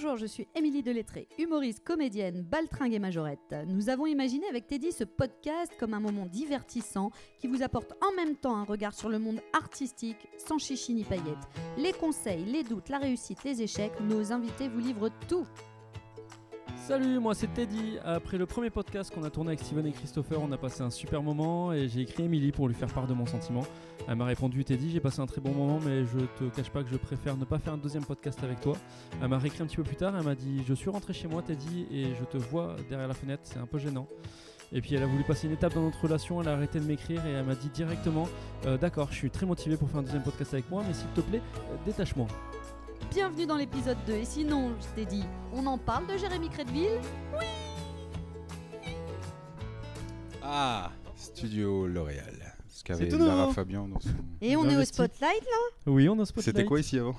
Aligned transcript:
Bonjour, 0.00 0.16
je 0.16 0.26
suis 0.26 0.46
Émilie 0.54 0.84
Delettré, 0.84 1.26
humoriste, 1.40 1.82
comédienne, 1.82 2.42
baltringue 2.42 2.94
et 2.94 3.00
majorette. 3.00 3.56
Nous 3.66 3.88
avons 3.88 4.06
imaginé 4.06 4.46
avec 4.46 4.68
Teddy 4.68 4.92
ce 4.92 5.02
podcast 5.02 5.72
comme 5.76 5.92
un 5.92 5.98
moment 5.98 6.26
divertissant 6.26 7.10
qui 7.40 7.48
vous 7.48 7.64
apporte 7.64 7.94
en 8.00 8.14
même 8.14 8.36
temps 8.36 8.54
un 8.54 8.62
regard 8.62 8.94
sur 8.94 9.08
le 9.08 9.18
monde 9.18 9.40
artistique 9.52 10.28
sans 10.36 10.58
chichi 10.58 10.94
ni 10.94 11.02
paillettes. 11.02 11.48
Les 11.78 11.92
conseils, 11.92 12.44
les 12.44 12.62
doutes, 12.62 12.90
la 12.90 12.98
réussite, 12.98 13.42
les 13.42 13.60
échecs, 13.60 14.00
nos 14.00 14.30
invités 14.30 14.68
vous 14.68 14.78
livrent 14.78 15.10
tout. 15.26 15.48
Salut, 16.88 17.18
moi 17.18 17.34
c'est 17.34 17.52
Teddy. 17.52 17.98
Après 18.02 18.38
le 18.38 18.46
premier 18.46 18.70
podcast 18.70 19.12
qu'on 19.14 19.22
a 19.22 19.28
tourné 19.28 19.50
avec 19.50 19.60
Steven 19.60 19.84
et 19.84 19.92
Christopher, 19.92 20.40
on 20.40 20.50
a 20.52 20.56
passé 20.56 20.80
un 20.80 20.88
super 20.88 21.22
moment 21.22 21.70
et 21.70 21.86
j'ai 21.86 22.00
écrit 22.00 22.22
Emily 22.22 22.50
pour 22.50 22.66
lui 22.66 22.74
faire 22.74 22.88
part 22.88 23.06
de 23.06 23.12
mon 23.12 23.26
sentiment. 23.26 23.60
Elle 24.08 24.14
m'a 24.14 24.24
répondu 24.24 24.64
Teddy, 24.64 24.92
j'ai 24.92 24.98
passé 24.98 25.20
un 25.20 25.26
très 25.26 25.42
bon 25.42 25.52
moment, 25.52 25.80
mais 25.84 26.06
je 26.06 26.18
te 26.38 26.56
cache 26.56 26.70
pas 26.70 26.82
que 26.82 26.88
je 26.88 26.96
préfère 26.96 27.36
ne 27.36 27.44
pas 27.44 27.58
faire 27.58 27.74
un 27.74 27.76
deuxième 27.76 28.06
podcast 28.06 28.42
avec 28.42 28.62
toi. 28.62 28.74
Elle 29.20 29.28
m'a 29.28 29.36
réécrit 29.36 29.62
un 29.62 29.66
petit 29.66 29.76
peu 29.76 29.82
plus 29.82 29.96
tard, 29.96 30.14
elle 30.16 30.24
m'a 30.24 30.34
dit 30.34 30.62
Je 30.66 30.72
suis 30.72 30.88
rentré 30.88 31.12
chez 31.12 31.28
moi, 31.28 31.42
Teddy, 31.42 31.86
et 31.92 32.14
je 32.18 32.24
te 32.24 32.38
vois 32.38 32.74
derrière 32.88 33.08
la 33.08 33.12
fenêtre, 33.12 33.42
c'est 33.44 33.58
un 33.58 33.66
peu 33.66 33.76
gênant. 33.76 34.08
Et 34.72 34.80
puis 34.80 34.94
elle 34.94 35.02
a 35.02 35.06
voulu 35.06 35.24
passer 35.24 35.46
une 35.46 35.52
étape 35.52 35.74
dans 35.74 35.82
notre 35.82 36.02
relation, 36.02 36.40
elle 36.40 36.48
a 36.48 36.54
arrêté 36.54 36.80
de 36.80 36.86
m'écrire 36.86 37.20
et 37.26 37.32
elle 37.32 37.44
m'a 37.44 37.54
dit 37.54 37.68
directement 37.68 38.26
euh, 38.64 38.78
D'accord, 38.78 39.08
je 39.10 39.16
suis 39.16 39.30
très 39.30 39.44
motivé 39.44 39.76
pour 39.76 39.90
faire 39.90 40.00
un 40.00 40.04
deuxième 40.04 40.22
podcast 40.22 40.54
avec 40.54 40.70
moi, 40.70 40.82
mais 40.88 40.94
s'il 40.94 41.08
te 41.08 41.20
plaît, 41.20 41.42
euh, 41.54 41.76
détache-moi. 41.84 42.28
Bienvenue 43.10 43.46
dans 43.46 43.56
l'épisode 43.56 43.96
2. 44.06 44.12
Et 44.14 44.24
sinon, 44.24 44.72
je 44.80 44.86
t'ai 44.94 45.06
dit, 45.06 45.24
on 45.52 45.64
en 45.66 45.78
parle 45.78 46.06
de 46.06 46.16
Jérémy 46.18 46.48
Crédville 46.50 47.00
Ah, 50.42 50.90
Studio 51.16 51.86
L'Oréal. 51.86 52.54
Ce 52.68 52.84
qu'avait 52.84 53.08
tout 53.08 53.18
Lara 53.18 53.40
nouveau. 53.42 53.52
Fabian 53.52 53.88
dans 53.88 53.98
son. 53.98 54.10
Et 54.40 54.54
on 54.56 54.64
est 54.64 54.68
au 54.74 54.76
Investi. 54.76 54.94
spotlight 54.94 55.42
là 55.42 55.92
Oui, 55.92 56.08
on 56.08 56.18
a 56.20 56.24
spotlight. 56.24 56.44
C'était 56.56 56.64
quoi 56.64 56.78
ici 56.78 56.98
avant 56.98 57.16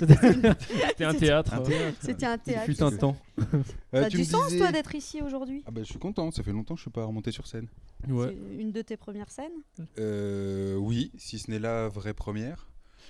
C'était 0.00 1.04
un 1.04 1.14
théâtre. 1.14 1.54
Un 1.54 1.60
euh, 1.60 1.64
théâtre. 1.64 1.98
C'était 2.00 2.26
un 2.26 2.34
Il 2.34 2.40
théâtre. 2.40 2.64
fut 2.64 2.82
un 2.82 2.90
temps. 2.90 3.16
Euh, 3.38 3.62
Ça 3.92 3.98
a 4.06 4.08
tu 4.10 4.16
du 4.16 4.22
me 4.22 4.26
sens 4.26 4.46
disais- 4.48 4.58
toi 4.58 4.72
d'être 4.72 4.94
ici 4.96 5.22
aujourd'hui 5.22 5.62
Ah 5.66 5.70
bah 5.70 5.82
je 5.84 5.88
suis 5.90 5.98
content, 6.00 6.30
ça 6.32 6.42
fait 6.42 6.50
longtemps 6.52 6.74
que 6.74 6.78
je 6.80 6.82
suis 6.84 6.90
pas 6.90 7.04
remonté 7.04 7.30
sur 7.30 7.46
scène. 7.46 7.68
Ouais. 8.08 8.36
C'est 8.50 8.60
une 8.60 8.72
de 8.72 8.82
tes 8.82 8.96
premières 8.96 9.30
scènes? 9.30 9.52
Euh, 9.98 10.74
oui, 10.74 11.12
si 11.16 11.38
ce 11.38 11.50
n'est 11.52 11.60
la 11.60 11.88
vraie 11.88 12.14
première. 12.14 12.66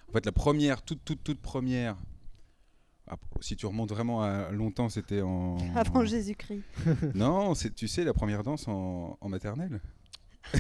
En 0.09 0.13
fait, 0.13 0.25
la 0.27 0.33
première, 0.33 0.83
toute 0.83 1.05
toute 1.05 1.23
toute 1.25 1.41
première. 1.41 1.97
ah, 3.09 3.17
si 3.41 3.57
tu 3.57 3.67
remontes 3.67 3.91
vraiment 3.91 4.23
à 4.23 4.51
longtemps, 4.51 4.89
c'était 4.89 5.23
en. 5.23 5.57
avant 5.77 6.05
Jésus-Christ. 6.05 6.63
Non, 7.15 7.55
c'est 7.55 7.75
tu 7.75 7.89
sais 7.89 8.05
la 8.05 8.13
première 8.15 8.43
danse 8.43 8.69
en, 8.69 9.19
en 9.21 9.29
maternelle. 9.29 9.81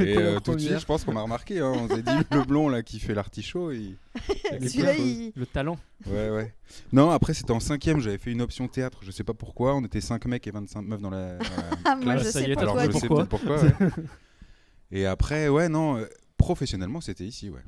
Et 0.00 0.16
euh, 0.16 0.38
tout 0.38 0.54
de 0.54 0.60
suite, 0.60 0.78
je 0.78 0.84
pense 0.86 1.04
qu'on 1.04 1.12
m'a 1.12 1.22
remarqué. 1.22 1.58
hein, 1.58 1.72
on 1.74 1.88
s'est 1.88 2.02
dit 2.02 2.12
le 2.30 2.44
blond 2.44 2.68
là 2.68 2.82
qui 2.84 3.00
fait 3.00 3.12
l'artichaut. 3.12 3.72
il- 3.72 3.96
preuves, 4.14 4.98
il- 5.00 5.32
Le 5.34 5.46
talent. 5.46 5.76
Ouais, 6.06 6.30
ouais. 6.30 6.54
Non, 6.92 7.10
après, 7.10 7.34
c'était 7.34 7.50
en 7.50 7.58
cinquième, 7.58 7.98
j'avais 8.00 8.18
fait 8.18 8.30
une 8.30 8.40
option 8.42 8.68
théâtre, 8.68 9.00
je 9.02 9.10
sais 9.10 9.24
pas 9.24 9.34
pourquoi. 9.34 9.74
On 9.74 9.84
était 9.84 10.00
5 10.00 10.24
mecs 10.26 10.46
et 10.46 10.52
25 10.52 10.82
meufs 10.82 11.00
dans 11.02 11.10
la. 11.10 11.38
dans 11.38 11.42
la 11.44 11.48
Ah, 11.84 11.96
moi 11.96 12.14
classe. 12.14 12.26
je 12.26 12.30
sais 12.30 12.56
Alors, 12.56 12.74
toi. 12.74 12.86
je 12.86 12.92
sais 12.92 13.08
pourquoi. 13.08 13.26
pourquoi. 13.26 13.62
ouais. 13.62 13.70
et 14.92 15.06
après, 15.06 15.48
ouais, 15.48 15.68
non, 15.68 15.96
euh, 15.96 16.06
professionnellement, 16.36 17.00
c'était 17.00 17.24
ici, 17.26 17.50
ouais. 17.50 17.62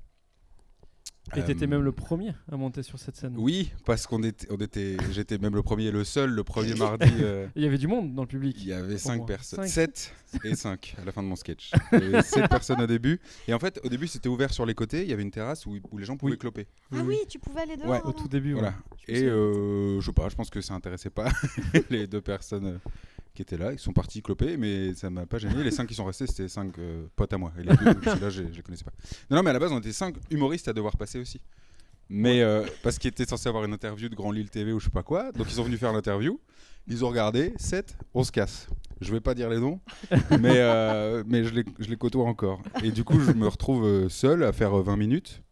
Et 1.37 1.41
Euh, 1.41 1.47
t'étais 1.47 1.67
même 1.67 1.83
le 1.83 1.93
premier 1.93 2.33
à 2.51 2.57
monter 2.57 2.83
sur 2.83 2.99
cette 2.99 3.17
scène. 3.17 3.35
Oui, 3.37 3.71
parce 3.85 4.07
qu'on 4.07 4.23
était, 4.23 4.47
on 4.51 4.57
était, 4.57 4.97
j'étais 5.13 5.39
même 5.39 5.55
le 5.55 5.63
premier 5.63 5.85
et 5.85 5.91
le 5.91 6.05
seul, 6.05 6.31
le 6.31 6.45
premier 6.45 6.75
mardi. 6.75 7.07
euh, 7.21 7.47
Il 7.57 7.63
y 7.63 7.67
avait 7.67 7.79
du 7.79 7.87
monde 7.87 8.15
dans 8.15 8.23
le 8.23 8.29
public. 8.29 8.57
Il 8.61 8.69
y 8.69 8.73
avait 8.73 8.95
Pour 8.95 9.01
5 9.03 9.17
moi. 9.19 9.27
personnes. 9.27 9.67
Cinq. 9.67 9.69
7 9.69 10.15
et 10.45 10.55
5 10.55 10.97
à 11.01 11.05
la 11.05 11.13
fin 11.13 11.23
de 11.23 11.29
mon 11.29 11.37
sketch. 11.37 11.71
Il 11.93 11.99
y 12.01 12.03
avait 12.15 12.23
7 12.23 12.49
personnes 12.49 12.81
au 12.81 12.87
début. 12.87 13.21
Et 13.47 13.55
en 13.55 13.59
fait, 13.59 13.81
au 13.85 13.89
début, 13.89 14.07
c'était 14.07 14.29
ouvert 14.29 14.53
sur 14.53 14.65
les 14.67 14.75
côtés. 14.75 15.03
Il 15.03 15.09
y 15.09 15.13
avait 15.13 15.23
une 15.23 15.31
terrasse 15.31 15.67
où, 15.67 15.77
où 15.91 15.99
les 15.99 16.05
gens 16.05 16.17
pouvaient 16.17 16.33
Oui. 16.33 16.39
cloper. 16.39 16.67
Ah 16.93 17.03
oui, 17.05 17.19
tu 17.29 17.39
pouvais 17.39 17.61
aller 17.63 17.77
dehors. 17.77 17.89
Ouais, 17.91 17.99
Au 17.99 18.09
avant. 18.09 18.13
tout 18.13 18.29
début. 18.29 18.53
Voilà. 18.55 18.75
Et 19.07 19.25
euh, 19.25 20.01
je 20.01 20.07
sais 20.07 20.13
pas, 20.13 20.29
je 20.29 20.35
pense 20.37 20.51
que 20.51 20.61
ça 20.61 20.75
intéressait 20.75 21.11
pas 21.11 21.29
les 21.91 22.07
deux 22.07 22.21
personnes 22.21 22.67
euh, 22.67 22.79
qui 23.39 23.43
étaient 23.43 23.57
là. 23.57 23.73
Ils 23.73 23.79
sont 23.79 23.93
partis 23.93 24.21
cloper, 24.21 24.57
mais 24.57 24.95
ça 24.95 25.11
m'a 25.11 25.25
pas 25.27 25.39
gêné. 25.39 25.63
Les 25.63 25.71
5 25.71 25.87
qui 25.87 25.95
sont 25.95 26.05
restés, 26.05 26.27
c'était 26.27 26.49
5 26.49 26.73
potes 27.15 27.33
à 27.33 27.39
moi. 27.39 27.53
Et 27.59 27.63
les 27.63 27.77
deux, 27.77 27.85
là, 28.21 28.31
je 28.31 28.43
je 28.51 28.57
les 28.57 28.63
connaissais 28.63 28.85
pas. 28.85 28.91
Non, 29.31 29.37
non, 29.37 29.43
mais 29.45 29.51
à 29.51 29.53
la 29.53 29.59
base, 29.61 29.71
on 29.73 29.79
était 29.79 29.93
5 29.93 30.17
humoristes 30.31 30.67
à 30.69 30.73
devoir 30.73 30.97
passer 30.97 31.21
aussi. 31.21 31.41
Mais 32.11 32.41
euh, 32.43 32.65
parce 32.83 32.99
qu'ils 32.99 33.09
étaient 33.11 33.27
censés 33.27 33.49
avoir 33.49 33.65
une 33.65 33.73
interview 33.73 34.09
de 34.09 34.15
Grand 34.17 34.33
Lille 34.33 34.51
TV 34.51 34.73
ou 34.73 34.81
je 34.81 34.87
sais 34.87 34.91
pas 34.91 35.03
quoi. 35.03 35.31
Donc 35.33 35.47
ils 35.51 35.55
sont 35.55 35.63
venus 35.63 35.79
faire 35.79 35.93
l'interview. 35.93 36.41
Ils 36.89 37.05
ont 37.05 37.09
regardé, 37.11 37.53
7, 37.59 37.97
on 38.15 38.25
se 38.25 38.33
casse. 38.33 38.67
Je 39.01 39.13
vais 39.13 39.21
pas 39.21 39.35
dire 39.35 39.49
les 39.51 39.61
noms, 39.61 39.79
mais, 40.41 40.57
euh, 40.57 41.23
mais 41.27 41.45
je, 41.45 41.55
les, 41.55 41.65
je 41.79 41.89
les 41.89 41.97
côtoie 41.97 42.25
encore. 42.25 42.63
Et 42.83 42.91
du 42.91 43.05
coup, 43.05 43.21
je 43.21 43.31
me 43.33 43.47
retrouve 43.47 43.85
euh, 43.85 44.09
seul 44.09 44.43
à 44.43 44.53
faire 44.53 44.77
euh, 44.79 44.83
20 44.83 44.97
minutes 44.97 45.43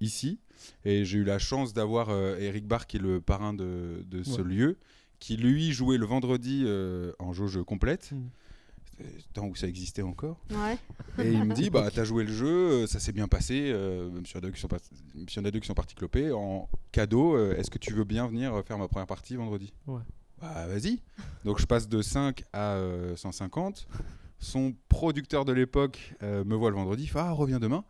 ici. 0.00 0.38
Et 0.84 1.04
j'ai 1.04 1.18
eu 1.18 1.24
la 1.24 1.38
chance 1.38 1.72
d'avoir 1.72 2.10
euh, 2.10 2.36
Eric 2.38 2.66
Barr, 2.66 2.86
qui 2.86 2.98
est 2.98 3.00
le 3.00 3.20
parrain 3.20 3.54
de, 3.54 4.04
de 4.06 4.22
ce 4.22 4.42
Ouais. 4.42 4.48
lieu, 4.48 4.78
qui 5.24 5.38
lui 5.38 5.72
jouait 5.72 5.96
le 5.96 6.04
vendredi 6.04 6.64
euh, 6.66 7.12
en 7.18 7.32
jauge 7.32 7.58
complète. 7.64 8.12
Mm. 8.12 8.28
C'était 8.98 9.22
Tant 9.32 9.46
où 9.46 9.54
ça 9.54 9.66
existait 9.66 10.02
encore. 10.02 10.38
Ouais. 10.50 10.76
Et 11.18 11.32
il 11.32 11.44
me 11.44 11.54
dit 11.54 11.70
bah 11.74 11.88
t'as 11.92 12.04
joué 12.04 12.24
le 12.24 12.32
jeu, 12.32 12.46
euh, 12.46 12.86
ça 12.86 13.00
s'est 13.00 13.12
bien 13.12 13.26
passé, 13.26 13.70
euh, 13.72 14.10
même 14.10 14.26
s'il 14.26 14.34
y 14.34 14.36
en 14.36 14.40
a 14.40 14.42
deux 14.42 14.50
qui 14.50 14.60
sont 14.60 14.68
pas- 14.68 14.76
qui 15.26 15.66
sont 15.66 15.74
partis 15.74 15.94
cloper 15.94 16.30
en 16.32 16.68
cadeau, 16.92 17.36
euh, 17.36 17.56
est-ce 17.56 17.70
que 17.70 17.78
tu 17.78 17.94
veux 17.94 18.04
bien 18.04 18.26
venir 18.26 18.62
faire 18.66 18.76
ma 18.76 18.86
première 18.86 19.06
partie 19.06 19.34
vendredi? 19.34 19.72
Ouais. 19.86 20.02
Bah 20.42 20.66
vas-y. 20.66 21.00
Donc 21.46 21.58
je 21.58 21.64
passe 21.64 21.88
de 21.88 22.02
5 22.02 22.44
à 22.52 22.74
euh, 22.74 23.16
150. 23.16 23.88
Son 24.40 24.74
producteur 24.90 25.46
de 25.46 25.54
l'époque 25.54 26.14
euh, 26.22 26.44
me 26.44 26.54
voit 26.54 26.68
le 26.68 26.76
vendredi, 26.76 27.04
il 27.04 27.08
fait 27.08 27.20
ah 27.20 27.30
reviens 27.32 27.58
demain. 27.60 27.82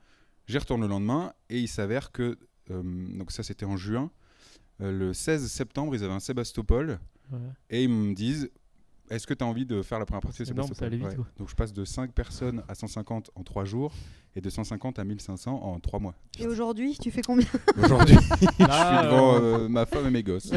J'y 0.46 0.56
retourne 0.56 0.82
le 0.82 0.86
lendemain 0.88 1.32
et 1.50 1.58
il 1.58 1.68
s'avère 1.68 2.12
que 2.12 2.38
euh, 2.70 2.82
donc 3.18 3.32
ça 3.32 3.42
c'était 3.42 3.66
en 3.66 3.76
juin. 3.76 4.12
Euh, 4.80 4.92
le 4.96 5.12
16 5.12 5.50
septembre, 5.50 5.96
ils 5.96 6.04
avaient 6.04 6.12
un 6.12 6.20
Sébastopol 6.20 7.00
Ouais. 7.32 7.38
et 7.70 7.84
ils 7.84 7.88
me 7.90 8.14
disent 8.14 8.50
Est-ce 9.10 9.26
que 9.26 9.34
tu 9.34 9.44
as 9.44 9.46
envie 9.46 9.66
de 9.66 9.82
faire 9.82 9.98
la 9.98 10.06
première 10.06 10.22
partie 10.22 10.40
de 10.40 10.44
C'est 10.44 10.52
énorme, 10.52 10.72
ça 10.74 10.86
allait 10.86 10.96
vite, 10.96 11.14
quoi. 11.16 11.26
Donc 11.38 11.48
je 11.50 11.54
passe 11.54 11.72
de 11.72 11.84
5 11.84 12.12
personnes 12.12 12.62
à 12.68 12.74
150 12.74 13.30
en 13.34 13.42
3 13.42 13.64
jours 13.64 13.92
et 14.36 14.40
de 14.40 14.50
150 14.50 14.98
à 14.98 15.04
1500 15.04 15.52
en 15.62 15.78
3 15.80 16.00
mois. 16.00 16.14
Et 16.38 16.46
aujourd'hui, 16.46 16.96
tu 17.00 17.10
fais 17.10 17.22
combien? 17.22 17.46
Aujourd'hui, 17.82 18.14
je 18.30 18.36
suis 18.36 18.46
devant 18.56 19.34
euh, 19.36 19.40
euh, 19.64 19.68
ma 19.68 19.86
femme 19.86 20.06
et 20.06 20.10
mes 20.10 20.22
gosses. 20.22 20.52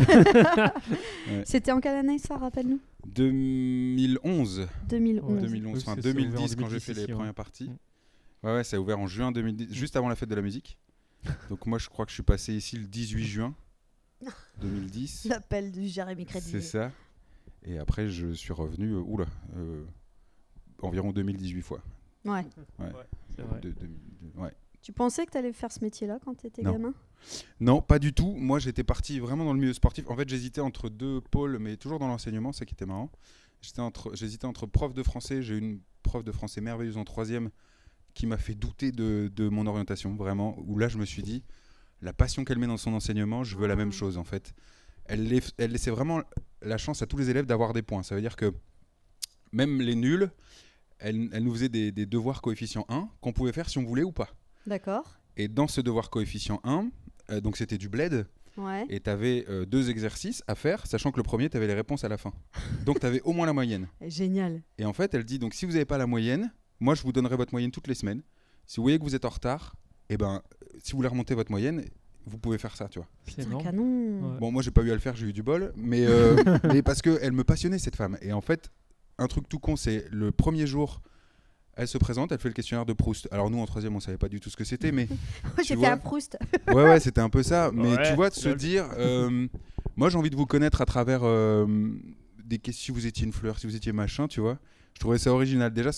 C'était 1.46 1.72
en 1.72 1.80
quelle 1.80 1.98
année 1.98 2.18
ça, 2.20 2.38
rappelle-nous? 2.38 2.80
2011. 3.06 4.68
2011. 4.90 5.34
Ouais, 5.36 5.42
2011, 5.42 5.74
Oui, 5.76 5.84
enfin 5.86 5.96
c'est- 5.96 6.02
c'est 6.02 6.10
ouvert 6.12 6.26
en 6.26 6.30
2010 6.32 6.56
quand 6.56 6.70
j'ai 6.70 6.78
2010 6.80 6.86
fait 6.86 6.94
les 6.94 7.06
ouais. 7.06 7.14
premières 7.14 7.34
parties. 7.34 7.70
Mm. 7.70 7.78
Ouais, 8.48 8.54
ouais, 8.56 8.64
ça 8.64 8.78
a 8.78 8.80
ouvert 8.80 9.00
en 9.00 9.08
juin 9.08 9.32
2010, 9.32 9.74
juste 9.74 9.96
avant 9.96 10.10
la 10.10 10.16
fête 10.16 10.30
de 10.30 10.36
la 10.36 10.42
musique. 10.42 10.78
Donc 11.50 11.66
moi, 11.66 11.78
je 11.80 11.90
crois 11.90 12.06
que 12.06 12.12
je 12.12 12.16
suis 12.16 12.24
passé 12.24 12.54
ici 12.54 12.78
le 12.78 12.86
18 12.86 13.26
juin 13.26 13.56
2010. 14.62 15.26
L'appel 15.30 15.72
du 15.72 15.88
Jérémy 15.88 16.26
Crédville. 16.26 16.62
C'est 16.62 16.68
ça. 16.68 16.92
Et 17.64 17.78
après, 17.78 18.08
je 18.10 18.34
suis 18.34 18.54
revenu, 18.54 18.92
euh, 18.94 19.00
oula, 19.02 19.26
euh, 19.56 19.84
environ 20.82 21.12
2018 21.12 21.62
fois. 21.62 21.82
Ouais. 22.26 22.46
c'est 23.36 23.42
vrai. 23.42 23.60
De- 23.62 23.70
de- 23.72 23.76
de- 23.86 24.40
ouais. 24.42 24.54
Tu 24.82 24.94
pensais 24.94 25.26
que 25.26 25.32
tu 25.32 25.38
allais 25.38 25.54
faire 25.54 25.72
ce 25.72 25.84
métier-là 25.84 26.20
quand 26.24 26.36
tu 26.36 26.48
étais 26.48 26.62
Non. 26.62 26.72
gamin? 26.74 26.94
Non, 27.60 27.82
pas 27.82 28.00
du 28.00 28.14
tout. 28.14 28.34
Moi, 28.36 28.60
j'étais 28.60 28.84
parti 28.84 29.20
vraiment 29.20 29.44
dans 29.46 29.54
le 29.54 29.60
milieu 29.60 29.74
sportif. 29.74 30.06
En 30.10 30.16
fait, 30.16 30.30
j'hésitais 30.30 30.62
entre 30.62 30.88
deux 30.90 31.20
pôles, 31.20 31.58
mais 31.60 31.76
toujours 31.78 32.00
dans 32.00 32.08
l'enseignement, 32.08 32.54
c'est 32.54 32.66
qui 32.66 32.74
était 32.74 32.86
marrant. 32.86 33.12
J'étais 33.62 33.82
entre, 33.82 34.16
j'hésitais 34.16 34.46
entre 34.46 34.66
prof 34.66 34.94
de 34.94 35.04
français. 35.04 35.42
J'ai 35.42 35.56
eu 35.56 35.60
une 35.60 35.80
prof 36.04 36.24
de 36.24 36.32
français 36.32 36.62
merveilleuse 36.62 36.98
en 36.98 37.04
troisième 37.06 37.50
qui 38.14 38.28
m'a 38.28 38.38
fait 38.38 38.54
douter 38.56 38.92
de, 38.92 39.32
de 39.36 39.50
mon 39.50 39.66
orientation, 39.68 40.16
vraiment. 40.16 40.56
Où 40.60 40.78
là, 40.78 40.88
je 40.88 40.98
me 40.98 41.06
suis 41.06 41.24
dit, 41.24 41.44
la 42.02 42.14
passion 42.14 42.44
qu'elle 42.46 42.60
met 42.60 42.68
dans 42.68 42.78
son 42.78 42.94
enseignement, 42.94 43.44
je 43.44 43.58
veux 43.58 43.68
la 43.68 43.76
même 43.76 43.90
Ah. 43.94 43.98
chose, 43.98 44.18
en 44.18 44.24
fait. 44.24 44.54
Elle, 45.06 45.28
laisse- 45.28 45.52
elle 45.58 45.72
laissait 45.72 45.92
vraiment 45.92 46.22
la 46.62 46.78
chance 46.78 47.02
à 47.02 47.06
tous 47.08 47.18
les 47.18 47.30
élèves 47.30 47.46
d'avoir 47.46 47.74
des 47.74 47.82
points. 47.82 48.04
Ça 48.04 48.14
veut 48.16 48.22
dire 48.22 48.36
que 48.36 48.54
même 49.52 49.82
les 49.82 49.96
nuls, 49.96 50.30
elle, 51.00 51.30
elle 51.32 51.44
nous 51.44 51.54
faisait 51.54 51.70
des, 51.70 51.92
des 51.92 52.06
devoirs 52.06 52.42
coefficient 52.42 52.86
1 52.90 53.10
qu'on 53.22 53.34
pouvait 53.34 53.54
faire 53.54 53.70
si 53.70 53.78
on 53.78 53.84
voulait 53.84 54.04
ou 54.04 54.12
pas. 54.12 54.30
D'accord. 54.66 55.18
Et 55.38 55.48
dans 55.48 55.68
ce 55.68 55.82
devoir 55.82 56.10
coefficient 56.10 56.60
1, 56.64 56.90
euh, 57.32 57.42
donc 57.42 57.58
c'était 57.58 57.78
du 57.78 57.90
bled, 57.90 58.28
Ouais. 58.58 58.86
et 58.90 59.00
tu 59.00 59.08
avais 59.10 59.46
deux 59.68 59.92
exercices 59.92 60.44
à 60.48 60.56
faire, 60.56 60.88
sachant 60.88 61.12
que 61.12 61.18
le 61.18 61.24
premier, 61.24 61.48
tu 61.48 61.58
avais 61.58 61.68
les 61.68 61.76
réponses 61.76 62.04
à 62.04 62.10
la 62.10 62.18
fin. 62.18 62.34
Donc 62.86 63.00
tu 63.00 63.06
avais 63.06 63.22
au 63.22 63.32
moins 63.32 63.46
la 63.46 63.54
moyenne. 63.54 63.88
Génial. 64.08 64.64
Et 64.80 64.86
en 64.86 64.94
fait, 64.94 65.14
elle 65.14 65.26
dit, 65.26 65.38
donc 65.38 65.54
si 65.54 65.66
vous 65.68 65.74
n'avez 65.74 65.86
pas 65.86 66.00
la 66.00 66.08
moyenne, 66.08 66.52
moi 66.80 66.96
je 66.96 67.04
vous 67.04 67.12
donnerai 67.12 67.36
votre 67.36 67.54
moyenne 67.54 67.70
toutes 67.70 67.88
les 67.88 67.94
semaines. 67.94 68.24
Si 68.66 68.78
vous 68.78 68.82
voyez 68.84 68.98
que 68.98 69.04
vous 69.04 69.14
êtes 69.14 69.26
en 69.26 69.30
retard, 69.30 69.76
et 70.10 70.18
ben, 70.18 70.42
euh, 70.57 70.57
si 70.84 70.92
vous 70.92 70.98
voulez 70.98 71.08
remonter 71.10 71.34
votre 71.36 71.52
moyenne, 71.52 71.84
vous 72.26 72.38
pouvez 72.38 72.58
faire 72.58 72.76
ça, 72.76 72.88
tu 72.90 73.00
vois. 73.00 73.08
C'est 73.28 73.44
énorme. 73.44 73.64
canon. 73.64 74.34
Ouais. 74.34 74.40
Bon, 74.40 74.52
moi 74.52 74.62
j'ai 74.62 74.72
pas 74.72 74.82
eu 74.82 74.92
à 74.92 74.94
le 74.94 75.00
faire, 75.00 75.16
j'ai 75.16 75.28
eu 75.28 75.34
du 75.34 75.44
bol, 75.44 75.74
mais, 75.76 76.06
euh, 76.06 76.36
mais 76.66 76.82
parce 76.82 77.02
qu'elle 77.02 77.32
me 77.32 77.44
passionnait 77.44 77.80
cette 77.80 77.96
femme. 77.96 78.18
Et 78.22 78.34
en 78.34 78.42
fait, 78.42 78.70
un 79.18 79.28
truc 79.28 79.48
tout 79.48 79.60
con, 79.60 79.76
c'est 79.76 80.06
le 80.12 80.32
premier 80.32 80.68
jour, 80.68 81.02
elle 81.76 81.88
se 81.88 81.98
présente, 81.98 82.32
elle 82.32 82.40
fait 82.40 82.50
le 82.50 82.54
questionnaire 82.54 82.86
de 82.86 82.94
Proust. 82.94 83.28
Alors 83.32 83.50
nous 83.50 83.60
en 83.60 83.66
troisième, 83.66 83.96
on 83.96 84.00
savait 84.00 84.18
pas 84.18 84.30
du 84.30 84.40
tout 84.40 84.50
ce 84.50 84.58
que 84.58 84.64
c'était, 84.64 84.92
mais 84.92 85.08
J'ai 85.60 85.70
fait 85.70 85.76
vois 85.76 85.92
un 85.92 85.98
Proust. 85.98 86.38
Ouais, 86.68 86.84
ouais, 86.84 87.00
c'était 87.00 87.22
un 87.22 87.30
peu 87.30 87.44
ça. 87.44 87.72
Mais 87.74 87.96
Ouais, 87.96 88.10
tu 88.10 88.16
vois, 88.16 88.30
de 88.30 88.36
se 88.36 88.50
dire, 88.50 88.90
euh, 88.98 89.48
moi 89.96 90.10
j'ai 90.10 90.18
envie 90.18 90.30
de 90.30 90.36
vous 90.36 90.46
connaître 90.48 90.82
à 90.82 90.86
travers 90.86 91.22
euh, 91.24 91.66
des 92.44 92.60
questions, 92.60 92.94
si 92.94 93.00
vous 93.00 93.06
étiez 93.08 93.26
une 93.26 93.34
fleur, 93.34 93.60
si 93.60 93.68
vous 93.68 93.76
étiez 93.76 93.94
machin, 93.94 94.28
tu 94.28 94.42
vois. 94.42 94.58
Je 94.96 95.00
trouvais 95.00 95.20
ça 95.20 95.32
original. 95.32 95.72
Déjà, 95.72 95.92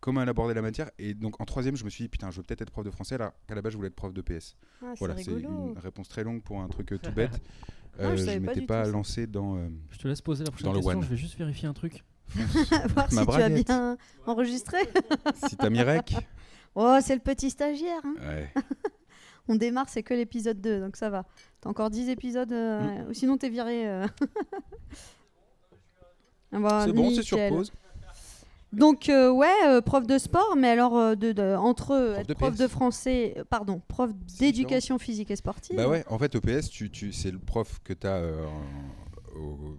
comment 0.00 0.22
elle 0.22 0.28
abordait 0.28 0.54
la 0.54 0.62
matière. 0.62 0.90
Et 0.98 1.14
donc 1.14 1.40
en 1.40 1.44
troisième, 1.44 1.76
je 1.76 1.84
me 1.84 1.90
suis 1.90 2.04
dit, 2.04 2.08
putain, 2.08 2.30
je 2.30 2.36
veux 2.38 2.42
peut-être 2.42 2.62
être 2.62 2.70
prof 2.70 2.84
de 2.84 2.90
français, 2.90 3.14
alors 3.16 3.32
qu'à 3.46 3.54
la 3.54 3.62
base, 3.62 3.72
je 3.72 3.76
voulais 3.76 3.88
être 3.88 3.94
prof 3.96 4.12
de 4.12 4.20
PS. 4.22 4.56
Ah, 4.82 4.86
c'est 4.92 4.98
Voilà, 4.98 5.16
c'est 5.16 5.30
une 5.32 5.74
réponse 5.78 6.08
très 6.08 6.24
longue 6.24 6.42
pour 6.42 6.60
un 6.60 6.68
truc 6.68 6.92
euh, 6.92 6.98
tout 6.98 7.12
bête. 7.16 7.40
Ah, 8.00 8.14
je 8.14 8.24
pas 8.24 8.38
m'étais 8.38 8.60
pas 8.62 8.84
lancé 8.86 9.26
dans. 9.26 9.56
euh, 9.56 9.68
Je 9.90 9.98
te 9.98 10.06
laisse 10.06 10.20
poser 10.20 10.44
la 10.44 10.50
prochaine 10.50 10.66
Dans 10.66 10.72
le 10.72 10.78
question. 10.78 10.98
one. 10.98 11.04
Je 11.04 11.08
vais 11.10 11.16
juste 11.16 11.36
vérifier 11.36 11.66
un 11.68 11.72
truc. 11.74 12.04
Voir 12.34 13.08
si 13.08 13.14
Ma 13.16 13.22
tu 13.24 13.30
as 13.30 13.38
braguette. 13.38 13.66
bien 13.66 13.96
enregistré. 14.26 14.78
si 15.48 15.56
t'as 15.56 15.70
mis 15.70 15.82
rec. 15.82 16.14
Oh, 16.76 16.98
c'est 17.02 17.14
le 17.14 17.20
petit 17.20 17.50
stagiaire. 17.50 18.00
hein. 18.04 18.14
Ouais. 18.20 18.52
On 19.48 19.56
démarre, 19.56 19.88
c'est 19.88 20.02
que 20.02 20.12
l'épisode 20.14 20.60
2, 20.60 20.78
donc 20.80 20.94
ça 20.96 21.08
va. 21.10 21.24
T'as 21.60 21.70
encore 21.70 21.88
10 21.90 22.10
épisodes, 22.10 22.52
euh, 22.52 23.08
ou 23.08 23.14
sinon 23.14 23.36
t'es 23.38 23.48
viré. 23.48 23.88
euh. 23.88 24.06
Bah, 26.52 26.82
c'est 26.86 26.92
bon, 26.92 27.10
c'est 27.10 27.22
sur 27.22 27.38
pause. 27.48 27.72
Donc, 28.72 29.08
euh, 29.08 29.30
ouais, 29.30 29.48
euh, 29.66 29.80
prof 29.80 30.06
de 30.06 30.18
sport, 30.18 30.54
mais 30.56 30.68
alors 30.68 30.96
euh, 30.96 31.14
de, 31.14 31.32
de- 31.32 31.56
entre 31.56 31.92
euh, 31.92 32.12
Prof 32.12 32.20
être 32.20 32.28
de 32.28 32.34
prof 32.34 32.52
PS. 32.52 32.58
de 32.58 32.66
français, 32.68 33.36
pardon, 33.48 33.80
prof 33.88 34.10
d'éducation 34.38 34.98
physique 34.98 35.30
et 35.30 35.36
sportive. 35.36 35.76
Bah 35.76 35.88
ouais, 35.88 36.04
en 36.08 36.18
fait, 36.18 36.34
EPS, 36.34 36.68
tu, 36.68 36.90
tu, 36.90 37.12
c'est 37.12 37.30
le 37.30 37.38
prof 37.38 37.80
que 37.82 37.92
tu 37.94 38.06
as 38.06 38.22
au 39.36 39.76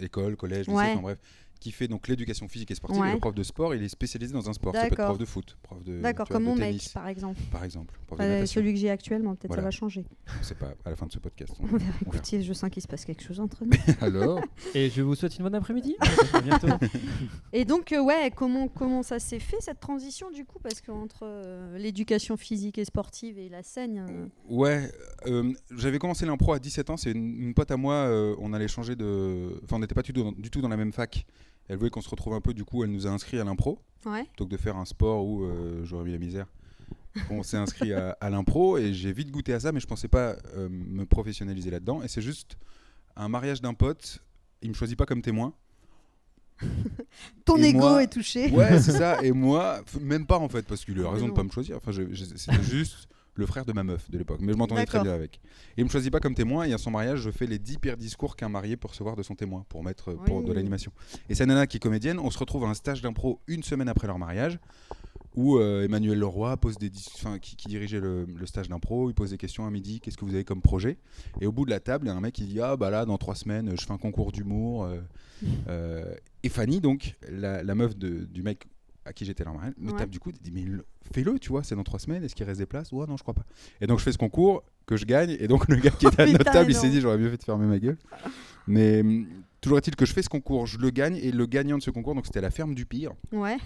école, 0.00 0.36
collège, 0.36 0.66
lycée, 0.66 0.76
Ouais. 0.78 0.92
enfin 0.92 1.00
bref, 1.02 1.18
qui 1.64 1.72
fait 1.72 1.88
donc 1.88 2.08
l'éducation 2.08 2.46
physique 2.46 2.70
et 2.70 2.74
sportive. 2.74 3.00
Ouais. 3.00 3.08
Et 3.08 3.12
le 3.14 3.18
prof 3.18 3.34
de 3.34 3.42
sport, 3.42 3.74
il 3.74 3.82
est 3.82 3.88
spécialisé 3.88 4.34
dans 4.34 4.50
un 4.50 4.52
sport. 4.52 4.74
Ça 4.74 4.82
peut 4.82 4.86
être 4.88 5.04
prof 5.04 5.16
de 5.16 5.24
foot, 5.24 5.56
prof 5.62 5.82
de, 5.82 5.98
D'accord, 6.02 6.28
comme 6.28 6.44
mon 6.44 6.56
tennis, 6.56 6.84
mec, 6.88 6.92
par 6.92 7.08
exemple. 7.08 7.40
par 7.50 7.64
exemple. 7.64 7.98
Prof 8.06 8.18
de 8.18 8.24
Euh, 8.24 8.28
natation. 8.28 8.60
celui 8.60 8.74
que 8.74 8.78
j'ai 8.78 8.90
actuellement, 8.90 9.34
peut-être 9.34 9.48
Voilà. 9.48 9.62
ça 9.62 9.66
va 9.66 9.70
changer. 9.70 10.04
Sait 10.42 10.54
pas 10.54 10.74
à 10.84 10.90
la 10.90 10.96
fin 10.96 11.06
de 11.06 11.12
ce 11.12 11.18
podcast. 11.18 11.54
On 11.60 11.64
verra. 11.64 11.76
on 11.76 11.78
verra. 12.10 12.16
Écoutez, 12.18 12.42
je 12.42 12.52
sens 12.52 12.68
qu'il 12.68 12.82
se 12.82 12.86
passe 12.88 13.06
quelque 13.06 13.22
chose 13.22 13.40
entre 13.40 13.64
nous. 13.64 13.70
Alors, 14.02 14.40
Et 14.74 14.90
je 14.90 15.00
vous 15.00 15.14
souhaite 15.14 15.36
une 15.38 15.44
bonne 15.44 15.54
après-midi. 15.54 15.96
À 16.34 16.40
bientôt. 16.42 16.68
Et 17.54 17.64
donc, 17.64 17.92
euh, 17.92 18.02
ouais, 18.02 18.30
comment, 18.34 18.68
comment 18.68 19.02
ça 19.02 19.18
s'est 19.18 19.38
fait 19.40 19.60
cette 19.60 19.80
transition 19.80 20.30
du 20.30 20.44
coup 20.44 20.58
Parce 20.62 20.80
qu'entre 20.82 21.20
euh, 21.22 21.78
l'éducation 21.78 22.36
physique 22.36 22.76
et 22.78 22.84
sportive 22.84 23.38
et 23.38 23.48
la 23.48 23.62
scène. 23.62 24.06
euh, 24.10 24.26
ouais, 24.54 24.90
euh, 25.26 25.52
j'avais 25.76 25.98
commencé 25.98 26.26
l'impro 26.26 26.52
à 26.52 26.58
17 26.58 26.90
ans. 26.90 26.96
C'est 26.98 27.12
une, 27.12 27.40
une 27.40 27.54
pote 27.54 27.70
à 27.70 27.76
moi, 27.76 27.94
euh, 27.94 28.34
on 28.38 28.52
allait 28.52 28.68
changer 28.68 28.96
de. 28.96 29.60
Enfin, 29.64 29.76
on 29.76 29.78
n'était 29.78 29.94
pas 29.94 30.02
du 30.02 30.12
tout, 30.12 30.22
dans, 30.22 30.32
du 30.32 30.50
tout 30.50 30.60
dans 30.60 30.68
la 30.68 30.76
même 30.76 30.92
fac. 30.92 31.24
Elle 31.68 31.78
voulait 31.78 31.90
qu'on 31.90 32.00
se 32.02 32.08
retrouve 32.10 32.34
un 32.34 32.40
peu, 32.40 32.52
du 32.54 32.64
coup, 32.64 32.84
elle 32.84 32.90
nous 32.90 33.06
a 33.06 33.10
inscrits 33.10 33.38
à 33.40 33.44
l'impro. 33.44 33.78
Ouais. 34.06 34.24
plutôt 34.24 34.44
que 34.44 34.50
de 34.50 34.56
faire 34.58 34.76
un 34.76 34.84
sport 34.84 35.24
où 35.24 35.44
euh, 35.44 35.82
j'aurais 35.84 36.04
mis 36.04 36.12
la 36.12 36.18
misère. 36.18 36.46
On 37.30 37.42
s'est 37.42 37.56
inscrit 37.56 37.94
à, 37.94 38.10
à 38.20 38.28
l'impro 38.28 38.76
et 38.76 38.92
j'ai 38.92 39.12
vite 39.12 39.30
goûté 39.30 39.54
à 39.54 39.60
ça, 39.60 39.72
mais 39.72 39.80
je 39.80 39.86
pensais 39.86 40.08
pas 40.08 40.36
euh, 40.56 40.68
me 40.68 41.06
professionnaliser 41.06 41.70
là-dedans. 41.70 42.02
Et 42.02 42.08
c'est 42.08 42.20
juste 42.20 42.56
un 43.16 43.28
mariage 43.28 43.62
d'un 43.62 43.72
pote. 43.72 44.18
Il 44.60 44.68
me 44.68 44.74
choisit 44.74 44.98
pas 44.98 45.06
comme 45.06 45.22
témoin. 45.22 45.54
Ton 47.44 47.56
Et 47.58 47.68
ego 47.68 47.78
moi- 47.78 48.02
est 48.02 48.12
touché. 48.12 48.50
Ouais, 48.50 48.78
c'est 48.80 48.92
ça. 48.92 49.18
Et 49.22 49.32
moi, 49.32 49.80
même 50.00 50.26
pas 50.26 50.38
en 50.38 50.48
fait, 50.48 50.66
parce 50.66 50.84
qu'il 50.84 51.00
a 51.00 51.10
raison 51.10 51.24
de 51.26 51.30
non. 51.30 51.34
pas 51.36 51.42
me 51.44 51.50
choisir. 51.50 51.76
Enfin, 51.76 51.92
c'était 51.92 52.62
juste 52.62 53.08
le 53.36 53.46
frère 53.46 53.64
de 53.64 53.72
ma 53.72 53.82
meuf 53.82 54.10
de 54.10 54.18
l'époque. 54.18 54.38
Mais 54.40 54.52
je 54.52 54.58
m'entendais 54.58 54.82
très 54.86 54.98
bien 55.04 55.12
avec. 55.14 55.40
Et 55.76 55.80
il 55.80 55.84
me 55.84 55.88
choisit 55.90 56.12
pas 56.12 56.20
comme 56.20 56.34
témoin. 56.34 56.64
Et 56.64 56.72
à 56.72 56.78
son 56.78 56.90
mariage, 56.90 57.20
je 57.20 57.30
fais 57.30 57.46
les 57.46 57.58
10 57.58 57.78
pires 57.78 57.96
discours 57.96 58.36
qu'un 58.36 58.48
marié 58.48 58.76
peut 58.76 58.88
recevoir 58.88 59.16
de 59.16 59.22
son 59.22 59.34
témoin 59.34 59.64
pour 59.68 59.82
mettre 59.82 60.12
pour 60.24 60.42
de 60.42 60.52
l'animation. 60.52 60.92
Et 61.28 61.34
cette 61.34 61.48
nana 61.48 61.66
qui 61.66 61.78
est 61.78 61.80
comédienne, 61.80 62.18
on 62.18 62.30
se 62.30 62.38
retrouve 62.38 62.64
à 62.64 62.68
un 62.68 62.74
stage 62.74 63.02
d'impro 63.02 63.40
une 63.46 63.62
semaine 63.62 63.88
après 63.88 64.06
leur 64.06 64.18
mariage. 64.18 64.58
Où 65.36 65.58
euh, 65.58 65.82
Emmanuel 65.84 66.16
Leroy 66.20 66.56
pose 66.58 66.78
des 66.78 66.92
enfin, 67.16 67.40
qui, 67.40 67.56
qui 67.56 67.66
dirigeait 67.66 67.98
le, 67.98 68.24
le 68.24 68.46
stage 68.46 68.68
d'impro, 68.68 69.10
il 69.10 69.14
pose 69.14 69.30
des 69.30 69.36
questions 69.36 69.66
à 69.66 69.70
midi, 69.72 69.98
qu'est-ce 69.98 70.16
que 70.16 70.24
vous 70.24 70.32
avez 70.34 70.44
comme 70.44 70.62
projet? 70.62 70.96
Et 71.40 71.46
au 71.46 71.50
bout 71.50 71.64
de 71.64 71.70
la 71.70 71.80
table, 71.80 72.06
il 72.06 72.10
y 72.10 72.12
a 72.12 72.14
un 72.16 72.20
mec 72.20 72.34
qui 72.34 72.44
dit 72.44 72.60
ah 72.60 72.76
bah 72.76 72.88
là 72.90 73.04
dans 73.04 73.18
trois 73.18 73.34
semaines 73.34 73.72
je 73.76 73.84
fais 73.84 73.92
un 73.92 73.98
concours 73.98 74.30
d'humour. 74.30 74.84
euh, 74.84 75.00
euh, 75.68 76.14
et 76.44 76.48
Fanny 76.48 76.80
donc 76.80 77.16
la, 77.28 77.64
la 77.64 77.74
meuf 77.74 77.96
de- 77.96 78.24
du 78.26 78.42
mec 78.44 78.66
à 79.04 79.12
qui 79.12 79.24
j'étais 79.24 79.44
mariage 79.44 79.74
me 79.78 79.90
Ouais. 79.92 79.98
tape 79.98 80.10
du 80.10 80.18
coup, 80.18 80.32
dit 80.32 80.50
mais 80.52 80.62
le- 80.62 80.84
fais-le 81.12 81.38
tu 81.38 81.50
vois, 81.50 81.62
c'est 81.62 81.74
dans 81.74 81.84
trois 81.84 81.98
semaines, 81.98 82.24
est-ce 82.24 82.34
qu'il 82.34 82.46
reste 82.46 82.58
des 82.60 82.66
places? 82.66 82.92
Ouais 82.92 83.06
non 83.06 83.16
je 83.16 83.22
crois 83.22 83.34
pas. 83.34 83.44
Et 83.80 83.86
donc 83.86 83.98
je 83.98 84.04
fais 84.04 84.12
ce 84.12 84.18
concours 84.18 84.62
que 84.86 84.96
je 84.96 85.04
gagne 85.04 85.36
et 85.38 85.46
donc 85.48 85.68
le 85.68 85.76
gars 85.76 85.90
qui 85.90 86.06
était 86.06 86.22
à 86.22 86.26
Putain, 86.26 86.38
notre 86.38 86.50
table 86.52 86.70
il 86.70 86.74
s'est 86.76 86.88
dit 86.90 87.00
j'aurais 87.00 87.18
mieux 87.18 87.30
fait 87.30 87.36
de 87.38 87.44
fermer 87.44 87.66
ma 87.66 87.78
gueule. 87.78 87.98
Mais 88.66 89.00
hum, 89.00 89.26
toujours 89.60 89.78
est-il 89.78 89.94
que 89.96 90.06
je 90.06 90.12
fais 90.12 90.22
ce 90.22 90.28
concours, 90.28 90.66
je 90.66 90.78
le 90.78 90.90
gagne 90.90 91.16
et 91.16 91.32
le 91.32 91.46
gagnant 91.46 91.78
de 91.78 91.82
ce 91.82 91.90
concours 91.90 92.14
donc 92.14 92.26
c'était 92.26 92.40
la 92.40 92.50
ferme 92.50 92.74
du 92.74 92.86
pire 92.86 93.12
Ouais. 93.32 93.56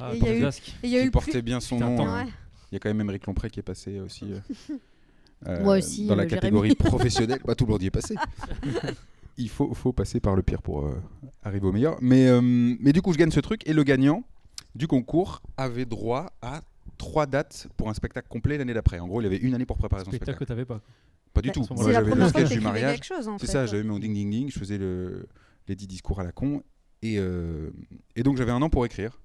Ah, 0.00 0.12
Et 0.14 0.18
il 0.18 0.24
y 0.24 0.28
a 0.28 0.38
eu- 0.48 0.50
il 0.84 0.90
y 0.90 0.96
a 0.96 1.00
eu 1.00 1.04
qui 1.04 1.10
portait 1.10 1.30
plus... 1.32 1.42
bien 1.42 1.60
son 1.60 1.78
nom. 1.78 2.06
hein. 2.06 2.24
Ouais. 2.24 2.30
Il 2.70 2.74
y 2.74 2.76
a 2.76 2.80
quand 2.80 2.88
même 2.88 3.00
Émeric 3.00 3.26
Lompré 3.26 3.50
qui 3.50 3.60
est 3.60 3.64
passé 3.64 4.00
aussi. 4.00 4.24
euh, 4.32 4.74
euh, 5.46 5.62
Moi 5.62 5.78
aussi, 5.78 6.06
Dans 6.06 6.16
la 6.16 6.22
euh, 6.24 6.28
Jérémy. 6.28 6.40
catégorie 6.40 6.74
professionnelle. 6.76 7.38
Bah, 7.44 7.54
tout 7.54 7.66
le 7.66 7.72
monde 7.72 7.82
y 7.82 7.86
est 7.86 7.90
passé. 7.90 8.16
Il 9.36 9.48
faut, 9.48 9.72
faut 9.74 9.92
passer 9.92 10.18
par 10.20 10.34
le 10.36 10.42
pire 10.42 10.60
pour 10.62 10.86
euh, 10.86 11.00
arriver 11.44 11.66
au 11.66 11.72
meilleur. 11.72 11.96
Mais, 12.00 12.26
euh, 12.28 12.40
mais 12.42 12.92
du 12.92 13.00
coup, 13.02 13.12
je 13.12 13.18
gagne 13.18 13.30
ce 13.30 13.38
truc. 13.40 13.62
Et 13.68 13.72
le 13.72 13.82
gagnant 13.84 14.24
du 14.74 14.86
concours 14.86 15.42
avait 15.56 15.84
droit 15.84 16.32
à 16.42 16.62
trois 16.98 17.26
dates 17.26 17.68
pour 17.76 17.88
un 17.88 17.94
spectacle 17.94 18.28
complet 18.28 18.58
l'année 18.58 18.74
d'après. 18.74 18.98
En 18.98 19.06
gros, 19.08 19.20
il 19.20 19.26
avait 19.26 19.36
une 19.36 19.54
année 19.54 19.66
pour 19.66 19.76
préparer 19.78 20.04
son 20.04 20.10
Spectacle 20.10 20.38
que 20.38 20.44
spectacle. 20.44 20.66
t'avais 20.66 20.80
pas. 20.80 20.84
Pas 21.32 21.42
du 21.42 21.48
Bah, 21.48 21.54
tout. 21.54 21.66
Moi, 21.74 21.92
j'avais 21.92 22.10
le 22.10 22.16
que 22.16 22.28
sketch 22.28 22.50
du 22.50 22.60
mariage. 22.60 23.00
C'est 23.38 23.46
ça, 23.46 23.66
j'avais 23.66 23.82
mon 23.82 23.98
ding 23.98 24.14
ding 24.14 24.30
ding, 24.30 24.50
je 24.50 24.58
faisais 24.58 24.78
le, 24.78 25.26
les 25.68 25.74
10 25.74 25.86
discours 25.86 26.20
à 26.20 26.24
la 26.24 26.32
con. 26.32 26.62
Et, 27.02 27.16
euh, 27.18 27.70
et 28.16 28.22
donc 28.22 28.36
j'avais 28.36 28.52
un 28.52 28.62
an 28.62 28.70
pour 28.70 28.86
écrire. 28.86 29.20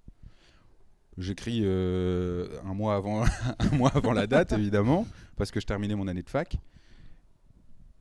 J'écris 1.18 1.62
euh, 1.64 2.48
un, 2.66 2.74
mois 2.74 2.96
avant, 2.96 3.24
un 3.60 3.70
mois 3.76 3.92
avant 3.94 4.14
la 4.14 4.26
date, 4.26 4.54
évidemment, 4.54 5.06
parce 5.36 5.52
que 5.52 5.60
je 5.60 5.66
terminais 5.66 5.96
mon 5.96 6.08
année 6.08 6.24
de 6.24 6.30
fac. 6.30 6.58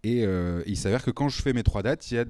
Et 0.05 0.25
euh, 0.25 0.63
il 0.67 0.77
s'avère 0.77 1.05
que 1.05 1.11
quand 1.11 1.29
je 1.29 1.43
fais 1.43 1.53
mes 1.53 1.65
trois 1.65 1.83
dates, 1.83 2.11
il 2.11 2.15
y 2.15 2.19
a 2.19 2.25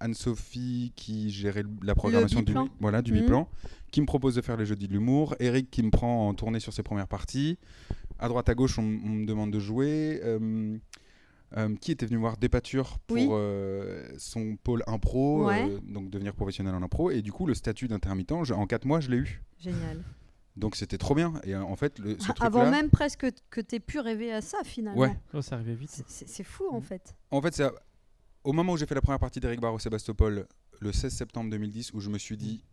Anne-Sophie 0.00 0.92
qui 0.96 1.30
gérait 1.30 1.64
la 1.82 1.94
programmation 1.94 2.40
du, 2.40 2.46
biplan. 2.46 2.68
voilà, 2.80 3.02
du 3.02 3.12
Mhm. 3.12 3.20
biplan, 3.20 3.48
qui 3.90 4.00
me 4.00 4.06
propose 4.06 4.34
de 4.34 4.40
faire 4.40 4.56
les 4.56 4.66
jeudis 4.66 4.88
de 4.88 4.92
l'humour. 4.92 5.34
Eric 5.40 5.70
qui 5.70 5.82
me 5.82 5.90
prend 5.90 6.28
en 6.28 6.34
tournée 6.34 6.60
sur 6.60 6.72
ses 6.72 6.82
premières 6.82 7.08
parties. 7.08 7.58
À 8.18 8.28
droite 8.28 8.48
à 8.48 8.54
gauche, 8.54 8.78
on, 8.78 8.82
me 8.82 9.26
demande 9.26 9.50
de 9.52 9.58
jouer. 9.60 10.20
Euh, 10.22 10.78
euh, 11.58 11.74
qui 11.76 11.92
était 11.92 12.06
venu 12.06 12.18
voir 12.18 12.38
Dépature 12.38 12.98
pour 13.06 13.16
Oui. 13.16 13.28
euh, 13.30 14.08
son 14.16 14.56
pôle 14.56 14.82
impro, 14.86 15.48
Ouais. 15.48 15.68
euh, 15.68 15.78
donc 15.86 16.08
devenir 16.08 16.34
professionnel 16.34 16.74
en 16.74 16.82
impro. 16.82 17.10
Et 17.10 17.20
du 17.20 17.30
coup, 17.30 17.44
le 17.46 17.52
statut 17.52 17.88
d'intermittent, 17.88 18.32
en 18.32 18.66
4 18.66 18.86
mois, 18.86 19.00
je 19.00 19.10
l'ai 19.10 19.18
eu. 19.18 19.42
Génial. 19.58 20.02
Donc 20.56 20.76
c'était 20.76 20.96
trop 20.98 21.14
bien. 21.14 21.34
Et 21.44 21.54
euh, 21.54 21.62
en 21.62 21.76
fait, 21.76 21.98
le, 21.98 22.18
ce 22.18 22.30
Avant 22.40 22.70
même 22.70 22.88
presque 22.90 23.26
que 23.50 23.60
t'aies 23.60 23.80
pu 23.80 23.98
rêver 24.00 24.32
à 24.32 24.40
ça 24.40 24.58
finalement. 24.64 25.00
Ouais. 25.00 25.14
Oh, 25.34 25.42
ça 25.42 25.56
arrivait 25.56 25.74
vite. 25.74 26.02
C'est- 26.06 26.42
fou 26.42 26.64
en 26.70 26.80
fait. 26.80 27.14
En 27.30 27.42
fait, 27.42 27.62
au 28.44 28.52
moment 28.52 28.72
où 28.72 28.76
j'ai 28.76 28.86
fait 28.86 28.94
la 28.94 29.00
première 29.02 29.18
partie 29.20 29.40
d'Eric 29.40 29.60
Barreau 29.60 29.78
Sébastopol, 29.78 30.46
le 30.80 30.92
16 30.92 31.12
septembre 31.14 31.50
2010, 31.50 31.92
où 31.94 32.00
je 32.00 32.10
me 32.10 32.18
suis 32.18 32.36
dit, 32.36 32.64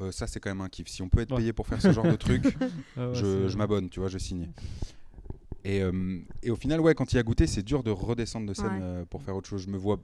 euh, 0.00 0.10
ça 0.12 0.26
c'est 0.26 0.40
quand 0.40 0.50
même 0.50 0.60
un 0.60 0.68
kiff. 0.68 0.88
Si 0.88 1.02
on 1.02 1.08
peut 1.08 1.20
être 1.20 1.30
Ouais. 1.32 1.38
payé 1.38 1.52
pour 1.52 1.66
faire 1.66 1.80
ce 1.80 1.92
genre 1.92 2.04
de 2.06 2.16
truc, 2.16 2.42
Ah 2.96 3.08
ouais, 3.08 3.14
je, 3.14 3.56
m'abonne, 3.56 3.88
tu 3.88 4.00
vois, 4.00 4.08
je 4.08 4.18
signe. 4.18 4.50
Et, 5.64 5.82
euh, 5.82 6.20
et 6.42 6.50
au 6.50 6.56
final, 6.56 6.80
ouais, 6.80 6.94
quand 6.94 7.12
il 7.12 7.16
y 7.16 7.18
a 7.18 7.22
goûté, 7.22 7.46
c'est 7.46 7.62
dur 7.62 7.82
de 7.82 7.90
redescendre 7.90 8.46
de 8.46 8.54
scène 8.54 8.66
Ouais. 8.66 8.78
euh, 8.82 9.04
pour 9.04 9.22
faire 9.22 9.34
autre 9.36 9.48
chose. 9.48 9.62
Je 9.62 9.70
me 9.70 9.76
vois, 9.76 10.00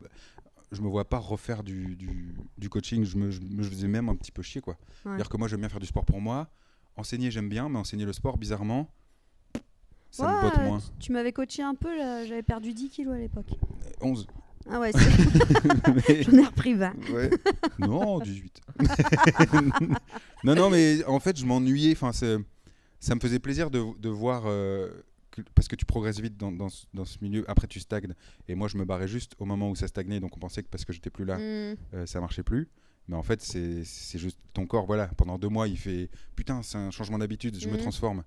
je 0.73 0.81
me 0.81 0.89
vois 0.89 1.09
pas 1.09 1.19
refaire 1.19 1.63
du, 1.63 1.95
du, 1.97 2.35
du 2.59 2.69
coaching. 2.69 3.05
Je 3.05 3.17
me, 3.17 3.31
je 3.31 3.41
faisais 3.69 3.87
même 3.89 4.09
un 4.09 4.17
petit 4.17 4.33
peu 4.33 4.43
chier, 4.43 4.61
quoi. 4.61 4.75
Ouais. 4.75 4.89
C'est-à-dire 5.05 5.29
que 5.29 5.37
moi, 5.37 5.47
j'aime 5.49 5.61
bien 5.61 5.69
faire 5.69 5.79
du 5.81 5.87
sport 5.87 6.05
pour 6.05 6.21
moi. 6.21 6.49
Enseigner, 6.97 7.31
j'aime 7.31 7.49
bien, 7.49 7.69
mais 7.69 7.79
enseigner 7.79 8.05
le 8.05 8.13
sport, 8.13 8.37
bizarrement, 8.39 8.89
ça 10.11 10.27
me 10.31 10.43
botte 10.43 10.59
moins. 10.59 10.79
tu- 10.79 11.07
Tu 11.07 11.13
m'avais 11.13 11.33
coaché 11.33 11.63
un 11.63 11.75
peu 11.75 11.89
j'avais 12.27 12.43
perdu 12.43 12.75
10 12.75 12.91
kilos 12.91 13.15
à 13.15 13.19
l'époque. 13.19 13.47
11. 14.01 14.27
Ah 14.71 14.81
ouais, 14.81 14.93
c'est- 14.93 14.99
Mais- 16.09 16.23
j'en 16.23 16.39
ai 16.39 16.45
repris 16.47 16.75
20. 16.75 16.93
Ouais. 17.13 17.31
Non, 17.79 18.21
18. 18.21 18.61
non, 20.45 20.55
non, 20.55 20.71
mais 20.71 21.05
en 21.05 21.21
fait, 21.21 21.39
je 21.39 21.45
m'ennuyais. 21.47 21.93
Enfin, 21.93 22.13
ça 22.13 23.15
me 23.15 23.21
faisait 23.21 23.39
plaisir 23.39 23.71
de, 23.71 23.83
de 23.99 24.09
voir. 24.09 24.45
euh, 24.47 24.91
que- 25.31 25.41
parce 25.55 25.67
que 25.67 25.77
tu 25.77 25.87
progresses 25.87 26.21
vite 26.21 26.37
dans, 26.37 26.53
dans 26.53 26.69
ce, 26.69 26.85
dans 26.93 27.05
ce 27.07 27.17
milieu. 27.23 27.45
Après, 27.51 27.67
tu 27.67 27.81
stagnes. 27.81 28.13
Et 28.49 28.55
moi, 28.55 28.69
je 28.69 28.77
me 28.77 28.85
barrais 28.85 29.09
juste 29.09 29.33
au 29.39 29.45
moment 29.47 29.71
où 29.71 29.75
ça 29.75 29.89
stagnait. 29.89 30.21
Donc, 30.21 30.37
on 30.37 30.41
pensait 30.41 30.63
que 30.63 30.69
parce 30.69 30.85
que 30.85 30.93
j'étais 30.93 31.11
plus 31.11 31.25
là, 31.25 31.37
Hmm. 31.39 31.77
euh, 31.95 32.07
ça 32.07 32.21
marchait 32.21 32.43
plus. 32.43 32.69
Mais 33.09 33.17
en 33.17 33.23
fait, 33.23 33.41
c'est 33.43 33.83
juste 34.19 34.39
ton 34.53 34.67
corps. 34.67 34.87
Voilà, 34.87 35.09
pendant 35.17 35.39
deux 35.39 35.49
mois, 35.49 35.67
il 35.69 35.77
fait 35.79 36.09
Putain, 36.37 36.63
c'est 36.63 36.79
un 36.79 36.91
changement 36.91 37.19
d'habitude. 37.19 37.59
Je 37.59 37.67
me 37.69 37.73
Mhm. 37.75 37.79
transforme. 37.81 38.23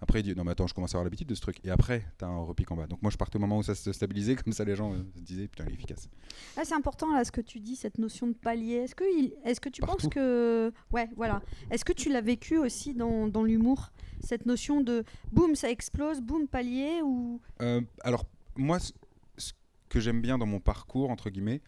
Après, 0.00 0.20
il 0.20 0.22
dit 0.22 0.34
Non, 0.34 0.44
mais 0.44 0.52
attends, 0.52 0.66
je 0.66 0.74
commence 0.74 0.94
à 0.94 0.98
avoir 0.98 1.04
l'habitude 1.04 1.26
de 1.28 1.34
ce 1.34 1.40
truc. 1.40 1.58
Et 1.64 1.70
après, 1.70 2.04
t'as 2.18 2.26
un 2.26 2.38
repique 2.44 2.70
en 2.70 2.76
bas. 2.76 2.86
Donc, 2.86 3.02
moi, 3.02 3.10
je 3.10 3.16
partais 3.16 3.36
au 3.36 3.40
moment 3.40 3.58
où 3.58 3.62
ça 3.62 3.74
se 3.74 3.92
stabilisait. 3.92 4.36
Comme 4.36 4.52
ça, 4.52 4.64
les 4.64 4.76
gens 4.76 4.92
euh, 4.92 4.98
se 5.16 5.20
disaient 5.22 5.48
Putain, 5.48 5.64
il 5.66 5.70
est 5.72 5.74
efficace. 5.74 6.08
Ah, 6.56 6.62
c'est 6.64 6.74
important 6.74 7.12
là 7.12 7.24
ce 7.24 7.32
que 7.32 7.40
tu 7.40 7.58
dis, 7.60 7.74
cette 7.76 7.98
notion 7.98 8.26
de 8.28 8.32
palier. 8.34 8.74
Est-ce 8.76 8.94
que, 8.94 9.04
il- 9.18 9.34
est-ce 9.44 9.60
que 9.60 9.68
tu 9.68 9.80
Partout. 9.80 9.96
penses 10.02 10.10
que. 10.10 10.72
Ouais, 10.92 11.08
voilà. 11.16 11.42
Est-ce 11.70 11.84
que 11.84 11.92
tu 11.92 12.10
l'as 12.10 12.20
vécu 12.20 12.58
aussi 12.58 12.94
dans, 12.94 13.28
dans 13.28 13.42
l'humour 13.42 13.90
Cette 14.20 14.46
notion 14.46 14.80
de 14.80 15.04
boum, 15.32 15.54
ça 15.56 15.70
explose, 15.70 16.20
boum, 16.20 16.46
palier 16.48 17.00
ou? 17.04 17.40
Euh, 17.62 17.80
alors, 18.02 18.24
moi, 18.56 18.78
ce- 18.78 18.92
ce 19.36 19.52
que 19.88 19.98
j'aime 20.00 20.20
bien 20.20 20.38
dans 20.38 20.46
mon 20.46 20.60
parcours, 20.60 21.10
entre 21.10 21.30
guillemets, 21.30 21.60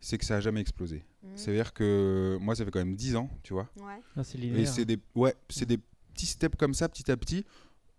c'est 0.00 0.18
que 0.18 0.24
ça 0.24 0.36
a 0.36 0.40
jamais 0.40 0.60
explosé. 0.60 1.04
C'est-à-dire 1.34 1.72
que 1.72 2.38
moi, 2.40 2.54
ça 2.54 2.64
fait 2.64 2.70
quand 2.70 2.78
même 2.78 2.94
10 2.94 3.16
ans, 3.16 3.28
tu 3.42 3.52
vois. 3.52 3.68
Ouais. 3.78 4.00
Ah, 4.16 4.22
c'est 4.22 4.38
Et 4.38 4.42
linéaire. 4.42 4.68
c'est 4.68 4.84
des, 4.84 4.96
ouais, 5.16 5.34
c'est 5.50 5.66
des 5.66 5.78
petits 6.14 6.26
steps 6.26 6.56
comme 6.56 6.72
ça, 6.72 6.88
petit 6.88 7.10
à 7.10 7.16
petit. 7.16 7.44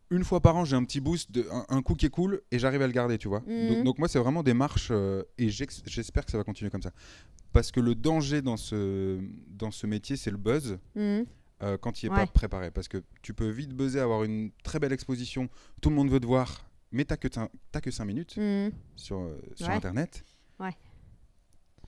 Une 0.10 0.24
fois 0.24 0.40
par 0.42 0.56
an, 0.56 0.64
j'ai 0.66 0.76
un 0.76 0.84
petit 0.86 1.02
boost, 1.02 1.32
de, 1.32 1.46
un, 1.52 1.66
un 1.70 1.82
coup 1.82 1.94
qui 1.96 2.06
est 2.06 2.10
cool, 2.10 2.42
et 2.52 2.60
j'arrive 2.60 2.82
à 2.82 2.88
le 2.88 2.94
garder, 2.94 3.18
tu 3.18 3.28
vois. 3.28 3.42
Mhm. 3.42 3.68
Donc, 3.70 3.84
donc 3.84 4.00
moi, 4.00 4.08
c'est 4.08 4.20
vraiment 4.20 4.42
des 4.44 4.54
marches, 4.54 4.88
euh, 4.92 5.24
et 5.38 5.50
j'espère 5.50 6.26
que 6.26 6.32
ça 6.32 6.38
va 6.38 6.44
continuer 6.46 6.72
comme 6.72 6.82
ça. 6.82 6.92
Parce 7.52 7.72
que 7.72 7.80
le 7.80 7.94
danger 7.96 8.42
dans 8.42 8.56
ce, 8.58 9.20
dans 9.48 9.72
ce 9.72 9.86
métier, 9.88 10.16
c'est 10.16 10.32
le 10.32 10.38
buzz. 10.38 10.78
Mhm. 10.96 11.26
euh, 11.64 11.76
quand 11.76 12.04
il 12.04 12.06
n'est 12.12 12.16
Ouais. 12.16 12.26
pas 12.28 12.32
préparé. 12.32 12.70
Parce 12.70 12.88
que 12.88 13.02
tu 13.24 13.34
peux 13.34 13.50
vite 13.50 13.74
buzzer, 13.74 14.00
avoir 14.00 14.24
une 14.24 14.52
très 14.64 14.78
belle 14.80 14.94
exposition, 14.94 15.50
tout 15.82 15.90
le 15.90 15.96
monde 15.96 16.12
veut 16.12 16.20
te 16.20 16.26
voir, 16.28 16.70
mais 16.92 17.04
que, 17.04 17.28
t'as 17.28 17.48
t'as 17.72 17.82
que 17.82 17.90
5 17.90 18.06
minutes 18.06 18.38
Hmm. 18.38 18.70
sur, 18.96 19.18
euh, 19.18 19.42
sur 19.56 19.68
Ouais. 19.68 19.74
Internet. 19.74 20.24
Ouais. 20.60 20.70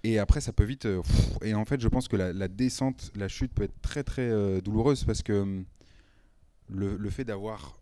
Et 0.04 0.18
après, 0.18 0.42
ça 0.42 0.54
peut 0.54 0.64
vite. 0.64 0.88
euh, 0.88 1.02
pff, 1.04 1.38
et 1.44 1.54
en 1.54 1.66
fait, 1.66 1.80
je 1.82 1.88
pense 1.88 2.08
que 2.08 2.16
la, 2.16 2.34
la 2.34 2.48
descente, 2.48 3.12
la 3.16 3.28
chute 3.28 3.54
peut 3.54 3.62
être 3.64 3.80
très 3.82 4.04
très 4.04 4.60
douloureuse 4.62 5.04
parce 5.04 5.22
que 5.22 5.34
hum, 5.34 5.66
le, 6.70 6.98
le 6.98 7.10
fait 7.12 7.24
d'avoir 7.24 7.79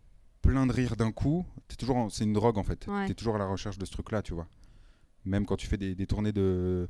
plein 0.48 0.66
de 0.66 0.72
rires 0.72 0.96
d'un 0.96 1.12
coup, 1.12 1.44
t'es 1.68 1.76
toujours 1.76 2.10
c'est 2.10 2.24
une 2.24 2.32
drogue 2.32 2.58
en 2.58 2.62
fait. 2.62 2.86
Ouais. 2.86 3.06
Tu 3.06 3.12
es 3.12 3.14
toujours 3.14 3.36
à 3.36 3.38
la 3.38 3.46
recherche 3.46 3.78
de 3.78 3.84
ce 3.84 3.92
truc-là, 3.92 4.22
tu 4.22 4.34
vois. 4.34 4.46
Même 5.24 5.44
quand 5.46 5.56
tu 5.56 5.66
fais 5.66 5.76
des, 5.76 5.94
des 5.94 6.06
tournées 6.06 6.32
de, 6.32 6.88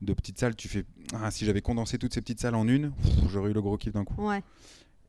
de 0.00 0.12
petites 0.14 0.38
salles, 0.38 0.56
tu 0.56 0.68
fais 0.68 0.84
ah, 1.14 1.30
si 1.30 1.44
j'avais 1.44 1.60
condensé 1.60 1.98
toutes 1.98 2.14
ces 2.14 2.20
petites 2.20 2.40
salles 2.40 2.54
en 2.54 2.66
une, 2.66 2.92
j'aurais 3.28 3.50
eu 3.50 3.54
le 3.54 3.60
gros 3.62 3.76
kiff 3.76 3.92
d'un 3.92 4.04
coup. 4.04 4.22
Ouais. 4.26 4.42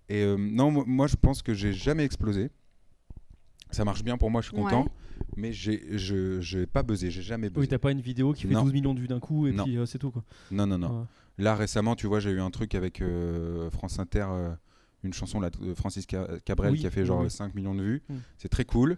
Et 0.09 0.23
euh, 0.23 0.37
non, 0.37 0.71
moi, 0.71 1.07
je 1.07 1.15
pense 1.15 1.41
que 1.41 1.53
j'ai 1.53 1.71
jamais 1.71 2.03
explosé. 2.03 2.49
Ça 3.71 3.85
marche 3.85 4.03
bien 4.03 4.17
pour 4.17 4.31
moi, 4.31 4.41
je 4.41 4.47
suis 4.47 4.55
content. 4.55 4.83
Ouais. 4.83 4.89
Mais 5.35 5.53
j'ai 5.53 5.97
je 5.97 6.39
j'ai 6.41 6.65
pas 6.65 6.81
buzzé, 6.81 7.11
j'ai 7.11 7.21
jamais 7.21 7.49
buzzé. 7.49 7.59
Oui, 7.61 7.67
t'as 7.67 7.77
pas 7.77 7.91
une 7.91 8.01
vidéo 8.01 8.33
qui 8.33 8.47
fait 8.47 8.53
Non. 8.53 8.63
12 8.63 8.73
millions 8.73 8.93
de 8.93 8.99
vues 8.99 9.07
d'un 9.07 9.19
coup 9.19 9.47
et 9.47 9.51
Non. 9.51 9.63
puis 9.65 9.77
euh, 9.77 9.85
c'est 9.85 9.99
tout 9.99 10.11
quoi. 10.11 10.23
Non, 10.49 10.65
non, 10.65 10.77
non. 10.77 10.99
Ouais. 11.01 11.05
Là, 11.37 11.55
récemment, 11.55 11.95
tu 11.95 12.07
vois, 12.07 12.19
j'ai 12.19 12.31
eu 12.31 12.41
un 12.41 12.49
truc 12.51 12.73
avec 12.75 13.01
euh, 13.01 13.69
France 13.69 13.99
Inter, 13.99 14.25
euh, 14.29 14.53
une 15.03 15.13
chanson 15.13 15.39
là, 15.39 15.49
de 15.49 15.73
Francis 15.73 16.05
Ca- 16.09 16.27
Cabrel 16.45 16.71
Oui, 16.73 16.79
qui 16.79 16.87
a 16.87 16.91
fait 16.91 17.05
genre 17.05 17.21
oui. 17.21 17.29
5 17.29 17.55
millions 17.55 17.75
de 17.75 17.81
vues. 17.83 18.03
Mm. 18.09 18.15
C'est 18.37 18.49
très 18.49 18.65
cool. 18.65 18.97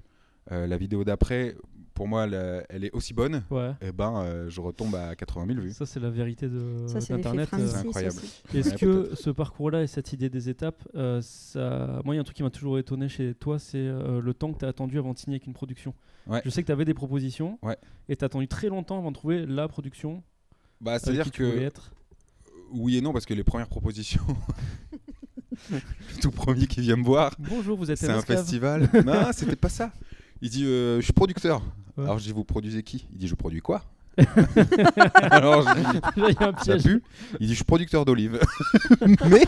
Euh, 0.51 0.65
la 0.65 0.75
vidéo 0.77 1.03
d'après, 1.03 1.55
pour 1.93 2.07
moi, 2.07 2.23
elle, 2.23 2.33
euh, 2.33 2.61
elle 2.69 2.83
est 2.83 2.91
aussi 2.93 3.13
bonne. 3.13 3.43
Ouais. 3.51 3.73
Et 3.81 3.91
ben, 3.91 4.23
euh, 4.23 4.49
je 4.49 4.59
retombe 4.59 4.95
à 4.95 5.15
80 5.15 5.45
000 5.53 5.59
vues. 5.61 5.71
Ça 5.71 5.85
c'est 5.85 5.99
la 5.99 6.09
vérité 6.09 6.49
de 6.49 6.87
d'internet. 7.09 7.47
Francis 7.47 7.69
c'est 7.69 7.77
incroyable. 7.77 8.15
Est-ce 8.55 8.69
Ouais, 8.71 8.75
que 8.77 9.15
ce 9.15 9.29
parcours-là 9.29 9.83
et 9.83 9.87
cette 9.87 10.11
idée 10.11 10.29
des 10.29 10.49
étapes, 10.49 10.81
euh, 10.95 11.21
ça... 11.21 12.01
moi 12.03 12.15
il 12.15 12.17
y 12.17 12.17
a 12.17 12.21
un 12.21 12.23
truc 12.23 12.35
qui 12.37 12.41
m'a 12.43 12.49
toujours 12.49 12.79
étonné 12.79 13.07
chez 13.07 13.35
toi, 13.35 13.59
c'est 13.59 13.77
euh, 13.77 14.19
le 14.19 14.33
temps 14.33 14.51
que 14.51 14.57
tu 14.57 14.65
as 14.65 14.69
attendu 14.69 14.97
avant 14.97 15.13
de 15.13 15.19
signer 15.19 15.35
avec 15.35 15.45
une 15.45 15.53
production. 15.53 15.93
Ouais. 16.25 16.41
Je 16.43 16.49
sais 16.49 16.61
que 16.63 16.67
tu 16.67 16.71
avais 16.71 16.85
des 16.85 16.95
propositions 16.95 17.59
Ouais. 17.61 17.77
et 18.09 18.15
tu 18.15 18.23
as 18.23 18.27
attendu 18.27 18.47
très 18.47 18.69
longtemps 18.69 18.97
avant 18.97 19.11
de 19.11 19.15
trouver 19.15 19.45
la 19.45 19.67
production. 19.67 20.23
Bah, 20.81 20.97
c'est-à-dire 20.97 21.31
que 21.31 21.43
être. 21.59 21.91
oui 22.71 22.97
et 22.97 23.01
non, 23.01 23.13
parce 23.13 23.27
que 23.27 23.35
les 23.35 23.43
premières 23.43 23.69
propositions, 23.69 24.25
le 25.69 25.79
tout 26.21 26.31
premier 26.31 26.67
qui 26.67 26.81
vient 26.81 26.95
me 26.95 27.03
voir, 27.03 27.31
Bonjour, 27.39 27.77
vous 27.77 27.91
êtes 27.91 27.97
c'est 27.97 28.09
un 28.09 28.21
festival. 28.21 28.89
non, 29.05 29.31
c'était 29.33 29.55
pas 29.55 29.69
ça. 29.69 29.91
Il 30.41 30.49
dit 30.49 30.65
euh, 30.65 30.97
Je 30.99 31.03
suis 31.03 31.13
producteur. 31.13 31.61
Ouais. 31.97 32.03
Alors 32.05 32.17
je 32.19 32.23
dis 32.25 32.31
Vous 32.31 32.43
produisez 32.43 32.83
qui? 32.83 33.07
Il 33.11 33.17
dit 33.19 33.27
Je 33.27 33.35
produis 33.35 33.61
quoi? 33.61 33.83
Alors 35.31 35.61
je 35.67 35.73
dis 35.75 36.19
Là, 36.21 36.27
il 36.29 36.35
y 36.39 36.43
a 36.43 36.47
un 36.49 36.57
Ça 36.57 36.63
piège. 36.73 36.83
pue. 36.83 37.03
Il 37.39 37.47
dit 37.47 37.53
je 37.53 37.57
suis 37.57 37.63
producteur 37.63 38.05
d'olives. 38.05 38.39
mais 39.29 39.43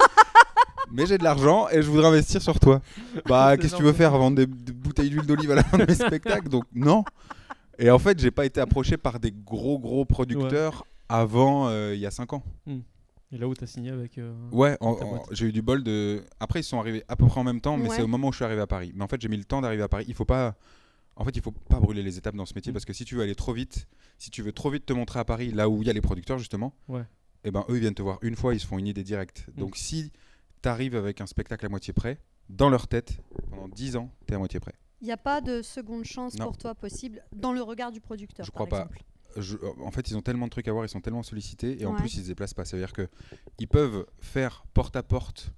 mais 0.92 1.06
j'ai 1.08 1.18
de 1.18 1.24
l'argent 1.24 1.68
et 1.70 1.82
je 1.82 1.90
voudrais 1.90 2.08
investir 2.08 2.42
sur 2.42 2.60
toi. 2.60 2.82
Bah 3.28 3.58
qu'est-ce 3.58 3.74
que 3.74 3.78
tu 3.78 3.84
veux 3.84 3.94
faire? 3.94 4.12
Vendre 4.12 4.38
des, 4.38 4.46
des 4.46 4.72
bouteilles 4.72 5.10
d'huile 5.10 5.26
d'olive 5.26 5.52
à 5.52 5.56
la 5.56 5.64
fin 5.64 5.78
de 5.78 5.86
mes 5.86 5.96
spectacles? 5.96 6.50
Donc 6.50 6.66
non. 6.74 7.04
Et 7.80 7.90
en 7.90 8.00
fait 8.00 8.20
j'ai 8.20 8.32
pas 8.32 8.46
été 8.46 8.62
approché 8.62 8.98
par 8.98 9.20
des 9.20 9.32
gros 9.32 9.80
gros 9.80 10.06
producteurs 10.06 10.86
avant 11.10 11.68
euh, 11.70 11.94
il 11.96 12.00
y 12.00 12.06
a 12.06 12.12
5 12.12 12.34
ans. 12.34 12.44
Et 13.34 13.38
là 13.38 13.48
où 13.48 13.54
tu 13.56 13.64
as 13.64 13.68
signé 13.68 13.90
avec. 13.90 14.18
euh, 14.20 14.32
Ouais, 14.52 14.78
j'ai 15.32 15.48
eu 15.48 15.52
du 15.52 15.62
bol 15.64 15.84
de. 15.84 16.24
Après 16.40 16.60
ils 16.60 16.64
sont 16.64 16.80
arrivés 16.80 17.04
à 17.08 17.16
peu 17.16 17.26
près 17.26 17.40
en 17.40 17.44
même 17.44 17.60
temps, 17.62 17.76
mais 17.78 17.90
Ouais. 17.90 17.96
c'est 17.96 18.02
au 18.04 18.08
moment 18.08 18.28
où 18.28 18.32
je 18.32 18.38
suis 18.38 18.46
arrivé 18.46 18.62
à 18.62 18.68
Paris. 18.68 18.92
Mais 18.96 19.04
en 19.04 19.08
fait 19.08 19.20
j'ai 19.20 19.28
mis 19.28 19.38
le 19.38 19.44
temps 19.46 19.60
d'arriver 19.62 19.84
à 19.84 19.88
Paris. 19.90 20.06
Il 20.08 20.14
faut 20.14 20.26
pas. 20.26 20.56
En 21.16 21.24
fait, 21.26 21.36
il 21.36 21.44
faut 21.44 21.52
pas 21.52 21.80
brûler 21.80 22.02
les 22.02 22.18
étapes 22.18 22.36
dans 22.36 22.46
ce 22.48 22.56
métier 22.56 22.72
Mm. 22.72 22.74
parce 22.74 22.86
que 22.86 22.94
si 22.94 23.06
tu 23.06 23.14
veux 23.16 23.22
aller 23.22 23.36
trop 23.36 23.54
vite, 23.54 23.88
si 24.18 24.32
tu 24.32 24.42
veux 24.42 24.52
trop 24.52 24.72
vite 24.72 24.86
te 24.88 24.94
montrer 24.94 25.20
à 25.20 25.26
Paris, 25.26 25.52
là 25.52 25.70
où 25.70 25.82
il 25.84 25.88
y 25.88 25.90
a 25.92 25.94
les 25.94 26.02
producteurs 26.02 26.40
justement, 26.40 26.74
Ouais. 26.88 27.04
et 27.44 27.52
ben 27.52 27.66
eux 27.70 27.76
ils 27.76 27.82
viennent 27.82 27.94
te 27.94 28.02
voir 28.02 28.18
une 28.24 28.36
fois, 28.36 28.56
ils 28.56 28.60
se 28.60 28.66
font 28.66 28.80
une 28.80 28.88
idée 28.88 29.04
directe. 29.04 29.46
Mm. 29.56 29.60
Donc 29.60 29.78
si 29.78 30.12
tu 30.64 30.70
arrives 30.70 30.96
avec 30.96 31.22
un 31.22 31.28
spectacle 31.28 31.66
à 31.66 31.70
moitié 31.70 31.94
prêt, 31.94 32.20
dans 32.50 32.70
leur 32.70 32.88
tête, 32.88 33.20
pendant 33.52 33.68
10 33.68 33.96
ans, 33.96 34.10
tu 34.28 34.34
es 34.34 34.36
à 34.36 34.40
moitié 34.40 34.60
prêt. 34.60 34.74
Il 35.02 35.06
n'y 35.06 35.12
a 35.14 35.18
pas 35.18 35.40
de 35.42 35.62
seconde 35.62 36.04
chance 36.04 36.36
Non. 36.40 36.46
pour 36.46 36.58
toi 36.58 36.74
possible 36.74 37.24
dans 37.36 37.54
le 37.54 37.62
regard 37.62 37.92
du 37.92 38.00
producteur. 38.02 38.46
Je 38.46 38.52
par 38.52 38.66
crois 38.66 38.70
pas. 38.80 38.86
exemple? 38.86 39.04
Je- 39.38 39.58
en 39.84 39.92
fait, 39.92 40.10
ils 40.10 40.18
ont 40.18 40.22
tellement 40.22 40.46
de 40.46 40.52
trucs 40.52 40.68
à 40.68 40.72
voir, 40.72 40.86
ils 40.86 40.90
sont 40.90 41.02
tellement 41.02 41.24
sollicités 41.24 41.82
et 41.82 41.86
en 41.86 41.92
Ouais. 41.94 41.98
plus 42.00 42.16
ils 42.16 42.22
se 42.24 42.28
déplacent 42.28 42.54
pas. 42.54 42.66
Ça 42.66 42.78
veut 42.78 42.84
dire 42.84 42.94
que 42.94 43.08
ils 43.60 43.68
peuvent 43.68 44.06
faire 44.20 44.64
porte 44.74 44.96
à 44.96 45.04
porte 45.04 45.52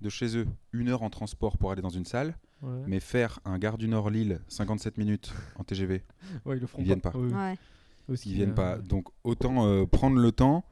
de 0.00 0.08
chez 0.08 0.36
eux 0.36 0.46
une 0.72 0.88
heure 0.88 1.02
en 1.02 1.10
transport 1.10 1.58
pour 1.58 1.72
aller 1.72 1.82
dans 1.82 1.88
une 1.90 2.04
salle, 2.04 2.36
ouais. 2.62 2.82
mais 2.86 3.00
faire 3.00 3.40
un 3.44 3.58
gare 3.58 3.78
du 3.78 3.88
Nord 3.88 4.10
Lille 4.10 4.40
57 4.48 4.96
minutes 4.98 5.32
en 5.56 5.64
TGV, 5.64 6.02
Ouais, 6.44 6.56
ils 6.56 6.60
le 6.60 6.66
feront 6.66 6.82
ils 6.82 6.84
viennent 6.86 7.00
pas. 7.00 7.12
Oui, 7.14 7.28
oui. 7.28 7.34
Ouais. 7.34 7.56
Aussi, 8.08 8.30
ils 8.30 8.34
viennent 8.36 8.50
euh, 8.50 8.54
pas. 8.54 8.78
Donc 8.78 9.08
autant 9.24 9.66
euh, 9.66 9.84
prendre 9.86 10.18
le 10.18 10.32
temps. 10.32 10.64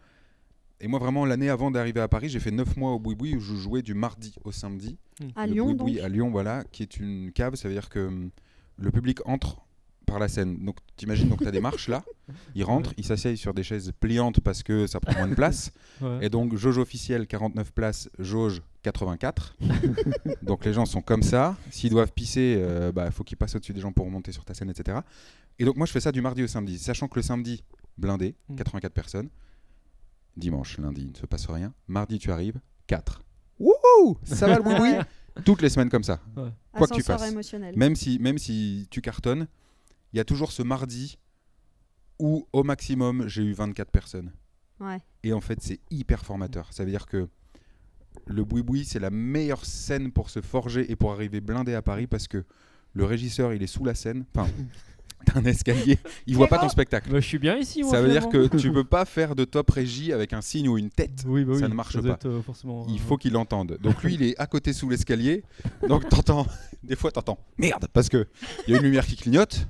Et 0.80 0.88
moi 0.88 0.98
vraiment 0.98 1.25
l'année 1.25 1.48
avant 1.48 1.70
d'arriver 1.70 2.00
à 2.00 2.08
Paris, 2.08 2.28
j'ai 2.28 2.38
fait 2.40 2.50
9 2.50 2.76
mois 2.76 2.92
au 2.92 2.98
Boui-Boui 2.98 3.34
où 3.36 3.40
je 3.40 3.54
jouais 3.54 3.82
du 3.82 3.94
mardi 3.94 4.34
au 4.44 4.52
samedi. 4.52 4.98
À 5.34 5.46
Le 5.46 5.54
Lyon, 5.54 5.66
Boui-Boui 5.75 5.94
donc 5.96 6.04
à 6.04 6.08
Lyon, 6.08 6.30
voilà, 6.30 6.64
qui 6.70 6.82
est 6.82 6.98
une 6.98 7.32
cave, 7.32 7.54
ça 7.56 7.66
veut 7.68 7.75
dire 7.75 7.88
que 7.88 8.06
hum, 8.06 8.30
le 8.76 8.90
public 8.90 9.18
entre 9.26 9.62
par 10.06 10.18
la 10.18 10.28
scène. 10.28 10.64
Donc 10.64 10.76
t'imagines, 10.96 11.28
donc 11.28 11.40
tu 11.42 11.48
as 11.48 11.50
des 11.50 11.60
marches 11.60 11.88
là, 11.88 12.04
ils 12.54 12.64
rentrent, 12.72 12.94
ils 12.96 13.04
s'asseyent 13.04 13.36
sur 13.36 13.52
des 13.52 13.62
chaises 13.62 13.92
pliantes 14.00 14.40
parce 14.40 14.62
que 14.62 14.86
ça 14.86 15.00
prend 15.00 15.12
moins 15.14 15.28
de 15.28 15.34
place. 15.34 15.72
ouais. 16.00 16.18
Et 16.26 16.28
donc 16.30 16.54
jauge 16.56 16.78
officielle 16.78 17.26
49 17.26 17.72
places, 17.72 18.08
jauge 18.18 18.62
84. 18.82 19.56
donc 20.42 20.64
les 20.64 20.72
gens 20.72 20.86
sont 20.86 21.02
comme 21.02 21.22
ça. 21.22 21.56
S'ils 21.70 21.90
doivent 21.90 22.12
pisser, 22.12 22.62
il 22.86 22.92
bah, 22.92 23.10
faut 23.10 23.25
qu'ils 23.25 23.36
passent 23.36 23.56
au-dessus 23.56 23.72
des 23.72 23.80
gens 23.80 23.92
pour 23.92 24.06
remonter 24.06 24.32
sur 24.32 24.44
ta 24.44 24.54
scène, 24.54 24.70
etc. 24.70 24.98
Et 25.58 25.64
donc 25.64 25.76
moi 25.76 25.86
je 25.86 25.92
fais 25.92 26.00
ça 26.00 26.12
du 26.12 26.20
mardi 26.22 26.42
au 26.42 26.46
samedi, 26.46 26.78
sachant 26.78 27.08
que 27.08 27.16
le 27.18 27.22
samedi, 27.22 27.64
blindé, 27.98 28.34
Mm. 28.48 28.56
84 28.56 28.92
personnes. 28.92 29.28
Dimanche, 30.36 30.78
lundi, 30.78 31.02
il 31.02 31.12
ne 31.12 31.16
se 31.16 31.26
passe 31.26 31.46
rien. 31.46 31.72
Mardi, 31.88 32.18
tu 32.18 32.30
arrives, 32.30 32.60
4. 32.88 33.22
Wouhou 33.58 34.18
Ça 34.22 34.46
va 34.46 34.56
le 34.58 34.62
boui. 34.62 34.92
Toutes 35.44 35.62
les 35.62 35.70
semaines 35.70 35.88
comme 35.88 36.04
ça. 36.04 36.20
Quoi 36.72 36.86
que 36.86 36.94
tu 36.94 37.02
fasses. 37.02 37.30
émotionnel. 37.30 37.75
Même 37.76 37.96
si, 37.96 38.18
même 38.18 38.36
si 38.38 38.86
tu 38.90 39.00
cartonnes, 39.00 39.46
il 40.16 40.18
y 40.18 40.20
a 40.20 40.25
toujours 40.25 40.50
ce 40.50 40.62
mardi 40.62 41.18
où 42.18 42.49
au 42.54 42.62
maximum 42.62 43.28
j'ai 43.28 43.42
eu 43.42 43.52
24 43.52 43.90
personnes. 43.90 44.32
Ouais. 44.80 44.99
Et 45.23 45.35
en 45.35 45.42
fait, 45.42 45.58
c'est 45.61 45.78
hyper 45.90 46.25
formateur. 46.25 46.73
Ça 46.73 46.87
veut 46.87 46.90
dire 46.90 47.04
que 47.04 47.28
le 48.26 48.42
boui-boui, 48.42 48.87
c'est 48.87 48.99
la 48.99 49.11
meilleure 49.11 49.66
scène 49.66 50.12
pour 50.12 50.30
se 50.30 50.40
forger 50.40 50.90
et 50.90 50.96
pour 50.96 51.12
arriver 51.12 51.42
blindé 51.42 51.75
à 51.75 51.82
Paris 51.82 52.06
parce 52.06 52.28
que 52.28 52.46
le 52.94 53.04
régisseur, 53.04 53.52
il 53.52 53.62
est 53.62 53.66
sous 53.66 53.85
la 53.85 53.94
scène. 53.94 54.25
Enfin, 54.35 54.49
t'as 55.26 55.38
un 55.38 55.44
escalier. 55.44 55.99
Il 56.26 56.35
voit 56.37 56.49
pas 56.49 56.61
ton 56.61 56.70
spectacle. 56.70 57.11
Bah, 57.11 57.20
je 57.20 57.26
suis 57.26 57.38
bien 57.38 57.58
ici. 57.58 57.82
moi, 57.82 57.90
Ça 57.90 58.00
veut 58.00 58.11
dire 58.11 58.30
que 58.30 58.56
tu 58.56 58.73
peux 58.73 58.85
pas 58.85 59.04
faire 59.04 59.35
de 59.35 59.44
top 59.44 59.68
régie 59.68 60.14
avec 60.14 60.32
un 60.32 60.40
signe 60.40 60.66
ou 60.66 60.78
une 60.78 60.88
tête. 60.88 61.25
Oui, 61.26 61.44
bah 61.44 61.58
ça 61.58 61.68
ne 61.68 61.75
marche 61.75 62.00
pas. 62.00 62.14
être, 62.14 62.26
euh, 62.26 62.40
forcément, 62.40 62.87
Il 62.88 62.94
euh, 62.94 62.99
faut 63.06 63.18
qu'il 63.18 63.37
entende. 63.37 63.76
Donc 63.82 64.02
lui, 64.02 64.14
il 64.14 64.23
est 64.23 64.38
à 64.38 64.46
côté 64.46 64.73
sous 64.73 64.88
l'escalier. 64.88 65.44
Donc 65.88 66.08
t'entends, 66.08 66.46
des 66.82 66.96
fois 66.96 67.11
t'entends 67.11 67.38
merde 67.58 67.87
parce 67.92 68.08
que 68.08 68.26
il 68.66 68.73
y 68.73 68.75
a 68.75 68.78
une 68.78 68.85
lumière 68.85 69.04
qui 69.06 69.16
clignote, 69.16 69.68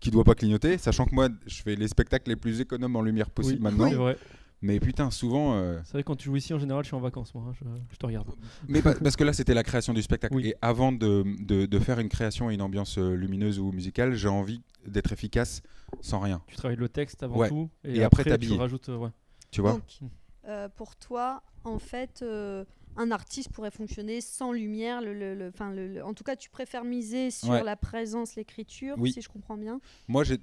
qui 0.00 0.10
doit 0.10 0.24
pas 0.24 0.34
clignoter, 0.34 0.78
sachant 0.78 1.04
que 1.06 1.14
moi, 1.14 1.28
je 1.46 1.62
fais 1.62 1.74
les 1.76 1.88
spectacles 1.88 2.30
les 2.30 2.36
plus 2.36 2.60
économes 2.60 2.96
en 2.96 3.02
lumière 3.02 3.30
possible 3.30 3.56
oui, 3.58 3.62
maintenant. 3.62 3.88
C'est 3.90 3.96
vrai. 3.96 4.16
Mais 4.60 4.80
putain, 4.80 5.10
souvent. 5.12 5.54
euh, 5.54 5.78
C'est 5.84 5.92
vrai, 5.92 6.02
quand 6.02 6.16
tu 6.16 6.24
joues 6.26 6.36
ici, 6.36 6.52
en 6.52 6.58
général, 6.58 6.82
je 6.82 6.88
suis 6.88 6.96
en 6.96 7.00
vacances, 7.00 7.32
moi. 7.32 7.44
hein, 7.48 7.52
je, 7.60 7.64
je 7.92 7.96
te 7.96 8.04
regarde. 8.06 8.26
Mais 8.66 8.82
pa- 8.82 8.94
parce 8.96 9.14
que 9.14 9.22
là, 9.22 9.32
c'était 9.32 9.54
la 9.54 9.62
création 9.62 9.94
du 9.94 10.02
spectacle. 10.02 10.34
Oui. 10.34 10.48
Et 10.48 10.54
avant 10.60 10.90
de, 10.90 11.24
de- 11.44 11.66
de 11.66 11.78
faire 11.78 12.00
une 12.00 12.08
création 12.08 12.50
et 12.50 12.54
une 12.54 12.62
ambiance 12.62 12.98
euh, 12.98 13.14
lumineuse 13.14 13.60
ou 13.60 13.70
musicale, 13.70 14.14
j'ai 14.14 14.26
envie 14.28 14.60
d'être 14.84 15.12
efficace 15.12 15.62
sans 16.00 16.18
rien. 16.18 16.42
Tu 16.48 16.56
travailles 16.56 16.76
le 16.76 16.88
texte 16.88 17.22
avant 17.22 17.36
Ouais. 17.36 17.48
tout. 17.48 17.70
Et, 17.84 17.98
Et 17.98 18.02
après, 18.04 18.22
après, 18.22 18.36
tu 18.38 18.52
rajoutes. 18.54 18.88
euh, 18.88 18.96
ouais. 18.96 19.10
Tu 19.52 19.60
vois? 19.60 19.74
Donc, 19.74 20.00
euh, 20.48 20.68
pour 20.70 20.96
toi, 20.96 21.42
en 21.62 21.78
fait, 21.78 22.20
euh, 22.22 22.64
un 22.98 23.10
artiste 23.10 23.50
pourrait 23.50 23.70
fonctionner 23.70 24.20
sans 24.20 24.52
lumière. 24.52 25.00
Le, 25.00 25.14
le- 25.14 25.34
le- 25.34 25.50
'fin, 25.50 25.72
le- 25.72 25.86
le- 25.94 26.04
en 26.04 26.12
tout 26.14 26.24
cas, 26.24 26.36
tu 26.36 26.50
préfères 26.50 26.84
miser 26.84 27.30
sur 27.30 27.48
Ouais. 27.50 27.62
la 27.64 27.76
présence, 27.76 28.36
l'écriture, 28.36 28.96
Oui. 28.98 29.12
si 29.12 29.22
je 29.22 29.28
comprends 29.28 29.56
bien? 29.56 29.80
Moi, 30.08 30.24
j'ai. 30.24 30.38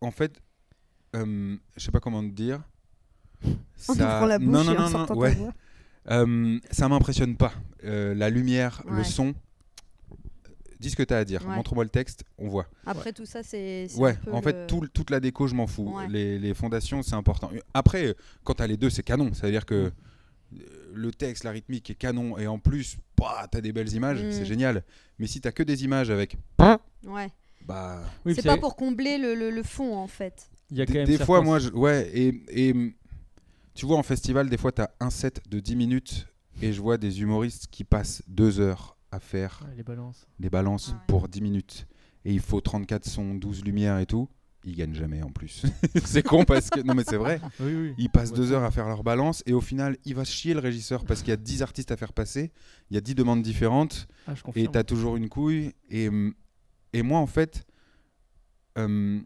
En 0.00 0.10
fait, 0.10 0.40
euh, 1.16 1.56
je 1.76 1.84
sais 1.84 1.90
pas 1.92 2.00
comment 2.00 2.22
te 2.22 2.32
dire. 2.32 2.62
Ça- 3.76 4.26
la 4.26 4.38
bouche 4.38 4.48
non, 4.48 4.64
non, 4.64 4.74
non, 4.74 5.06
non, 5.06 5.16
ouais. 5.16 5.36
Euh, 6.10 6.58
ça 6.70 6.88
m'impressionne 6.88 7.36
pas. 7.36 7.52
Euh, 7.84 8.14
la 8.14 8.30
lumière, 8.30 8.82
le 8.90 9.04
son. 9.04 9.34
Dis 10.78 10.88
ce 10.88 10.96
que 10.96 11.02
tu 11.02 11.12
as 11.12 11.18
à 11.18 11.24
dire. 11.26 11.46
Ouais. 11.46 11.54
Montre-moi 11.56 11.84
le 11.84 11.90
texte, 11.90 12.24
on 12.38 12.48
voit. 12.48 12.66
Après, 12.86 13.12
tout 13.12 13.26
ça, 13.26 13.42
c'est. 13.42 13.86
Ouais, 13.96 14.12
un 14.12 14.14
peu 14.24 14.32
en 14.32 14.36
le- 14.36 14.42
fait, 14.42 14.66
tout, 14.66 14.86
toute 14.94 15.10
la 15.10 15.20
déco, 15.20 15.46
je 15.46 15.54
m'en 15.54 15.66
fous. 15.66 15.94
Les, 16.08 16.38
les 16.38 16.54
fondations, 16.54 17.02
c'est 17.02 17.14
important. 17.14 17.50
Après, 17.74 18.14
quand 18.44 18.54
tu 18.54 18.62
as 18.62 18.66
les 18.66 18.78
deux, 18.78 18.88
c'est 18.88 19.02
canon. 19.02 19.34
Ça 19.34 19.46
veut 19.46 19.52
dire 19.52 19.66
que 19.66 19.74
euh, 19.74 19.90
le 20.92 21.10
texte, 21.12 21.44
la 21.44 21.50
rythmique 21.50 21.90
est 21.90 21.94
canon. 21.94 22.38
Et 22.38 22.46
en 22.46 22.58
plus, 22.58 22.96
tu 23.16 23.24
as 23.56 23.60
des 23.60 23.72
belles 23.72 23.92
images, 23.92 24.22
Mm. 24.22 24.32
c'est 24.32 24.44
génial. 24.44 24.84
Mais 25.18 25.26
si 25.26 25.40
tu 25.40 25.50
que 25.52 25.62
des 25.62 25.84
images 25.84 26.10
avec. 26.10 26.36
Ouais. 27.06 27.30
Bah, 27.66 28.02
Oui, 28.24 28.34
c'est 28.34 28.42
pas 28.42 28.56
pour 28.56 28.74
combler 28.76 29.18
le, 29.18 29.34
le- 29.34 29.50
le 29.50 29.62
fond, 29.62 29.94
en 29.96 30.06
fait. 30.06 30.50
Il 30.70 30.78
y 30.78 30.82
a 30.82 30.86
quand 30.86 30.92
des, 30.92 30.98
même 31.00 31.06
des 31.06 31.12
certains- 31.12 31.26
fois, 31.26 31.42
moi, 31.42 31.58
je, 31.58 31.68
ouais, 31.70 32.10
et, 32.14 32.42
et 32.48 32.72
mm, 32.72 32.92
tu 33.74 33.86
vois, 33.86 33.96
en 33.98 34.02
festival, 34.02 34.48
des 34.48 34.56
fois, 34.56 34.72
tu 34.72 34.82
as 34.82 34.90
un 35.00 35.10
set 35.10 35.40
de 35.48 35.60
10 35.60 35.76
minutes 35.76 36.26
et 36.62 36.72
je 36.72 36.80
vois 36.80 36.96
des 36.96 37.20
humoristes 37.20 37.66
qui 37.70 37.84
passent 37.84 38.22
deux 38.28 38.60
heures 38.60 38.96
à 39.12 39.20
faire 39.20 39.62
Ouais, 39.68 39.74
les 39.76 39.82
balances. 39.82 40.26
des 40.38 40.50
balances 40.50 40.90
Ouais. 40.90 40.98
pour 41.06 41.28
10 41.28 41.40
minutes 41.42 41.86
et 42.24 42.32
il 42.32 42.40
faut 42.40 42.60
34 42.60 43.04
sons, 43.06 43.34
12 43.34 43.64
lumières 43.64 43.98
et 43.98 44.06
tout. 44.06 44.28
Ils 44.64 44.76
gagnent 44.76 44.94
jamais 44.94 45.22
en 45.22 45.30
plus. 45.30 45.64
c'est 46.04 46.22
con 46.22 46.44
parce 46.44 46.68
que. 46.68 46.80
Non, 46.80 46.94
mais 46.94 47.04
c'est 47.08 47.16
vrai. 47.16 47.40
Oui, 47.60 47.74
oui. 47.74 47.94
Ils 47.96 48.10
passent 48.10 48.30
Ouais, 48.30 48.36
deux 48.36 48.52
heures 48.52 48.62
à 48.64 48.70
faire 48.70 48.86
leur 48.88 49.02
balance 49.02 49.42
et 49.46 49.52
au 49.54 49.60
final, 49.62 49.96
il 50.04 50.14
va 50.14 50.24
chier 50.24 50.52
le 50.52 50.60
régisseur 50.60 51.04
parce 51.06 51.20
qu'il 51.20 51.30
y 51.30 51.32
a 51.32 51.36
10 51.38 51.62
artistes 51.62 51.90
à 51.92 51.96
faire 51.96 52.12
passer, 52.12 52.52
il 52.90 52.94
y 52.94 52.98
a 52.98 53.00
10 53.00 53.14
demandes 53.14 53.42
différentes 53.42 54.06
Ah, 54.26 54.32
et 54.32 54.40
confirme. 54.42 54.72
tu 54.72 54.78
as 54.78 54.84
toujours 54.84 55.16
une 55.16 55.28
couille. 55.30 55.72
Et, 55.88 56.10
et 56.92 57.02
moi, 57.02 57.20
en 57.20 57.26
fait, 57.26 57.64
euh, 58.78 59.20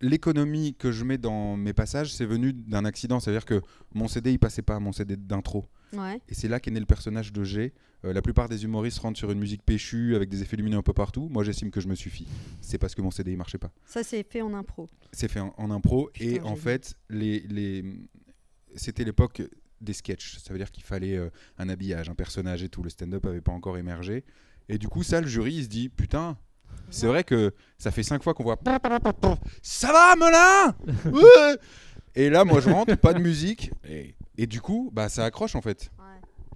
l'économie 0.00 0.74
que 0.74 0.90
je 0.90 1.04
mets 1.04 1.18
dans 1.18 1.56
mes 1.56 1.72
passages, 1.72 2.12
c'est 2.12 2.26
venu 2.26 2.52
d'un 2.52 2.84
accident. 2.84 3.20
C'est-à-dire 3.20 3.44
que 3.44 3.62
mon 3.94 4.08
CD, 4.08 4.32
il 4.32 4.38
passait 4.38 4.62
pas, 4.62 4.78
mon 4.80 4.92
CD 4.92 5.16
d'intro. 5.16 5.66
Ouais. 5.92 6.20
Et 6.28 6.34
c'est 6.34 6.48
là 6.48 6.60
qu'est 6.60 6.70
né 6.70 6.80
le 6.80 6.86
personnage 6.86 7.32
de 7.32 7.44
G. 7.44 7.72
Euh, 8.04 8.12
la 8.12 8.22
plupart 8.22 8.48
des 8.48 8.64
humoristes 8.64 8.98
rentrent 8.98 9.18
sur 9.18 9.30
une 9.30 9.38
musique 9.38 9.62
péchue 9.62 10.16
avec 10.16 10.28
des 10.28 10.42
effets 10.42 10.56
lumineux 10.56 10.78
un 10.78 10.82
peu 10.82 10.92
partout. 10.92 11.28
Moi, 11.30 11.44
j'estime 11.44 11.70
que 11.70 11.80
je 11.80 11.88
me 11.88 11.94
suffis. 11.94 12.26
C'est 12.60 12.78
parce 12.78 12.94
que 12.94 13.02
mon 13.02 13.10
CD, 13.10 13.32
il 13.32 13.36
marchait 13.36 13.58
pas. 13.58 13.70
Ça, 13.84 14.02
c'est 14.02 14.22
fait 14.22 14.42
en 14.42 14.54
impro. 14.54 14.88
C'est 15.12 15.28
fait 15.28 15.40
en, 15.40 15.54
en 15.56 15.70
impro. 15.70 16.10
Putain, 16.12 16.26
et 16.26 16.40
en 16.40 16.54
vu. 16.54 16.60
fait, 16.60 16.94
les, 17.10 17.40
les... 17.40 17.84
c'était 18.74 19.04
l'époque 19.04 19.42
des 19.80 19.92
sketchs. 19.92 20.38
Ça 20.38 20.52
veut 20.52 20.58
dire 20.58 20.70
qu'il 20.70 20.84
fallait 20.84 21.16
euh, 21.16 21.30
un 21.58 21.68
habillage, 21.68 22.08
un 22.08 22.14
personnage 22.14 22.62
et 22.62 22.68
tout. 22.68 22.82
Le 22.82 22.90
stand-up 22.90 23.24
avait 23.26 23.40
pas 23.40 23.52
encore 23.52 23.78
émergé. 23.78 24.24
Et 24.68 24.78
du 24.78 24.88
coup, 24.88 25.02
ça, 25.02 25.20
le 25.20 25.26
jury, 25.26 25.54
il 25.54 25.64
se 25.64 25.68
dit 25.68 25.88
Putain, 25.88 26.36
c'est 26.90 27.06
vrai 27.06 27.24
que 27.24 27.52
ça 27.78 27.90
fait 27.90 28.02
cinq 28.02 28.22
fois 28.22 28.34
qu'on 28.34 28.44
voit 28.44 28.58
Ça 29.62 29.92
va, 29.92 30.14
Ouais 31.10 31.56
Et 32.14 32.30
là, 32.30 32.44
moi, 32.44 32.60
je 32.60 32.70
rentre, 32.70 32.94
pas 32.96 33.14
de 33.14 33.20
musique. 33.20 33.70
Et, 33.88 34.14
et 34.42 34.46
du 34.46 34.60
coup, 34.60 34.90
bah, 34.92 35.08
ça 35.08 35.24
accroche 35.24 35.54
en 35.54 35.62
fait. 35.62 35.90
Ouais. 35.98 36.04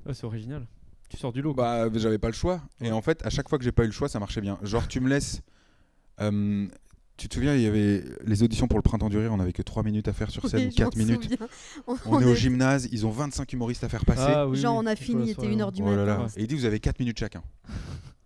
Ouais, 0.06 0.14
c'est 0.14 0.24
original. 0.24 0.66
Tu 1.08 1.16
sors 1.16 1.32
du 1.32 1.40
lot. 1.42 1.54
Bah, 1.54 1.88
j'avais 1.94 2.18
pas 2.18 2.26
le 2.28 2.34
choix. 2.34 2.60
Et 2.80 2.90
en 2.92 3.00
fait, 3.02 3.24
à 3.24 3.30
chaque 3.30 3.48
fois 3.48 3.58
que 3.58 3.64
j'ai 3.64 3.72
pas 3.72 3.84
eu 3.84 3.86
le 3.86 3.92
choix, 3.92 4.08
ça 4.08 4.18
marchait 4.18 4.40
bien. 4.40 4.58
Genre, 4.62 4.88
tu 4.88 5.00
me 5.00 5.08
laisses. 5.08 5.40
euh, 6.20 6.66
tu 7.16 7.28
te 7.28 7.34
souviens, 7.34 7.54
il 7.54 7.62
y 7.62 7.66
avait 7.66 8.04
les 8.24 8.42
auditions 8.42 8.68
pour 8.68 8.78
le 8.78 8.82
Printemps 8.82 9.08
du 9.08 9.16
Rire, 9.16 9.32
on 9.32 9.40
avait 9.40 9.54
que 9.54 9.62
3 9.62 9.82
minutes 9.82 10.06
à 10.08 10.12
faire 10.12 10.30
sur 10.30 10.46
scène, 10.46 10.60
Oui, 10.60 10.66
ou 10.66 10.70
je 10.70 10.76
4 10.76 10.96
m'en 10.98 11.04
minutes. 11.04 11.38
On, 11.86 11.96
On, 12.06 12.20
est 12.20 12.26
au 12.26 12.34
gymnase, 12.34 12.88
ils 12.92 13.06
ont 13.06 13.10
25 13.10 13.50
humoristes 13.54 13.84
à 13.84 13.88
faire 13.88 14.04
passer. 14.04 14.20
Ah, 14.34 14.46
oui, 14.46 14.58
Genre, 14.58 14.76
on 14.76 14.84
a 14.84 14.94
fini, 14.96 15.22
il 15.22 15.30
était 15.30 15.34
soirée, 15.40 15.56
1h 15.56 15.72
du 15.72 15.82
Oh 15.82 15.86
là 15.96 16.04
matin. 16.04 16.22
là. 16.24 16.28
Et 16.36 16.42
il 16.42 16.46
dit, 16.46 16.54
vous 16.56 16.66
avez 16.66 16.78
4 16.78 16.98
minutes 17.00 17.18
chacun. 17.18 17.42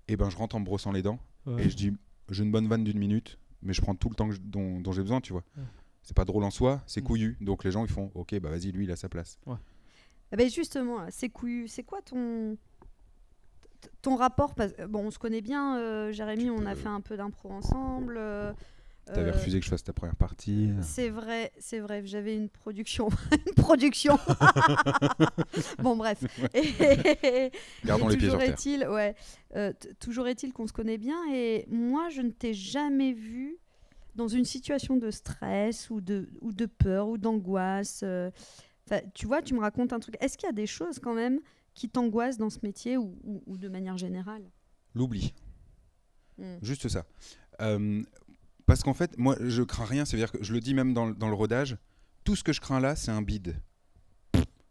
et 0.09 0.17
ben, 0.17 0.29
je 0.29 0.37
rentre 0.37 0.57
en 0.57 0.61
me 0.61 0.65
brossant 0.65 0.91
les 0.91 1.03
dents, 1.03 1.21
ouais. 1.47 1.65
et 1.67 1.71
je 1.71 1.77
dis, 1.77 1.93
j'ai 2.31 2.43
une 2.43 2.51
bonne 2.51 2.67
vanne 2.67 2.83
d'une 2.83 2.99
minute, 2.99 3.39
mais 3.63 3.73
je 3.75 3.81
prends 3.81 3.95
tout 3.95 4.09
le 4.09 4.17
temps 4.17 4.27
que 4.29 4.35
je- 4.35 4.41
dont, 4.43 4.81
dont 4.81 4.91
j'ai 4.91 5.03
besoin, 5.03 5.21
tu 5.21 5.33
vois. 5.35 5.45
Ouais. 5.57 5.63
C'est 6.03 6.17
pas 6.17 6.25
drôle 6.25 6.45
en 6.45 6.51
soi, 6.51 6.83
c'est 6.87 7.01
Mm. 7.01 7.05
couillu. 7.05 7.37
Donc 7.41 7.65
les 7.65 7.71
gens, 7.71 7.85
ils 7.85 7.91
font, 7.91 8.11
ok, 8.15 8.39
bah 8.41 8.51
vas-y, 8.51 8.73
lui, 8.73 8.85
il 8.85 8.91
a 8.91 8.97
sa 8.97 9.09
place. 9.09 9.39
Eh 10.33 10.37
ben 10.37 10.49
justement, 10.51 10.99
c'est 11.11 11.29
couillu. 11.29 11.69
C'est 11.69 11.83
quoi 11.83 12.01
ton 12.03 12.57
ton 14.03 14.17
rapport? 14.17 14.55
Parce... 14.55 14.73
Bon, 14.89 15.07
on 15.07 15.11
se 15.11 15.19
connaît 15.19 15.41
bien, 15.41 15.79
euh, 15.79 16.13
Jérémy. 16.13 16.45
Tu 16.45 16.51
On 16.51 16.67
a 16.67 16.75
fait 16.75 16.89
un 16.89 17.01
peu 17.01 17.17
d'impro 17.17 17.51
ensemble. 17.51 18.17
euh, 18.19 18.53
T'avais 19.07 19.31
euh, 19.31 19.33
refusé 19.33 19.59
que 19.59 19.65
je 19.65 19.71
fasse 19.71 19.83
ta 19.83 19.93
première 19.93 20.15
partie. 20.17 20.71
C'est 20.83 21.09
vrai, 21.09 21.51
c'est 21.59 21.81
vrai. 21.81 22.03
J'avais 22.05 22.37
une 22.37 22.49
production, 22.49 23.09
une 23.47 23.55
production. 23.55 24.19
bon, 25.79 25.97
bref. 25.97 26.23
Et, 26.55 27.51
Gardons 27.85 28.09
et 28.09 28.13
les 28.13 28.17
pieds 28.19 28.29
sur 28.29 28.39
toujours 28.39 28.39
terre. 28.39 28.51
est-il, 28.51 28.87
ouais, 28.89 29.15
euh, 29.57 29.73
t- 29.73 29.95
toujours 29.95 30.29
est-il 30.29 30.53
qu'on 30.53 30.67
se 30.67 30.73
connaît 30.73 30.99
bien. 30.99 31.19
Et 31.33 31.67
moi, 31.71 32.09
je 32.11 32.21
ne 32.23 32.31
t'ai 32.31 32.55
jamais 32.55 33.13
vu 33.13 33.57
dans 34.15 34.29
une 34.29 34.45
situation 34.45 34.97
de 34.97 35.11
stress 35.11 35.91
ou 35.91 36.01
de, 36.01 36.29
ou 36.41 36.53
de 36.53 36.67
peur 36.67 37.09
ou 37.09 37.19
d'angoisse. 37.19 38.01
euh, 38.03 38.31
tu 39.15 39.27
vois, 39.27 39.41
tu 39.43 39.55
me 39.55 39.61
racontes 39.61 39.93
un 39.93 40.01
truc. 40.01 40.17
Est-ce 40.21 40.37
qu'il 40.37 40.47
y 40.47 40.51
a 40.51 40.55
des 40.55 40.67
choses 40.67 40.99
quand 40.99 41.15
même 41.15 41.41
qui 41.75 41.89
t'angoissent 41.89 42.39
dans 42.39 42.51
ce 42.51 42.59
métier 42.63 42.97
ou, 42.97 43.17
ou- 43.25 43.43
ou 43.47 43.57
de 43.57 43.69
manière 43.69 43.97
générale? 43.97 44.43
L'oubli. 44.95 45.33
Hmm. 46.39 46.57
Juste 46.63 46.89
ça. 46.89 47.05
Euh, 47.61 48.03
parce 48.67 48.83
qu'en 48.83 48.95
fait, 48.95 49.17
moi, 49.19 49.37
je 49.41 49.63
crains 49.63 49.85
rien. 49.85 50.05
C'est-à-dire 50.05 50.33
que 50.33 50.43
je 50.43 50.53
le 50.53 50.61
dis 50.61 50.75
même 50.75 50.93
dans, 50.95 51.07
le- 51.07 51.15
dans 51.15 51.29
le 51.29 51.35
rodage. 51.35 51.77
Tout 52.25 52.35
ce 52.37 52.43
que 52.45 52.53
je 52.53 52.61
crains 52.61 52.81
là, 52.81 52.97
c'est 52.97 53.11
un 53.11 53.23
bide. 53.23 53.57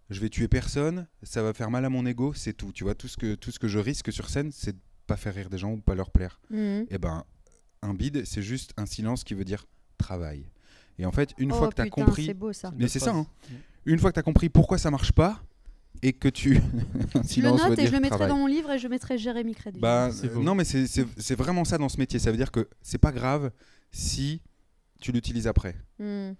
Je 0.09 0.19
vais 0.19 0.29
tuer 0.29 0.47
personne. 0.47 1.07
Ça 1.23 1.43
va 1.43 1.53
faire 1.53 1.69
mal 1.69 1.85
à 1.85 1.89
mon 1.89 2.05
ego. 2.05 2.33
C'est 2.33 2.53
tout. 2.53 2.71
Tu 2.73 2.83
vois, 2.83 2.95
tout 2.95 3.07
ce 3.07 3.15
que 3.17 3.35
tout 3.35 3.51
ce 3.51 3.59
que 3.59 3.67
je 3.67 3.77
risque 3.79 4.11
sur 4.11 4.29
scène, 4.29 4.51
c'est 4.51 4.73
de 4.73 4.81
pas 5.07 5.17
faire 5.17 5.33
rire 5.35 5.49
des 5.49 5.57
gens 5.57 5.71
ou 5.71 5.77
pas 5.81 5.95
leur 5.95 6.09
plaire. 6.11 6.39
Mhm. 6.49 6.87
Et 6.89 6.97
ben, 6.97 7.23
un 7.81 7.93
bide, 7.93 8.25
c'est 8.25 8.41
juste 8.41 8.73
un 8.77 8.85
silence 8.85 9.23
qui 9.23 9.33
veut 9.33 9.45
dire 9.45 9.65
travail. 9.97 10.45
Et 10.97 11.05
en 11.05 11.11
fait, 11.11 11.33
une 11.37 11.51
Oh, 11.51 11.55
fois 11.55 11.69
que 11.69 11.75
tu 11.75 11.81
as 11.81 11.89
compris, 11.89 12.25
c'est 12.25 12.33
beau 12.33 12.51
ça. 12.53 12.71
Mais 12.77 12.87
c'est 12.87 12.99
ça, 12.99 13.13
hein. 13.15 13.25
une 13.85 13.99
fois 13.99 14.11
que 14.11 14.15
tu 14.15 14.19
as 14.19 14.23
compris 14.23 14.49
pourquoi 14.49 14.77
ça 14.77 14.91
marche 14.91 15.11
pas 15.13 15.41
et 16.01 16.13
que 16.13 16.27
tu 16.29 16.57
un 17.15 17.23
Je 17.23 17.41
le 17.41 17.49
note 17.51 17.79
et 17.79 17.87
je 17.87 17.91
le 17.91 17.99
mettrai 17.99 18.09
travail. 18.17 18.27
dans 18.29 18.37
mon 18.37 18.47
livre 18.47 18.71
et 18.71 18.79
je 18.79 18.87
mettrai 18.87 19.17
Jérémy 19.17 19.55
Crédit. 19.55 19.79
Bah, 19.79 20.09
euh, 20.23 20.41
non, 20.41 20.55
mais 20.55 20.63
c'est- 20.65 21.35
vraiment 21.35 21.63
ça 21.65 21.77
dans 21.77 21.89
ce 21.89 21.97
métier. 21.97 22.19
Ça 22.19 22.31
veut 22.31 22.37
dire 22.37 22.51
que 22.51 22.67
c'est 22.81 22.97
pas 22.97 23.11
grave 23.11 23.51
si 23.91 24.41
tu 24.99 25.11
l'utilises 25.11 25.47
après. 25.47 25.75
Hmm. 25.99 26.31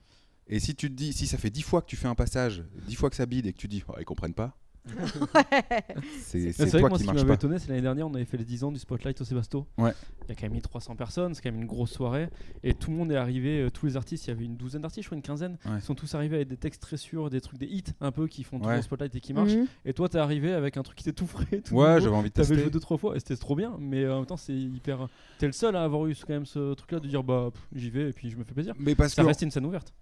Et 0.48 0.60
si 0.60 0.76
tu 0.76 0.90
te 0.90 0.96
dis, 0.96 1.14
si 1.14 1.28
ça 1.28 1.38
fait 1.38 1.50
dix 1.52 1.62
fois 1.62 1.82
que 1.82 1.88
tu 1.88 1.96
fais 1.96 2.08
un 2.08 2.16
passage, 2.16 2.64
dix 2.88 2.96
fois 2.96 3.10
que 3.10 3.16
ça 3.16 3.26
bide 3.26 3.46
et 3.46 3.54
que 3.54 3.58
tu 3.58 3.68
dis, 3.68 3.84
oh, 3.88 3.94
ils 4.00 4.06
comprennent 4.06 4.34
pas, 4.34 4.58
c'est 6.22 6.52
c'est 6.52 6.66
vrai 6.66 6.66
que 6.66 6.78
toi 6.80 6.80
moi, 6.82 6.90
qui 6.92 6.96
ce 6.98 7.00
qui 7.02 7.06
marche 7.08 7.18
m'avait 7.18 7.28
pas. 7.28 7.34
étonné, 7.36 7.60
c'est 7.60 7.70
l'année 7.70 7.82
dernière, 7.82 8.08
on 8.08 8.14
avait 8.14 8.26
fait 8.26 8.38
les 8.38 8.46
10 8.46 8.64
ans 8.64 8.72
du 8.72 8.80
Spotlight 8.80 9.20
au 9.22 9.24
Sébasto. 9.24 9.66
Ouais. 9.78 9.94
Il 10.24 10.30
y 10.30 10.32
a 10.32 10.36
quand 10.36 10.44
même 10.44 10.54
mis 10.54 10.62
300 10.62 10.96
personnes, 10.96 11.34
c'est 11.34 11.42
quand 11.42 11.52
même 11.52 11.62
une 11.62 11.68
grosse 11.68 11.92
soirée. 11.92 12.30
Et 12.64 12.74
tout 12.74 12.92
le 12.92 12.98
monde 12.98 13.12
est 13.12 13.16
arrivé, 13.16 13.62
euh, 13.62 13.70
tous 13.70 13.86
les 13.86 13.98
artistes, 13.98 14.26
il 14.28 14.30
y 14.30 14.32
avait 14.34 14.46
une 14.46 14.56
douzaine 14.58 14.82
d'artistes, 14.82 15.04
je 15.04 15.08
crois 15.10 15.16
une 15.18 15.22
quinzaine. 15.22 15.58
Ouais. 15.66 15.78
Ils 15.78 15.82
sont 15.82 15.96
tous 15.96 16.14
arrivés 16.16 16.38
avec 16.38 16.48
des 16.48 16.58
textes 16.58 16.82
très 16.82 16.98
sûrs, 16.98 17.30
des 17.30 17.42
trucs, 17.42 17.60
des 17.60 17.68
hits 17.68 17.84
un 18.02 18.12
peu 18.12 18.28
qui 18.28 18.44
font 18.44 18.60
Ouais. 18.62 18.78
le 18.78 18.82
Spotlight 18.82 19.16
et 19.16 19.20
qui 19.20 19.34
marchent. 19.34 19.54
Mhm. 19.56 19.68
Et 19.86 19.94
toi, 19.94 20.10
t'es 20.10 20.18
arrivé 20.18 20.54
avec 20.54 20.78
un 20.78 20.84
truc 20.84 20.98
qui 20.98 21.04
était 21.08 21.16
tout 21.16 21.28
frais. 21.28 21.46
Tout 21.64 21.74
Ouais, 21.76 21.88
nouveau. 21.88 22.00
j'avais 22.02 22.16
envie 22.16 22.30
de 22.30 22.34
T'avais 22.34 22.48
tester. 22.48 22.62
joué 22.64 22.72
deux 22.72 22.80
trois 22.80 22.98
fois 22.98 23.16
et 23.16 23.20
c'était 23.20 23.36
trop 23.38 23.56
bien, 23.56 23.76
mais 23.80 24.04
euh, 24.04 24.14
en 24.14 24.18
même 24.18 24.26
temps 24.26 24.38
c'est 24.38 24.54
hyper. 24.54 25.08
T'es 25.38 25.46
le 25.48 25.52
seul 25.54 25.76
à 25.76 25.84
avoir 25.84 26.06
eu 26.08 26.14
ce- 26.16 26.26
quand 26.26 26.34
même 26.34 26.46
ce 26.46 26.74
truc-là 26.74 27.00
de 27.00 27.08
dire 27.08 27.24
bah 27.24 27.50
pff, 27.54 27.62
j'y 27.76 27.90
vais 27.90 28.10
et 28.10 28.14
puis 28.14 28.30
je 28.30 28.38
me 28.38 28.44
fais 28.44 28.54
plaisir. 28.54 28.74
Mais 28.80 28.96
parce 28.96 29.14
Ça 29.14 29.22
que 29.24 29.28
reste 29.28 29.42
une 29.42 29.52
scène 29.52 29.66
ouverte. 29.66 29.94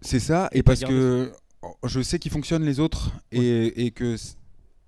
c'est 0.00 0.18
ça, 0.20 0.48
Et 0.52 0.62
parce 0.62 0.80
gardé 0.80 0.94
que 0.96 1.32
je 1.84 2.00
sais 2.00 2.18
qu'ils 2.18 2.30
fonctionnent 2.32 2.64
les 2.64 2.80
autres 2.80 3.12
et, 3.32 3.86
et 3.86 3.90
que 3.90 4.16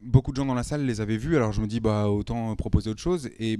beaucoup 0.00 0.30
de 0.32 0.36
gens 0.36 0.46
dans 0.46 0.54
la 0.54 0.62
salle 0.62 0.84
les 0.84 1.00
avaient 1.00 1.16
vus, 1.16 1.36
alors 1.36 1.52
je 1.52 1.60
me 1.60 1.66
dis 1.66 1.80
bah 1.80 2.08
autant 2.08 2.54
proposer 2.56 2.90
autre 2.90 3.00
chose. 3.00 3.28
Et 3.38 3.58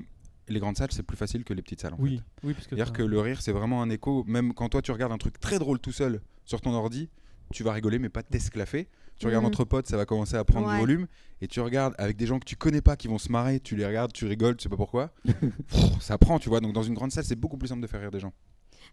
les 0.49 0.59
grandes 0.61 0.77
salles, 0.77 0.91
c'est 0.93 1.03
plus 1.03 1.17
facile 1.17 1.45
que 1.45 1.55
les 1.55 1.63
petites 1.63 1.81
salles. 1.81 1.95
En 1.95 1.99
Oui, 2.01 2.21
oui, 2.43 2.53
parce 2.55 2.67
que. 2.67 2.75
C'est-à-dire 2.75 2.93
que 2.93 3.03
le 3.03 3.21
rire, 3.21 3.41
c'est 3.43 3.53
vraiment 3.53 3.83
un 3.83 3.91
écho. 3.91 4.25
Même 4.27 4.55
quand 4.55 4.69
toi, 4.69 4.83
tu 4.83 4.91
regardes 4.93 5.13
un 5.13 5.19
truc 5.19 5.39
très 5.39 5.59
drôle 5.59 5.79
tout 5.79 5.93
seul 5.93 6.21
sur 6.45 6.61
ton 6.61 6.73
ordi, 6.73 7.09
tu 7.53 7.63
vas 7.63 7.73
rigoler, 7.73 7.99
mais 7.99 8.09
pas 8.09 8.23
t'esclaffer. 8.23 8.89
Tu 9.19 9.27
regardes 9.27 9.45
Mhm. 9.45 9.49
entre 9.49 9.65
potes, 9.65 9.87
ça 9.87 9.97
va 9.97 10.05
commencer 10.05 10.35
à 10.37 10.45
prendre 10.45 10.67
Ouais. 10.67 10.75
du 10.75 10.81
volume. 10.81 11.07
Et 11.43 11.47
tu 11.49 11.61
regardes 11.61 11.95
avec 11.99 12.17
des 12.17 12.27
gens 12.27 12.39
que 12.41 12.45
tu 12.45 12.57
connais 12.57 12.81
pas 12.81 12.97
qui 12.97 13.07
vont 13.09 13.19
se 13.19 13.31
marrer, 13.31 13.61
tu 13.61 13.77
les 13.77 13.87
regardes, 13.87 14.13
tu 14.13 14.25
rigoles, 14.27 14.57
tu 14.57 14.65
sais 14.65 14.69
pas 14.69 14.77
pourquoi. 14.77 15.11
Pff, 15.25 16.01
ça 16.01 16.19
prend, 16.19 16.39
tu 16.41 16.49
vois. 16.49 16.61
Donc 16.61 16.73
dans 16.73 16.83
une 16.83 16.95
grande 16.95 17.13
salle, 17.13 17.25
c'est 17.25 17.37
beaucoup 17.37 17.57
plus 17.59 17.69
simple 17.69 17.83
de 17.83 17.87
faire 17.87 18.01
rire 18.01 18.11
des 18.11 18.21
gens. 18.21 18.33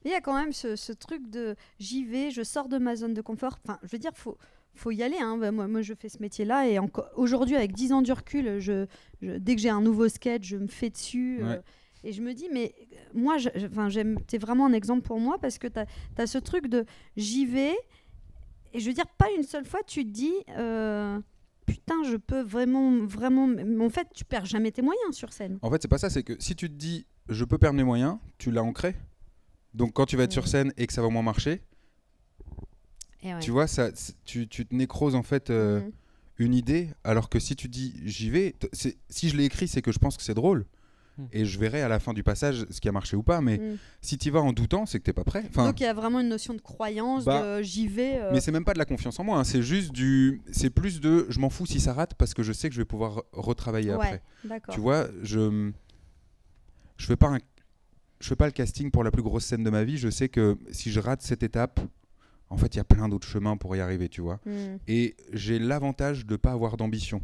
Mais 0.04 0.12
il 0.12 0.14
y 0.14 0.16
a 0.18 0.22
quand 0.22 0.34
même 0.36 0.54
ce, 0.54 0.76
ce 0.76 0.92
truc 0.94 1.30
de 1.30 1.56
j'y 1.80 2.04
vais, 2.06 2.32
je 2.32 2.42
sors 2.44 2.70
de 2.70 2.78
ma 2.78 2.96
zone 2.96 3.14
de 3.14 3.22
confort. 3.22 3.60
Enfin, 3.66 3.80
je 3.84 3.90
veux 3.92 3.98
dire, 4.00 4.12
faut 4.16 4.38
faut 4.76 4.92
y 4.92 5.04
aller. 5.04 5.18
Hein. 5.20 5.38
Bah, 5.38 5.52
moi, 5.52 5.68
moi, 5.68 5.82
je 5.82 5.94
fais 5.94 6.08
ce 6.10 6.20
métier-là 6.22 6.68
et 6.70 6.80
aujourd'hui, 7.16 7.56
avec 7.58 7.74
10 7.74 7.92
ans 7.92 8.02
du 8.02 8.12
recul, 8.14 8.60
je, 8.60 8.86
je- 9.22 9.38
dès 9.38 9.56
que 9.56 9.62
j'ai 9.62 9.70
un 9.70 9.82
nouveau 9.82 10.08
sketch, 10.08 10.46
je 10.48 10.56
me 10.58 10.68
fais 10.68 10.90
dessus. 10.90 11.40
euh, 11.42 11.62
et 12.06 12.14
je 12.14 12.22
me 12.22 12.34
dis, 12.34 12.48
mais 12.54 12.74
euh, 12.94 12.96
moi. 13.14 13.36
T'es 14.28 14.38
vraiment 14.38 14.66
un 14.68 14.74
exemple 14.74 15.02
pour 15.02 15.20
moi 15.20 15.38
parce 15.38 15.58
que 15.58 15.68
t'as 15.68 15.86
as 16.18 16.28
ce 16.28 16.38
truc 16.38 16.68
de 16.68 16.86
j'y 17.18 17.46
vais. 17.46 17.76
Et 18.74 18.80
je 18.80 18.88
veux 18.88 18.94
dire, 18.94 19.08
pas 19.18 19.28
une 19.36 19.44
seule 19.44 19.66
fois, 19.66 19.82
tu 19.86 20.06
te 20.06 20.10
dis. 20.12 20.34
euh, 20.58 21.20
Putain, 21.66 22.02
je 22.04 22.16
peux 22.18 22.42
vraiment, 22.42 23.06
vraiment. 23.06 23.46
mais 23.48 23.84
En 23.86 23.90
fait, 23.90 24.08
tu 24.16 24.24
perds 24.26 24.46
jamais 24.46 24.72
tes 24.72 24.82
moyens 24.82 25.14
sur 25.16 25.34
scène. 25.34 25.60
En 25.62 25.70
fait, 25.70 25.80
c'est 25.82 25.88
pas 25.88 25.98
ça. 26.00 26.10
C'est 26.10 26.24
que 26.24 26.34
si 26.40 26.56
tu 26.56 26.68
te 26.70 26.74
dis, 26.76 27.06
je 27.28 27.44
peux 27.46 27.58
perdre 27.60 27.76
mes 27.78 27.84
moyens, 27.84 28.18
tu 28.40 28.50
l'as 28.50 28.64
ancré. 28.64 28.96
Donc 29.74 29.94
quand 29.94 30.06
tu 30.06 30.18
vas 30.18 30.24
être 30.24 30.32
sur 30.34 30.48
scène 30.48 30.74
et 30.78 30.88
que 30.88 30.94
ça 30.94 31.02
va 31.02 31.10
moins 31.10 31.22
marcher, 31.24 31.62
Et 33.22 33.34
ouais. 33.34 33.40
tu 33.40 33.52
vois, 33.52 33.68
ça, 33.68 33.90
tu, 34.26 34.48
tu 34.48 34.66
te 34.66 34.74
nécroses 34.76 35.16
en 35.16 35.24
fait 35.24 35.50
euh, 35.50 35.82
Mhm. 35.82 35.92
une 36.40 36.54
idée, 36.54 36.90
alors 37.04 37.30
que 37.30 37.40
si 37.40 37.56
tu 37.56 37.68
dis 37.68 37.94
j'y 38.06 38.30
vais, 38.30 38.56
si 39.10 39.30
je 39.30 39.36
l'ai 39.38 39.44
écrit, 39.46 39.68
c'est 39.68 39.82
que 39.82 39.92
je 39.92 40.00
pense 40.00 40.16
que 40.18 40.24
c'est 40.24 40.34
drôle. 40.34 40.66
Mm. 41.18 41.24
Et 41.34 41.44
je 41.46 41.60
verrai 41.60 41.82
à 41.82 41.90
la 41.90 42.00
fin 42.00 42.14
du 42.14 42.24
passage 42.24 42.66
ce 42.70 42.80
qui 42.80 42.88
a 42.88 42.94
marché 42.94 43.18
ou 43.18 43.24
pas. 43.24 43.42
Mais 43.42 43.58
Mhm. 43.58 43.78
si 44.02 44.18
tu 44.18 44.32
vas 44.32 44.40
en 44.40 44.54
doutant, 44.54 44.86
c'est 44.86 45.00
que 45.00 45.04
t'es 45.04 45.12
pas 45.14 45.26
prêt. 45.26 45.44
Enfin, 45.50 45.66
Donc 45.68 45.82
il 45.82 45.84
y 45.84 45.86
a 45.86 45.94
vraiment 45.94 46.22
une 46.22 46.30
notion 46.30 46.54
de 46.54 46.62
croyance, 46.62 47.26
Bah, 47.26 47.58
de 47.58 47.62
j'y 47.62 47.88
vais. 47.90 48.22
euh, 48.22 48.32
mais 48.32 48.40
c'est 48.40 48.54
même 48.54 48.64
pas 48.64 48.72
de 48.74 48.80
la 48.80 48.86
confiance 48.86 49.20
en 49.20 49.26
moi. 49.26 49.38
hein, 49.38 49.44
C'est 49.44 49.62
juste 49.62 49.92
du. 49.92 50.42
C'est 50.52 50.70
plus 50.70 51.02
de. 51.02 51.26
Je 51.30 51.40
m'en 51.40 51.50
fous 51.50 51.66
si 51.66 51.82
ça 51.82 51.92
rate 51.94 52.14
parce 52.16 52.34
que 52.34 52.42
je 52.42 52.54
sais 52.54 52.70
que 52.70 52.74
je 52.76 52.80
vais 52.80 52.86
pouvoir 52.86 53.24
retravailler 53.34 53.94
ouais, 53.94 54.22
après. 54.48 54.64
Tu 54.72 54.80
vois, 54.80 55.08
je. 55.24 55.72
Je 56.98 57.06
fais 57.06 57.16
pas 57.18 57.28
un. 57.28 57.40
Je 58.20 58.28
fais 58.28 58.36
pas 58.36 58.46
le 58.46 58.52
casting 58.52 58.92
pour 58.92 59.04
la 59.04 59.12
plus 59.12 59.24
grosse 59.24 59.46
scène 59.46 59.64
de 59.64 59.70
ma 59.70 59.84
vie. 59.84 59.98
Je 59.98 60.10
sais 60.10 60.30
que 60.30 60.58
si 60.72 60.92
je 60.92 61.00
rate 61.00 61.22
cette 61.22 61.44
étape, 61.44 61.80
en 62.50 62.58
fait, 62.58 62.76
il 62.76 62.78
y 62.78 62.82
a 62.82 62.84
plein 62.84 63.08
d'autres 63.08 63.28
chemins 63.28 63.58
pour 63.58 63.76
y 63.76 63.80
arriver, 63.80 64.10
tu 64.10 64.22
vois. 64.22 64.40
Hmm. 64.46 64.78
Et 64.88 65.16
j'ai 65.34 65.60
l'avantage 65.60 66.26
de 66.26 66.36
pas 66.36 66.52
avoir 66.52 66.78
d'ambition. 66.78 67.22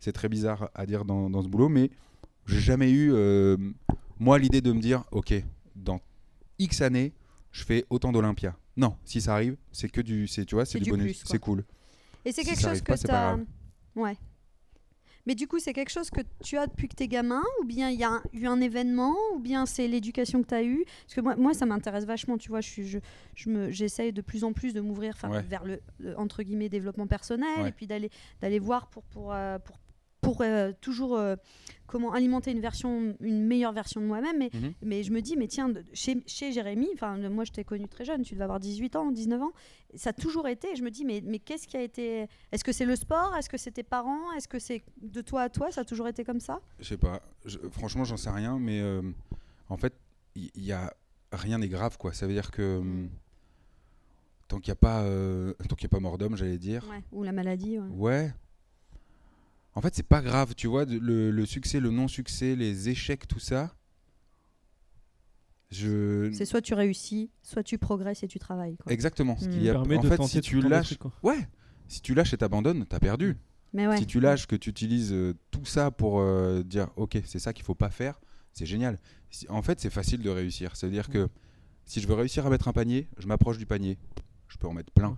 C'est 0.00 0.12
très 0.12 0.28
bizarre 0.28 0.70
à 0.74 0.86
dire 0.86 1.04
dans, 1.04 1.30
dans 1.30 1.42
ce 1.42 1.48
boulot, 1.48 1.68
mais 1.68 1.90
j'ai 2.46 2.60
jamais 2.60 2.90
eu, 2.90 3.12
euh, 3.12 3.56
moi, 4.18 4.38
l'idée 4.38 4.60
de 4.60 4.72
me 4.72 4.80
dire, 4.80 5.04
ok, 5.12 5.34
dans 5.76 6.00
X 6.58 6.82
années, 6.82 7.12
je 7.52 7.64
fais 7.64 7.84
autant 7.90 8.12
d'Olympia. 8.12 8.56
Non, 8.76 8.96
si 9.04 9.20
ça 9.20 9.34
arrive, 9.34 9.56
c'est 9.72 9.88
que 9.88 10.00
du, 10.00 10.28
tu 10.28 10.54
vois, 10.54 10.64
c'est 10.64 10.78
du, 10.78 10.84
du 10.84 10.90
bonus, 10.90 11.22
c'est 11.26 11.38
cool. 11.38 11.64
Et 12.24 12.32
c'est 12.32 12.42
Si 12.42 12.48
quelque 12.48 12.60
chose 12.60 12.80
que 12.80 12.92
tu 12.92 13.10
as. 13.10 13.38
Ouais. 13.96 14.16
Mais 15.28 15.34
du 15.36 15.46
coup, 15.46 15.58
c'est 15.60 15.72
quelque 15.74 15.90
chose 15.90 16.10
que 16.10 16.22
tu 16.42 16.56
as 16.56 16.66
depuis 16.66 16.88
que 16.88 16.96
tu 16.96 17.04
es 17.04 17.08
gamin 17.08 17.42
Ou 17.60 17.64
bien 17.64 17.90
il 17.90 18.00
y 18.00 18.02
a 18.02 18.08
un- 18.10 18.22
eu 18.32 18.46
un 18.46 18.60
événement 18.60 19.14
Ou 19.34 19.38
bien 19.38 19.66
c'est 19.66 19.86
l'éducation 19.86 20.42
que 20.42 20.48
tu 20.48 20.54
as 20.54 20.64
eue? 20.64 20.84
Parce 21.04 21.14
que 21.14 21.20
moi, 21.20 21.36
moi 21.36 21.54
ça 21.54 21.66
m'intéresse 21.66 22.06
vachement, 22.06 22.38
tu 22.38 22.48
vois. 22.48 22.60
Je 22.62 22.68
suis, 22.68 22.88
je, 22.88 22.98
je 23.36 23.50
me, 23.50 23.70
j'essaye 23.70 24.12
de 24.12 24.22
plus 24.22 24.42
en 24.42 24.52
plus 24.52 24.72
de 24.74 24.80
m'ouvrir 24.80 25.14
Ouais. 25.24 25.42
vers 25.42 25.64
le, 25.64 25.80
le, 26.00 26.18
entre 26.18 26.42
guillemets, 26.42 26.68
développement 26.70 27.06
personnel 27.06 27.60
Ouais. 27.62 27.68
et 27.68 27.72
puis 27.72 27.86
d'aller, 27.86 28.10
d'aller 28.40 28.58
voir 28.58 28.88
pour, 28.88 29.02
pour, 29.04 29.32
euh, 29.32 29.58
pour 29.58 29.76
pour 30.20 30.40
euh, 30.42 30.72
toujours 30.80 31.16
euh, 31.16 31.36
comment 31.86 32.12
alimenter 32.12 32.50
une 32.50 32.60
version, 32.60 33.16
une 33.20 33.44
meilleure 33.46 33.72
version 33.72 34.00
de 34.00 34.06
moi-même. 34.06 34.36
Mais, 34.38 34.50
Mhm. 34.52 34.72
mais 34.82 35.02
je 35.02 35.12
me 35.12 35.20
dis, 35.22 35.36
mais 35.36 35.46
tiens, 35.46 35.68
de- 35.68 35.82
chez, 35.94 36.22
chez 36.26 36.52
Jérémy, 36.52 36.88
enfin 36.94 37.16
moi 37.30 37.44
je 37.44 37.52
t'ai 37.52 37.64
connu 37.64 37.88
très 37.88 38.04
jeune, 38.04 38.22
tu 38.22 38.34
devais 38.34 38.44
avoir 38.44 38.60
18 38.60 38.96
ans, 38.96 39.10
19 39.12 39.40
ans, 39.42 39.52
ça 39.94 40.10
a 40.10 40.12
toujours 40.12 40.48
été. 40.48 40.74
Je 40.76 40.82
me 40.82 40.90
dis, 40.90 41.04
mais, 41.04 41.22
mais 41.24 41.38
qu'est-ce 41.38 41.66
qui 41.66 41.76
a 41.76 41.82
été 41.82 42.26
Est-ce 42.52 42.64
que 42.64 42.72
c'est 42.72 42.84
le 42.84 42.96
sport? 42.96 43.34
Est-ce 43.36 43.48
que 43.48 43.56
c'est 43.56 43.70
tes 43.70 43.82
parents? 43.84 44.32
Est-ce 44.32 44.48
que 44.48 44.58
c'est 44.58 44.82
de 45.00 45.20
toi 45.22 45.42
à 45.42 45.48
toi? 45.48 45.70
Ça 45.70 45.80
a 45.82 45.84
toujours 45.84 46.08
été 46.08 46.24
comme 46.24 46.40
ça? 46.40 46.60
Je 46.80 46.84
sais 46.88 46.98
pas. 46.98 47.22
Je- 47.46 47.58
franchement, 47.70 48.04
j'en 48.04 48.16
sais 48.16 48.30
rien, 48.30 48.58
mais 48.58 48.80
euh, 48.80 49.00
en 49.68 49.76
fait, 49.76 49.94
il 50.34 50.50
y, 50.56 50.66
y 50.66 50.72
a 50.72 50.92
rien 51.32 51.58
n'est 51.58 51.68
grave, 51.68 51.96
quoi. 51.96 52.12
Ça 52.12 52.26
veut 52.26 52.32
dire 52.34 52.50
que 52.50 52.78
hum, 52.78 53.08
tant 54.48 54.58
qu'il 54.60 54.70
n'y 54.72 54.72
a 54.72 54.76
pas, 54.76 55.04
tant 55.68 55.74
qu'il 55.76 55.84
y 55.84 55.86
a 55.86 55.88
pas 55.90 56.00
mort 56.00 56.18
d'homme, 56.18 56.36
j'allais 56.36 56.58
dire. 56.58 56.84
Ouais. 56.90 57.02
Ou 57.12 57.22
la 57.22 57.32
maladie 57.32 57.78
ouais. 57.78 57.88
Ouais. 57.90 58.32
En 59.78 59.80
fait, 59.80 59.94
c'est 59.94 60.02
pas 60.08 60.22
grave, 60.22 60.56
tu 60.56 60.66
vois, 60.66 60.84
le, 60.86 61.30
le 61.30 61.46
succès, 61.46 61.78
le 61.78 61.90
non-succès, 61.90 62.56
les 62.56 62.88
échecs, 62.88 63.28
tout 63.28 63.38
ça. 63.38 63.76
Je. 65.70 66.32
C'est 66.32 66.46
soit 66.46 66.60
tu 66.62 66.74
réussis, 66.74 67.30
soit 67.44 67.62
tu 67.62 67.78
progresses 67.78 68.24
et 68.24 68.26
tu 68.26 68.40
travailles. 68.40 68.76
Quoi. 68.78 68.90
Exactement. 68.92 69.36
Ce 69.36 69.46
qu'il 69.48 69.60
Mm. 69.60 69.64
y 69.64 69.68
a- 69.68 69.72
permet 69.74 69.96
En 69.98 70.00
de 70.00 70.08
fait, 70.08 70.20
si 70.24 70.40
tu 70.40 70.60
lâches, 70.60 70.94
ouais, 71.22 71.46
si 71.86 72.00
tu 72.00 72.12
lâches 72.14 72.32
et 72.34 72.38
t'abandonnes, 72.38 72.86
t'as 72.86 72.98
perdu. 72.98 73.36
Mais 73.72 73.86
ouais. 73.86 73.98
Si 73.98 74.06
tu 74.06 74.18
lâches, 74.18 74.48
que 74.48 74.56
tu 74.56 74.70
utilises 74.70 75.12
euh, 75.12 75.34
tout 75.52 75.64
ça 75.64 75.92
pour 75.92 76.18
euh, 76.20 76.64
dire, 76.64 76.88
ok, 76.96 77.18
c'est 77.24 77.38
ça 77.38 77.52
qu'il 77.52 77.64
faut 77.64 77.76
pas 77.76 77.90
faire, 77.90 78.18
c'est 78.54 78.66
génial. 78.66 78.98
Si- 79.30 79.46
en 79.48 79.62
fait, 79.62 79.78
c'est 79.78 79.90
facile 79.90 80.22
de 80.22 80.30
réussir. 80.30 80.74
C'est-à-dire 80.74 81.08
que 81.08 81.28
si 81.84 82.00
je 82.00 82.08
veux 82.08 82.14
réussir 82.14 82.44
à 82.46 82.50
mettre 82.50 82.66
un 82.66 82.72
panier, 82.72 83.06
je 83.18 83.28
m'approche 83.28 83.58
du 83.58 83.66
panier, 83.66 83.96
je 84.48 84.56
peux 84.56 84.66
en 84.66 84.72
mettre 84.72 84.90
plein. 84.92 85.16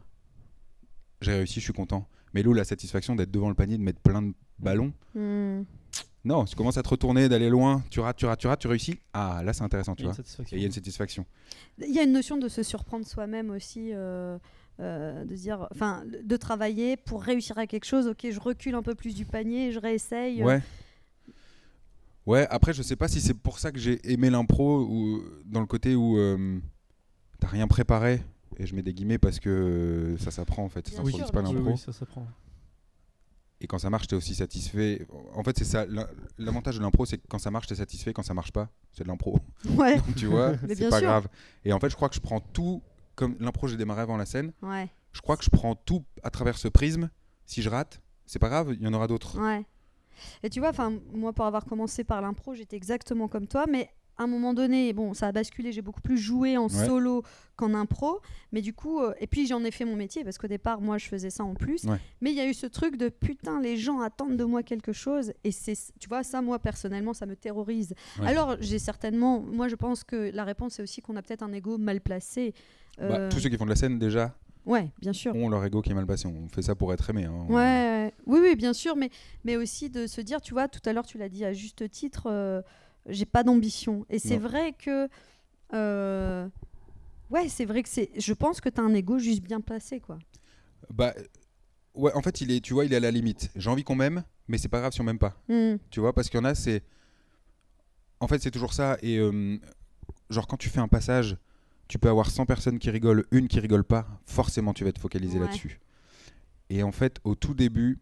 J'ai 1.22 1.32
réussi, 1.32 1.60
je 1.60 1.64
suis 1.64 1.72
content. 1.72 2.06
Mais 2.34 2.42
là, 2.42 2.54
la 2.54 2.64
satisfaction 2.64 3.14
d'être 3.16 3.30
devant 3.30 3.48
le 3.48 3.54
panier, 3.54 3.76
de 3.78 3.82
mettre 3.82 4.00
plein 4.00 4.22
de 4.22 4.32
ballons, 4.58 4.92
Hmm. 5.14 5.62
non, 6.24 6.44
tu 6.44 6.54
commences 6.54 6.76
à 6.78 6.82
te 6.82 6.88
retourner, 6.88 7.28
d'aller 7.28 7.48
loin, 7.50 7.82
tu 7.90 8.00
rates, 8.00 8.16
tu 8.16 8.26
rates, 8.26 8.38
tu 8.40 8.46
rates, 8.46 8.60
tu 8.60 8.68
réussis. 8.68 8.98
Ah, 9.12 9.42
là, 9.44 9.52
c'est 9.52 9.62
intéressant, 9.64 9.94
tu 9.94 10.02
vois. 10.04 10.12
une 10.12 10.16
satisfaction. 10.16 10.56
Et 10.56 10.60
il 10.60 10.62
y 10.62 10.64
a 10.64 10.66
une 10.66 10.72
satisfaction. 10.72 11.26
Il 11.78 11.94
y 11.94 11.98
a 11.98 12.02
une 12.04 12.12
notion 12.12 12.36
de 12.36 12.48
se 12.48 12.62
surprendre 12.62 13.06
soi-même 13.06 13.50
aussi, 13.50 13.90
euh, 13.92 14.38
euh, 14.80 15.24
de 15.24 15.34
dire, 15.34 15.66
enfin, 15.72 16.04
de 16.06 16.36
travailler 16.36 16.96
pour 16.96 17.22
réussir 17.22 17.58
à 17.58 17.66
quelque 17.66 17.84
chose. 17.86 18.06
Ok, 18.06 18.26
je 18.30 18.38
recule 18.40 18.74
un 18.74 18.82
peu 18.82 18.94
plus 18.94 19.14
du 19.14 19.24
panier, 19.24 19.72
je 19.72 19.78
réessaye. 19.80 20.42
Ouais. 20.44 20.60
Ouais, 22.26 22.46
après, 22.50 22.72
je 22.72 22.82
sais 22.82 22.96
pas 22.96 23.08
si 23.08 23.20
c'est 23.20 23.34
pour 23.34 23.58
ça 23.58 23.72
que 23.72 23.78
j'ai 23.78 23.98
aimé 24.12 24.30
l'impro, 24.30 24.82
ou 24.82 25.22
dans 25.46 25.60
le 25.60 25.66
côté 25.66 25.94
où 25.96 26.16
euh, 26.18 26.60
t'as 27.40 27.48
rien 27.48 27.66
préparé, 27.66 28.22
et 28.60 28.66
je 28.66 28.74
mets 28.74 28.82
des 28.82 28.92
guillemets 28.92 29.18
parce 29.18 29.40
que 29.40 29.48
euh, 29.48 30.18
ça 30.18 30.30
s'apprend 30.30 30.62
en 30.64 30.68
fait, 30.68 30.86
ça 30.88 30.96
s'improvise 30.96 31.30
pas 31.30 31.42
l'impro. 31.42 31.70
oui, 31.72 31.78
ça 31.78 31.92
s'apprend. 31.92 32.26
Et 33.62 33.66
quand 33.66 33.78
ça 33.78 33.90
marche, 33.90 34.06
t'es 34.06 34.16
aussi 34.16 34.34
satisfait. 34.34 35.06
En 35.34 35.42
fait, 35.42 35.58
c'est 35.58 35.64
ça. 35.66 35.84
L'avantage 36.38 36.78
de 36.78 36.82
l'impro, 36.82 37.04
c'est 37.04 37.18
que 37.18 37.26
quand 37.28 37.38
ça 37.38 37.50
marche, 37.50 37.66
t'es 37.66 37.74
satisfait. 37.74 38.14
Quand 38.14 38.22
ça 38.22 38.32
marche 38.32 38.52
pas, 38.52 38.70
c'est 38.92 39.04
de 39.04 39.08
l'impro. 39.08 39.38
Ouais, 39.76 39.96
Donc, 39.96 40.14
tu 40.16 40.26
vois, 40.26 40.54
c'est 40.66 40.88
pas 40.88 40.98
sûr. 40.98 41.06
grave. 41.08 41.28
Et 41.66 41.72
en 41.74 41.78
fait, 41.78 41.90
je 41.90 41.96
crois 41.96 42.08
que 42.08 42.14
je 42.14 42.20
prends 42.20 42.40
tout. 42.40 42.82
Comme 43.16 43.36
l'impro, 43.38 43.68
j'ai 43.68 43.76
démarré 43.76 44.00
avant 44.00 44.16
la 44.16 44.24
scène. 44.24 44.52
ouais, 44.62 44.88
Je 45.12 45.20
crois 45.20 45.36
que 45.36 45.44
je 45.44 45.50
prends 45.50 45.74
tout 45.74 46.02
à 46.22 46.30
travers 46.30 46.56
ce 46.56 46.68
prisme. 46.68 47.10
Si 47.44 47.60
je 47.60 47.68
rate, 47.68 48.00
c'est 48.24 48.38
pas 48.38 48.48
grave, 48.48 48.74
il 48.78 48.82
y 48.82 48.86
en 48.88 48.94
aura 48.94 49.06
d'autres. 49.06 49.38
ouais. 49.38 49.66
Et 50.42 50.48
tu 50.50 50.60
vois, 50.60 50.68
enfin, 50.70 50.92
moi, 51.12 51.32
pour 51.34 51.44
avoir 51.46 51.64
commencé 51.66 52.02
par 52.04 52.20
l'impro, 52.22 52.54
j'étais 52.54 52.76
exactement 52.76 53.26
comme 53.28 53.46
toi, 53.46 53.64
mais 53.70 53.90
à 54.20 54.24
un 54.24 54.26
moment 54.26 54.52
donné, 54.54 54.92
bon, 54.92 55.14
ça 55.14 55.28
a 55.28 55.32
basculé. 55.32 55.72
J'ai 55.72 55.82
beaucoup 55.82 56.02
plus 56.02 56.18
joué 56.18 56.56
en 56.58 56.68
Ouais. 56.68 56.86
solo 56.86 57.22
qu'en 57.56 57.72
impro, 57.74 58.20
mais 58.52 58.60
du 58.60 58.72
coup, 58.74 59.00
euh, 59.00 59.12
et 59.18 59.26
puis 59.26 59.46
j'en 59.46 59.64
ai 59.64 59.70
fait 59.70 59.84
mon 59.84 59.96
métier 59.96 60.24
parce 60.24 60.36
qu'au 60.38 60.46
départ, 60.46 60.80
moi, 60.80 60.98
je 60.98 61.06
faisais 61.06 61.30
ça 61.30 61.42
en 61.44 61.54
plus. 61.54 61.84
Ouais. 61.84 61.96
Mais 62.20 62.30
il 62.30 62.36
y 62.36 62.40
a 62.40 62.46
eu 62.46 62.54
ce 62.54 62.66
truc 62.66 62.96
de 62.96 63.08
putain, 63.08 63.60
les 63.60 63.76
gens 63.76 64.00
attendent 64.00 64.36
de 64.36 64.44
moi 64.44 64.62
quelque 64.62 64.92
chose, 64.92 65.32
et 65.44 65.50
c'est, 65.52 65.74
tu 65.98 66.08
vois, 66.08 66.22
ça, 66.22 66.42
moi 66.42 66.58
personnellement, 66.58 67.14
ça 67.14 67.26
me 67.26 67.34
terrorise. 67.36 67.94
Ouais. 68.20 68.26
Alors, 68.28 68.56
j'ai 68.60 68.78
certainement, 68.78 69.40
moi, 69.40 69.68
je 69.68 69.74
pense 69.76 70.04
que 70.04 70.30
la 70.34 70.44
réponse 70.44 70.74
c'est 70.74 70.82
aussi 70.82 71.00
qu'on 71.02 71.16
a 71.16 71.22
peut-être 71.22 71.42
un 71.42 71.52
ego 71.52 71.78
mal 71.78 72.00
placé. 72.00 72.52
Bah, 72.98 73.04
Euh, 73.06 73.28
tous 73.30 73.40
ceux 73.40 73.48
qui 73.48 73.56
font 73.56 73.64
de 73.64 73.70
la 73.70 73.76
scène, 73.76 73.98
déjà, 73.98 74.34
Ouais, 74.66 74.90
bien 75.00 75.12
sûr. 75.14 75.34
ont 75.34 75.48
leur 75.48 75.64
ego 75.64 75.80
qui 75.80 75.90
est 75.90 75.94
mal 75.94 76.06
passé. 76.06 76.26
On 76.28 76.46
fait 76.48 76.60
ça 76.62 76.74
pour 76.74 76.92
être 76.92 77.08
aimé. 77.08 77.24
hein. 77.24 77.46
Ouais. 77.48 78.12
oui, 78.26 78.40
oui, 78.42 78.54
bien 78.56 78.72
sûr, 78.74 78.96
mais, 78.96 79.08
mais 79.44 79.56
aussi 79.56 79.88
de 79.88 80.06
se 80.06 80.20
dire, 80.20 80.40
tu 80.42 80.52
vois, 80.52 80.68
tout 80.68 80.80
à 80.84 80.92
l'heure, 80.92 81.06
tu 81.06 81.16
l'as 81.18 81.28
dit 81.30 81.44
à 81.44 81.52
juste 81.54 81.90
titre, 81.90 82.24
euh, 82.26 82.60
j'ai 83.06 83.26
pas 83.26 83.42
d'ambition. 83.42 84.04
Et 84.08 84.18
c'est 84.18 84.36
vrai 84.38 84.72
que. 84.72 85.08
euh, 85.74 86.48
ouais, 87.30 87.48
c'est 87.48 87.64
vrai 87.64 87.82
que 87.82 87.88
c'est. 87.88 88.10
Je 88.16 88.32
pense 88.32 88.60
que 88.60 88.68
tu 88.68 88.80
as 88.80 88.84
un 88.84 88.94
ego 88.94 89.18
juste 89.18 89.42
bien 89.42 89.60
placé, 89.60 90.00
quoi. 90.00 90.18
Bah, 90.92 91.14
ouais, 91.94 92.12
en 92.14 92.22
fait, 92.22 92.40
il 92.40 92.50
est, 92.50 92.60
tu 92.60 92.74
vois, 92.74 92.84
il 92.84 92.92
est 92.92 92.96
à 92.96 93.00
la 93.00 93.10
limite. 93.10 93.50
J'ai 93.56 93.70
envie 93.70 93.84
qu'on 93.84 93.94
m'aime, 93.96 94.24
mais 94.48 94.58
c'est 94.58 94.68
pas 94.68 94.80
grave 94.80 94.92
si 94.92 95.00
on 95.00 95.04
m'aime 95.04 95.18
pas. 95.18 95.36
Hmm. 95.48 95.76
Tu 95.90 96.00
vois, 96.00 96.12
parce 96.12 96.28
qu'il 96.28 96.38
y 96.38 96.40
en 96.42 96.44
a, 96.46 96.54
c'est. 96.54 96.82
En 98.20 98.26
fait, 98.28 98.42
c'est 98.42 98.50
toujours 98.50 98.74
ça. 98.74 98.98
Et 99.02 99.18
euh, 99.18 99.58
genre, 100.28 100.46
quand 100.46 100.56
tu 100.56 100.68
fais 100.68 100.80
un 100.80 100.88
passage, 100.88 101.36
tu 101.88 101.98
peux 101.98 102.08
avoir 102.08 102.30
100 102.30 102.46
personnes 102.46 102.78
qui 102.78 102.90
rigolent, 102.90 103.24
une 103.30 103.48
qui 103.48 103.60
rigole 103.60 103.84
pas. 103.84 104.06
Forcément, 104.26 104.74
tu 104.74 104.84
vas 104.84 104.92
te 104.92 105.00
focaliser 105.00 105.38
Ouais. 105.38 105.46
là-dessus. 105.46 105.80
Et 106.68 106.82
en 106.82 106.92
fait, 106.92 107.18
au 107.24 107.34
tout 107.34 107.54
début, 107.54 107.98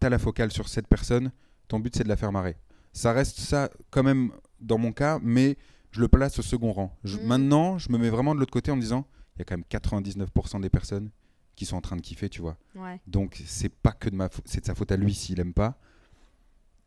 tu 0.00 0.06
as 0.06 0.10
la 0.10 0.18
focale 0.18 0.52
sur 0.52 0.68
cette 0.68 0.86
personne. 0.88 1.32
Ton 1.66 1.80
but, 1.80 1.94
c'est 1.96 2.04
de 2.04 2.08
la 2.08 2.16
faire 2.16 2.32
marrer. 2.32 2.56
Ça 2.98 3.12
reste 3.12 3.38
ça, 3.38 3.70
quand 3.90 4.02
même, 4.02 4.32
dans 4.60 4.76
mon 4.78 4.90
cas, 4.92 5.20
mais 5.22 5.56
je 5.92 6.00
le 6.00 6.08
place 6.08 6.38
au 6.38 6.42
second 6.42 6.72
rang. 6.72 6.96
Je- 7.04 7.16
Mhm. 7.18 7.26
Maintenant, 7.26 7.78
je 7.78 7.92
me 7.92 7.98
mets 7.98 8.10
vraiment 8.10 8.34
de 8.34 8.40
l'autre 8.40 8.52
côté 8.52 8.70
en 8.72 8.76
me 8.76 8.80
disant 8.80 9.06
il 9.36 9.38
y 9.38 9.42
a 9.42 9.44
quand 9.44 9.54
même 9.56 9.64
99% 9.68 10.58
des 10.60 10.68
personnes 10.70 11.10
qui 11.54 11.64
sont 11.64 11.76
en 11.76 11.80
train 11.80 11.94
de 11.96 12.00
kiffer, 12.00 12.28
tu 12.28 12.40
vois. 12.40 12.56
Ouais. 12.74 13.00
Donc 13.06 13.40
c'est 13.46 13.68
pas 13.68 13.92
que 13.92 14.08
de 14.10 14.16
ma 14.16 14.28
c'est 14.44 14.60
de 14.62 14.66
sa 14.66 14.74
faute 14.74 14.90
à 14.90 14.96
lui 14.96 15.14
s'il 15.14 15.38
aime 15.38 15.54
pas. 15.54 15.78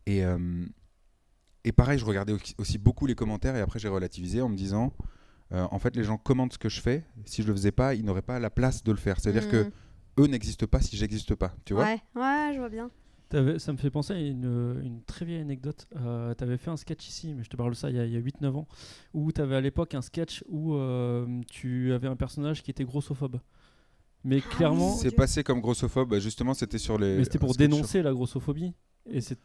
Et 0.06 0.26
euh, 0.26 0.65
et 1.63 1.71
pareil, 1.71 1.97
je 2.00 2.06
regardais 2.06 2.34
aussi- 2.58 2.78
beaucoup 2.78 3.06
les 3.06 3.15
commentaires 3.15 3.56
et 3.56 3.62
après 3.62 3.80
j'ai 3.80 3.88
relativisé 3.88 4.41
en 4.41 4.50
me 4.50 4.56
disant 4.58 4.93
euh, 5.54 5.67
en 5.71 5.80
fait 5.80 5.95
les 5.95 6.04
gens 6.04 6.17
commentent 6.17 6.54
ce 6.54 6.58
que 6.58 6.69
je 6.69 6.82
fais. 6.82 7.06
Si 7.26 7.41
je 7.43 7.47
le 7.47 7.54
faisais 7.54 7.71
pas, 7.71 7.93
ils 7.95 8.04
n'auraient 8.04 8.21
pas 8.21 8.39
la 8.39 8.50
place 8.50 8.84
de 8.84 8.91
le 8.91 8.97
faire. 8.97 9.19
C'est-à-dire 9.19 9.47
que 9.50 9.63
Hmm. 9.63 9.71
eux 10.24 10.28
n'existent 10.28 10.67
pas 10.67 10.82
si 10.82 10.97
j'existe 10.97 11.36
pas. 11.36 11.54
Tu 11.65 11.74
vois 11.74 11.86
Ouais, 11.86 12.02
ouais, 12.15 12.52
je 12.54 12.60
vois 12.60 12.69
bien. 12.69 12.89
T'avais- 13.32 13.58
Ça 13.60 13.72
me 13.72 13.78
fait 13.78 13.89
penser 13.89 14.13
à 14.13 14.20
une, 14.20 14.80
une 14.84 15.02
très 15.04 15.26
vieille 15.26 15.41
anecdote. 15.41 15.88
Euh, 15.96 16.36
tu 16.38 16.44
avais 16.44 16.58
fait 16.58 16.70
un 16.70 16.78
sketch 16.78 17.08
ici, 17.08 17.34
mais 17.34 17.44
je 17.44 17.50
te 17.50 17.56
parle 17.56 17.72
de 17.72 17.76
ça 17.76 17.89
il 17.89 17.96
y 17.96 18.00
a, 18.00 18.04
a 18.04 18.22
8-9 18.22 18.56
ans, 18.56 18.67
où 19.13 19.32
tu 19.32 19.41
avais 19.41 19.56
à 19.56 19.62
l'époque 19.62 19.96
un 19.96 20.02
sketch 20.02 20.44
où 20.50 20.74
euh, 20.76 21.26
tu 21.50 21.94
avais 21.94 22.08
un 22.08 22.15
personnage 22.15 22.62
qui 22.62 22.70
était 22.72 22.84
grossophobe. 22.86 23.39
Mais 24.24 24.41
Ah 24.46 24.56
clairement. 24.56 24.96
C'est 24.98 25.12
passé 25.12 25.44
comme 25.44 25.62
grossophobe. 25.62 26.10
bah, 26.10 26.20
Justement, 26.20 26.54
c'était 26.54 26.78
sur 26.78 26.98
les. 27.00 27.17
mais 27.17 27.24
c'était 27.24 27.39
pour 27.39 27.50
sur- 27.54 27.58
dénoncer 27.58 28.04
la 28.04 28.12
grossophobie. 28.13 28.74
Et 29.10 29.20
c'est 29.22 29.39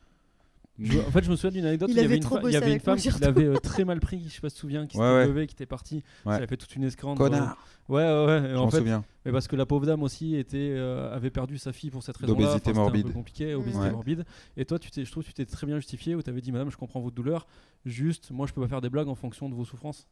je- 0.79 0.99
en 0.99 1.11
fait, 1.11 1.25
je 1.25 1.31
me 1.31 1.37
souviens 1.37 1.51
d'une 1.53 1.67
anecdote 1.67 1.89
Il 1.91 1.95
où 1.95 1.99
il 1.99 2.03
y 2.03 2.05
avait 2.05 2.19
trop 2.21 2.37
fa- 2.41 2.49
il 2.49 2.53
y 2.53 2.57
avait 2.57 2.73
une 2.75 2.81
femme 2.81 2.99
qui 2.99 3.09
l'avait 3.21 3.45
euh, 3.45 3.57
très 3.57 3.85
mal 3.85 4.01
pris, 4.01 4.23
je 4.27 4.35
sais 4.35 4.41
pas 4.41 4.49
si 4.51 4.55
tu 4.55 4.59
te 4.59 4.61
souviens, 4.61 4.87
qui 4.87 4.97
Ouais, 4.99 5.05
s'était 5.05 5.15
ouais. 5.17 5.27
levée, 5.27 5.47
qui 5.47 5.55
était 5.55 5.67
partie. 5.67 5.97
Ouais. 5.97 6.03
Ça 6.27 6.35
avait 6.35 6.47
fait 6.47 6.57
toute 6.57 6.75
une 6.77 6.85
esclandre. 6.85 7.19
Connard. 7.19 7.57
Ouais, 7.89 8.03
ouais, 8.03 8.27
ouais. 8.27 8.49
Je 8.51 8.57
en 8.57 8.69
fait, 8.71 8.79
souviens. 8.79 9.05
mais 9.25 9.33
parce 9.33 9.47
que 9.49 9.55
la 9.57 9.65
pauvre 9.65 9.87
dame 9.87 10.03
aussi 10.03 10.35
était, 10.37 10.57
euh, 10.77 11.15
avait 11.15 11.31
perdu 11.31 11.57
sa 11.57 11.73
fille 11.73 11.91
pour 11.91 12.03
cette 12.03 12.17
raison-là. 12.17 12.35
D'obésité 12.39 12.55
Enfin, 12.55 12.59
c'était 12.67 12.79
un 12.79 12.83
morbide. 12.83 13.07
peu 13.07 13.13
compliqué, 13.13 13.55
obésité 13.55 13.85
Ouais. 13.85 13.91
morbide. 13.93 14.25
Et 14.57 14.65
toi, 14.65 14.79
tu 14.79 14.91
t'es, 14.91 15.05
je 15.05 15.11
trouve 15.11 15.23
que 15.23 15.29
tu 15.29 15.35
t'es 15.35 15.45
très 15.47 15.67
bien 15.67 15.77
justifié 15.77 16.15
où 16.15 16.23
tu 16.23 16.29
avais 16.31 16.41
dit, 16.41 16.51
madame, 16.53 16.71
je 16.71 16.77
comprends 16.77 17.01
votre 17.01 17.15
douleur. 17.15 17.47
Juste, 17.85 18.31
moi, 18.33 18.47
je 18.47 18.53
peux 18.53 18.61
pas 18.61 18.69
faire 18.69 18.81
des 18.81 18.91
blagues 18.91 19.09
en 19.09 19.15
fonction 19.15 19.49
de 19.49 19.55
vos 19.55 19.65
souffrances. 19.65 20.09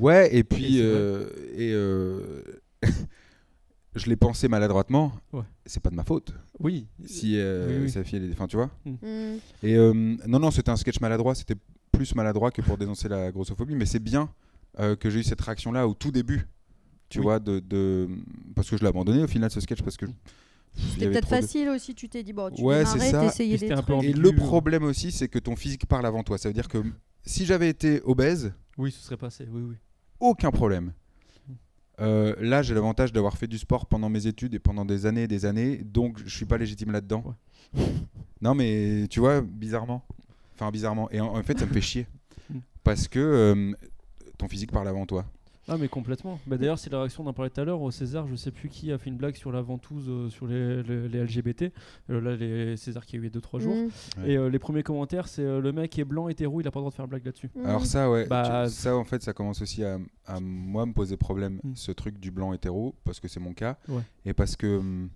Ouais, 0.00 0.34
et 0.34 0.42
puis 0.44 0.80
euh, 0.80 1.28
et 1.54 1.70
euh, 1.72 2.42
je 3.94 4.06
l'ai 4.08 4.16
pensé 4.16 4.48
maladroitement. 4.48 5.12
Ouais. 5.32 5.42
C'est 5.66 5.80
pas 5.82 5.90
de 5.90 5.94
ma 5.94 6.04
faute. 6.04 6.32
Oui. 6.60 6.86
Si 7.04 7.38
euh, 7.38 7.66
Oui, 7.68 7.84
oui. 7.84 7.90
sa 7.90 8.02
fille, 8.04 8.18
elle 8.18 8.30
est- 8.30 8.32
enfin, 8.32 8.46
tu 8.46 8.56
vois. 8.56 8.70
Hmm. 8.84 9.36
Et 9.62 9.76
euh, 9.76 9.92
non, 10.26 10.38
non, 10.38 10.50
c'était 10.50 10.70
un 10.70 10.76
sketch 10.76 11.00
maladroit. 11.00 11.34
C'était 11.34 11.56
plus 11.92 12.14
maladroit 12.14 12.50
que 12.50 12.60
pour 12.62 12.76
dénoncer 12.76 13.08
la 13.08 13.30
grossophobie, 13.30 13.76
mais 13.76 13.86
c'est 13.86 14.00
bien 14.00 14.28
euh, 14.80 14.96
que 14.96 15.08
j'ai 15.10 15.20
eu 15.20 15.22
cette 15.22 15.40
réaction-là 15.40 15.86
au 15.86 15.94
tout 15.94 16.10
début. 16.10 16.46
Tu 17.08 17.18
Oui. 17.18 17.24
vois, 17.24 17.38
de, 17.38 17.60
de- 17.60 18.08
parce 18.56 18.68
que 18.68 18.76
je 18.76 18.82
l'ai 18.82 18.88
abandonné 18.88 19.22
au 19.22 19.28
final 19.28 19.48
ce 19.50 19.60
sketch 19.60 19.82
parce 19.82 19.96
que 19.96 20.06
C'était 20.76 21.08
peut-être 21.08 21.24
de- 21.24 21.28
facile 21.28 21.68
aussi, 21.68 21.94
tu 21.94 22.08
t'es 22.08 22.24
dit, 22.24 22.32
bon, 22.32 22.50
tu 22.50 22.60
Ouais, 22.60 22.84
c'est 22.84 22.98
ça. 22.98 23.20
des 23.20 23.70
un 23.72 23.76
trucs. 23.82 24.02
Et 24.04 24.12
le 24.12 24.32
problème 24.32 24.82
aussi, 24.82 25.12
c'est 25.12 25.28
que 25.28 25.38
ton 25.38 25.54
physique 25.54 25.86
parle 25.86 26.06
avant 26.06 26.24
toi. 26.24 26.36
Ça 26.38 26.48
veut 26.48 26.52
dire 26.54 26.66
que 26.66 26.78
si 27.24 27.44
j'avais 27.46 27.68
été 27.68 28.00
obèse, 28.04 28.52
Oui, 28.76 28.90
ce 28.90 29.00
serait 29.00 29.16
passé. 29.16 29.46
Oui, 29.52 29.62
oui. 29.62 29.76
aucun 30.18 30.50
problème. 30.50 30.92
Euh, 32.00 32.34
là, 32.40 32.62
j'ai 32.62 32.74
l'avantage 32.74 33.12
d'avoir 33.12 33.36
fait 33.36 33.46
du 33.46 33.58
sport 33.58 33.86
pendant 33.86 34.08
mes 34.08 34.26
études 34.26 34.54
et 34.54 34.58
pendant 34.58 34.84
des 34.84 35.06
années 35.06 35.24
et 35.24 35.28
des 35.28 35.46
années, 35.46 35.78
donc 35.78 36.18
je 36.24 36.34
suis 36.34 36.44
pas 36.44 36.58
légitime 36.58 36.90
là-dedans. 36.90 37.34
Non, 38.40 38.54
mais 38.54 39.06
tu 39.08 39.20
vois, 39.20 39.40
bizarrement. 39.40 40.04
Enfin, 40.54 40.70
bizarrement. 40.70 41.10
Et 41.10 41.20
en, 41.20 41.36
en 41.36 41.42
fait, 41.42 41.58
ça 41.58 41.66
me 41.66 41.72
fait 41.72 41.80
chier. 41.80 42.06
Mm. 42.50 42.58
Parce 42.82 43.08
que 43.08 43.18
euh, 43.18 43.72
ton 44.38 44.48
physique 44.48 44.70
parle 44.72 44.88
avant 44.88 45.06
toi. 45.06 45.24
Ah, 45.66 45.76
mais 45.78 45.88
complètement. 45.88 46.38
Bah, 46.46 46.58
D'ailleurs, 46.58 46.78
c'est 46.78 46.90
la 46.90 46.98
réaction 47.00 47.24
dont 47.24 47.30
on 47.30 47.32
parlait 47.32 47.50
tout 47.50 47.60
à 47.60 47.64
l'heure. 47.64 47.80
Au 47.80 47.90
César, 47.90 48.26
je 48.28 48.34
sais 48.36 48.50
plus 48.50 48.68
qui 48.68 48.92
a 48.92 48.98
fait 48.98 49.08
une 49.10 49.16
blague 49.16 49.34
sur 49.36 49.50
la 49.50 49.62
ventouse 49.62 50.06
euh, 50.08 50.28
sur 50.28 50.46
les, 50.46 50.82
les- 50.82 51.08
les 51.08 51.22
LGBT. 51.24 51.72
Euh, 52.10 52.20
là, 52.20 52.36
les 52.36 52.76
César 52.76 53.06
qui 53.06 53.16
a 53.16 53.18
eu 53.18 53.28
2-3 53.28 53.60
jours. 53.60 53.74
Ouais. 54.18 54.30
Et 54.32 54.36
euh, 54.36 54.48
les 54.50 54.58
premiers 54.58 54.82
commentaires, 54.82 55.26
c'est 55.26 55.42
euh, 55.42 55.60
le 55.60 55.72
mec 55.72 55.98
est 55.98 56.04
blanc, 56.04 56.28
hétéro, 56.28 56.60
il 56.60 56.66
a 56.66 56.70
pas 56.70 56.80
le 56.80 56.82
droit 56.82 56.90
de 56.90 56.94
faire 56.96 57.04
une 57.06 57.10
blague 57.10 57.24
là-dessus. 57.24 57.50
Alors 57.64 57.86
ça, 57.86 58.10
ouais. 58.10 58.26
Bah, 58.26 58.64
tu- 58.66 58.72
ça, 58.72 58.94
en 58.96 59.04
fait, 59.04 59.22
ça 59.22 59.32
commence 59.32 59.62
aussi 59.62 59.82
à, 59.84 59.98
à 60.26 60.38
moi 60.40 60.84
me 60.86 60.92
poser 60.92 61.16
problème, 61.16 61.60
Mm. 61.64 61.72
ce 61.76 61.92
truc 61.92 62.18
du 62.20 62.30
blanc 62.30 62.52
hétéro, 62.52 62.94
parce 63.04 63.18
que 63.20 63.28
c'est 63.28 63.40
mon 63.40 63.54
cas. 63.54 63.78
Ouais. 63.88 64.02
Et 64.26 64.34
parce 64.34 64.56
que 64.56 64.78
hum, 64.78 65.08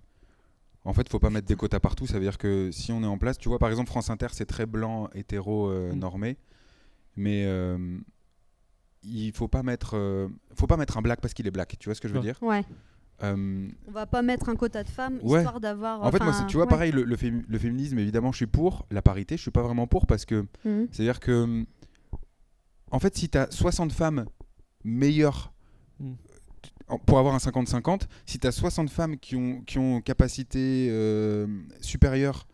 En 0.85 0.93
fait, 0.93 1.07
faut 1.09 1.19
pas 1.19 1.29
mettre 1.29 1.45
des 1.45 1.55
quotas 1.57 1.79
partout. 1.81 2.07
Ça 2.07 2.13
veut 2.15 2.21
dire 2.23 2.37
que 2.37 2.71
si 2.71 2.91
on 2.93 3.03
est 3.03 3.05
en 3.05 3.17
place, 3.17 3.37
tu 3.37 3.49
vois, 3.49 3.59
par 3.59 3.69
exemple, 3.69 3.89
France 3.89 4.09
Inter, 4.09 4.27
c'est 4.31 4.45
très 4.45 4.65
blanc, 4.65 5.09
hétéro, 5.13 5.69
euh, 5.69 5.93
Mm. 5.93 5.99
normé. 5.99 6.37
Mais 7.17 7.43
euh, 7.45 7.97
il 9.03 9.31
faut 9.33 9.47
pas 9.47 9.63
mettre, 9.63 9.95
euh, 9.95 10.27
faut 10.55 10.67
pas 10.67 10.77
mettre 10.77 10.97
un 10.97 11.01
black 11.01 11.21
parce 11.21 11.33
qu'il 11.33 11.47
est 11.47 11.51
black. 11.51 11.75
Tu 11.79 11.87
vois 11.89 11.95
ce 11.95 12.01
que 12.01 12.07
je 12.07 12.13
veux 12.13 12.19
Ouais. 12.19 12.25
dire 12.25 12.37
Ouais. 12.41 12.63
Euh, 13.21 13.67
On 13.87 13.91
va 13.91 14.05
pas 14.05 14.21
mettre 14.21 14.47
un 14.47 14.55
quota 14.55 14.81
de 14.83 14.89
femmes 14.89 15.19
Ouais. 15.23 15.39
histoire 15.39 15.59
d'avoir. 15.59 16.01
En 16.03 16.11
fait, 16.11 16.23
moi, 16.23 16.31
c'est- 16.33 16.45
tu 16.47 16.55
vois, 16.55 16.63
ouais. 16.65 16.69
pareil, 16.69 16.91
le, 16.93 17.03
le 17.03 17.15
fémi- 17.17 17.43
le 17.47 17.59
féminisme, 17.59 17.99
évidemment, 17.99 18.31
je 18.31 18.37
suis 18.37 18.47
pour. 18.47 18.85
La 18.91 19.01
parité, 19.01 19.35
je 19.35 19.41
suis 19.41 19.51
pas 19.51 19.61
vraiment 19.61 19.87
pour 19.87 20.07
parce 20.07 20.23
que 20.25 20.45
Mhm. 20.63 20.87
c'est-à-dire 20.91 21.19
que, 21.19 21.43
hum, 21.43 21.65
en 22.91 22.99
fait, 22.99 23.15
si 23.17 23.27
tu 23.29 23.37
as 23.37 23.51
60 23.51 23.91
femmes 23.91 24.25
meilleures 24.85 25.51
Mm. 25.99 26.13
en- 26.87 26.97
pour 26.99 27.19
avoir 27.19 27.35
un 27.35 27.39
50-50, 27.39 28.07
si 28.25 28.39
tu 28.39 28.47
as 28.47 28.51
60 28.53 28.89
femmes 28.89 29.17
qui 29.17 29.35
ont, 29.35 29.61
qui 29.61 29.77
ont 29.79 29.99
capacité 30.01 30.87
euh, 30.89 31.45
supérieure 31.81 32.47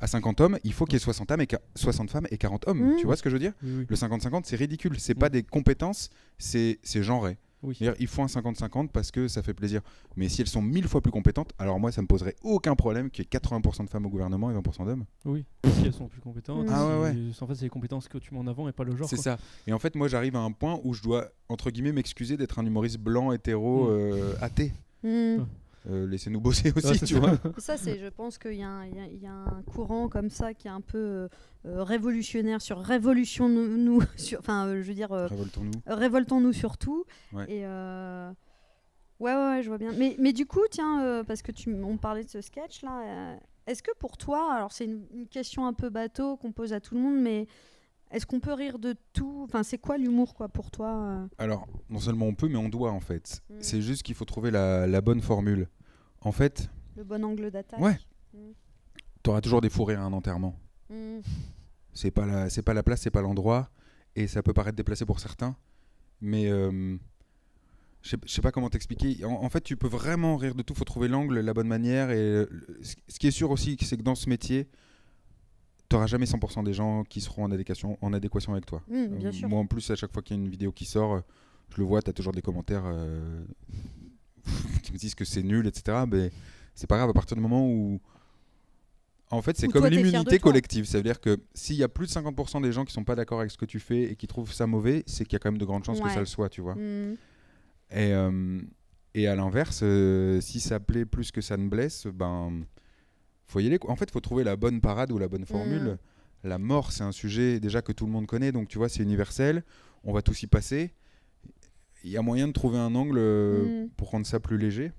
à 0.00 0.06
50 0.06 0.40
hommes, 0.40 0.58
il 0.64 0.72
faut 0.72 0.84
qu'il 0.84 0.94
y 0.94 0.96
ait 0.96 0.98
60, 1.00 1.30
hommes 1.30 1.40
et 1.42 1.46
qua- 1.46 1.60
60 1.76 2.10
femmes 2.10 2.26
et 2.30 2.38
40 2.38 2.66
hommes. 2.68 2.94
Mm. 2.94 2.96
Tu 2.98 3.06
vois 3.06 3.16
ce 3.16 3.22
que 3.22 3.30
je 3.30 3.34
veux 3.34 3.40
dire? 3.40 3.52
Oui, 3.62 3.70
oui. 3.80 3.86
Le 3.88 3.96
50-50, 3.96 4.42
c'est 4.46 4.56
ridicule. 4.56 4.98
C'est 4.98 5.14
Mm. 5.16 5.20
pas 5.20 5.28
des 5.28 5.42
compétences, 5.42 6.10
c'est 6.38 6.78
c'est 6.82 7.02
genré. 7.02 7.36
Oui. 7.62 7.76
Il 7.98 8.06
faut 8.06 8.22
un 8.22 8.26
50-50 8.26 8.88
parce 8.90 9.10
que 9.10 9.28
ça 9.28 9.42
fait 9.42 9.52
plaisir. 9.52 9.82
Mais 10.16 10.30
si 10.30 10.40
elles 10.40 10.46
sont 10.48 10.62
mille 10.62 10.88
fois 10.88 11.02
plus 11.02 11.10
compétentes, 11.12 11.52
alors 11.58 11.78
moi, 11.78 11.92
ça 11.92 12.00
me 12.00 12.06
poserait 12.06 12.34
aucun 12.42 12.74
problème 12.74 13.10
qu'il 13.10 13.22
y 13.22 13.26
ait 13.26 13.28
80% 13.28 13.84
de 13.84 13.90
femmes 13.90 14.06
au 14.06 14.08
gouvernement 14.08 14.50
et 14.50 14.54
20% 14.54 14.86
d'hommes. 14.86 15.04
Oui, 15.26 15.44
si 15.74 15.84
elles 15.84 15.92
sont 15.92 16.08
plus 16.08 16.22
compétentes. 16.22 16.66
Ah 16.70 16.98
ouais, 17.00 17.12
si- 17.12 17.44
En 17.44 17.46
fait, 17.46 17.54
c'est 17.56 17.64
les 17.66 17.68
compétences 17.68 18.08
que 18.08 18.16
tu 18.16 18.32
mets 18.32 18.40
en 18.40 18.46
avant 18.46 18.66
et 18.66 18.72
pas 18.72 18.84
le 18.84 18.96
genre. 18.96 19.06
C'est 19.10 19.16
ça. 19.18 19.36
Et 19.66 19.74
en 19.74 19.78
fait, 19.78 19.94
moi, 19.94 20.08
j'arrive 20.08 20.36
à 20.36 20.40
un 20.40 20.52
point 20.52 20.80
où 20.84 20.94
je 20.94 21.02
dois, 21.02 21.28
entre 21.50 21.70
guillemets, 21.70 21.92
m'excuser 21.92 22.38
d'être 22.38 22.58
un 22.58 22.64
humoriste 22.64 22.96
blanc, 22.98 23.30
hétéro, 23.30 23.88
Mm. 23.88 23.90
euh, 23.90 24.32
athée. 24.40 24.72
Euh, 25.88 26.06
Laissez-nous 26.06 26.40
bosser 26.40 26.72
aussi, 26.76 26.86
Ouais, 26.86 26.98
tu 26.98 27.14
ça. 27.14 27.18
vois. 27.20 27.38
Ça, 27.58 27.76
c'est, 27.78 27.98
je 27.98 28.08
pense 28.08 28.36
qu'il 28.36 28.54
y, 28.54 28.62
a 28.62 28.68
un- 28.68 28.86
il 28.86 28.94
y 28.96 29.00
a- 29.00 29.06
il 29.06 29.18
y 29.22 29.26
a 29.26 29.32
un 29.32 29.62
courant 29.62 30.08
comme 30.10 30.28
ça 30.28 30.52
qui 30.52 30.66
est 30.68 30.70
un 30.70 30.82
peu 30.82 30.98
euh, 30.98 31.28
euh, 31.66 31.82
révolutionnaire 31.82 32.60
sur 32.60 32.78
révolution 32.80 33.48
nous, 33.48 33.78
nous- 33.78 34.02
sur, 34.16 34.40
enfin, 34.40 34.66
euh, 34.66 34.82
je 34.82 34.88
veux 34.88 34.94
dire, 34.94 35.12
euh, 35.12 35.26
Révoltons-nous. 35.26 35.70
révoltons-nous 35.86 36.52
surtout. 36.52 37.04
Ouais. 37.32 37.44
Et 37.48 37.64
euh, 37.64 38.30
ouais, 39.20 39.34
ouais, 39.34 39.48
ouais, 39.56 39.62
je 39.62 39.68
vois 39.68 39.78
bien. 39.78 39.92
Mais, 39.96 40.16
mais 40.18 40.34
du 40.34 40.44
coup, 40.44 40.60
tiens, 40.70 41.02
euh, 41.02 41.24
parce 41.24 41.40
que 41.40 41.52
tu, 41.52 41.74
on 41.82 41.96
parlait 41.96 42.24
de 42.24 42.28
ce 42.30 42.42
sketch 42.42 42.82
là, 42.82 43.00
euh, 43.04 43.36
est-ce 43.66 43.82
que 43.82 43.92
pour 43.98 44.18
toi, 44.18 44.52
alors 44.54 44.72
c'est 44.72 44.84
une, 44.84 45.06
une 45.14 45.28
question 45.28 45.66
un 45.66 45.72
peu 45.72 45.88
bateau 45.88 46.36
qu'on 46.36 46.52
pose 46.52 46.72
à 46.74 46.80
tout 46.80 46.94
le 46.94 47.00
monde, 47.00 47.20
mais 47.20 47.46
est-ce 48.10 48.26
qu'on 48.26 48.40
peut 48.40 48.52
rire 48.52 48.78
de 48.78 48.94
tout? 49.12 49.42
Enfin, 49.44 49.62
c'est 49.62 49.78
quoi 49.78 49.96
l'humour, 49.98 50.34
quoi, 50.34 50.48
pour 50.48 50.70
toi 50.70 50.88
euh? 50.96 51.26
Alors, 51.38 51.66
non 51.88 51.98
seulement 52.00 52.26
on 52.26 52.34
peut, 52.34 52.48
mais 52.48 52.56
on 52.56 52.68
doit, 52.68 52.90
en 52.92 53.00
fait. 53.00 53.42
Mm. 53.50 53.54
C'est 53.60 53.80
juste 53.82 54.02
qu'il 54.02 54.14
faut 54.14 54.24
trouver 54.24 54.50
la, 54.50 54.86
la 54.86 55.00
bonne 55.00 55.20
formule. 55.20 55.68
En 56.20 56.32
fait, 56.32 56.68
Le 56.96 57.04
bon 57.04 57.24
angle 57.24 57.50
d'attaque? 57.50 57.80
Ouais. 57.80 57.98
Mm. 58.34 58.52
t'auras 59.22 59.40
toujours 59.40 59.60
des 59.60 59.70
fous 59.70 59.84
rires 59.84 60.00
à 60.00 60.04
un 60.04 60.12
enterrement. 60.12 60.56
Mm. 60.90 61.20
C'est 61.92 62.10
pas 62.10 62.26
la, 62.26 62.50
c'est 62.50 62.62
pas 62.62 62.74
la 62.74 62.82
place, 62.82 63.00
c'est 63.02 63.10
pas 63.10 63.22
l'endroit, 63.22 63.70
et 64.16 64.26
ça 64.26 64.42
peut 64.42 64.52
paraître 64.52 64.76
déplacé 64.76 65.04
pour 65.04 65.18
certains, 65.20 65.56
mais 66.20 66.48
euh, 66.48 66.96
je 68.02 68.16
sais- 68.26 68.42
pas 68.42 68.52
comment 68.52 68.70
t'expliquer. 68.70 69.24
En, 69.24 69.42
en 69.42 69.48
fait, 69.48 69.60
tu 69.60 69.76
peux 69.76 69.88
vraiment 69.88 70.36
rire 70.36 70.54
de 70.54 70.62
tout. 70.62 70.74
Faut 70.74 70.84
trouver 70.84 71.08
l'angle, 71.08 71.40
la 71.40 71.52
bonne 71.54 71.66
manière, 71.68 72.10
et 72.10 72.46
ce 73.08 73.18
qui 73.18 73.26
est 73.26 73.32
sûr 73.32 73.50
aussi, 73.50 73.76
c'est 73.82 73.96
que 73.96 74.02
dans 74.02 74.14
ce 74.14 74.28
métier, 74.28 74.68
t'auras 75.90 76.06
jamais 76.06 76.24
100% 76.24 76.64
des 76.64 76.72
gens 76.72 77.04
qui 77.04 77.20
seront 77.20 77.44
en 77.44 77.50
adéquation, 77.50 77.98
en 78.00 78.12
adéquation 78.14 78.52
avec 78.52 78.64
toi. 78.64 78.80
Mm, 78.88 79.06
bien 79.18 79.28
Euh, 79.28 79.32
sûr. 79.32 79.48
Moi, 79.48 79.58
en 79.58 79.66
plus, 79.66 79.90
à 79.90 79.96
chaque 79.96 80.12
fois 80.12 80.22
qu'il 80.22 80.36
y 80.36 80.40
a 80.40 80.42
une 80.42 80.48
vidéo 80.48 80.72
qui 80.72 80.86
sort, 80.86 81.14
euh, 81.14 81.20
je 81.74 81.78
le 81.78 81.84
vois, 81.84 82.00
tu 82.00 82.08
as 82.08 82.12
toujours 82.12 82.32
des 82.32 82.40
commentaires 82.40 82.84
euh, 82.86 83.44
qui 84.82 84.92
me 84.92 84.96
disent 84.96 85.14
que 85.16 85.24
c'est 85.24 85.42
nul, 85.42 85.66
etc. 85.66 86.04
Mais 86.08 86.30
c'est 86.74 86.86
pas 86.86 86.96
grave, 86.96 87.10
à 87.10 87.12
partir 87.12 87.36
du 87.36 87.42
moment 87.42 87.68
où. 87.68 88.00
En 89.32 89.42
fait, 89.42 89.56
c'est 89.56 89.68
comme 89.68 89.86
l'immunité 89.86 90.38
collective. 90.40 90.86
Ça 90.86 90.98
veut 90.98 91.04
dire 91.04 91.20
que 91.20 91.38
s'il 91.54 91.76
y 91.76 91.84
a 91.84 91.88
plus 91.88 92.06
de 92.06 92.10
50% 92.12 92.62
des 92.62 92.72
gens 92.72 92.84
qui 92.84 92.92
sont 92.92 93.04
pas 93.04 93.14
d'accord 93.14 93.38
avec 93.40 93.52
ce 93.52 93.58
que 93.58 93.64
tu 93.64 93.78
fais 93.78 94.02
et 94.04 94.16
qui 94.16 94.26
trouvent 94.26 94.52
ça 94.52 94.66
mauvais, 94.66 95.04
c'est 95.06 95.24
qu'il 95.24 95.34
y 95.34 95.36
a 95.36 95.38
quand 95.38 95.52
même 95.52 95.58
de 95.58 95.64
grandes 95.64 95.84
chances 95.84 96.00
que 96.00 96.08
ça 96.08 96.18
le 96.18 96.26
soit, 96.26 96.48
tu 96.48 96.60
vois. 96.62 96.74
Mm. 96.74 97.16
Et, 97.92 98.12
euh, 98.12 98.60
et 99.14 99.28
à 99.28 99.36
l'inverse, 99.36 99.80
euh, 99.82 100.40
si 100.40 100.58
ça 100.58 100.80
plaît 100.80 101.04
plus 101.04 101.30
que 101.30 101.40
ça 101.40 101.56
ne 101.56 101.68
blesse, 101.68 102.06
ben 102.08 102.64
faut 103.50 103.60
y 103.60 103.66
aller. 103.66 103.78
En 103.88 103.96
fait, 103.96 104.10
faut 104.10 104.20
trouver 104.20 104.44
la 104.44 104.56
bonne 104.56 104.80
parade 104.80 105.10
ou 105.12 105.18
la 105.18 105.28
bonne 105.28 105.44
formule. 105.46 105.98
Mm. 106.44 106.48
La 106.48 106.58
mort, 106.58 106.92
c'est 106.92 107.02
un 107.04 107.12
sujet 107.12 107.60
déjà 107.60 107.82
que 107.82 107.92
tout 107.92 108.06
le 108.06 108.12
monde 108.12 108.26
connaît, 108.26 108.52
donc 108.52 108.68
tu 108.68 108.78
vois, 108.78 108.88
c'est 108.88 109.02
universel. 109.02 109.62
On 110.04 110.12
va 110.12 110.22
tous 110.22 110.42
y 110.42 110.46
passer. 110.46 110.92
Il 112.04 112.10
y 112.10 112.16
a 112.16 112.22
moyen 112.22 112.48
de 112.48 112.52
trouver 112.52 112.78
un 112.78 112.94
angle 112.94 113.18
euh, 113.18 113.84
Mm. 113.84 113.88
pour 113.96 114.10
rendre 114.10 114.26
ça 114.26 114.40
plus 114.40 114.56
léger. 114.56 114.92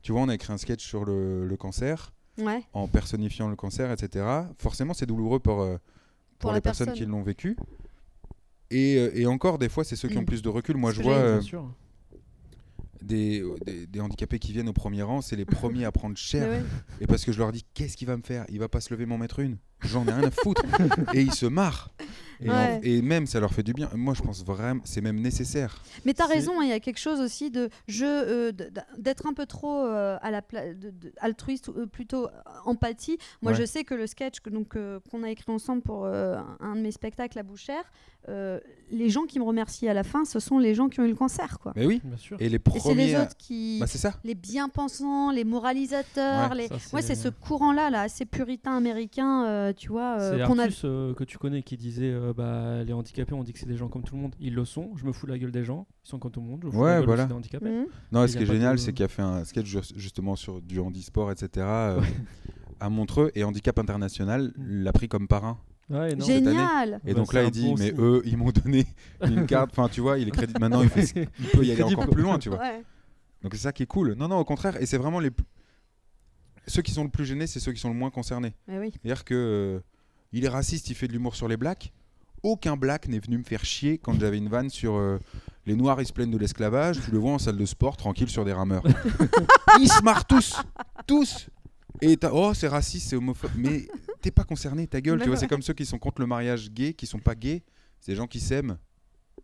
Tu 0.00 0.12
vois, 0.12 0.22
on 0.22 0.28
a 0.28 0.34
écrit 0.34 0.52
un 0.52 0.56
sketch 0.58 0.84
sur 0.84 1.04
le, 1.04 1.46
le 1.46 1.56
cancer, 1.56 2.12
Ouais. 2.38 2.62
en 2.72 2.88
personnifiant 2.88 3.48
le 3.48 3.56
cancer, 3.56 3.92
etc. 3.92 4.24
Forcément, 4.58 4.94
c'est 4.94 5.06
douloureux 5.06 5.38
pour, 5.40 5.60
euh, 5.60 5.76
pour, 6.38 6.52
les 6.52 6.60
personnes 6.62 6.86
personne. 6.86 7.04
qui 7.04 7.10
l'ont 7.10 7.22
vécu. 7.22 7.56
Et, 8.70 8.96
euh, 8.96 9.10
et 9.14 9.26
encore, 9.26 9.58
des 9.58 9.68
fois, 9.68 9.84
c'est 9.84 9.96
ceux 9.96 10.08
qui 10.08 10.16
ont 10.16 10.22
Mm. 10.22 10.26
plus 10.26 10.42
de 10.42 10.48
recul. 10.48 10.76
Moi, 10.78 10.92
je 10.92 11.02
vois 11.02 11.14
j'allais 11.14 11.28
euh, 11.28 11.32
Bien 11.38 11.42
sûr. 11.42 11.74
Des, 13.02 13.44
des, 13.66 13.86
des 13.86 14.00
handicapés 14.00 14.38
qui 14.38 14.52
viennent 14.52 14.68
au 14.68 14.72
premier 14.72 15.02
rang, 15.02 15.20
c'est 15.20 15.36
les 15.36 15.44
premiers 15.46 15.84
à 15.84 15.92
prendre 15.92 16.16
cher. 16.16 16.48
Ouais. 16.48 16.62
Et 17.00 17.06
parce 17.06 17.24
que 17.24 17.32
je 17.32 17.38
leur 17.38 17.52
dis, 17.52 17.64
qu'est-ce 17.74 17.96
qu'il 17.96 18.06
va 18.06 18.16
me 18.16 18.22
faire? 18.22 18.44
Il 18.48 18.58
va 18.58 18.68
pas 18.68 18.80
se 18.80 18.92
lever 18.92 19.06
m'en 19.06 19.18
mettre 19.18 19.40
une? 19.40 19.58
J'en 19.84 20.06
ai 20.06 20.12
rien 20.12 20.28
à 20.28 20.30
foutre. 20.30 20.62
et 21.14 21.22
ils 21.22 21.34
se 21.34 21.46
marrent. 21.46 21.90
Et, 22.44 22.50
en- 22.50 22.80
et 22.82 23.02
même, 23.02 23.26
ça 23.26 23.38
leur 23.38 23.52
fait 23.52 23.62
du 23.62 23.72
bien. 23.72 23.88
Moi, 23.94 24.14
je 24.14 24.22
pense 24.22 24.44
vraiment, 24.44 24.80
c'est 24.84 25.00
même 25.00 25.20
nécessaire. 25.20 25.80
Mais 26.04 26.12
t'as 26.12 26.26
raison, 26.26 26.54
hein, 26.60 26.64
il 26.64 26.70
y 26.70 26.72
a 26.72 26.80
quelque 26.80 26.98
chose 26.98 27.20
aussi 27.20 27.52
de 27.52 27.68
je 27.86 28.04
euh, 28.04 28.52
d'être 28.98 29.26
un 29.28 29.32
peu 29.32 29.46
trop 29.46 29.84
euh, 29.86 30.16
à 30.20 30.32
la 30.32 30.42
pla- 30.42 30.74
de- 30.74 30.90
de- 30.90 31.12
altruiste, 31.20 31.68
ou, 31.68 31.72
euh, 31.78 31.86
plutôt 31.86 32.26
empathie. 32.64 33.16
Moi, 33.42 33.52
Ouais. 33.52 33.58
je 33.58 33.64
sais 33.64 33.84
que 33.84 33.94
le 33.94 34.08
sketch 34.08 34.40
que 34.40 34.50
donc 34.50 34.74
euh, 34.74 34.98
qu'on 35.10 35.22
a 35.22 35.30
écrit 35.30 35.52
ensemble 35.52 35.82
pour 35.82 36.04
euh, 36.04 36.40
un 36.58 36.74
de 36.74 36.80
mes 36.80 36.90
spectacles 36.90 37.38
à 37.38 37.44
Bouchère, 37.44 37.84
euh, 38.28 38.58
les 38.90 39.08
gens 39.08 39.22
qui 39.24 39.38
me 39.38 39.44
remercient 39.44 39.88
à 39.88 39.94
la 39.94 40.02
fin, 40.04 40.24
ce 40.24 40.40
sont 40.40 40.58
les 40.58 40.74
gens 40.74 40.88
qui 40.88 40.98
ont 41.00 41.04
eu 41.04 41.08
le 41.10 41.14
cancer, 41.16 41.58
quoi. 41.60 41.72
Mais 41.76 41.86
oui. 41.86 42.00
Bien 42.02 42.16
sûr. 42.16 42.36
Et 42.40 42.48
les 42.48 42.56
Et 42.56 42.58
premiers. 42.58 42.82
c'est 42.82 42.94
les 42.94 43.16
autres 43.16 43.36
qui, 43.36 43.78
Bah, 43.80 43.86
c'est 43.86 43.98
ça. 43.98 44.14
les 44.24 44.34
bien-pensants, 44.34 45.30
les 45.30 45.44
moralisateurs, 45.44 46.50
Ouais, 46.50 46.56
les. 46.56 46.68
Ça, 46.68 46.74
Ouais, 46.92 47.02
c'est 47.02 47.14
ce 47.14 47.28
courant-là, 47.28 47.90
là, 47.90 48.02
assez 48.02 48.24
puritain 48.24 48.76
américain, 48.76 49.44
euh, 49.46 49.71
tu 49.74 49.88
vois, 49.88 50.18
euh, 50.20 50.38
C'est 50.38 50.44
qu'on 50.46 50.58
a. 50.58 50.68
Euh, 50.84 51.14
que 51.14 51.24
tu 51.24 51.38
connais 51.38 51.62
qui 51.62 51.76
disait 51.76 52.10
euh, 52.12 52.32
bah, 52.36 52.82
les 52.84 52.92
handicapés, 52.92 53.34
on 53.34 53.42
dit 53.42 53.52
que 53.52 53.58
c'est 53.58 53.66
des 53.66 53.76
gens 53.76 53.88
comme 53.88 54.02
tout 54.02 54.14
le 54.16 54.22
monde. 54.22 54.34
Ils 54.40 54.54
le 54.54 54.64
sont. 54.64 54.90
Je 54.96 55.04
me 55.04 55.12
fous 55.12 55.26
la 55.26 55.38
gueule 55.38 55.52
des 55.52 55.64
gens. 55.64 55.86
Ils 56.04 56.08
sont 56.08 56.18
comme 56.18 56.30
tout 56.30 56.40
le 56.40 56.46
monde. 56.46 56.60
Je 56.62 56.66
me 56.66 56.72
fous 56.72 56.78
Ouais, 56.80 56.90
la 56.90 56.96
gueule 56.98 57.06
voilà. 57.06 57.24
des 57.26 57.34
handicapés. 57.34 57.68
Mhm. 57.70 57.86
Non, 58.12 58.26
ce 58.26 58.36
qui 58.36 58.42
est 58.42 58.46
génial, 58.46 58.76
de- 58.76 58.80
c'est 58.80 58.92
qu'il 58.92 59.04
a 59.04 59.08
fait 59.08 59.22
un 59.22 59.44
sketch 59.44 59.66
ju- 59.66 59.78
justement 59.96 60.36
sur 60.36 60.60
du 60.62 60.78
handisport, 60.80 61.30
etc. 61.30 61.48
euh, 61.66 62.00
à 62.80 62.88
Montreux. 62.88 63.30
Et 63.34 63.44
Handicap 63.44 63.78
International 63.78 64.52
l'a 64.58 64.92
pris 64.92 65.08
comme 65.08 65.28
parrain. 65.28 65.58
Ouais, 65.90 66.14
non. 66.14 66.24
Génial. 66.24 67.00
Et 67.04 67.12
Bah, 67.12 67.20
donc 67.20 67.32
là, 67.32 67.44
il 67.44 67.50
dit, 67.50 67.66
bon 67.66 67.74
mais 67.78 67.86
signe. 67.90 67.96
eux, 68.00 68.22
ils 68.24 68.36
m'ont 68.36 68.50
donné 68.50 68.86
une 69.26 69.46
carte. 69.46 69.70
Enfin, 69.72 69.88
tu 69.88 70.00
vois, 70.00 70.18
il 70.18 70.28
est 70.28 70.30
crédit. 70.30 70.54
Maintenant, 70.60 70.82
il, 70.82 70.88
fait 70.90 71.06
ce- 71.06 71.18
il 71.18 71.46
peut 71.52 71.64
y 71.64 71.72
aller 71.72 71.82
encore 71.82 72.08
plus 72.08 72.22
loin, 72.22 72.38
tu 72.38 72.48
vois. 72.48 72.58
Ouais. 72.58 72.82
Donc 73.42 73.54
c'est 73.54 73.60
ça 73.60 73.72
qui 73.72 73.82
est 73.82 73.86
cool. 73.86 74.14
Non, 74.14 74.28
non, 74.28 74.36
au 74.38 74.44
contraire. 74.44 74.80
Et 74.80 74.86
c'est 74.86 74.96
vraiment 74.98 75.18
les. 75.20 75.30
Ceux 76.66 76.82
qui 76.82 76.92
sont 76.92 77.04
le 77.04 77.10
plus 77.10 77.24
gênés, 77.24 77.46
c'est 77.46 77.60
ceux 77.60 77.72
qui 77.72 77.80
sont 77.80 77.88
le 77.90 77.96
moins 77.96 78.10
concernés. 78.10 78.54
Oui. 78.68 78.92
C'est-à-dire 78.92 79.24
que. 79.24 79.34
euh, 79.34 79.80
il 80.32 80.44
est 80.44 80.48
raciste, 80.48 80.88
il 80.88 80.94
fait 80.94 81.08
de 81.08 81.12
l'humour 81.12 81.36
sur 81.36 81.46
les 81.46 81.56
blacks. 81.56 81.92
Aucun 82.42 82.76
black 82.76 83.06
n'est 83.06 83.20
venu 83.20 83.38
me 83.38 83.44
faire 83.44 83.64
chier 83.64 83.98
quand 83.98 84.18
j'avais 84.18 84.38
une 84.38 84.48
vanne 84.48 84.70
sur 84.70 84.94
euh, 84.96 85.18
les 85.66 85.76
noirs, 85.76 86.00
ils 86.00 86.06
se 86.06 86.12
plaignent 86.12 86.30
de 86.30 86.38
l'esclavage. 86.38 86.98
Tu 87.04 87.10
le 87.12 87.18
vois 87.18 87.32
en 87.32 87.38
salle 87.38 87.56
de 87.56 87.66
sport, 87.66 87.96
tranquille 87.96 88.28
sur 88.28 88.44
des 88.44 88.52
rameurs. 88.52 88.82
ils 89.80 89.88
se 89.88 90.02
marrent 90.02 90.26
tous. 90.26 90.56
Tous. 91.06 91.48
Et 92.00 92.16
t'as, 92.16 92.30
oh, 92.32 92.52
c'est 92.54 92.66
raciste, 92.66 93.10
c'est 93.10 93.16
homophobe. 93.16 93.52
Mais 93.56 93.86
t'es 94.22 94.30
pas 94.32 94.42
concerné, 94.44 94.86
ta 94.88 95.00
gueule. 95.00 95.18
Tu 95.18 95.26
vois, 95.26 95.34
ouais. 95.34 95.40
c'est 95.40 95.46
comme 95.46 95.62
ceux 95.62 95.74
qui 95.74 95.86
sont 95.86 95.98
contre 95.98 96.20
le 96.20 96.26
mariage 96.26 96.70
gay, 96.70 96.94
qui 96.94 97.06
sont 97.06 97.18
pas 97.18 97.34
gays. 97.34 97.62
C'est 98.00 98.12
des 98.12 98.16
gens 98.16 98.26
qui 98.26 98.40
s'aiment. 98.40 98.78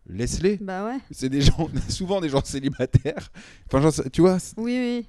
Laisse-les. 0.07 0.57
Bah 0.57 0.85
ouais. 0.85 0.97
C'est 1.11 1.29
des 1.29 1.41
gens, 1.41 1.69
souvent 1.87 2.19
des 2.19 2.29
gens 2.29 2.43
célibataires. 2.43 3.31
Enfin, 3.67 3.79
genre, 3.81 3.93
tu 4.11 4.21
vois. 4.21 4.37
Oui, 4.57 4.75
oui. 4.77 5.07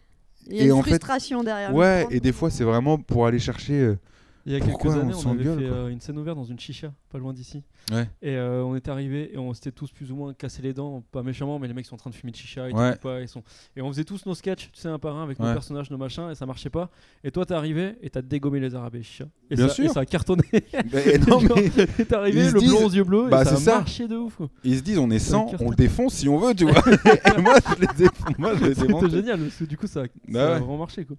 Il 0.50 0.56
y 0.56 0.60
a 0.60 0.64
Et 0.64 0.68
une 0.68 0.76
fait- 0.82 0.90
frustration 0.90 1.42
derrière. 1.44 1.74
Ouais, 1.74 2.06
et 2.10 2.20
des 2.20 2.32
fois, 2.32 2.50
c'est 2.50 2.64
vraiment 2.64 2.98
pour 2.98 3.26
aller 3.26 3.38
chercher. 3.38 3.74
euh, 3.80 3.98
Il 4.46 4.52
y 4.52 4.56
a 4.56 4.58
Pourquoi 4.58 4.92
quelques 4.92 4.96
on 4.96 5.00
années, 5.00 5.14
on, 5.14 5.30
avait 5.30 5.44
s'engueule, 5.44 5.58
fait 5.60 5.68
quoi 5.68 5.76
euh, 5.76 5.88
une 5.88 6.00
scène 6.00 6.18
ouverte 6.18 6.36
dans 6.38 6.44
une 6.44 6.58
chicha, 6.58 6.92
pas 7.10 7.18
loin 7.18 7.32
d'ici. 7.32 7.62
Ouais. 7.90 8.08
Et 8.22 8.36
euh, 8.36 8.62
on 8.64 8.76
est 8.76 8.88
arrivé 8.88 9.30
et 9.32 9.38
on 9.38 9.52
s'était 9.54 9.72
tous 9.72 9.90
plus 9.90 10.10
ou 10.12 10.16
moins 10.16 10.32
cassé 10.34 10.62
les 10.62 10.72
dents, 10.72 11.02
pas 11.12 11.22
méchamment, 11.22 11.58
mais 11.58 11.68
les 11.68 11.74
mecs 11.74 11.86
sont 11.86 11.94
en 11.94 11.98
train 11.98 12.10
de 12.10 12.14
fumer 12.14 12.30
de 12.32 12.36
chicha, 12.36 12.64
Ouais. 12.64 12.70
t'écoutent 12.72 13.00
pas, 13.02 13.20
ils 13.20 13.28
sont. 13.28 13.42
Et 13.76 13.82
on 13.82 13.88
faisait 13.88 14.04
tous 14.04 14.24
nos 14.26 14.34
sketchs, 14.34 14.70
tu 14.72 14.80
sais, 14.80 14.88
un 14.88 14.98
par 14.98 15.16
un 15.16 15.24
avec 15.24 15.38
nos 15.38 15.46
Ouais. 15.46 15.52
personnages, 15.52 15.90
nos 15.90 15.98
machins, 15.98 16.30
et 16.30 16.34
ça 16.34 16.46
marchait 16.46 16.70
pas. 16.70 16.90
Et 17.24 17.30
toi, 17.30 17.44
t'es 17.46 17.54
arrivé 17.54 17.96
et 18.02 18.10
t'as 18.10 18.22
dégommé 18.22 18.60
les 18.60 18.74
arabes 18.74 18.96
et 18.96 19.02
chicha. 19.02 19.24
Et 19.50 19.56
Bien 19.56 19.68
ça, 19.68 19.74
sûr. 19.74 19.84
Et 19.86 19.88
ça 19.88 20.00
a 20.00 20.06
cartonné. 20.06 20.42
Mais 20.92 21.18
non, 21.26 21.40
Genre, 21.40 21.56
mais 21.56 21.70
t'es 22.04 22.14
arrivé, 22.14 22.44
le 22.44 22.50
blond 22.52 22.60
disent- 22.60 22.84
aux 22.84 22.90
yeux 22.90 23.04
bleus, 23.04 23.28
Bah, 23.30 23.42
et 23.42 23.44
ça 23.44 23.52
a 23.54 23.56
ça. 23.56 23.74
marché 23.78 24.06
de 24.08 24.16
ouf. 24.16 24.36
quoi. 24.36 24.48
ils 24.64 24.76
se 24.78 24.82
disent, 24.82 24.98
on 24.98 25.10
est 25.10 25.18
Ça 25.18 25.32
100, 25.32 25.46
cartonne. 25.50 25.66
on 25.66 25.70
le 25.70 25.76
défonce 25.76 26.14
si 26.14 26.28
on 26.28 26.38
veut, 26.38 26.54
tu 26.54 26.64
vois. 26.64 26.72
et 27.36 27.40
moi, 27.40 27.54
je 27.68 27.80
les 27.80 27.86
défonce. 27.96 28.38
Moi, 28.38 28.52
je 28.56 28.64
les 28.66 28.74
C'était 28.74 29.10
génial, 29.10 29.40
parce 29.40 29.56
que 29.56 29.64
du 29.64 29.76
coup, 29.76 29.86
ça, 29.86 30.04
ça 30.04 30.08
Bah 30.28 30.56
a 30.56 30.58
vraiment 30.58 30.78
marché. 30.78 31.04
Quoi. 31.04 31.16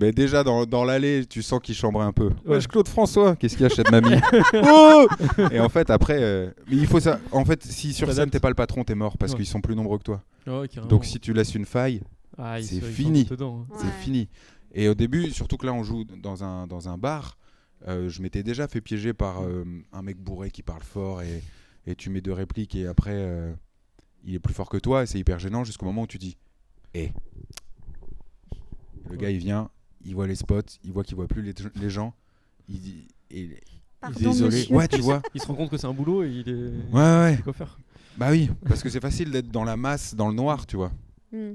Mais 0.00 0.12
déjà, 0.12 0.44
dans, 0.44 0.64
dans 0.66 0.84
l'allée, 0.84 1.24
tu 1.26 1.42
sens 1.42 1.60
qu'il 1.62 1.74
chambrait 1.74 2.04
un 2.04 2.12
peu. 2.12 2.30
Ouais. 2.46 2.58
Claude 2.68 2.88
François, 2.88 3.36
qu'est-ce 3.36 3.56
qu'il 3.56 3.62
y 3.62 3.66
a 3.66 3.68
chez 3.74 3.82
mamie 3.90 4.20
Oh 4.64 5.06
Et 5.50 5.60
en 5.60 5.68
fait, 5.68 5.90
après, 5.90 6.03
euh, 6.12 6.50
mais 6.68 6.76
il 6.76 6.86
faut 6.86 7.00
ça. 7.00 7.20
En 7.32 7.44
fait, 7.44 7.62
si 7.64 7.92
sur 7.92 8.12
scène, 8.12 8.30
t'es 8.30 8.40
pas 8.40 8.48
le 8.50 8.54
patron, 8.54 8.84
t'es 8.84 8.94
mort 8.94 9.16
parce 9.18 9.32
Ouais. 9.32 9.38
qu'ils 9.38 9.46
sont 9.46 9.60
plus 9.60 9.74
nombreux 9.76 9.98
que 9.98 10.04
toi. 10.04 10.22
Carrément. 10.44 10.86
Donc, 10.88 11.04
si 11.04 11.18
tu 11.20 11.32
laisses 11.32 11.54
une 11.54 11.64
faille, 11.64 12.02
Ah, 12.38 12.60
c'est 12.62 12.80
fini. 12.80 13.26
hein. 13.30 13.66
c'est 13.76 13.84
Ouais. 13.86 13.90
fini. 14.00 14.28
Et 14.72 14.88
au 14.88 14.94
début, 14.94 15.30
surtout 15.30 15.56
que 15.56 15.66
là, 15.66 15.72
on 15.72 15.82
joue 15.84 16.04
dans 16.04 16.42
un, 16.44 16.66
dans 16.66 16.88
un 16.88 16.98
bar, 16.98 17.38
euh, 17.86 18.08
je 18.08 18.22
m'étais 18.22 18.42
déjà 18.42 18.66
fait 18.68 18.80
piéger 18.80 19.12
par 19.14 19.42
euh, 19.42 19.64
un 19.92 20.02
mec 20.02 20.16
bourré 20.18 20.50
qui 20.50 20.62
parle 20.62 20.82
fort 20.82 21.22
et, 21.22 21.42
et 21.86 21.94
tu 21.94 22.10
mets 22.10 22.20
deux 22.20 22.32
répliques 22.32 22.74
et 22.74 22.86
après, 22.86 23.12
euh, 23.14 23.52
il 24.24 24.34
est 24.34 24.38
plus 24.40 24.54
fort 24.54 24.68
que 24.68 24.78
toi 24.78 25.02
et 25.02 25.06
c'est 25.06 25.18
hyper 25.18 25.38
gênant 25.38 25.64
jusqu'au 25.64 25.86
moment 25.86 26.02
où 26.02 26.06
tu 26.06 26.18
dis 26.18 26.36
Eh. 26.94 27.12
Le 29.10 29.16
gars, 29.16 29.30
il 29.30 29.38
vient, 29.38 29.70
il 30.04 30.14
voit 30.14 30.26
les 30.26 30.34
spots, 30.34 30.60
il 30.82 30.92
voit 30.92 31.04
qu'il 31.04 31.14
voit 31.16 31.28
plus 31.28 31.42
les, 31.42 31.54
les 31.76 31.90
gens. 31.90 32.14
Il 32.68 32.80
dit. 32.80 33.06
et- 33.30 33.50
Pardon, 34.12 34.30
désolé. 34.30 34.56
monsieur. 34.56 34.74
Ouais, 34.74 34.88
tu 34.88 35.00
vois. 35.00 35.22
Il 35.34 35.40
se 35.40 35.46
rend 35.46 35.54
compte 35.54 35.70
que 35.70 35.76
c'est 35.76 35.86
un 35.86 35.92
boulot 35.94 36.22
et 36.24 36.30
il 36.30 36.48
est. 36.48 36.94
Ouais, 36.94 37.38
ouais. 37.46 37.52
Faire 37.52 37.78
Bah 38.16 38.28
oui, 38.30 38.50
parce 38.66 38.82
que 38.82 38.88
c'est 38.88 39.00
facile 39.00 39.30
d'être 39.30 39.50
dans 39.50 39.64
la 39.64 39.76
masse, 39.76 40.14
dans 40.14 40.28
le 40.28 40.34
noir, 40.34 40.66
tu 40.66 40.76
vois. 40.76 40.92
Mm. 41.32 41.52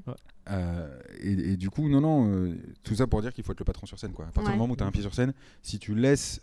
Euh, 0.49 0.99
et, 1.21 1.31
et 1.53 1.57
du 1.57 1.69
coup, 1.69 1.87
non, 1.89 2.01
non, 2.01 2.27
euh, 2.33 2.55
tout 2.83 2.95
ça 2.95 3.07
pour 3.07 3.21
dire 3.21 3.33
qu'il 3.33 3.43
faut 3.43 3.51
être 3.51 3.59
le 3.59 3.65
patron 3.65 3.85
sur 3.85 3.99
scène. 3.99 4.13
Quoi. 4.13 4.25
À 4.25 4.31
partir 4.31 4.49
Ouais. 4.49 4.53
du 4.53 4.59
moment 4.59 4.73
où 4.73 4.75
tu 4.77 4.83
as 4.83 4.87
un 4.87 4.91
pied 4.91 5.01
sur 5.03 5.13
scène, 5.13 5.33
si 5.61 5.77
tu 5.79 5.93
laisses 5.95 6.41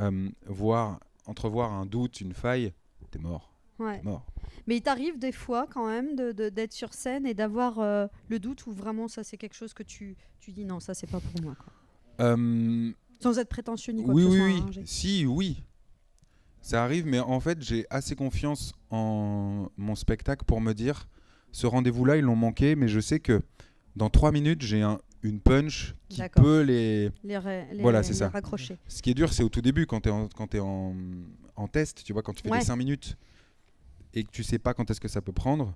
euh, 0.00 0.28
voir, 0.46 0.98
entrevoir 1.26 1.72
un 1.72 1.86
doute, 1.86 2.20
une 2.20 2.32
faille, 2.32 2.72
t'es 3.10 3.18
mort. 3.18 3.52
Ouais. 3.78 3.98
T'es 3.98 4.04
mort. 4.04 4.24
Mais 4.66 4.76
il 4.76 4.82
t'arrive 4.82 5.18
des 5.18 5.32
fois 5.32 5.66
quand 5.70 5.86
même 5.86 6.16
de- 6.16 6.32
de- 6.32 6.48
d'être 6.48 6.72
sur 6.72 6.94
scène 6.94 7.26
et 7.26 7.34
d'avoir 7.34 7.78
euh, 7.80 8.06
le 8.28 8.38
doute 8.38 8.66
ou 8.66 8.72
vraiment 8.72 9.08
ça 9.08 9.22
c'est 9.22 9.36
quelque 9.36 9.54
chose 9.54 9.74
que 9.74 9.82
tu, 9.82 10.16
tu 10.40 10.52
dis 10.52 10.64
non, 10.64 10.80
ça 10.80 10.94
c'est 10.94 11.06
pas 11.10 11.20
pour 11.20 11.42
moi. 11.42 11.54
quoi. 11.54 11.72
Euh, 12.20 12.90
Sans 13.24 13.38
être 13.38 13.48
prétentieux 13.48 13.92
ni 13.94 14.02
quoi 14.04 14.12
oui, 14.14 14.24
que 14.24 14.30
ce 14.30 14.34
oui, 14.34 14.38
soit, 14.58 14.66
oui. 14.68 14.78
hein, 14.78 14.82
Si, 14.84 15.26
oui. 15.26 15.62
Ça 16.60 16.82
arrive, 16.84 17.06
mais 17.06 17.20
en 17.20 17.40
fait, 17.40 17.60
j'ai 17.62 17.86
assez 17.90 18.14
confiance 18.16 18.72
en 18.90 19.68
mon 19.76 19.94
spectacle 19.94 20.44
pour 20.44 20.60
me 20.60 20.72
dire 20.72 21.08
ce 21.52 21.66
rendez-vous-là, 21.66 22.16
ils 22.16 22.22
l'ont 22.24 22.36
manqué, 22.36 22.74
mais 22.76 22.88
je 22.88 23.00
sais 23.00 23.20
que 23.20 23.40
dans 23.96 24.10
trois 24.10 24.30
minutes, 24.32 24.62
j'ai 24.62 24.82
un- 24.82 24.98
une 25.22 25.40
punch 25.40 25.94
qui 26.10 26.20
peut 26.36 26.60
les. 26.62 27.10
les, 27.22 27.38
ra- 27.38 27.64
les- 27.72 27.80
Voilà, 27.82 28.02
c'est 28.02 28.12
ça. 28.14 28.28
raccrocher. 28.28 28.76
Ce 28.88 29.00
qui 29.02 29.10
est 29.10 29.14
dur, 29.14 29.32
c'est 29.32 29.42
au 29.42 29.48
tout 29.48 29.62
début, 29.62 29.86
quand 29.86 30.00
tu 30.02 30.08
es, 30.10 30.12
en, 30.12 30.28
quand 30.28 30.46
t'es 30.48 30.60
en, 30.60 30.94
en 31.56 31.66
test, 31.68 32.02
tu 32.04 32.12
vois, 32.12 32.22
quand 32.22 32.34
tu 32.34 32.42
fais 32.42 32.50
Ouais. 32.50 32.58
les 32.58 32.64
5 32.64 32.76
minutes 32.76 33.16
et 34.12 34.22
que 34.24 34.30
tu 34.30 34.42
sais 34.42 34.58
pas 34.58 34.74
quand 34.74 34.90
est-ce 34.90 35.00
que 35.00 35.08
ça 35.08 35.22
peut 35.22 35.32
prendre. 35.32 35.74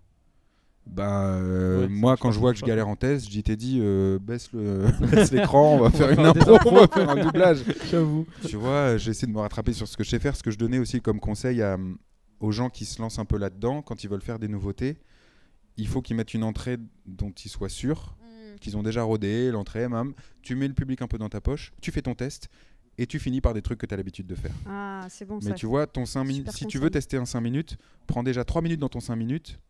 Bah, 0.88 1.34
euh, 1.34 1.82
Ouais, 1.82 1.88
moi, 1.88 2.16
quand 2.16 2.30
je 2.32 2.38
vois 2.38 2.52
que 2.52 2.58
je 2.58 2.64
galère 2.64 2.88
en 2.88 2.96
test, 2.96 3.28
j'y 3.30 3.42
t'ai 3.42 3.56
dit, 3.56 3.78
euh, 3.80 4.18
baisse 4.18 4.50
le- 4.52 4.86
baisse 5.10 5.30
l'écran, 5.32 5.74
on 5.76 5.78
va 5.80 5.90
faire 5.90 6.10
une 6.10 6.20
impro, 6.26 6.56
on 6.66 6.74
va 6.74 6.88
faire 6.88 7.08
un 7.10 7.22
doublage. 7.24 7.58
J'avoue. 7.90 8.26
tu 8.46 8.56
vois, 8.56 8.96
j'essaie 8.96 9.26
de 9.26 9.32
me 9.32 9.38
rattraper 9.40 9.72
sur 9.72 9.86
ce 9.86 9.96
que 9.96 10.02
je 10.04 10.10
sais 10.10 10.18
faire, 10.18 10.34
ce 10.36 10.42
que 10.42 10.50
je 10.50 10.58
donnais 10.58 10.78
aussi 10.78 11.00
comme 11.00 11.20
conseil 11.20 11.62
à, 11.62 11.76
aux 12.40 12.52
gens 12.52 12.68
qui 12.70 12.84
se 12.84 13.00
lancent 13.00 13.18
un 13.18 13.24
peu 13.24 13.36
là-dedans, 13.38 13.82
quand 13.82 14.02
ils 14.02 14.08
veulent 14.10 14.22
faire 14.22 14.38
des 14.38 14.48
nouveautés, 14.48 14.96
il 15.76 15.86
faut 15.86 16.02
qu'ils 16.02 16.16
mettent 16.16 16.34
une 16.34 16.42
entrée 16.44 16.78
dont 17.06 17.30
ils 17.44 17.48
soient 17.48 17.68
sûrs, 17.68 18.16
Mm. 18.20 18.58
qu'ils 18.60 18.76
ont 18.76 18.82
déjà 18.82 19.02
rodé, 19.02 19.50
l'entrée, 19.52 19.88
même. 19.88 20.14
Tu 20.42 20.54
mets 20.56 20.66
le 20.68 20.74
public 20.74 21.00
un 21.02 21.06
peu 21.06 21.18
dans 21.18 21.28
ta 21.28 21.40
poche, 21.40 21.72
tu 21.80 21.92
fais 21.92 22.02
ton 22.02 22.14
test, 22.14 22.48
et 22.96 23.06
tu 23.06 23.18
finis 23.20 23.40
par 23.40 23.54
des 23.54 23.62
trucs 23.62 23.78
que 23.78 23.86
tu 23.86 23.94
as 23.94 23.96
l'habitude 23.96 24.26
de 24.26 24.34
faire. 24.34 24.54
Ah, 24.66 25.06
c'est 25.08 25.24
bon 25.24 25.38
Mais 25.42 25.50
ça. 25.50 25.54
tu 25.54 25.66
vois, 25.66 25.86
ton 25.86 26.04
5 26.06 26.24
minutes, 26.24 26.50
si 26.50 26.66
tu 26.66 26.78
veux 26.78 26.90
tester 26.90 27.16
un 27.16 27.24
5 27.24 27.40
minutes, 27.40 27.76
prends 28.08 28.24
déjà 28.24 28.44
3 28.44 28.60
minutes 28.62 28.80
dans 28.80 28.88
ton 28.88 28.98
5 29.00 29.14
minutes, 29.14 29.60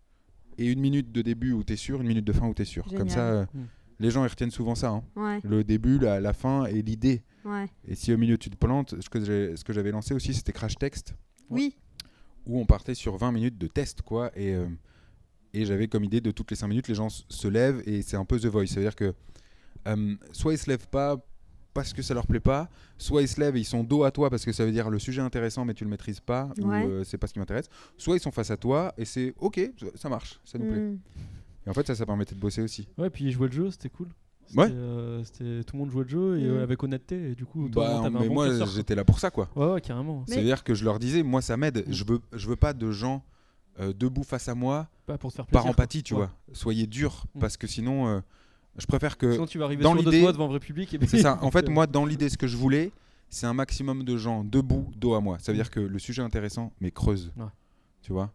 et 0.58 0.66
une 0.66 0.80
minute 0.80 1.12
de 1.12 1.22
début 1.22 1.52
où 1.52 1.62
tu 1.64 1.72
es 1.72 1.76
sûr, 1.76 2.00
une 2.00 2.08
minute 2.08 2.24
de 2.24 2.32
fin 2.32 2.46
où 2.48 2.54
tu 2.54 2.62
es 2.62 2.64
sûr. 2.64 2.84
Comme 2.96 3.08
ça, 3.08 3.20
euh, 3.30 3.46
Mm. 3.54 3.58
les 4.00 4.10
gens 4.10 4.24
ils 4.24 4.28
retiennent 4.28 4.50
souvent 4.50 4.74
ça. 4.74 4.90
hein. 4.90 5.02
Ouais, 5.16 5.40
Le 5.44 5.64
début, 5.64 5.98
la, 5.98 6.20
la 6.20 6.32
fin 6.32 6.66
et 6.66 6.82
l'idée. 6.82 7.22
ouais. 7.44 7.66
Et 7.86 7.94
si 7.94 8.12
au 8.12 8.18
milieu 8.18 8.36
tu 8.38 8.50
te 8.50 8.56
plantes, 8.56 9.00
ce 9.00 9.08
que 9.08 9.24
j'ai- 9.24 9.56
ce 9.56 9.64
que 9.64 9.72
j'avais 9.72 9.90
lancé 9.90 10.14
aussi, 10.14 10.34
c'était 10.34 10.52
Crash 10.52 10.76
Text, 10.76 11.14
Oui, 11.50 11.76
où 12.46 12.58
on 12.60 12.66
partait 12.66 12.94
sur 12.94 13.16
20 13.16 13.32
minutes 13.32 13.56
de 13.58 13.66
test, 13.66 14.02
quoi. 14.02 14.30
Et, 14.36 14.54
euh, 14.54 14.66
et 15.54 15.64
j'avais 15.64 15.88
comme 15.88 16.04
idée 16.04 16.20
de 16.20 16.30
toutes 16.30 16.50
les 16.50 16.56
5 16.56 16.68
minutes, 16.68 16.88
les 16.88 16.94
gens 16.94 17.08
se 17.08 17.48
lèvent 17.48 17.82
et 17.86 18.02
c'est 18.02 18.16
un 18.16 18.24
peu 18.24 18.38
The 18.38 18.46
Voice. 18.46 18.66
C'est-à-dire 18.66 18.96
que 18.96 19.14
euh, 19.86 20.16
soit 20.32 20.52
ils 20.54 20.58
se 20.58 20.68
lèvent 20.68 20.88
pas 20.88 21.16
parce 21.82 21.92
que 21.92 22.02
ça 22.02 22.14
leur 22.14 22.26
plaît 22.26 22.40
pas, 22.40 22.68
soit 22.98 23.22
ils 23.22 23.28
se 23.28 23.40
lèvent 23.40 23.56
et 23.56 23.60
ils 23.60 23.64
sont 23.64 23.84
dos 23.84 24.04
à 24.04 24.10
toi 24.10 24.30
parce 24.30 24.44
que 24.44 24.52
ça 24.52 24.64
veut 24.64 24.72
dire 24.72 24.90
le 24.90 24.98
sujet 24.98 25.20
est 25.20 25.24
intéressant 25.24 25.64
mais 25.64 25.74
tu 25.74 25.84
le 25.84 25.90
maîtrises 25.90 26.20
pas 26.20 26.48
Ouais. 26.58 26.84
ou 26.84 26.88
euh, 26.90 27.04
c'est 27.04 27.18
pas 27.18 27.26
ce 27.26 27.32
qui 27.32 27.38
m'intéresse, 27.38 27.68
soit 27.96 28.16
ils 28.16 28.20
sont 28.20 28.30
face 28.32 28.50
à 28.50 28.56
toi 28.56 28.92
et 28.98 29.04
c'est 29.04 29.34
ok, 29.38 29.60
ça, 29.94 30.08
marche, 30.08 30.40
ça 30.44 30.58
nous 30.58 30.66
plaît. 30.70 30.80
Mm. 30.80 30.98
Et 31.66 31.70
en 31.70 31.74
fait 31.74 31.86
ça, 31.86 31.94
ça 31.94 32.06
permettait 32.06 32.34
de 32.34 32.40
bosser 32.40 32.62
aussi. 32.62 32.88
Ouais, 32.98 33.10
puis 33.10 33.30
jouer 33.32 33.48
le 33.48 33.52
jeu, 33.54 33.70
c'était 33.70 33.88
cool. 33.90 34.08
Ouais. 34.56 34.66
C'était, 35.24 35.44
euh, 35.44 35.62
tout 35.62 35.76
le 35.76 35.80
monde 35.80 35.90
jouait 35.90 36.04
le 36.04 36.08
jeu 36.08 36.38
et 36.38 36.44
Mm. 36.44 36.50
euh, 36.50 36.62
avec 36.62 36.82
honnêteté. 36.82 37.30
Et 37.32 37.34
du 37.34 37.44
coup, 37.44 37.68
toi, 37.68 38.00
Bah, 38.02 38.10
mais 38.10 38.28
bon 38.28 38.34
moi 38.34 38.48
j'étais 38.74 38.94
là 38.94 39.04
pour 39.04 39.18
ça 39.18 39.30
quoi. 39.30 39.48
Ouais, 39.54 39.72
ouais, 39.72 39.80
carrément. 39.80 40.24
Mais- 40.28 40.34
C'est-à-dire 40.34 40.64
que 40.64 40.74
je 40.74 40.84
leur 40.84 40.98
disais, 40.98 41.22
moi 41.22 41.42
ça 41.42 41.56
m'aide, 41.56 41.84
Mm. 41.86 41.92
je 41.92 42.04
veux, 42.04 42.20
je 42.32 42.48
veux 42.48 42.56
pas 42.56 42.72
de 42.72 42.90
gens 42.90 43.22
euh, 43.80 43.92
debout 43.92 44.24
face 44.24 44.48
à 44.48 44.54
moi 44.56 44.88
Pas 45.06 45.18
pour 45.18 45.30
se 45.30 45.36
faire 45.36 45.46
par 45.46 45.62
plaisir. 45.62 45.70
empathie, 45.70 45.98
quoi. 46.02 46.04
tu 46.08 46.14
Ouais. 46.14 46.20
vois. 46.20 46.30
Soyez 46.52 46.86
dur 46.88 47.26
Mm. 47.34 47.38
parce 47.40 47.56
que 47.56 47.66
sinon 47.68 48.08
euh, 48.08 48.20
je 48.76 48.86
préfère 48.86 49.16
que 49.18 49.32
Sinon, 49.32 49.46
tu 49.46 49.58
vas 49.58 49.64
arriver 49.64 49.82
dans 49.82 49.94
sur 49.94 50.02
deux 50.04 50.10
l'idée- 50.10 50.22
doigts 50.22 50.32
devant 50.32 50.44
un 50.46 50.48
vrai 50.48 50.60
public. 50.60 50.92
Et 50.94 50.98
puis- 50.98 51.08
C'est 51.08 51.22
ça. 51.22 51.38
En 51.42 51.50
fait, 51.50 51.68
euh, 51.68 51.72
moi, 51.72 51.86
dans 51.86 52.04
l'idée, 52.04 52.28
ce 52.28 52.36
que 52.36 52.46
je 52.46 52.56
voulais, 52.56 52.92
c'est 53.30 53.46
un 53.46 53.54
maximum 53.54 54.04
de 54.04 54.16
gens 54.16 54.44
debout, 54.44 54.90
dos 54.96 55.14
à 55.14 55.20
moi. 55.20 55.38
Ça 55.40 55.52
veut 55.52 55.56
dire 55.58 55.70
que 55.70 55.80
le 55.80 55.98
sujet 55.98 56.22
est 56.22 56.24
intéressant, 56.24 56.72
mais 56.80 56.90
creuse. 56.90 57.32
Ouais. 57.36 57.44
Tu 58.02 58.12
vois? 58.12 58.32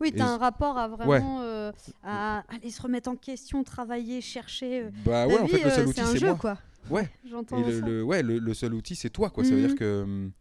Oui, 0.00 0.08
Et 0.08 0.12
tu 0.12 0.20
as 0.20 0.28
un 0.28 0.38
rapport 0.38 0.76
à 0.78 0.88
vraiment 0.88 1.42
euh, 1.42 1.70
à 2.02 2.42
aller 2.52 2.70
se 2.70 2.82
remettre 2.82 3.08
en 3.08 3.14
question, 3.16 3.62
travailler, 3.62 4.20
chercher. 4.20 4.82
euh. 4.84 4.90
Bah 5.04 5.26
ouais, 5.28 5.38
en 5.38 5.44
vie, 5.44 5.52
fait, 5.52 5.62
le 5.64 5.70
seul 5.70 5.84
euh, 5.84 5.88
outil, 5.90 6.00
c'est 6.00 6.06
un 6.06 6.12
c'est 6.12 6.18
jeu, 6.18 6.26
moi. 6.28 6.36
quoi. 6.36 6.58
Ouais. 6.90 7.08
J'entends 7.30 7.58
Et 7.62 7.70
le, 7.70 7.80
ça. 7.80 7.86
le- 7.86 8.02
ouais, 8.02 8.22
le, 8.22 8.38
le 8.38 8.54
seul 8.54 8.74
outil, 8.74 8.96
c'est 8.96 9.10
toi, 9.10 9.30
quoi. 9.30 9.44
Ça 9.44 9.50
veut 9.50 9.64
dire 9.64 9.76
que. 9.76 10.02
hum, 10.02 10.32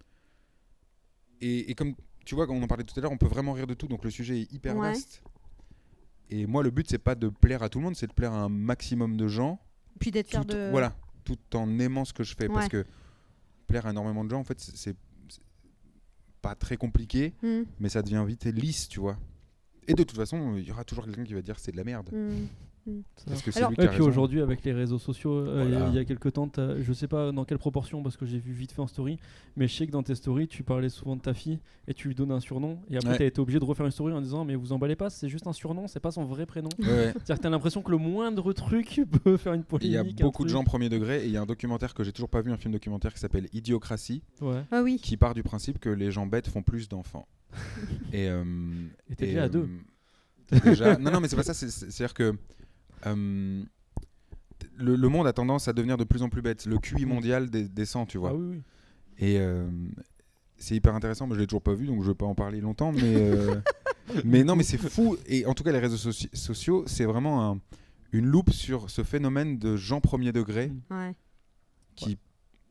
Et, 1.42 1.70
et 1.72 1.76
comme 1.76 1.94
tu 2.26 2.36
vois, 2.36 2.48
quand 2.48 2.54
on 2.56 2.62
en 2.64 2.68
parlait 2.68 2.84
tout 2.84 2.98
à 2.98 3.02
l'heure, 3.02 3.12
on 3.12 3.18
peut 3.18 3.28
vraiment 3.28 3.54
rire 3.54 3.68
de 3.68 3.74
tout, 3.74 3.88
donc 3.88 4.04
le 4.04 4.10
sujet 4.10 4.42
est 4.42 4.52
hyper 4.54 4.76
Ouais. 4.76 4.90
vaste. 4.94 5.22
Et 6.32 6.48
moi, 6.48 6.64
le 6.64 6.72
but, 6.72 6.88
c'est 6.90 6.98
pas 6.98 7.16
de 7.16 7.28
plaire 7.28 7.62
à 7.62 7.70
tout 7.70 7.80
le 7.80 7.86
monde, 7.86 7.96
c'est 7.96 8.08
de 8.08 8.14
plaire 8.14 8.32
à 8.32 8.44
un 8.44 8.50
maximum 8.50 9.18
de 9.18 9.28
gens, 9.28 9.60
Puis 10.00 10.12
d'être 10.12 10.30
fier 10.30 10.46
de. 10.46 10.70
voilà, 10.72 10.96
tout 11.26 11.38
en 11.54 11.78
aimant 11.78 12.06
ce 12.06 12.14
que 12.14 12.24
je 12.24 12.36
fais. 12.36 12.48
Parce 12.48 12.70
que 12.70 12.86
plaire 13.68 13.86
à 13.86 13.92
énormément 13.92 14.24
de 14.24 14.30
gens, 14.30 14.40
en 14.40 14.44
fait, 14.44 14.60
c'est 14.60 14.96
pas 16.42 16.56
très 16.56 16.78
compliqué. 16.78 17.34
Mm, 17.44 17.64
mais 17.80 17.90
ça 17.90 18.02
devient 18.02 18.24
vite 18.26 18.46
lisse, 18.46 18.88
tu 18.88 19.00
vois. 19.00 19.18
Et 19.88 19.94
de 19.94 20.04
toute 20.04 20.18
façon, 20.18 20.56
il 20.58 20.64
y 20.64 20.72
aura 20.72 20.84
toujours 20.84 21.06
quelqu'un 21.06 21.24
qui 21.24 21.34
va 21.34 21.42
dire 21.42 21.60
c'est 21.60 21.72
de 21.72 21.78
la 21.78 21.84
merde. 21.84 22.10
mm. 22.12 22.48
Parce 23.28 23.42
que 23.44 23.52
c'est 23.52 23.60
Alors- 23.60 23.70
lui 23.70 23.76
qui 23.78 23.82
Ouais, 23.82 23.88
a 23.88 23.92
puis 23.92 24.02
aujourd'hui, 24.02 24.42
avec 24.42 24.64
les 24.64 24.74
réseaux 24.74 24.98
sociaux, 24.98 25.34
euh, 25.34 25.66
il 25.90 25.96
y 25.96 26.00
a- 26.00 26.06
quelques 26.06 26.34
temps, 26.34 26.50
je 26.80 26.94
sais 26.94 27.08
pas 27.08 27.32
dans 27.32 27.46
quelle 27.46 27.60
proportion, 27.60 28.02
parce 28.02 28.18
que 28.18 28.26
j'ai 28.26 28.40
vu 28.40 28.54
vite 28.54 28.72
fait 28.72 28.82
en 28.82 28.88
story, 28.88 29.20
mais 29.56 29.68
je 29.68 29.76
sais 29.76 29.86
que 29.86 29.92
dans 29.92 30.02
tes 30.04 30.16
stories, 30.16 30.48
tu 30.48 30.64
parlais 30.64 30.90
souvent 30.90 31.16
de 31.16 31.22
ta 31.22 31.34
fille 31.34 31.60
et 31.88 31.94
tu 31.94 32.08
lui 32.08 32.16
donnais 32.16 32.34
un 32.34 32.40
surnom. 32.40 32.80
Et 32.90 32.98
après, 32.98 33.10
Ouais. 33.12 33.18
tu 33.18 33.24
as 33.24 33.26
été 33.28 33.40
obligé 33.42 33.60
de 33.60 33.66
refaire 33.66 33.86
une 33.86 33.92
story 33.92 34.14
en 34.14 34.22
disant 34.22 34.46
Mais 34.46 34.56
vous 34.56 34.74
emballez 34.74 34.96
pas, 34.96 35.10
c'est 35.10 35.30
juste 35.30 35.46
un 35.48 35.54
surnom, 35.54 35.88
c'est 35.88 36.00
pas 36.00 36.12
son 36.12 36.26
vrai 36.26 36.46
prénom. 36.46 36.70
Ouais. 36.80 37.12
C'est-à-dire 37.14 37.38
que 37.38 37.42
t'as 37.42 37.50
l'impression 37.50 37.82
que 37.84 37.92
le 37.92 37.98
moindre 37.98 38.52
truc 38.54 39.02
peut 39.24 39.38
faire 39.38 39.54
une 39.54 39.62
Et 39.62 39.64
polémique. 39.64 39.92
Il 40.14 40.20
y 40.20 40.22
a 40.22 40.26
beaucoup 40.26 40.44
de 40.44 40.50
gens 40.50 40.64
premier 40.64 40.90
degré 40.90 41.24
et 41.24 41.28
il 41.28 41.32
y 41.32 41.38
a 41.38 41.42
un 41.42 41.46
documentaire 41.46 41.94
que 41.94 42.04
j'ai 42.04 42.12
toujours 42.12 42.30
pas 42.30 42.42
vu, 42.42 42.52
un 42.52 42.58
film 42.58 42.74
documentaire 42.74 43.14
qui 43.14 43.20
s'appelle 43.20 43.48
Idiocratie, 43.54 44.24
Ouais. 44.42 44.64
Ah 44.72 44.82
oui. 44.82 44.98
qui 45.02 45.18
part 45.18 45.34
du 45.36 45.44
principe 45.44 45.80
que 45.80 45.90
les 45.90 46.10
gens 46.12 46.26
bêtes 46.26 46.48
font 46.48 46.64
plus 46.64 46.90
d'enfants. 46.90 47.28
et 48.14 48.28
euh, 48.30 48.44
Et 49.10 49.16
t'es 49.16 49.26
et, 49.26 49.28
déjà 49.30 49.44
à 49.44 49.50
deux. 49.50 49.68
euh, 50.54 50.60
déjà- 50.64 50.98
Non, 50.98 51.12
non, 51.12 51.20
mais 51.20 51.28
c'est 51.28 51.36
pas 51.36 51.44
ça. 51.44 51.54
c'est- 51.54 51.70
c'est- 51.70 51.92
C'est-à-dire 51.92 52.14
que 52.14 52.34
euh, 53.06 53.64
le, 54.78 54.96
le 54.96 55.08
monde 55.10 55.28
a 55.28 55.34
tendance 55.34 55.68
à 55.68 55.74
devenir 55.74 55.98
de 55.98 56.04
plus 56.04 56.22
en 56.24 56.30
plus 56.30 56.42
bête. 56.42 56.66
Le 56.66 56.78
QI 56.78 57.06
mondial 57.06 57.50
dé- 57.50 57.68
descend, 57.68 58.08
tu 58.08 58.18
vois. 58.18 58.32
Ah 58.32 58.36
oui, 58.36 58.56
oui. 58.58 58.62
Et 59.18 59.40
euh, 59.40 59.68
c'est 60.58 60.76
hyper 60.76 60.96
intéressant, 60.96 61.28
mais 61.28 61.36
je 61.36 61.40
l'ai 61.40 61.48
toujours 61.48 61.62
pas 61.62 61.74
vu, 61.74 61.86
donc 61.88 62.02
je 62.04 62.08
vais 62.10 62.16
pas 62.16 62.26
en 62.26 62.36
parler 62.36 62.62
longtemps. 62.62 62.92
Mais, 62.92 63.16
euh, 63.16 63.56
mais 64.26 64.44
non, 64.44 64.56
mais 64.56 64.64
c'est 64.64 64.78
fou. 64.78 65.18
Et 65.28 65.46
en 65.46 65.54
tout 65.54 65.64
cas, 65.64 65.72
les 65.72 65.80
réseaux 65.80 66.10
soci- 66.12 66.34
sociaux, 66.36 66.84
c'est 66.88 67.06
vraiment 67.06 67.52
un- 67.52 67.60
une 68.12 68.26
loupe 68.26 68.52
sur 68.52 68.90
ce 68.90 69.04
phénomène 69.04 69.58
de 69.58 69.76
gens 69.78 70.02
premier 70.02 70.32
degré 70.32 70.72
Ouais. 70.90 71.16
qui, 71.96 72.18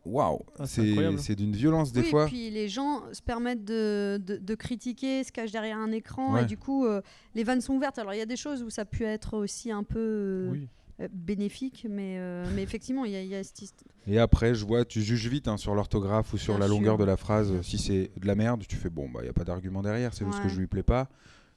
waouh, 0.05 0.41
Ah, 0.59 0.67
c'est 0.67 1.35
d'une 1.37 1.53
violence 1.55 1.93
des 1.93 2.01
oui, 2.01 2.11
fois. 2.11 2.25
et 2.25 2.29
puis 2.29 2.51
les 2.51 2.69
gens 2.69 3.03
se 3.13 3.21
permettent 3.23 3.65
de, 3.65 4.21
de, 4.25 4.37
de 4.37 4.55
critiquer, 4.55 5.23
se 5.25 5.33
cachent 5.33 5.53
derrière 5.53 5.79
un 5.79 5.93
écran, 5.93 6.35
Ouais. 6.35 6.43
et 6.43 6.47
du 6.47 6.57
coup, 6.57 6.87
euh, 6.87 7.03
les 7.35 7.45
vannes 7.45 7.61
sont 7.61 7.75
ouvertes. 7.75 7.99
Alors, 7.99 8.15
il 8.15 8.19
y 8.19 8.23
a 8.23 8.27
des 8.27 8.37
choses 8.37 8.63
où 8.63 8.71
ça 8.71 8.85
peut 8.85 9.05
être 9.05 9.37
aussi 9.37 9.71
un 9.71 9.83
peu 9.83 9.99
euh, 9.99 10.49
oui. 10.53 10.69
euh, 11.01 11.09
bénéfique, 11.13 11.87
mais, 11.89 12.17
euh, 12.19 12.47
mais 12.55 12.63
effectivement, 12.63 13.05
il 13.05 13.13
y 13.13 13.17
a, 13.17 13.23
il 13.23 13.29
y 13.29 13.35
a 13.35 13.45
cette 13.45 13.63
Et 14.07 14.19
après, 14.19 14.55
je 14.55 14.65
vois, 14.65 14.85
tu 14.85 15.03
juges 15.03 15.29
vite 15.29 15.49
hein, 15.49 15.57
sur 15.59 15.75
l'orthographe 15.75 16.33
ou 16.33 16.39
sur 16.39 16.55
Bien 16.55 16.61
la 16.61 16.67
sûr. 16.67 16.75
longueur 16.77 16.97
de 16.99 17.05
la 17.05 17.17
phrase. 17.17 17.61
Si 17.63 17.77
c'est 17.79 18.11
de 18.19 18.27
la 18.27 18.35
merde, 18.35 18.65
tu 18.67 18.77
fais 18.77 18.91
bon, 18.91 19.09
bah, 19.11 19.21
il 19.21 19.25
n'y 19.25 19.31
a 19.31 19.35
pas 19.35 19.45
d'argument 19.45 19.83
derrière, 19.83 20.14
c'est 20.14 20.24
juste 20.24 20.39
que 20.39 20.45
Ouais. 20.45 20.51
je 20.55 20.59
lui 20.61 20.66
plais 20.66 20.83
pas. 20.83 21.09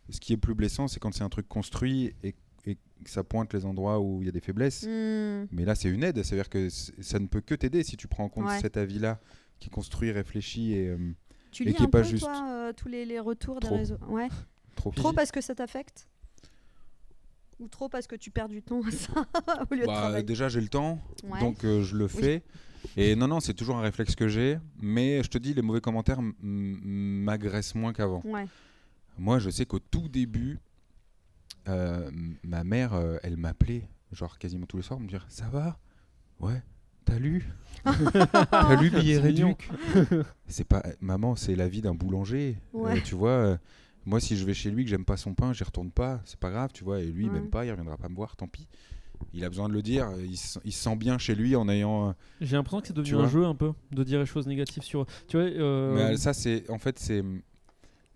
Ce 0.10 0.20
qui 0.20 0.34
est 0.34 0.38
plus 0.38 0.54
blessant, 0.54 0.90
c'est 0.90 1.00
quand 1.00 1.14
c'est 1.14 1.24
un 1.24 1.30
truc 1.30 1.48
construit 1.48 2.14
et, 2.24 2.36
ça 3.10 3.24
pointe 3.24 3.54
les 3.54 3.66
endroits 3.66 4.00
où 4.00 4.22
il 4.22 4.26
y 4.26 4.30
a 4.30 4.32
des 4.32 4.40
faiblesses. 4.42 4.84
Hmm. 4.84 5.46
Mais 5.52 5.66
là, 5.66 5.76
c'est 5.76 5.90
une 5.90 6.04
aide. 6.04 6.22
C'est-à-dire 6.24 6.50
que 6.50 6.70
ça 6.70 7.20
ne 7.20 7.28
peut 7.28 7.42
que 7.42 7.56
t'aider 7.56 7.84
si 7.84 7.98
tu 7.98 8.08
prends 8.08 8.26
en 8.26 8.30
compte 8.30 8.46
Ouais. 8.46 8.60
cet 8.60 8.78
avis-là 8.78 9.20
qui 9.60 9.68
est 9.68 9.72
construit, 9.72 10.12
réfléchi 10.12 10.74
et 10.74 10.88
euh, 10.90 10.98
Tu 11.52 11.64
Et 11.64 11.68
lis 11.68 11.74
qui 11.76 11.84
est 11.84 11.86
un 11.86 11.90
pas 11.90 12.02
peu, 12.02 12.08
juste. 12.08 12.24
toi, 12.26 12.48
euh, 12.50 12.74
tous 12.74 12.88
les, 12.88 13.06
les 13.06 13.20
retours 13.20 13.60
Trop. 13.60 13.72
des 13.72 13.78
réseaux? 13.80 13.98
Ouais. 14.08 14.28
trop. 14.76 14.92
Trop 14.92 15.14
parce 15.14 15.32
que 15.32 15.42
ça 15.42 15.54
t'affecte? 15.56 16.08
Ou 17.60 17.68
trop 17.68 17.88
parce 17.88 18.08
que 18.08 18.16
tu 18.16 18.32
perds 18.32 18.50
du 18.50 18.62
temps 18.62 18.82
à 18.82 18.92
ça 18.92 19.14
au 19.72 19.76
lieu 19.76 19.86
Bah, 19.86 20.22
déjà, 20.24 20.50
j'ai 20.50 20.60
le 20.62 20.68
temps, 20.70 21.00
Ouais. 21.24 21.40
donc 21.40 21.64
euh, 21.64 21.84
je 21.84 21.96
le 21.96 22.08
fais. 22.08 22.44
Et 22.98 23.16
non, 23.16 23.28
non, 23.28 23.40
c'est 23.40 23.54
toujours 23.54 23.78
un 23.78 23.82
réflexe 23.82 24.16
que 24.16 24.28
j'ai. 24.28 24.58
Mais 24.82 25.24
je 25.24 25.30
te 25.30 25.38
dis, 25.38 25.54
les 25.54 25.62
mauvais 25.62 25.80
commentaires 25.80 26.20
m'agressent 26.42 27.76
moins 27.76 27.94
qu'avant. 27.94 28.22
Ouais. 28.26 28.46
Moi, 29.18 29.40
je 29.40 29.50
sais 29.50 29.66
qu'au 29.66 29.80
tout 29.80 30.10
début, 30.10 30.60
euh, 31.68 32.10
ma 32.44 32.64
mère, 32.64 32.94
euh, 32.94 33.18
elle 33.24 33.38
m'appelait, 33.38 33.88
genre 34.12 34.38
quasiment 34.38 34.66
tous 34.66 34.78
les 34.78 34.84
soirs, 34.84 35.00
me 35.00 35.08
dire 35.08 35.26
Ça 35.30 35.46
va? 35.48 35.78
Ouais. 36.40 36.62
T'as 37.06 37.20
lu? 37.20 37.46
T'as 37.84 38.82
lu 38.82 38.90
billet 38.90 39.18
réduc? 39.20 39.70
C'est 40.48 40.64
pas 40.68 40.84
maman, 41.02 41.36
c'est 41.36 41.56
la 41.56 41.68
vie 41.68 41.82
d'un 41.82 41.94
boulanger. 41.94 42.58
Ouais. 42.72 42.98
Euh, 42.98 43.02
tu 43.04 43.14
vois, 43.16 43.30
euh, 43.32 43.58
moi 44.06 44.20
si 44.22 44.38
je 44.38 44.46
vais 44.46 44.54
chez 44.54 44.72
lui 44.72 44.84
que 44.86 44.90
j'aime 44.90 45.04
pas 45.06 45.18
son 45.18 45.34
pain, 45.34 45.52
j'y 45.54 45.64
retourne 45.66 45.92
pas, 45.92 46.22
c'est 46.26 46.40
pas 46.40 46.50
grave, 46.50 46.70
tu 46.74 46.84
vois. 46.86 47.02
Et 47.02 47.06
lui, 47.12 47.26
il 47.26 47.30
Ouais. 47.30 47.40
m'aime 47.40 47.50
pas, 47.50 47.66
il 47.66 47.72
reviendra 47.72 47.98
pas 47.98 48.08
me 48.10 48.16
voir, 48.16 48.36
tant 48.38 48.48
pis. 48.48 48.68
Il 49.34 49.44
a 49.46 49.50
besoin 49.50 49.68
de 49.70 49.74
le 49.74 49.82
dire. 49.82 50.10
Il 50.20 50.38
se, 50.38 50.60
il 50.66 50.72
se 50.74 50.84
sent 50.84 50.96
bien 50.96 51.18
chez 51.18 51.34
lui 51.36 51.56
en 51.56 51.68
ayant. 51.70 52.14
J'ai 52.42 52.56
l'impression 52.58 52.82
que 52.82 52.88
c'est 52.88 52.94
devenu 52.96 53.16
un 53.16 53.28
jeu 53.28 53.46
un 53.46 53.56
peu 53.56 53.72
de 53.92 54.04
dire 54.04 54.20
les 54.20 54.26
choses 54.26 54.48
négatives 54.48 54.84
sur. 54.84 55.06
Tu 55.28 55.38
vois, 55.38 55.46
euh, 55.46 55.96
Mais 56.10 56.18
ça, 56.18 56.34
c'est 56.34 56.70
en 56.70 56.78
fait 56.78 57.00
c'est 57.00 57.24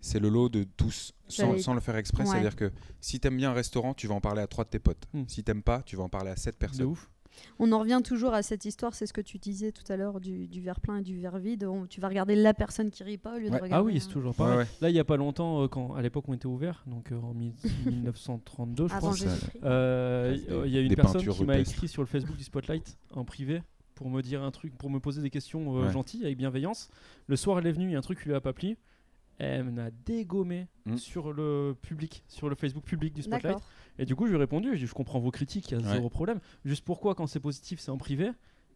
c'est 0.00 0.18
le 0.20 0.28
lot 0.28 0.48
de 0.48 0.64
tous 0.76 1.12
sans, 1.28 1.74
le 1.74 1.80
faire 1.80 1.96
exprès. 1.96 2.24
Ouais. 2.24 2.30
C'est-à-dire 2.30 2.56
que 2.56 2.70
si 3.00 3.20
t'aimes 3.20 3.36
bien 3.36 3.50
un 3.50 3.54
restaurant, 3.54 3.94
tu 3.94 4.06
vas 4.06 4.14
en 4.14 4.20
parler 4.20 4.42
à 4.42 4.46
trois 4.46 4.64
de 4.64 4.70
tes 4.70 4.78
potes. 4.78 5.06
Hmm. 5.12 5.24
Si 5.26 5.42
t'aimes 5.44 5.62
pas, 5.62 5.82
tu 5.82 5.96
vas 5.96 6.04
en 6.04 6.08
parler 6.08 6.30
à 6.30 6.36
sept 6.36 6.54
de 6.54 6.58
personnes. 6.58 6.86
ouf. 6.86 7.10
On 7.60 7.70
en 7.70 7.78
revient 7.78 8.00
toujours 8.04 8.34
à 8.34 8.42
cette 8.42 8.64
histoire, 8.64 8.94
c'est 8.94 9.06
ce 9.06 9.12
que 9.12 9.20
tu 9.20 9.38
disais 9.38 9.70
tout 9.70 9.84
à 9.92 9.96
l'heure 9.96 10.18
du, 10.18 10.48
du 10.48 10.60
verre 10.60 10.80
plein 10.80 10.96
et 10.96 11.02
du 11.02 11.20
verre 11.20 11.38
vide. 11.38 11.62
On- 11.64 11.86
tu 11.86 12.00
vas 12.00 12.08
regarder 12.08 12.34
la 12.34 12.52
personne 12.52 12.90
qui 12.90 13.04
rit 13.04 13.16
pas 13.16 13.36
au 13.36 13.38
lieu 13.38 13.44
Ouais. 13.44 13.50
de 13.50 13.54
Ah 13.54 13.62
regarder. 13.62 13.74
Ah 13.74 13.82
oui, 13.84 13.96
un- 13.96 14.00
c'est 14.00 14.08
toujours 14.08 14.34
pareil. 14.34 14.58
ouais. 14.58 14.66
Là, 14.80 14.90
il 14.90 14.96
y 14.96 14.98
a 14.98 15.04
pas 15.04 15.16
longtemps, 15.16 15.62
euh, 15.62 15.68
quand 15.68 15.94
à 15.94 16.02
l'époque 16.02 16.24
on 16.28 16.34
était 16.34 16.46
ouvert, 16.46 16.82
donc 16.88 17.12
euh, 17.12 17.16
en 17.20 17.34
mi- 17.34 17.54
1932, 17.86 18.88
je 18.88 18.94
Avant 18.94 19.10
pense. 19.10 19.24
Euh, 19.64 20.36
Il 20.66 20.72
y 20.72 20.78
a 20.78 20.80
une 20.80 20.94
personne 20.94 21.26
qui 21.26 21.44
m'a 21.44 21.58
écrit 21.58 21.86
sur 21.88 22.02
le 22.02 22.06
Facebook 22.06 22.36
du 22.36 22.44
Spotlight 22.44 22.98
en 23.12 23.24
privé 23.24 23.62
pour 23.94 24.10
me 24.10 24.20
dire 24.22 24.42
un 24.42 24.50
truc, 24.50 24.76
pour 24.76 24.90
me 24.90 24.98
poser 25.00 25.22
des 25.22 25.30
questions 25.30 25.76
euh, 25.78 25.86
Ouais. 25.86 25.92
gentilles 25.92 26.24
avec 26.24 26.38
bienveillance. 26.38 26.88
Le 27.26 27.36
soir, 27.36 27.58
elle 27.58 27.66
est 27.66 27.72
venue, 27.72 27.86
il 27.86 27.92
y 27.92 27.96
a 27.96 27.98
un 27.98 28.02
truc 28.02 28.20
qui 28.20 28.28
lui 28.28 28.34
a 28.34 28.40
pas 28.40 28.52
plu. 28.52 28.76
Elle 29.38 29.70
m'a 29.70 29.90
dégommé 29.90 30.66
Mm. 30.84 30.96
sur 30.96 31.32
le 31.32 31.76
public, 31.80 32.24
sur 32.28 32.48
le 32.48 32.54
Facebook 32.56 32.84
public 32.84 33.12
du 33.14 33.22
Spotlight. 33.22 33.58
Et 33.98 34.04
du 34.04 34.16
coup, 34.16 34.26
je 34.26 34.30
lui 34.30 34.36
ai 34.36 34.40
répondu, 34.40 34.70
je, 34.74 34.78
dis, 34.80 34.86
je 34.86 34.94
comprends 34.94 35.20
vos 35.20 35.30
critiques, 35.30 35.70
il 35.70 35.78
y 35.78 35.80
a 35.80 35.84
Ouais. 35.86 35.92
zéro 35.94 36.08
problème. 36.08 36.40
Juste 36.64 36.84
pourquoi, 36.84 37.14
quand 37.14 37.26
c'est 37.26 37.40
positif, 37.40 37.78
c'est 37.80 37.90
en 37.90 37.98
privé 37.98 38.30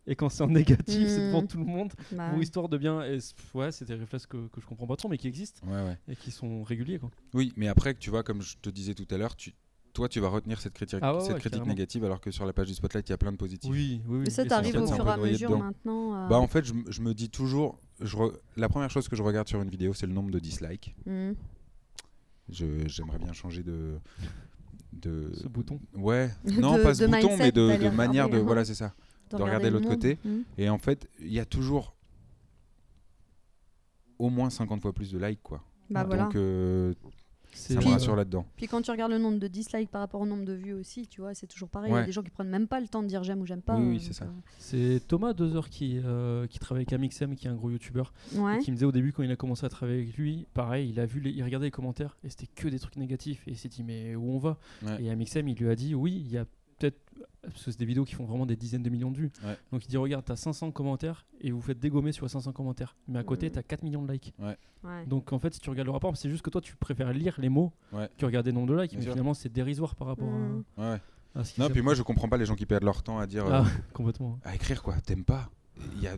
et 0.06 0.14
quand 0.16 0.28
c'est 0.28 0.42
en 0.42 0.48
négatif, 0.48 1.08
c'est 1.08 1.26
devant 1.28 1.42
Mm. 1.42 1.46
tout 1.48 1.58
le 1.58 1.64
monde 1.64 1.92
Bah 2.12 2.28
pour 2.28 2.36
ouais. 2.38 2.42
histoire 2.44 2.68
de 2.68 2.76
bien. 2.78 3.02
et 3.04 3.18
ouais, 3.54 3.72
c'est 3.72 3.84
des 3.86 3.94
réflexes 3.94 4.26
que, 4.26 4.48
que 4.48 4.60
je 4.60 4.66
comprends 4.66 4.86
pas 4.86 4.96
trop, 4.96 5.08
mais 5.08 5.16
qui 5.18 5.26
existent 5.28 5.66
Ouais, 5.66 5.82
ouais. 5.84 5.98
et 6.08 6.16
qui 6.16 6.30
sont 6.30 6.62
réguliers. 6.62 6.98
Quoi. 6.98 7.10
Oui, 7.34 7.52
mais 7.56 7.68
après, 7.68 7.94
tu 7.94 8.10
vois, 8.10 8.22
comme 8.22 8.42
je 8.42 8.56
te 8.58 8.68
disais 8.70 8.94
tout 8.94 9.06
à 9.10 9.16
l'heure, 9.16 9.34
tu, 9.36 9.54
toi, 9.92 10.08
tu 10.08 10.20
vas 10.20 10.28
retenir 10.28 10.60
cette 10.60 10.72
critique, 10.74 10.98
Ah 11.02 11.14
ouais, 11.14 11.20
cette 11.20 11.28
ouais, 11.34 11.34
critique 11.40 11.58
carrément. 11.60 11.66
négative, 11.74 12.04
alors 12.04 12.20
que 12.20 12.30
sur 12.30 12.46
la 12.46 12.52
page 12.52 12.68
du 12.68 12.74
Spotlight, 12.74 13.08
il 13.08 13.12
y 13.12 13.14
a 13.14 13.18
plein 13.18 13.32
de 13.32 13.36
positifs. 13.36 13.70
Oui, 13.70 14.00
oui, 14.06 14.16
oui. 14.18 14.22
Mais 14.24 14.30
ça 14.30 14.42
Et 14.44 14.46
t'arrive 14.48 14.76
en 14.78 14.82
au 14.84 14.86
fur 14.86 15.06
et 15.06 15.10
à 15.10 15.16
mesure 15.16 15.50
dedans. 15.50 15.62
maintenant. 15.62 16.14
euh, 16.14 16.28
Bah, 16.28 16.38
en 16.38 16.46
fait, 16.46 16.64
je, 16.64 17.00
me 17.02 17.12
dis 17.14 17.28
toujours, 17.30 17.78
je 18.00 18.16
re- 18.16 18.34
la 18.56 18.68
première 18.68 18.90
chose 18.90 19.08
que 19.08 19.16
je 19.16 19.22
regarde 19.22 19.48
sur 19.48 19.60
une 19.60 19.68
vidéo, 19.70 19.92
c'est 19.94 20.06
le 20.06 20.12
nombre 20.12 20.30
de 20.30 20.38
dislikes. 20.38 20.94
Je- 22.48 22.86
J'aimerais 22.88 23.18
bien 23.18 23.32
changer 23.32 23.62
de. 23.62 23.98
de 24.92 25.30
Ce 25.34 25.46
bouton. 25.48 25.78
Ouais, 25.94 26.30
non, 26.60 26.76
De- 26.78 26.82
pas 26.82 26.94
ce 26.94 27.02
de 27.02 27.06
bouton, 27.06 27.28
mindset 27.28 27.38
mais 27.44 27.52
de, 27.52 27.88
manière 27.90 28.28
de. 28.28 28.38
Voilà, 28.38 28.62
hein. 28.62 28.64
c'est 28.64 28.74
ça. 28.74 28.94
De 29.30 29.36
de 29.38 29.42
regarder 29.42 29.70
l'autre 29.70 29.88
côté. 29.88 30.18
Hmm. 30.24 30.40
Et 30.58 30.68
en 30.68 30.78
fait, 30.78 31.08
il 31.20 31.32
y 31.32 31.38
a 31.40 31.44
toujours 31.46 31.94
au 34.18 34.28
moins 34.30 34.50
50 34.50 34.80
fois 34.82 34.92
plus 34.92 35.10
de 35.12 35.18
likes, 35.18 35.42
quoi. 35.42 35.62
Bah 35.90 36.04
voilà. 36.04 36.24
Donc, 36.24 36.36
euh, 36.36 36.94
ça 37.58 37.74
me 37.74 37.80
Puis- 37.80 37.88
rassure 37.90 38.16
là-dedans. 38.16 38.46
Puis 38.56 38.66
quand 38.66 38.82
tu 38.82 38.90
regardes 38.90 39.12
le 39.12 39.18
nombre 39.18 39.38
de 39.38 39.48
dislikes 39.48 39.90
par 39.90 40.00
rapport 40.00 40.20
au 40.20 40.26
nombre 40.26 40.44
de 40.44 40.52
vues 40.52 40.72
aussi, 40.72 41.06
tu 41.06 41.20
vois, 41.20 41.34
c'est 41.34 41.46
toujours 41.46 41.68
pareil. 41.68 41.90
Il 41.92 41.94
y 41.94 41.98
a 41.98 42.04
des 42.04 42.12
gens 42.12 42.22
qui 42.22 42.30
prennent 42.30 42.48
même 42.48 42.66
pas 42.68 42.80
le 42.80 42.88
temps 42.88 43.02
de 43.02 43.08
dire 43.08 43.22
j'aime 43.24 43.40
ou 43.40 43.46
j'aime 43.46 43.62
pas. 43.62 43.76
Oui, 43.76 43.86
oui, 43.90 43.96
euh, 43.96 44.00
c'est 44.02 44.12
ça. 44.12 44.26
C'est 44.58 45.00
Thomas 45.06 45.32
Dozer 45.32 45.68
qui, 45.70 46.00
euh, 46.04 46.46
qui 46.46 46.58
travaille 46.58 46.82
avec 46.82 46.92
Amixem, 46.92 47.34
qui 47.36 47.46
est 47.46 47.50
un 47.50 47.54
gros 47.54 47.70
youtubeur, 47.70 48.12
euh, 48.36 48.40
Ouais. 48.40 48.58
qui 48.60 48.70
me 48.70 48.76
disait 48.76 48.86
au 48.86 48.92
début 48.92 49.12
quand 49.12 49.22
il 49.22 49.30
a 49.30 49.36
commencé 49.36 49.64
à 49.66 49.68
travailler 49.68 50.02
avec 50.02 50.16
lui, 50.16 50.46
pareil, 50.54 50.90
il 50.90 50.98
a 51.00 51.06
vu, 51.06 51.20
les- 51.20 51.30
il 51.30 51.42
regardait 51.42 51.66
les 51.66 51.70
commentaires 51.70 52.16
et 52.24 52.28
c'était 52.30 52.46
que 52.46 52.68
des 52.68 52.78
trucs 52.78 52.96
négatifs 52.96 53.46
et 53.46 53.52
il 53.52 53.56
s'est 53.58 53.68
dit 53.68 53.82
mais 53.84 54.14
où 54.16 54.32
on 54.32 54.38
va? 54.38 54.58
Ouais. 54.82 55.02
Et 55.04 55.10
Amixem 55.10 55.46
il 55.48 55.56
lui 55.56 55.68
a 55.68 55.74
dit 55.74 55.94
oui, 55.94 56.22
il 56.24 56.30
y 56.32 56.38
a 56.38 56.44
peut-être 56.82 57.00
parce 57.42 57.64
que 57.64 57.70
c'est 57.72 57.78
des 57.78 57.84
vidéos 57.84 58.04
qui 58.04 58.14
font 58.14 58.24
vraiment 58.24 58.46
des 58.46 58.54
dizaines 58.56 58.82
de 58.84 58.90
millions 58.90 59.10
de 59.10 59.16
vues. 59.16 59.32
Ouais. 59.44 59.56
Donc 59.72 59.84
il 59.84 59.88
dit 59.88 59.96
regarde, 59.96 60.24
t'as 60.24 60.36
500 60.36 60.70
commentaires 60.70 61.26
et 61.40 61.50
vous 61.50 61.60
faites 61.60 61.78
dégommer 61.80 62.12
sur 62.12 62.28
500 62.30 62.52
commentaires, 62.52 62.94
mais 63.08 63.18
à 63.18 63.24
côté 63.24 63.46
Mhm. 63.46 63.52
t'as 63.52 63.62
4 63.62 63.82
millions 63.82 64.02
de 64.02 64.12
likes. 64.12 64.32
Ouais. 64.38 64.56
Donc 65.06 65.32
en 65.32 65.38
fait 65.38 65.52
si 65.54 65.60
tu 65.60 65.68
regardes 65.70 65.86
le 65.86 65.92
rapport, 65.92 66.16
c'est 66.16 66.28
juste 66.30 66.42
que 66.42 66.50
toi 66.50 66.60
tu 66.60 66.76
préfères 66.76 67.12
lire 67.12 67.34
les 67.38 67.48
mots 67.48 67.72
Ouais. 67.92 68.08
que 68.16 68.24
regarder 68.26 68.50
le 68.50 68.54
nombre 68.56 68.74
de 68.74 68.80
likes, 68.80 68.90
Bien 68.90 68.98
mais 68.98 69.04
sûr. 69.04 69.12
finalement 69.12 69.34
c'est 69.34 69.52
dérisoire 69.52 69.94
par 69.96 70.06
rapport 70.08 70.28
à, 70.78 70.92
Ouais. 70.92 71.00
à 71.34 71.44
ce 71.44 71.60
Non, 71.60 71.68
puis 71.68 71.82
moi, 71.82 71.94
je 71.94 72.02
comprends 72.02 72.28
pas 72.28 72.36
les 72.36 72.44
gens 72.46 72.54
qui 72.54 72.66
perdent 72.66 72.84
leur 72.84 73.02
temps 73.02 73.18
à 73.18 73.26
dire. 73.26 73.44
Ah, 73.50 73.62
euh, 73.62 73.64
complètement. 73.92 74.38
à 74.44 74.54
écrire, 74.54 74.82
quoi. 74.82 74.94
T'aimes 75.00 75.24
pas 75.24 75.50
Il 75.96 76.02
y 76.02 76.06
a. 76.06 76.16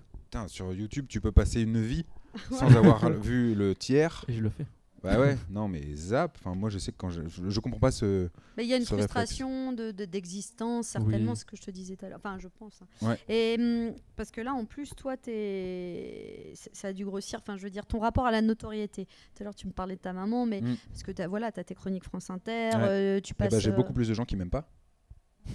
sur 0.49 0.73
YouTube, 0.75 1.07
tu 1.09 1.21
peux 1.21 1.31
passer 1.33 1.62
une 1.62 1.81
vie 1.81 2.05
sans 2.51 2.75
avoir 2.77 3.09
vu 3.11 3.55
le 3.55 3.75
tiers. 3.75 4.25
Et 4.29 4.33
je 4.35 4.43
le 4.43 4.51
fais. 4.51 4.67
Bah 5.05 5.21
ouais, 5.21 5.37
non, 5.51 5.69
mais 5.69 5.95
zap. 5.95 6.37
Enfin, 6.41 6.55
moi, 6.55 6.71
je 6.71 6.79
sais 6.79 6.91
que 6.91 6.97
quand 6.97 7.11
je. 7.11 7.23
Je, 7.29 7.51
je 7.51 7.61
comprends 7.61 7.79
pas 7.79 7.91
ce. 7.91 8.29
Mais 8.57 8.65
il 8.65 8.69
y 8.71 8.73
a 8.75 8.79
une 8.79 8.87
frustration 8.87 9.73
de- 9.73 9.91
de- 9.91 10.05
d'existence, 10.07 10.89
certainement, 10.89 11.33
Oui. 11.33 11.37
ce 11.37 11.45
que 11.45 11.57
je 11.57 11.63
te 11.63 11.71
disais 11.71 11.95
tout 11.97 12.07
à 12.07 12.09
l'heure. 12.09 12.19
Enfin, 12.25 12.39
je 12.39 12.49
pense. 12.49 12.81
hein. 12.83 13.07
Ouais. 13.09 13.19
Et 13.29 13.57
hum, 13.61 13.95
parce 14.17 14.31
que 14.31 14.41
là, 14.41 14.55
en 14.55 14.65
plus, 14.65 14.91
toi, 14.97 15.17
t'es- 15.17 16.53
c- 16.55 16.71
ça 16.73 16.89
a 16.89 16.93
dû 16.93 17.05
grossir. 17.05 17.39
Enfin, 17.41 17.57
je 17.57 17.63
veux 17.65 17.71
dire, 17.71 17.85
ton 17.87 17.99
rapport 18.01 18.27
à 18.27 18.31
la 18.31 18.41
notoriété. 18.43 19.05
Tout 19.05 19.43
à 19.43 19.45
l'heure, 19.45 19.55
tu 19.55 19.67
me 19.67 19.73
parlais 19.73 19.97
de 19.97 20.01
ta 20.01 20.13
maman, 20.13 20.47
mais 20.47 20.61
Mm. 20.63 20.77
parce 20.89 21.03
que 21.03 21.23
as, 21.23 21.27
voilà, 21.29 21.53
tu 21.53 21.61
as 21.61 21.65
tes 21.65 21.75
chroniques 21.75 22.05
France 22.05 22.31
Inter, 22.31 22.71
Ouais. 22.75 22.79
euh, 22.89 23.21
tu 23.21 23.33
Eh 23.33 23.39
passes. 23.39 23.51
bah, 23.53 23.59
j'ai 23.59 23.71
euh, 23.71 23.75
beaucoup 23.77 23.93
plus 23.93 24.09
de 24.09 24.15
gens 24.15 24.25
qui 24.25 24.37
m'aiment 24.37 24.51
pas. 24.51 24.69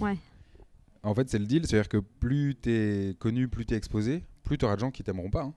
Ouais. 0.00 0.16
En 1.02 1.14
fait, 1.14 1.28
c'est 1.28 1.38
le 1.38 1.46
deal. 1.46 1.66
C'est-à-dire 1.66 1.88
que 1.88 1.96
plus 1.96 2.54
t'es 2.54 3.16
connu, 3.18 3.48
plus 3.48 3.66
t'es 3.66 3.74
exposé, 3.74 4.24
plus 4.44 4.58
t'auras 4.58 4.76
de 4.76 4.80
gens 4.80 4.90
qui 4.90 5.02
t'aimeront 5.02 5.30
pas. 5.30 5.42
hein. 5.42 5.54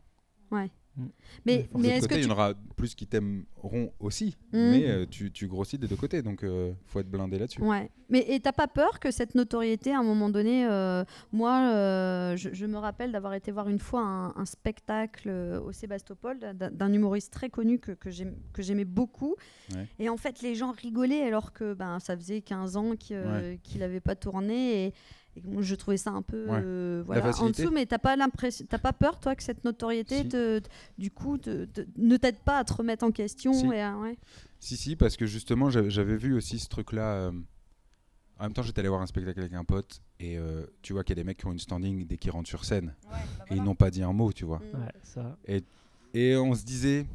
Ouais. 0.51 0.71
Mm. 0.95 1.05
Mais, 1.45 1.57
Ouais, 1.73 1.81
mais 1.81 1.87
est-ce 1.89 2.07
que 2.07 2.15
il 2.15 2.21
y 2.21 2.25
tu... 2.25 2.29
en 2.29 2.33
aura 2.33 2.53
plus 2.75 2.95
qui 2.95 3.07
t'aimeront 3.07 3.91
aussi. 3.99 4.37
Mm. 4.51 4.57
Mais 4.71 4.87
euh, 4.87 5.05
tu, 5.09 5.31
tu 5.31 5.47
grossis 5.47 5.77
des 5.77 5.87
deux 5.87 5.95
côtés. 5.95 6.21
Donc, 6.21 6.43
euh, 6.43 6.73
faut 6.85 6.99
être 6.99 7.09
blindé 7.09 7.39
là-dessus. 7.39 7.61
Ouais. 7.61 7.89
Mais 8.09 8.25
et 8.27 8.39
t'as 8.39 8.51
pas 8.51 8.67
peur 8.67 8.99
que 8.99 9.09
cette 9.09 9.33
notoriété, 9.33 9.91
à 9.91 9.99
un 9.99 10.03
moment 10.03 10.29
donné, 10.29 10.67
euh, 10.67 11.03
moi, 11.31 11.71
euh, 11.73 12.35
je, 12.37 12.49
je 12.53 12.65
me 12.65 12.77
rappelle 12.77 13.11
d'avoir 13.11 13.33
été 13.33 13.51
voir 13.51 13.69
une 13.69 13.79
fois 13.79 14.01
un, 14.01 14.35
un 14.35 14.45
spectacle 14.45 15.29
au 15.65 15.71
Sébastopol 15.71 16.39
d'un 16.39 16.93
humoriste 16.93 17.33
très 17.33 17.49
connu 17.49 17.79
que, 17.79 17.91
que 17.93 18.61
j'aimais 18.61 18.85
beaucoup. 18.85 19.35
Ouais. 19.73 19.87
Et 19.99 20.09
en 20.09 20.17
fait, 20.17 20.41
les 20.41 20.55
gens 20.55 20.71
rigolaient 20.71 21.23
alors 21.23 21.53
que 21.53 21.73
ben, 21.73 21.99
ça 21.99 22.15
faisait 22.15 22.41
15 22.41 22.77
ans 22.77 22.95
qu'il 22.95 23.79
n'avait 23.79 23.99
pas 23.99 24.15
tourné. 24.15 24.85
Et, 24.85 24.93
et 25.35 25.41
moi, 25.43 25.61
je 25.61 25.75
trouvais 25.75 25.97
ça 25.97 26.11
un 26.11 26.21
peu 26.21 26.45
Ouais. 26.47 26.59
euh, 26.63 27.03
voilà, 27.05 27.31
en 27.39 27.49
dessous. 27.49 27.71
Mais 27.71 27.85
t'as 27.85 27.97
pas 27.99 28.15
l'impression, 28.15 28.65
t'as 28.69 28.77
pas 28.77 28.93
peur, 28.93 29.19
toi, 29.19 29.35
que 29.35 29.43
cette 29.43 29.63
notoriété, 29.63 30.17
Si. 30.23 30.29
te, 30.29 30.59
te- 30.59 30.69
du 30.97 31.09
coup, 31.11 31.37
te- 31.37 31.65
te- 31.65 31.81
ne 31.97 32.17
t'aide 32.17 32.39
pas 32.39 32.59
à 32.59 32.63
te 32.63 32.73
remettre 32.73 33.03
en 33.05 33.11
question 33.11 33.53
Si. 33.53 33.65
et 33.67 33.81
à- 33.81 33.97
ouais. 33.97 34.17
Si, 34.59 34.77
si, 34.77 34.95
parce 34.95 35.17
que 35.17 35.25
justement, 35.25 35.69
j'avais 35.69 36.15
vu 36.17 36.33
aussi 36.35 36.59
ce 36.59 36.69
truc-là. 36.69 37.13
euh, 37.15 37.31
En 38.39 38.45
même 38.45 38.53
temps, 38.53 38.63
j'étais 38.63 38.79
allé 38.79 38.89
voir 38.89 39.01
un 39.01 39.05
spectacle 39.05 39.39
avec 39.39 39.53
un 39.53 39.63
pote. 39.63 40.01
Et 40.19 40.37
euh, 40.39 40.65
tu 40.81 40.91
vois 40.93 41.03
qu'il 41.03 41.15
y 41.15 41.19
a 41.19 41.23
des 41.23 41.25
mecs 41.25 41.37
qui 41.37 41.45
ont 41.45 41.51
une 41.51 41.59
standing 41.59 42.05
dès 42.07 42.17
qu'ils 42.17 42.31
rentrent 42.31 42.49
sur 42.49 42.65
scène. 42.65 42.93
Et 43.51 43.55
ils 43.55 43.63
n'ont 43.63 43.75
pas 43.75 43.91
dit 43.91 44.01
un 44.03 44.11
mot, 44.11 44.33
tu 44.33 44.43
vois. 44.43 44.57
Mm. 44.59 44.79
Ouais, 44.81 44.91
ça. 45.03 45.37
Et 46.15 46.35
on 46.35 46.53
se 46.55 46.63
disait, 46.65 47.05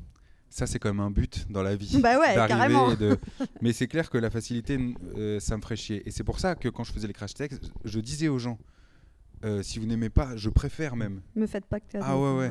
ça 0.51 0.67
c'est 0.67 0.79
quand 0.79 0.89
même 0.89 1.01
un 1.01 1.11
but 1.11 1.47
dans 1.51 1.63
la 1.63 1.77
vie. 1.77 1.99
Bah 2.03 2.19
ouais, 2.19 2.35
d'arriver 2.35 2.49
carrément. 2.59 2.93
et 2.93 2.97
de- 2.97 3.19
Mais 3.63 3.73
c'est 3.73 3.87
clair 3.87 4.11
que 4.11 4.19
la 4.19 4.31
facilité, 4.31 4.79
euh, 5.17 5.41
ça 5.41 5.57
me 5.57 5.63
ferait 5.63 5.77
chier. 5.77 6.03
Et 6.07 6.11
c'est 6.11 6.25
pour 6.25 6.41
ça 6.41 6.55
que 6.55 6.69
quand 6.69 6.85
je 6.85 6.93
faisais 6.93 7.07
les 7.07 7.13
crash 7.13 7.35
texts, 7.35 7.71
je 7.85 8.01
disais 8.01 8.29
aux 8.29 8.39
gens, 8.39 8.59
euh, 9.45 9.63
si 9.63 9.79
vous 9.79 9.87
n'aimez 9.87 10.11
pas, 10.11 10.37
je 10.37 10.51
préfère 10.51 10.97
même. 10.97 11.21
Me 11.37 11.47
faites 11.47 11.67
pas 11.67 11.81
que 11.81 11.99
Ah 12.01 12.19
ouais, 12.19 12.37
ouais. 12.39 12.51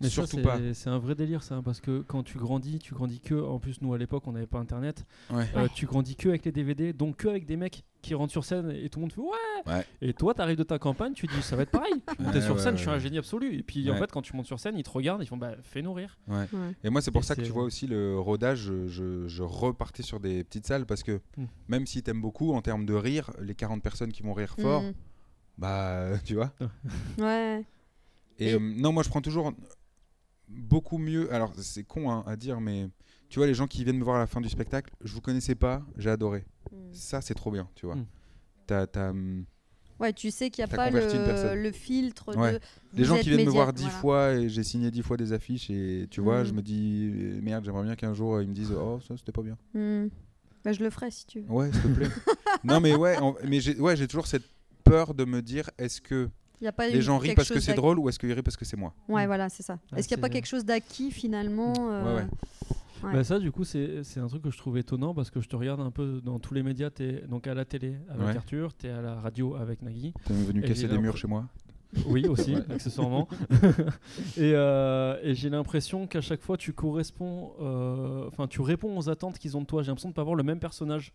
Mais 0.00 0.08
Surtout 0.08 0.36
c'est- 0.36 0.42
pas. 0.42 0.58
C'est 0.72 0.88
un 0.88 0.98
vrai 0.98 1.14
délire 1.14 1.42
ça, 1.42 1.60
parce 1.62 1.80
que 1.80 2.00
quand 2.00 2.22
tu 2.22 2.38
grandis, 2.38 2.78
tu 2.78 2.94
grandis 2.94 3.20
que. 3.20 3.34
En 3.34 3.58
plus, 3.58 3.82
nous 3.82 3.92
à 3.92 3.98
l'époque, 3.98 4.26
on 4.26 4.32
n'avait 4.32 4.46
pas 4.46 4.58
internet. 4.58 5.04
Ouais. 5.30 5.46
Euh, 5.56 5.68
tu 5.74 5.84
grandis 5.84 6.16
que 6.16 6.30
avec 6.30 6.44
les 6.46 6.52
DVD, 6.52 6.92
donc 6.94 7.16
que 7.18 7.28
avec 7.28 7.44
des 7.44 7.56
mecs 7.56 7.84
qui 8.00 8.14
rentrent 8.14 8.32
sur 8.32 8.46
scène 8.46 8.70
et 8.70 8.88
tout 8.88 8.98
le 8.98 9.02
monde 9.02 9.12
fait 9.12 9.20
ouais. 9.20 9.74
Ouais. 9.74 9.84
Et 10.00 10.14
toi, 10.14 10.32
t'arrives 10.32 10.56
de 10.56 10.62
ta 10.62 10.78
campagne, 10.78 11.12
tu 11.12 11.26
dis 11.26 11.42
ça 11.42 11.54
va 11.54 11.64
être 11.64 11.70
pareil. 11.70 11.92
Tu 12.16 12.22
montes 12.22 12.34
Ouais, 12.34 12.40
sur 12.40 12.54
ouais, 12.54 12.60
scène, 12.62 12.70
ouais, 12.72 12.76
je 12.78 12.82
suis 12.82 12.90
un 12.90 12.98
génie 12.98 13.18
absolu. 13.18 13.54
Et 13.58 13.62
puis 13.62 13.90
en 13.90 13.96
fait, 13.96 14.10
quand 14.10 14.22
tu 14.22 14.34
montes 14.34 14.46
sur 14.46 14.58
scène, 14.58 14.78
ils 14.78 14.82
te 14.84 14.88
regardent, 14.90 15.22
ils 15.22 15.26
font 15.26 15.36
bah 15.36 15.52
fais-nous 15.62 15.92
rire. 15.92 16.16
Ouais. 16.28 16.46
Et 16.82 16.88
moi, 16.88 17.02
c'est 17.02 17.10
pour 17.10 17.20
Et 17.20 17.24
ça 17.24 17.36
que 17.36 17.42
tu 17.42 17.50
vois 17.52 17.64
aussi 17.64 17.86
le 17.86 18.18
rodage, 18.18 18.58
je, 18.60 18.86
je- 18.88 19.28
je 19.28 19.42
repartais 19.42 20.02
sur 20.02 20.18
des 20.18 20.44
petites 20.44 20.66
salles 20.66 20.86
parce 20.86 21.02
que 21.02 21.20
Mm. 21.36 21.44
même 21.68 21.86
si 21.86 22.02
t'aimes 22.02 22.22
beaucoup, 22.22 22.54
en 22.54 22.62
termes 22.62 22.86
de 22.86 22.94
rire, 22.94 23.30
les 23.38 23.54
40 23.54 23.82
personnes 23.82 24.12
qui 24.12 24.22
vont 24.22 24.32
rire 24.32 24.54
fort, 24.58 24.82
Mm. 24.82 24.92
bah 25.58 26.08
tu 26.24 26.36
vois. 26.36 26.52
Ouais. 27.18 27.66
Et, 28.38 28.48
Et- 28.48 28.54
euh, 28.54 28.58
non, 28.58 28.92
moi 28.92 29.02
je 29.02 29.10
prends 29.10 29.20
toujours 29.20 29.52
beaucoup 30.50 30.98
mieux. 30.98 31.32
Alors 31.32 31.52
c'est 31.56 31.84
con 31.84 32.10
hein, 32.10 32.24
à 32.26 32.36
dire, 32.36 32.60
mais 32.60 32.88
tu 33.28 33.38
vois, 33.38 33.46
les 33.46 33.54
gens 33.54 33.66
qui 33.66 33.84
viennent 33.84 33.98
me 33.98 34.04
voir 34.04 34.16
à 34.16 34.20
la 34.20 34.26
fin 34.26 34.40
du 34.40 34.48
spectacle, 34.48 34.92
je 35.02 35.12
vous 35.14 35.20
connaissais 35.20 35.54
pas, 35.54 35.82
j'ai 35.96 36.10
adoré. 36.10 36.44
Mm. 36.72 36.76
Ça, 36.92 37.20
c'est 37.20 37.34
trop 37.34 37.50
bien, 37.50 37.68
tu 37.74 37.86
vois. 37.86 37.96
Mm. 37.96 38.06
T'as- 38.66 38.86
t'as, 38.86 39.10
hum, 39.10 39.44
Ouais, 40.00 40.14
tu 40.14 40.30
sais 40.30 40.48
qu'il 40.48 40.64
n'y 40.64 40.72
a 40.72 40.74
pas 40.74 40.88
le, 40.88 41.54
le 41.62 41.72
filtre 41.72 42.34
Ouais. 42.34 42.54
de. 42.54 42.60
Des 42.94 43.02
vous 43.02 43.08
gens 43.10 43.18
qui 43.18 43.28
viennent 43.28 43.44
me 43.44 43.50
voir 43.50 43.74
dix 43.74 43.82
voilà. 43.82 43.98
fois 43.98 44.32
et 44.32 44.48
j'ai 44.48 44.62
signé 44.64 44.90
dix 44.90 45.02
fois 45.02 45.18
des 45.18 45.34
affiches 45.34 45.68
et 45.68 46.06
tu 46.10 46.22
vois, 46.22 46.42
je 46.42 46.52
me 46.54 46.62
dis 46.62 47.12
euh, 47.14 47.40
merde, 47.42 47.66
j'aimerais 47.66 47.84
bien 47.84 47.96
qu'un 47.96 48.14
jour 48.14 48.36
euh, 48.36 48.42
ils 48.42 48.48
me 48.48 48.54
disent 48.54 48.72
oh 48.72 48.98
ça 49.06 49.14
c'était 49.18 49.30
pas 49.32 49.42
bien. 49.42 49.58
Mm. 49.74 50.08
Bah, 50.64 50.72
je 50.72 50.82
le 50.82 50.88
ferai 50.88 51.10
si 51.10 51.26
tu 51.26 51.40
veux. 51.40 51.50
Ouais, 51.52 51.70
s'il 51.70 51.82
te 51.82 51.88
plaît. 51.88 52.08
non 52.64 52.80
mais 52.80 52.94
ouais, 52.96 53.18
en- 53.18 53.34
mais 53.46 53.60
j'ai 53.60 53.78
ouais, 53.78 53.94
j'ai 53.94 54.08
toujours 54.08 54.26
cette 54.26 54.46
peur 54.84 55.12
de 55.12 55.26
me 55.26 55.42
dire 55.42 55.68
est-ce 55.76 56.00
que 56.00 56.30
y 56.60 56.66
a 56.66 56.72
pas 56.72 56.88
les 56.88 57.00
gens 57.02 57.18
rient 57.18 57.34
parce 57.34 57.48
que 57.50 57.60
c'est 57.60 57.74
drôle 57.74 57.98
ou 57.98 58.08
est-ce 58.08 58.18
qu'ils 58.18 58.32
rient 58.32 58.42
parce 58.42 58.56
que 58.56 58.64
c'est 58.64 58.76
moi 58.76 58.94
Ouais, 59.08 59.26
voilà, 59.26 59.48
c'est 59.48 59.62
ça. 59.62 59.78
Ah, 59.92 59.98
Est-ce 59.98 60.08
qu'il 60.08 60.16
n'y 60.16 60.20
a 60.20 60.22
pas 60.22 60.28
quelque 60.28 60.46
chose 60.46 60.64
d'acquis 60.64 61.10
finalement 61.10 61.72
euh, 61.90 62.16
ouais. 62.16 62.22
Ouais. 63.02 63.14
Bah, 63.14 63.24
ça, 63.24 63.38
du 63.38 63.50
coup, 63.50 63.64
c'est 63.64 64.02
c'est 64.04 64.20
un 64.20 64.26
truc 64.26 64.42
que 64.42 64.50
je 64.50 64.58
trouve 64.58 64.76
étonnant 64.76 65.14
parce 65.14 65.30
que 65.30 65.40
je 65.40 65.48
te 65.48 65.56
regarde 65.56 65.80
un 65.80 65.90
peu 65.90 66.20
dans 66.22 66.38
tous 66.38 66.52
les 66.52 66.62
médias. 66.62 66.90
T'es 66.90 67.22
donc 67.28 67.46
à 67.46 67.54
la 67.54 67.64
télé 67.64 67.96
avec 68.10 68.26
Ouais. 68.26 68.36
Arthur, 68.36 68.74
t'es 68.74 68.90
à 68.90 69.00
la 69.00 69.14
radio 69.14 69.54
avec 69.56 69.80
Nagui. 69.80 70.12
T'es 70.26 70.34
venu 70.34 70.60
casser 70.60 70.86
des 70.86 70.98
murs 70.98 71.16
chez 71.16 71.26
moi 71.26 71.46
Oui, 72.06 72.26
aussi, 72.28 72.56
Ouais. 72.56 72.62
accessoirement. 72.70 73.26
et 74.36 74.52
euh, 74.54 75.18
et 75.22 75.34
j'ai 75.34 75.48
l'impression 75.48 76.06
qu'à 76.06 76.20
chaque 76.20 76.42
fois, 76.42 76.58
tu 76.58 76.74
corresponds, 76.74 77.54
euh, 77.62 78.26
enfin, 78.28 78.46
tu 78.46 78.60
réponds 78.60 78.98
aux 78.98 79.08
attentes 79.08 79.38
qu'ils 79.38 79.56
ont 79.56 79.62
de 79.62 79.66
toi. 79.66 79.82
J'ai 79.82 79.88
l'impression 79.88 80.10
de 80.10 80.14
pas 80.14 80.20
avoir 80.20 80.36
le 80.36 80.42
même 80.42 80.60
personnage. 80.60 81.14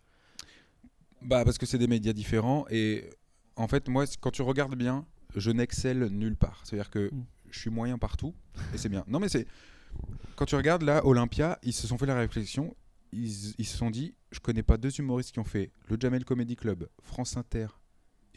Bah 1.21 1.43
parce 1.45 1.59
que 1.59 1.65
c'est 1.67 1.77
des 1.77 1.87
médias 1.87 2.13
différents 2.13 2.65
et 2.69 3.09
en 3.55 3.67
fait 3.67 3.87
moi 3.89 4.05
quand 4.21 4.31
tu 4.31 4.41
regardes 4.41 4.75
bien, 4.75 5.05
je 5.35 5.51
n'excelle 5.51 6.05
nulle 6.07 6.35
part. 6.35 6.61
C'est-à-dire 6.63 6.89
que 6.89 7.09
Mm. 7.13 7.23
je 7.51 7.59
suis 7.59 7.69
moyen 7.69 7.97
partout 7.97 8.33
et 8.73 8.77
c'est 8.77 8.89
bien. 8.89 9.03
Non 9.07 9.19
mais 9.19 9.29
c'est 9.29 9.45
quand 10.35 10.45
tu 10.45 10.55
regardes 10.55 10.81
là 10.83 11.05
Olympia, 11.05 11.57
ils 11.63 11.73
se 11.73 11.87
sont 11.87 11.97
fait 11.97 12.05
la 12.05 12.15
réflexion, 12.17 12.75
ils, 13.13 13.53
ils 13.57 13.65
se 13.65 13.77
sont 13.77 13.89
dit 13.89 14.13
je 14.31 14.39
connais 14.39 14.63
pas 14.63 14.77
deux 14.77 14.91
humoristes 14.99 15.31
qui 15.31 15.39
ont 15.39 15.43
fait 15.45 15.71
le 15.87 15.97
Jamel 15.99 16.25
Comedy 16.25 16.55
Club, 16.55 16.87
France 17.03 17.37
Inter 17.37 17.67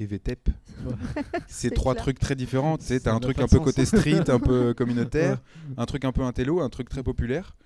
et 0.01 0.07
VTEP. 0.07 0.49
Ouais. 0.87 0.95
C'est 1.49 1.71
trois 1.75 1.95
clair. 1.95 2.05
trucs 2.05 2.21
très 2.21 2.37
différents. 2.37 2.79
Tu 2.79 2.85
sais, 2.85 2.99
Ça 3.01 3.11
t'as 3.11 3.15
un 3.17 3.19
truc 3.21 3.39
un 3.41 3.49
peu 3.49 3.57
sens. 3.57 3.65
côté 3.65 3.85
street, 3.85 4.31
un 4.31 4.39
peu 4.39 4.73
communautaire, 4.77 5.43
un 5.77 5.87
truc 5.87 6.05
un 6.05 6.13
peu 6.13 6.23
intello, 6.23 6.61
un 6.61 6.69
truc 6.69 6.89
très 6.89 7.03
populaire. 7.03 7.57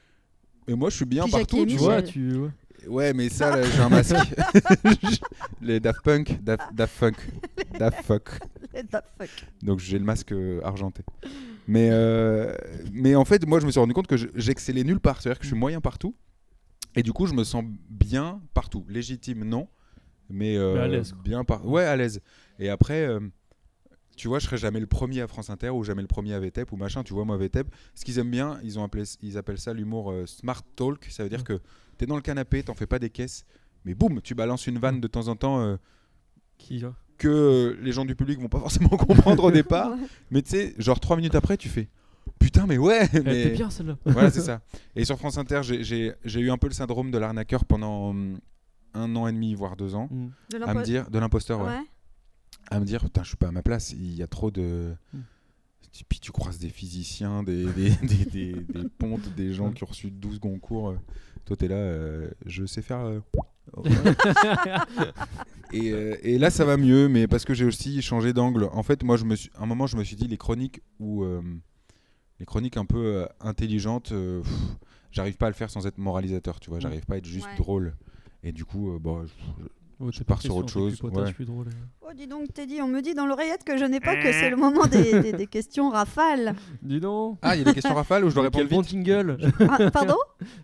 Et 0.69 0.75
moi, 0.75 0.91
je 0.91 0.97
suis 0.97 1.05
bien 1.05 1.25
Puis 1.25 1.33
partout. 1.33 1.59
Et 1.59 1.67
Tu 1.67 1.77
vois. 1.77 2.01
Michel. 2.01 2.23
vois, 2.23 2.33
tu. 2.33 2.37
ouais. 2.39 2.51
Ouais, 2.89 3.13
mais 3.13 3.29
ça, 3.29 3.55
là, 3.57 3.63
j'ai 3.63 3.81
un 3.81 3.89
masque. 3.89 4.15
Les 5.61 5.79
Daft 5.81 6.03
Punk, 6.03 6.43
Daft, 6.43 6.75
Daft 6.75 6.99
Punk, 6.99 7.17
Daft 7.79 8.03
Fuck. 8.05 8.31
The 8.73 8.97
fuck. 9.19 9.31
Donc 9.63 9.79
j'ai 9.81 9.99
le 9.99 10.05
masque 10.05 10.33
euh, 10.33 10.61
argenté. 10.65 11.03
Mais, 11.69 11.91
euh, 11.93 12.55
mais 12.93 13.15
en 13.15 13.25
fait, 13.25 13.47
moi, 13.47 13.61
je 13.61 13.67
me 13.67 13.71
suis 13.71 13.79
rendu 13.79 13.93
compte 13.93 14.07
que 14.07 14.17
je- 14.17 14.29
j'excellais 14.35 14.83
nulle 14.83 14.99
part. 14.99 15.21
C'est-à-dire 15.21 15.39
que 15.39 15.45
je 15.45 15.51
suis 15.51 15.59
moyen 15.59 15.81
partout. 15.81 16.15
Et 16.97 17.03
du 17.03 17.13
coup, 17.13 17.27
je 17.27 17.35
me 17.35 17.45
sens 17.45 17.65
bien 17.91 18.41
partout. 18.55 18.85
Légitime, 18.89 19.45
non. 19.45 19.69
Mais, 20.31 20.57
euh, 20.57 20.75
Mais 20.75 20.81
à 20.81 20.89
l'aise, 20.89 21.13
quoi. 21.13 21.23
bien 21.23 21.45
par... 21.45 21.67
Ouais, 21.67 21.85
à 21.85 21.95
l'aise. 21.97 22.21
Et 22.59 22.69
après, 22.71 23.07
euh, 23.07 23.21
tu 24.17 24.29
vois, 24.29 24.39
je 24.39 24.47
serai 24.47 24.59
jamais 24.59 24.81
le 24.81 24.87
premier 24.87 25.21
à 25.23 25.27
France 25.29 25.51
Inter 25.51 25.71
ou 25.71 25.85
jamais 25.85 26.03
le 26.03 26.09
premier 26.09 26.35
à 26.35 26.41
VTEP 26.41 26.71
ou 26.73 26.77
machin. 26.77 27.03
Tu 27.03 27.13
vois, 27.15 27.25
moi, 27.25 27.37
VTEP, 27.37 27.67
ce 27.95 28.05
qu'ils 28.05 28.19
aiment 28.19 28.31
bien, 28.31 28.59
ils, 28.63 28.79
ont 28.79 28.85
appelé, 28.85 29.05
ils 29.23 29.39
appellent 29.39 29.59
ça 29.59 29.73
l'humour 29.73 30.11
euh, 30.13 30.27
smart 30.27 30.63
talk. 30.77 31.07
Ça 31.11 31.23
veut 31.23 31.29
dire 31.29 31.41
Mm. 31.41 31.45
que 31.45 31.61
tu 31.99 32.05
es 32.05 32.07
dans 32.07 32.17
le 32.17 32.23
canapé, 32.23 32.63
t'en 32.63 32.75
fais 32.75 32.87
pas 32.87 32.99
des 32.99 33.11
caisses. 33.11 33.45
Mais 33.85 33.95
boum, 33.95 34.21
tu 34.21 34.35
balances 34.35 34.67
une 34.67 34.79
vanne 34.79 35.01
de 35.01 35.09
temps 35.09 35.29
en 35.29 35.37
temps 35.37 35.61
euh, 35.61 35.77
Qui 36.59 36.85
que 37.19 37.29
euh, 37.29 37.77
les 37.83 37.93
gens 37.93 38.05
du 38.05 38.15
public 38.17 38.41
vont 38.41 38.49
pas 38.49 38.59
forcément 38.67 38.89
comprendre 38.91 39.45
au 39.45 39.51
départ. 39.63 39.93
Mais 40.31 40.43
tu 40.43 40.51
sais, 40.51 40.75
genre 40.79 40.99
trois 41.01 41.17
minutes 41.17 41.35
après, 41.35 41.57
tu 41.57 41.69
fais 41.69 41.89
Putain, 42.39 42.67
mais 42.67 42.79
ouais 42.79 43.09
Elle 43.13 43.23
mais... 43.25 43.41
était 43.43 43.51
bien 43.51 43.71
celle-là. 43.71 43.97
Voilà, 44.05 44.31
c'est 44.31 44.41
ça. 44.41 44.61
Et 44.97 45.05
sur 45.05 45.17
France 45.19 45.39
Inter, 45.39 45.61
j'ai- 45.63 46.15
eu 46.25 46.51
un 46.51 46.59
peu 46.59 46.67
le 46.69 46.73
syndrome 46.75 47.11
de 47.11 47.19
l'arnaqueur 47.19 47.65
pendant 47.65 48.11
hum, 48.11 48.39
un 48.95 49.15
an 49.17 49.27
et 49.29 49.33
demi, 49.33 49.55
voire 49.55 49.77
deux 49.77 49.95
ans. 49.95 50.09
Mm. 50.11 50.29
De 50.59 50.63
À 50.65 50.75
me 50.75 50.83
dire, 50.83 51.09
de 51.11 51.19
l'imposteur, 51.19 51.61
ouais. 51.61 51.67
Ouais. 51.69 51.83
À 52.71 52.81
me 52.81 52.85
dire, 52.85 53.01
putain, 53.03 53.23
je 53.23 53.29
suis 53.29 53.37
pas 53.37 53.49
à 53.49 53.53
ma 53.53 53.63
place, 53.63 53.93
il 53.93 54.15
y 54.15 54.23
a 54.23 54.27
trop 54.27 54.51
de. 54.51 54.95
Mm. 55.13 55.19
Puis 56.09 56.21
tu 56.21 56.33
croises 56.33 56.59
des 56.59 56.71
physiciens, 56.71 57.43
des, 57.43 57.67
des, 57.73 57.91
des, 57.91 58.25
des- 58.33 58.55
des 58.55 58.89
pontes, 58.99 59.29
des 59.37 59.53
gens 59.53 59.69
Ouais. 59.69 59.75
qui 59.75 59.85
ont 59.85 59.89
reçu 59.89 60.11
12 60.11 60.39
concours. 60.39 60.89
euh. 60.91 60.97
Toi, 61.45 61.57
t'es 61.57 61.69
là, 61.69 61.75
euh, 61.75 62.31
je 62.47 62.65
sais 62.65 62.81
faire. 62.83 63.01
euh, 63.01 63.21
et, 65.73 65.91
euh, 65.93 66.17
et 66.23 66.39
là, 66.39 66.51
ça 66.51 66.65
va 66.65 66.77
mieux, 66.77 67.09
mais 67.09 67.27
parce 67.27 67.45
que 67.45 67.55
j'ai 67.55 67.65
aussi 67.65 68.01
changé 68.03 68.33
d'angle. 68.33 68.65
En 68.73 68.83
fait, 68.83 69.03
moi, 69.03 69.17
je 69.17 69.25
me 69.25 69.35
suis, 69.37 69.51
à 69.57 69.63
un 69.63 69.67
moment, 69.67 69.87
je 69.87 69.97
me 69.97 70.05
suis 70.05 70.17
dit, 70.17 70.27
les 70.29 70.37
chroniques 70.39 70.81
ou 70.99 71.25
les 72.41 72.47
chroniques 72.47 72.77
un 72.77 72.85
peu 72.85 72.99
euh, 73.23 73.27
intelligentes, 73.41 74.13
euh, 74.13 74.43
j'arrive 75.11 75.37
pas 75.37 75.47
à 75.47 75.51
le 75.51 75.55
faire 75.55 75.71
sans 75.71 75.87
être 75.87 75.99
moralisateur, 75.99 76.59
tu 76.61 76.71
vois. 76.71 76.81
J'arrive 76.81 77.05
pas 77.07 77.15
à 77.15 77.19
être 77.19 77.27
juste 77.27 77.47
Ouais. 77.47 77.57
drôle. 77.57 77.95
Et 78.43 78.53
du 78.53 78.65
coup, 78.65 78.95
euh, 78.95 78.99
bon, 78.99 79.25
je- 79.27 79.33
Oh, 80.05 80.09
Je 80.11 80.23
pars 80.25 80.43
sur 80.43 80.57
autre 80.57 80.69
chose, 80.73 80.95
pipotage 80.95 81.29
ouais. 81.29 81.33
plus 81.33 81.45
drôle. 81.45 81.67
Oh, 82.01 82.09
dis 82.17 82.27
donc, 82.27 82.53
Teddy, 82.53 82.81
on 82.83 82.89
me 82.89 83.01
dit 83.01 83.15
dans 83.15 83.25
l'oreillette 83.27 83.63
que 83.65 83.77
je 83.77 83.85
n'ai 83.85 84.01
pas 84.01 84.17
que 84.17 84.33
c'est 84.33 84.51
le 84.51 84.57
moment 84.57 84.87
des, 84.87 85.21
des- 85.21 85.33
des 85.33 85.47
questions 85.47 85.91
rafales. 85.91 86.55
Dis 86.83 86.99
donc. 87.01 87.39
Ah, 87.43 87.55
il 87.55 87.61
y 87.61 87.63
a 87.63 87.65
des 87.67 87.75
questions 87.75 87.95
rafales 87.95 88.25
où 88.25 88.31
je 88.31 88.35
dois 88.35 88.51
Quel 88.51 88.63
répondre 88.65 88.71
bon 88.71 88.81
vite. 88.83 88.91
jingle. 88.91 89.39
Ah, 89.71 89.91
pardon? 89.93 90.17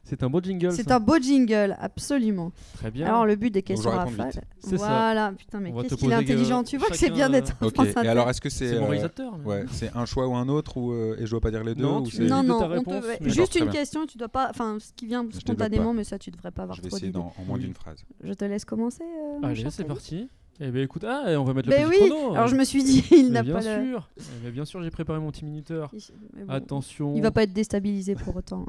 C'est 0.02 0.22
un 0.24 0.28
beau 0.28 0.40
jingle. 0.40 0.72
C'est 0.72 0.90
un 0.90 0.98
beau 0.98 1.18
jingle, 1.18 1.76
absolument. 1.80 2.50
Très 2.74 2.90
bien. 2.90 3.06
Alors, 3.06 3.26
le 3.26 3.36
but 3.36 3.50
des 3.50 3.62
questions 3.62 3.90
rafales. 3.90 4.32
C'est 4.58 4.76
ça. 4.76 4.86
Voilà, 4.88 5.32
putain, 5.32 5.60
mais 5.60 5.72
qu'est-ce 5.72 5.94
qu'il 5.94 6.10
est 6.10 6.14
intelligent. 6.14 6.60
euh, 6.60 6.64
Tu 6.64 6.76
vois 6.76 6.88
que 6.88 6.96
c'est 6.96 7.10
bien 7.10 7.30
d'être 7.30 7.52
Ok. 7.62 7.74
France 7.74 8.04
Et 8.04 8.08
alors, 8.08 8.28
est-ce 8.28 8.40
que 8.40 8.50
c'est 8.50 8.68
c'est 8.68 8.80
mon 8.80 8.90
euh, 8.92 9.08
ouais, 9.44 9.64
c'est 9.70 9.94
un 9.96 10.04
choix 10.04 10.26
ou 10.26 10.34
un 10.34 10.48
autre 10.48 10.76
ou 10.76 10.92
euh, 10.92 11.16
et 11.18 11.26
je 11.26 11.30
dois 11.30 11.40
pas 11.40 11.50
dire 11.52 11.62
les 11.62 11.74
deux 11.76 11.82
Non, 11.84 12.00
ou 12.02 12.06
tu- 12.08 12.16
c'est- 12.16 12.24
Non, 12.24 12.42
ouais, 12.42 13.18
juste 13.22 13.54
une 13.54 13.70
question, 13.70 14.04
tu 14.06 14.18
dois 14.18 14.28
pas, 14.28 14.48
enfin, 14.50 14.78
ce 14.80 14.92
qui 14.94 15.06
vient 15.06 15.24
spontanément, 15.30 15.94
mais 15.94 16.04
ça, 16.04 16.18
tu 16.18 16.30
devrais 16.30 16.50
pas 16.50 16.62
avoir 16.64 16.76
Je 16.76 16.82
vais 16.82 16.88
trop 16.88 16.96
essayer 16.96 17.12
dans, 17.12 17.32
en 17.38 17.44
moins 17.44 17.58
d'une 17.58 17.74
phrase. 17.74 18.04
Je 18.22 18.32
te 18.32 18.44
laisse 18.44 18.64
commencer. 18.64 19.04
euh, 19.04 19.27
mon 19.40 19.42
Allez, 19.48 19.70
c'est 19.70 19.84
parti. 19.84 20.28
Eh 20.60 20.70
ben 20.72 20.82
écoute, 20.82 21.04
ah, 21.04 21.30
et 21.30 21.36
on 21.36 21.44
va 21.44 21.54
mettre 21.54 21.68
le 21.68 21.74
petit 21.76 21.84
oui, 21.86 22.08
chrono. 22.10 22.34
alors 22.34 22.48
je 22.48 22.56
me 22.56 22.64
suis 22.64 22.82
dit, 22.82 23.04
il 23.12 23.30
n'a 23.30 23.42
bien 23.44 23.54
pas 23.54 23.60
le. 23.78 23.84
sûr. 23.86 24.08
Eh 24.18 24.22
ben, 24.44 24.50
bien 24.52 24.64
sûr, 24.64 24.82
j'ai 24.82 24.90
préparé 24.90 25.20
mon 25.20 25.30
petit 25.30 25.44
minuteur. 25.44 25.92
Bon, 25.92 26.48
Attention. 26.52 27.14
Il 27.14 27.22
va 27.22 27.30
pas 27.30 27.44
être 27.44 27.52
déstabilisé 27.52 28.16
pour 28.16 28.34
autant. 28.34 28.66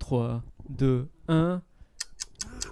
3, 0.00 0.42
2, 0.70 1.06
1. 1.28 1.62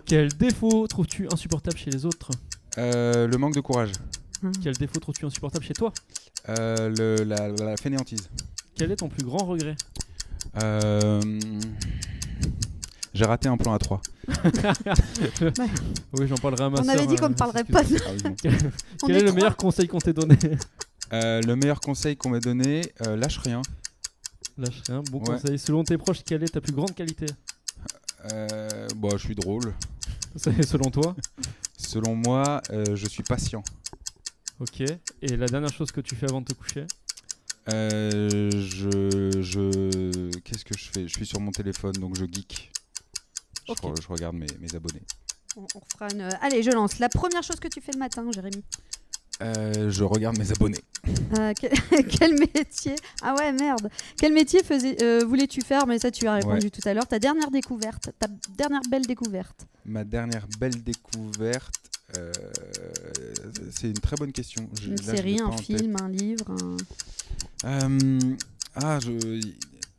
Quel 0.04 0.28
défaut 0.28 0.86
trouves-tu 0.88 1.28
insupportable 1.32 1.76
chez 1.76 1.90
les 1.90 2.04
autres? 2.06 2.30
Euh, 2.78 3.26
le 3.28 3.36
manque 3.38 3.54
de 3.54 3.60
courage. 3.60 3.92
Quel 4.62 4.74
défaut 4.76 4.98
trouves-tu 5.00 5.24
insupportable 5.26 5.64
chez 5.64 5.72
toi? 5.74 5.92
Euh, 6.48 6.88
le- 6.96 7.24
la, 7.24 7.48
la- 7.48 7.64
la 7.66 7.76
fainéantise. 7.76 8.28
Quel 8.74 8.90
est 8.92 8.96
ton 8.96 9.08
plus 9.08 9.24
grand 9.24 9.44
regret? 9.44 9.74
Euh, 10.62 11.20
J'ai 13.16 13.24
raté 13.24 13.48
un 13.48 13.56
plan 13.56 13.72
à 13.72 13.78
3. 13.78 14.02
Oui, 16.12 16.26
j'en 16.28 16.34
parlerai 16.36 16.64
à 16.64 16.70
ma 16.70 16.80
On 16.80 16.88
avait 16.88 17.06
dit 17.06 17.16
qu'on 17.16 17.26
euh, 17.26 17.28
ne 17.30 17.34
parlerait 17.34 17.64
pas 17.64 17.82
de. 17.82 17.96
Ah 18.06 18.28
Quel 19.06 19.16
est 19.16 19.20
est 19.20 19.22
le 19.22 19.32
meilleur 19.32 19.56
conseil 19.56 19.88
qu'on 19.88 19.98
t'ait 19.98 20.12
donné? 20.12 20.36
Euh, 21.14 21.40
le 21.40 21.56
meilleur 21.56 21.80
conseil 21.80 22.16
qu'on 22.16 22.28
m'ait 22.28 22.40
donné, 22.40 22.82
euh, 23.06 23.16
lâche 23.16 23.38
rien. 23.38 23.62
Lâche 24.58 24.82
rien, 24.88 25.02
bon 25.10 25.20
Ouais. 25.20 25.38
conseil. 25.38 25.58
Selon 25.58 25.82
tes 25.82 25.96
proches, 25.96 26.24
quelle 26.24 26.42
est 26.42 26.48
ta 26.52 26.60
plus 26.60 26.74
grande 26.74 26.94
qualité? 26.94 27.24
Euh, 28.32 28.86
bon, 28.96 29.10
je 29.12 29.24
suis 29.24 29.34
drôle. 29.34 29.72
C'est 30.36 30.62
selon 30.66 30.90
toi? 30.90 31.16
Selon 31.78 32.14
moi, 32.16 32.60
euh, 32.70 32.96
je 32.96 33.08
suis 33.08 33.22
patient. 33.22 33.62
Ok. 34.60 34.82
Et 35.22 35.36
la 35.36 35.46
dernière 35.46 35.72
chose 35.72 35.90
que 35.90 36.02
tu 36.02 36.14
fais 36.16 36.26
avant 36.28 36.42
de 36.42 36.46
te 36.46 36.52
coucher? 36.52 36.86
Euh, 37.72 38.50
je, 38.50 39.40
je, 39.40 40.30
qu'est-ce 40.40 40.64
que 40.66 40.76
je 40.76 40.84
fais? 40.92 41.08
Je 41.08 41.14
suis 41.14 41.26
sur 41.26 41.40
mon 41.40 41.50
téléphone, 41.50 41.92
donc 41.94 42.18
je 42.18 42.26
geek. 42.26 42.70
Je, 43.66 43.72
Ok. 43.72 43.78
re- 43.82 44.02
je 44.02 44.08
regarde 44.08 44.36
mes, 44.36 44.46
mes 44.60 44.74
abonnés. 44.74 45.02
On, 45.56 45.66
on 45.74 45.78
refera 45.80 46.08
une. 46.12 46.28
Allez, 46.42 46.62
je 46.62 46.70
lance. 46.70 46.98
La 46.98 47.08
première 47.08 47.42
chose 47.42 47.58
que 47.60 47.68
tu 47.68 47.80
fais 47.80 47.92
le 47.92 47.98
matin, 47.98 48.24
Jérémy. 48.32 48.62
Euh, 49.42 49.90
je 49.90 50.02
regarde 50.04 50.38
mes 50.38 50.50
abonnés. 50.50 50.80
Euh, 51.38 51.52
quel, 51.60 51.72
quel 52.06 52.38
métier 52.38 52.94
Ah 53.22 53.34
ouais, 53.34 53.52
merde. 53.52 53.90
Quel 54.18 54.32
métier 54.32 54.62
faisais, 54.62 54.96
euh, 55.02 55.24
voulais-tu 55.26 55.60
faire? 55.60 55.86
Mais 55.86 55.98
ça, 55.98 56.10
tu 56.10 56.26
as 56.26 56.34
répondu 56.34 56.70
tout 56.70 56.86
à 56.88 56.94
l'heure. 56.94 57.06
Ta 57.06 57.18
dernière 57.18 57.50
découverte, 57.50 58.10
ta 58.18 58.28
dernière 58.56 58.80
belle 58.90 59.02
découverte. 59.06 59.66
Ma 59.84 60.04
dernière 60.04 60.46
belle 60.58 60.82
découverte, 60.82 61.74
euh, 62.16 62.32
c'est 63.72 63.88
une 63.88 63.92
très 63.94 64.16
bonne 64.16 64.32
question. 64.32 64.68
Je- 64.80 64.88
Une 64.90 64.96
là, 64.96 65.02
série, 65.14 65.38
un 65.40 65.50
tête. 65.50 65.60
film, 65.66 65.96
un 66.00 66.08
livre. 66.08 66.44
un- 66.50 66.76
Euh, 67.64 68.20
ah, 68.76 68.98
je, 69.00 69.40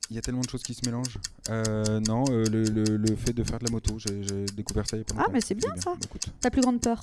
il 0.10 0.16
y 0.16 0.20
a 0.20 0.22
tellement 0.22 0.41
de 0.41 0.49
choses 0.49 0.64
qui 0.64 0.74
se 0.74 0.82
mélangent. 0.86 1.18
Euh, 1.49 1.99
non, 2.01 2.24
euh, 2.30 2.45
le, 2.45 2.64
le- 2.64 2.97
le 2.97 3.16
fait 3.16 3.34
de 3.34 3.43
faire 3.43 3.60
de 3.60 3.66
la 3.66 3.72
moto, 3.72 3.97
j'ai 3.99 4.45
découvert 4.55 4.88
ça 4.88 4.97
il 4.97 4.99
y 4.99 5.01
a 5.01 5.05
pas 5.05 5.14
Ah, 5.18 5.20
longtemps. 5.22 5.32
mais 5.34 5.41
c'est 5.41 5.55
bien, 5.55 5.70
ça. 5.76 5.91
Bah, 5.91 5.97
écoute. 6.05 6.26
Ta 6.39 6.49
plus 6.49 6.62
grande 6.62 6.80
peur 6.82 6.99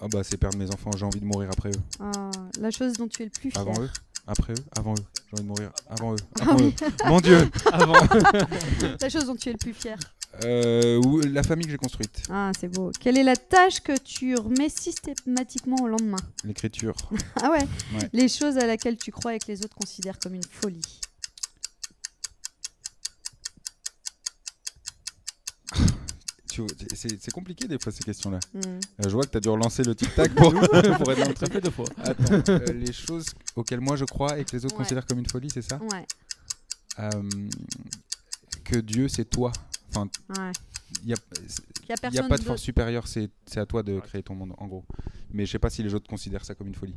Ah 0.00 0.06
bah 0.08 0.22
c'est 0.24 0.36
perdre 0.36 0.58
mes 0.58 0.68
enfants, 0.72 0.90
j'ai 0.96 1.04
envie 1.04 1.20
de 1.20 1.24
mourir 1.26 1.48
après 1.52 1.70
eux. 1.70 1.80
Ah, 2.00 2.30
La 2.60 2.70
chose 2.70 2.92
dont 2.94 3.08
tu 3.08 3.22
es 3.22 3.24
le 3.26 3.30
plus 3.30 3.50
fier. 3.50 3.60
Avant 3.60 3.80
eux 3.80 3.90
Après 4.26 4.52
eux 4.52 4.64
Avant 4.76 4.92
eux. 4.94 5.04
J'ai 5.28 5.32
envie 5.34 5.42
de 5.42 5.48
mourir 5.48 5.70
avant 5.88 6.12
eux. 6.14 6.16
Ah 6.40 6.42
Avant 6.50 6.56
oui. 6.58 6.74
eux. 6.82 6.86
Mon 7.06 7.20
Dieu 7.20 7.50
Avant. 7.72 7.94
La 9.00 9.08
chose 9.08 9.26
dont 9.26 9.36
tu 9.36 9.48
es 9.48 9.52
le 9.52 9.58
plus 9.58 9.72
fier. 9.74 9.98
Euh, 10.44 11.00
ou 11.04 11.20
La 11.20 11.42
famille 11.44 11.64
que 11.66 11.70
j'ai 11.72 11.76
construite. 11.78 12.22
Ah, 12.30 12.50
c'est 12.58 12.68
beau. 12.68 12.90
Quelle 13.00 13.16
est 13.18 13.22
la 13.22 13.36
tâche 13.36 13.80
que 13.80 13.96
tu 13.96 14.34
remets 14.36 14.68
systématiquement 14.68 15.76
au 15.82 15.86
lendemain? 15.88 16.16
L'écriture. 16.44 16.94
Ah 17.40 17.50
ouais? 17.50 17.58
Ouais. 17.94 18.08
Les 18.12 18.28
choses 18.28 18.56
à 18.58 18.66
laquelle 18.66 18.96
tu 18.96 19.12
crois 19.12 19.34
et 19.34 19.38
que 19.38 19.46
les 19.48 19.64
autres 19.64 19.76
considèrent 19.76 20.18
comme 20.18 20.34
une 20.34 20.42
folie. 20.50 21.00
Tu 26.54 26.62
C'est 26.94 27.30
compliqué 27.32 27.66
des 27.66 27.78
fois 27.78 27.90
ces 27.92 28.02
questions-là. 28.04 28.38
Hmm. 28.54 28.58
Euh, 28.64 28.78
je 29.04 29.08
vois 29.10 29.22
que 29.24 29.30
tu 29.30 29.36
as 29.38 29.40
dû 29.40 29.48
relancer 29.48 29.82
le 29.82 29.94
tic-tac 29.94 30.34
pour, 30.34 30.50
pour 30.52 31.12
être 31.12 31.20
dans 31.20 31.28
le 31.28 31.34
truc. 31.34 31.52
deux 31.62 31.70
fois. 31.70 31.86
Attends, 31.98 32.52
euh, 32.52 32.72
les 32.72 32.92
choses 32.92 33.26
auxquelles 33.56 33.80
moi 33.80 33.96
je 33.96 34.04
crois 34.04 34.38
et 34.38 34.44
que 34.44 34.52
les 34.56 34.64
autres 34.64 34.74
Ouais. 34.74 34.82
considèrent 34.82 35.06
comme 35.06 35.18
une 35.18 35.28
folie, 35.28 35.48
c'est 35.50 35.62
ça? 35.62 35.78
Ouais, 35.82 36.06
Euh, 37.00 37.10
Que 38.64 38.78
Dieu 38.78 39.08
c'est 39.08 39.24
toi. 39.24 39.52
Enfin, 39.90 40.08
ouais. 40.38 40.52
il 41.02 41.06
n'y 41.06 41.12
a, 41.12 41.16
a 41.16 42.08
il 42.08 42.14
y 42.14 42.18
a 42.18 42.22
pas 42.28 42.38
de 42.38 42.42
force 42.44 42.62
supérieure, 42.62 43.06
c'est 43.08 43.30
c'est 43.46 43.60
à 43.60 43.66
toi 43.66 43.82
de 43.82 44.00
créer 44.00 44.22
ton 44.22 44.34
monde 44.34 44.54
en 44.58 44.66
gros. 44.66 44.84
Mais 45.32 45.46
je 45.46 45.52
sais 45.52 45.58
pas 45.58 45.70
si 45.70 45.82
les 45.82 45.94
autres 45.94 46.08
considèrent 46.08 46.44
ça 46.44 46.54
comme 46.54 46.68
une 46.68 46.74
folie. 46.74 46.96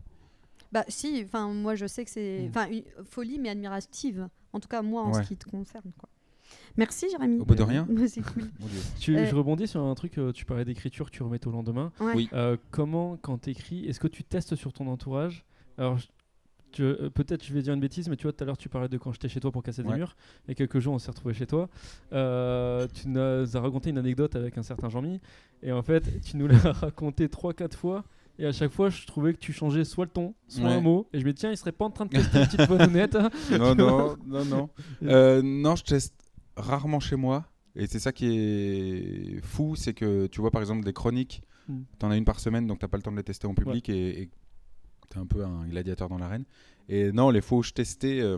Bah 0.72 0.84
si, 0.88 1.24
enfin 1.26 1.48
moi 1.54 1.76
je 1.76 1.86
sais 1.88 2.04
que 2.06 2.12
c'est 2.12 2.42
Mm. 2.44 2.50
enfin 2.50 2.68
une 2.70 2.84
folie 3.10 3.40
mais 3.40 3.50
admirative. 3.50 4.28
En 4.54 4.60
tout 4.60 4.68
cas 4.68 4.82
moi 4.82 5.04
en 5.04 5.14
Ouais. 5.14 5.24
ce 5.24 5.28
qui 5.30 5.38
te 5.38 5.50
concerne 5.50 5.92
quoi. 5.98 6.10
Merci 6.78 7.08
Jérémy. 7.10 7.40
Au 7.40 7.46
bout 7.46 7.56
de 7.56 7.64
rien 7.64 7.88
c'est 8.08 8.22
cool. 8.22 8.44
Tu, 9.00 9.18
Euh, 9.18 9.26
Je 9.26 9.36
rebondis 9.36 9.68
sur 9.68 9.82
un 9.82 9.96
truc, 9.96 10.18
euh, 10.18 10.32
tu 10.32 10.46
parlais 10.46 10.66
d'écriture, 10.66 11.10
tu 11.12 11.24
remets 11.24 11.46
au 11.48 11.52
lendemain. 11.52 11.92
Ouais. 12.00 12.14
Oui. 12.16 12.30
Euh, 12.34 12.58
comment, 12.72 13.18
quand 13.22 13.40
tu 13.42 13.50
écris, 13.52 13.86
est-ce 13.86 14.00
que 14.00 14.08
tu 14.08 14.24
testes 14.24 14.56
sur 14.56 14.74
ton 14.74 14.88
entourage? 14.88 15.46
Alors, 15.78 15.98
euh, 16.80 17.10
peut-être 17.10 17.44
je 17.46 17.54
vais 17.54 17.62
dire 17.62 17.74
une 17.74 17.80
bêtise, 17.80 18.08
mais 18.10 18.18
tu 18.18 18.24
vois, 18.24 18.34
tout 18.34 18.44
à 18.44 18.46
l'heure 18.46 18.58
tu 18.58 18.70
parlais 18.70 18.90
de 18.90 18.98
quand 18.98 19.12
j'étais 19.12 19.30
chez 19.30 19.40
toi 19.40 19.52
pour 19.52 19.64
casser 19.64 19.84
des 19.84 19.90
murs. 19.94 20.16
Et 20.48 20.54
quelques 20.56 20.80
jours 20.80 20.94
on 20.94 21.00
s'est 21.00 21.10
retrouvé 21.10 21.34
chez 21.34 21.48
toi. 21.48 21.70
Euh, 22.14 22.88
tu 22.94 23.08
nous 23.08 23.20
as 23.20 23.60
raconté 23.60 23.90
une 23.90 23.98
anecdote 23.98 24.36
avec 24.36 24.58
un 24.58 24.64
certain 24.64 24.90
Jean-Mi. 24.90 25.20
Et 25.64 25.72
en 25.72 25.82
fait, 25.82 26.22
tu 26.22 26.38
nous 26.38 26.48
l'as 26.48 26.58
raconté 26.72 27.28
3-4 27.28 27.74
fois. 27.76 28.04
Et 28.40 28.46
à 28.46 28.52
chaque 28.52 28.72
fois, 28.72 28.90
je 28.90 29.04
trouvais 29.08 29.34
que 29.34 29.40
tu 29.40 29.52
changeais 29.52 29.84
soit 29.84 30.06
le 30.06 30.12
ton, 30.12 30.36
soit 30.48 30.66
Ouais. 30.66 30.74
un 30.74 30.82
mot. 30.82 31.08
Et 31.12 31.20
je 31.20 31.26
me 31.26 31.32
dis, 31.34 31.40
tiens, 31.40 31.50
il 31.50 31.58
serait 31.58 31.72
pas 31.72 31.86
en 31.86 31.90
train 31.90 32.06
de 32.06 32.12
tester 32.12 32.38
une 32.38 32.46
petite 32.46 32.68
bonne 32.68 32.82
honnête. 32.84 33.16
hein. 33.16 33.32
non, 33.58 33.74
non, 33.74 34.16
non, 34.28 34.46
non. 34.46 34.70
Euh, 35.04 35.42
non, 35.44 35.76
je 35.76 35.84
teste 35.84 36.14
rarement 36.58 37.00
chez 37.00 37.16
moi. 37.16 37.46
Et 37.76 37.88
c'est 37.88 38.00
ça 38.00 38.12
qui 38.12 38.26
est 38.28 39.40
fou, 39.44 39.76
c'est 39.76 39.94
que 39.94 40.28
tu 40.28 40.42
vois 40.42 40.52
par 40.52 40.62
exemple 40.62 40.84
des 40.84 40.94
chroniques, 40.94 41.44
Mm. 41.68 41.82
t'en 42.00 42.12
as 42.12 42.18
une 42.18 42.26
par 42.26 42.40
semaine, 42.40 42.68
donc 42.68 42.80
t'as 42.80 42.88
pas 42.88 42.98
le 42.98 43.04
temps 43.04 43.12
de 43.12 43.18
les 43.18 43.24
tester 43.24 43.48
en 43.48 43.54
public 43.54 43.90
et 43.90 44.22
et 44.22 44.30
t'es 45.10 45.20
un 45.20 45.26
peu 45.26 45.44
un 45.44 45.66
gladiateur 45.68 46.10
dans 46.10 46.18
l'arène. 46.18 46.44
Et 46.90 47.12
non, 47.12 47.30
les 47.30 47.42
fois 47.42 47.60
où 47.60 47.64
je 47.64 47.72
testais, 47.72 48.20
euh, 48.20 48.38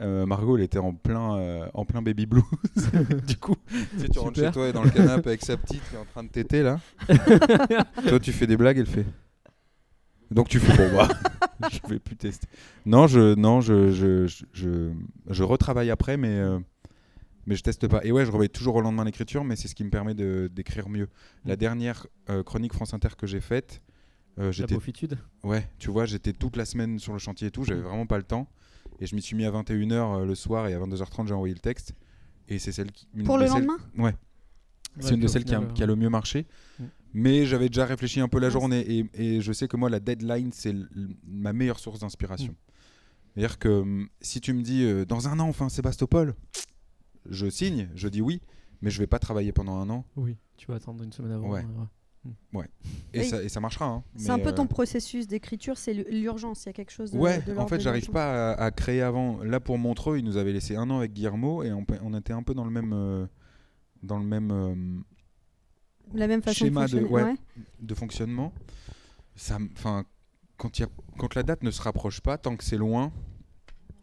euh, 0.00 0.26
Margot, 0.26 0.56
elle 0.56 0.62
était 0.62 0.78
en 0.78 0.94
plein, 0.94 1.36
euh, 1.38 1.68
en 1.74 1.84
plein 1.84 2.02
baby 2.02 2.26
blues. 2.26 2.44
du 3.26 3.36
coup, 3.36 3.56
tu, 3.68 3.98
sais, 3.98 4.08
tu 4.08 4.18
rentres 4.20 4.38
chez 4.38 4.50
toi 4.52 4.68
et 4.68 4.72
dans 4.72 4.82
le 4.84 4.90
canapé 4.90 5.30
avec 5.30 5.42
sa 5.42 5.56
petite 5.56 5.82
qui 5.88 5.94
est 5.94 5.98
en 5.98 6.04
train 6.04 6.22
de 6.22 6.28
téter 6.28 6.62
là. 6.62 6.80
toi, 8.08 8.20
tu 8.20 8.32
fais 8.32 8.46
des 8.46 8.56
blagues, 8.56 8.78
elle 8.78 8.86
fait. 8.86 9.06
Donc 10.30 10.48
tu 10.48 10.58
fais 10.58 10.76
pour 10.76 10.92
moi. 10.92 11.08
je 11.70 11.88
vais 11.88 11.98
plus 11.98 12.16
tester. 12.16 12.46
Non, 12.86 13.06
je, 13.06 13.34
non, 13.34 13.60
je, 13.60 13.90
je, 13.90 14.26
je, 14.26 14.44
je, 14.52 14.92
je 15.30 15.42
retravaille 15.42 15.90
après, 15.90 16.16
mais, 16.16 16.38
euh, 16.38 16.58
mais 17.46 17.56
je 17.56 17.62
teste 17.62 17.86
pas. 17.88 18.00
Et 18.04 18.12
ouais, 18.12 18.24
je 18.26 18.30
remets 18.30 18.48
toujours 18.48 18.76
au 18.76 18.80
lendemain 18.80 19.04
l'écriture, 19.04 19.44
mais 19.44 19.56
c'est 19.56 19.68
ce 19.68 19.74
qui 19.74 19.84
me 19.84 19.90
permet 19.90 20.14
d'écrire 20.14 20.88
mieux. 20.88 21.08
La 21.44 21.54
Mm. 21.54 21.58
dernière 21.58 22.06
euh, 22.30 22.42
chronique 22.42 22.72
France 22.72 22.94
Inter 22.94 23.08
que 23.18 23.26
j'ai 23.26 23.40
faite, 23.40 23.82
euh, 24.38 24.46
La 24.46 24.50
j'étais, 24.50 24.76
ouais, 25.44 25.68
tu 25.78 25.90
vois, 25.90 26.06
j'étais 26.06 26.32
toute 26.32 26.56
la 26.56 26.64
semaine 26.64 26.98
sur 26.98 27.12
le 27.12 27.18
chantier 27.18 27.48
et 27.48 27.50
tout, 27.50 27.64
j'avais 27.64 27.82
vraiment 27.82 28.06
pas 28.06 28.16
le 28.18 28.24
temps. 28.24 28.48
Et 29.00 29.06
je 29.06 29.14
m'y 29.16 29.22
suis 29.22 29.36
mis 29.36 29.44
à 29.44 29.50
21h 29.50 30.24
le 30.24 30.34
soir 30.34 30.66
et 30.68 30.74
à 30.74 30.78
22h30 30.78 31.26
j'ai 31.28 31.34
envoyé 31.34 31.54
le 31.54 31.60
texte. 31.60 31.94
Et 32.48 32.58
c'est 32.58 32.72
celle 32.72 32.92
qui. 32.92 33.06
Pour 33.24 33.38
le 33.38 33.46
lendemain? 33.46 33.76
Ouais, 33.96 34.14
c'est 35.00 35.08
Ouais, 35.10 35.14
une 35.14 35.20
de 35.20 35.26
celles 35.28 35.44
qui 35.44 35.54
a, 35.54 35.58
final, 35.60 35.74
qui 35.74 35.82
a 35.82 35.86
le 35.86 35.96
mieux 35.96 36.10
marché. 36.10 36.46
Mm. 36.78 36.84
Mais 37.16 37.46
j'avais 37.46 37.68
déjà 37.68 37.84
réfléchi 37.86 38.20
un 38.20 38.28
peu 38.28 38.38
la 38.40 38.50
journée 38.50 38.80
et, 38.80 39.06
et 39.14 39.40
je 39.40 39.52
sais 39.52 39.68
que 39.68 39.76
moi, 39.76 39.88
la 39.88 40.00
deadline, 40.00 40.50
c'est 40.52 40.74
ma 41.26 41.52
meilleure 41.52 41.78
source 41.78 42.00
d'inspiration. 42.00 42.52
Mm. 42.52 42.56
C'est-à-dire 43.36 43.58
que 43.58 43.68
hum, 43.68 44.08
si 44.20 44.40
tu 44.40 44.52
me 44.52 44.62
dis 44.62 44.82
euh, 44.84 45.04
dans 45.04 45.26
un 45.28 45.38
an, 45.40 45.48
enfin 45.48 45.68
Sébastopol, 45.68 46.34
je 47.28 47.48
signe, 47.48 47.88
je 47.94 48.08
dis 48.08 48.20
oui, 48.20 48.40
mais 48.82 48.90
je 48.90 48.98
vais 48.98 49.06
pas 49.06 49.18
travailler 49.18 49.52
pendant 49.52 49.76
un 49.78 49.88
an 49.90 50.04
Oui, 50.16 50.36
tu 50.56 50.66
vas 50.66 50.74
attendre 50.76 51.02
une 51.04 51.12
semaine 51.12 51.32
avant. 51.32 51.48
Ouais. 51.50 51.64
ouais. 52.54 52.68
et, 53.12 53.20
Oui. 53.20 53.24
ça, 53.28 53.42
et 53.42 53.48
ça 53.48 53.60
marchera. 53.60 53.86
hein. 53.86 54.04
C'est 54.16 54.30
un 54.30 54.38
peu 54.38 54.52
ton 54.54 54.64
euh, 54.64 54.68
processus 54.68 55.26
d'écriture, 55.26 55.76
c'est 55.78 55.92
l'urgence. 55.94 56.64
Il 56.64 56.66
y 56.66 56.70
a 56.70 56.72
quelque 56.72 56.90
chose 56.92 57.10
de. 57.12 57.18
Ouais, 57.18 57.40
de 57.42 57.56
en 57.56 57.66
fait, 57.66 57.80
j'arrive 57.80 58.10
pas 58.10 58.52
à, 58.52 58.64
à 58.64 58.70
créer 58.70 59.02
avant. 59.02 59.42
Là, 59.42 59.60
pour 59.60 59.78
Montreux, 59.78 60.18
ils 60.18 60.24
nous 60.24 60.36
avaient 60.36 60.52
laissé 60.52 60.76
un 60.76 60.88
an 60.90 60.98
avec 60.98 61.12
Guillermo 61.12 61.62
et 61.62 61.72
on, 61.72 62.14
était 62.18 62.32
un 62.32 62.42
peu 62.42 62.54
dans 62.54 62.64
le 62.64 62.70
même, 62.70 62.92
euh, 62.94 63.26
dans 64.02 64.18
le 64.18 64.24
même 64.24 64.50
euh, 64.50 64.74
La 66.14 66.26
même 66.26 66.42
façon 66.42 66.64
Schéma 66.64 66.86
de 66.86 66.92
de- 66.92 67.00
fonctionner. 67.00 67.14
ouais. 67.24 67.30
ouais. 67.32 67.36
de 67.80 67.94
fonctionnement. 67.94 68.52
Ça, 69.36 69.56
m- 69.56 69.68
enfin, 69.76 70.04
quand, 70.56 70.78
il 70.78 70.82
y 70.82 70.84
a- 70.84 70.90
quand 71.18 71.34
la 71.34 71.42
date 71.42 71.62
ne 71.62 71.70
se 71.70 71.82
rapproche 71.82 72.20
pas, 72.20 72.38
tant 72.38 72.56
que 72.56 72.64
c'est 72.64 72.76
loin, 72.78 73.12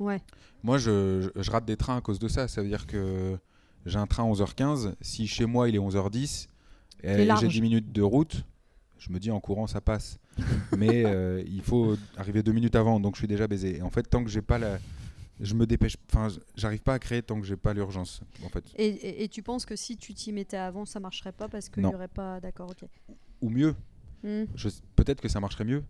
Ouais. 0.01 0.21
moi, 0.63 0.77
je, 0.77 1.21
je- 1.35 1.41
je 1.41 1.51
rate 1.51 1.65
des 1.65 1.77
trains 1.77 1.97
à 1.97 2.01
cause 2.01 2.19
de 2.19 2.27
ça. 2.27 2.47
Ça 2.47 2.61
veut 2.61 2.67
dire 2.67 2.87
que 2.87 3.37
j'ai 3.85 3.97
un 3.97 4.07
train 4.07 4.23
à 4.23 4.27
11h15. 4.27 4.93
Si 5.01 5.27
chez 5.27 5.45
moi, 5.45 5.69
il 5.69 5.75
est 5.75 5.79
11h10 5.79 6.47
T'es 7.01 7.23
et 7.23 7.25
j'ai 7.39 7.47
10 7.47 7.61
minutes 7.61 7.91
de 7.91 8.01
route, 8.01 8.43
je 8.99 9.11
me 9.11 9.19
dis 9.19 9.31
en 9.31 9.39
courant, 9.39 9.67
ça 9.67 9.81
passe. 9.81 10.19
Mais 10.77 11.03
euh, 11.05 11.43
il 11.47 11.61
faut 11.61 11.95
arriver 12.17 12.43
deux 12.43 12.51
minutes 12.53 12.75
avant, 12.75 12.99
donc 12.99 13.15
je 13.15 13.21
suis 13.21 13.27
déjà 13.27 13.47
baisé. 13.47 13.77
Et 13.77 13.81
en 13.81 13.89
fait, 13.89 14.03
tant 14.03 14.23
que 14.23 14.29
j'ai 14.29 14.41
pas 14.41 14.57
la. 14.59 14.77
Je 15.39 15.55
me 15.55 15.65
dépêche. 15.65 15.97
Enfin, 16.13 16.27
j'arrive 16.55 16.81
pas 16.81 16.93
à 16.93 16.99
créer 16.99 17.23
tant 17.23 17.39
que 17.41 17.47
j'ai 17.47 17.57
pas 17.57 17.73
l'urgence. 17.73 18.21
En 18.45 18.49
fait. 18.49 18.63
Et, 18.75 18.85
et- 18.87 19.23
et 19.23 19.27
tu 19.27 19.41
penses 19.41 19.65
que 19.65 19.75
si 19.75 19.97
tu 19.97 20.13
t'y 20.13 20.31
mettais 20.31 20.57
avant, 20.57 20.85
ça 20.85 20.99
marcherait 20.99 21.31
pas 21.31 21.47
parce 21.47 21.67
qu'il 21.69 21.81
n'y 21.83 21.95
aurait 21.95 22.07
pas. 22.07 22.39
D'accord, 22.39 22.69
ok. 22.69 22.87
Ou 23.41 23.49
mieux. 23.49 23.75
Hmm. 24.23 24.43
Peut-être 24.95 25.19
que 25.19 25.27
ça 25.29 25.39
marcherait 25.39 25.65
mieux. 25.65 25.83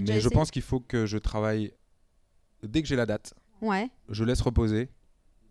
Mais 0.00 0.20
je 0.20 0.28
pense 0.34 0.50
qu'il 0.50 0.62
faut 0.62 0.80
que 0.80 1.06
je 1.06 1.16
travaille. 1.18 1.72
Dès 2.66 2.82
que 2.82 2.88
j'ai 2.88 2.96
la 2.96 3.06
date, 3.06 3.34
Ouais. 3.62 3.88
je 4.08 4.24
laisse 4.24 4.40
reposer 4.40 4.88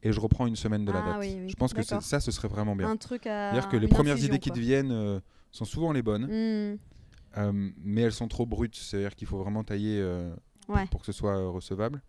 et 0.04 0.12
je 0.12 0.20
reprends 0.20 0.46
une 0.48 0.56
semaine 0.56 0.86
de 0.86 0.92
la 0.92 1.02
Ah 1.04 1.10
date. 1.14 1.20
oui, 1.22 1.36
oui. 1.42 1.50
Je 1.50 1.56
pense 1.56 1.74
que 1.74 1.82
ça, 1.84 2.20
ce 2.20 2.32
serait 2.32 2.48
vraiment 2.48 2.76
bien. 2.76 2.90
Un 2.90 2.98
truc 2.98 3.26
à. 3.28 3.52
C'est-à-dire 3.52 3.70
que 3.70 3.78
les 3.78 3.88
premières 3.88 4.18
idées 4.24 4.40
qui 4.40 4.52
te 4.52 4.60
viennent 4.60 4.92
euh, 4.92 5.20
sont 5.52 5.66
souvent 5.66 5.92
les 5.92 6.02
bonnes, 6.04 6.26
Hmm. 6.26 6.78
euh, 7.38 7.70
mais 7.84 8.02
elles 8.02 8.12
sont 8.14 8.28
trop 8.28 8.46
brutes. 8.46 8.76
C'est-à-dire 8.76 9.16
qu'il 9.16 9.28
faut 9.28 9.38
vraiment 9.40 9.64
tailler 9.64 10.00
euh, 10.02 10.34
pour- 10.68 10.76
Ouais. 10.76 10.86
pour 10.92 11.00
que 11.02 11.06
ce 11.08 11.12
soit 11.12 11.48
recevable. 11.50 12.02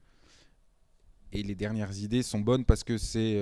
Et 1.33 1.43
les 1.43 1.55
dernières 1.55 1.97
idées 1.99 2.23
sont 2.23 2.41
bonnes 2.41 2.65
parce 2.65 2.85
que 2.85 2.99
c'est 2.99 3.35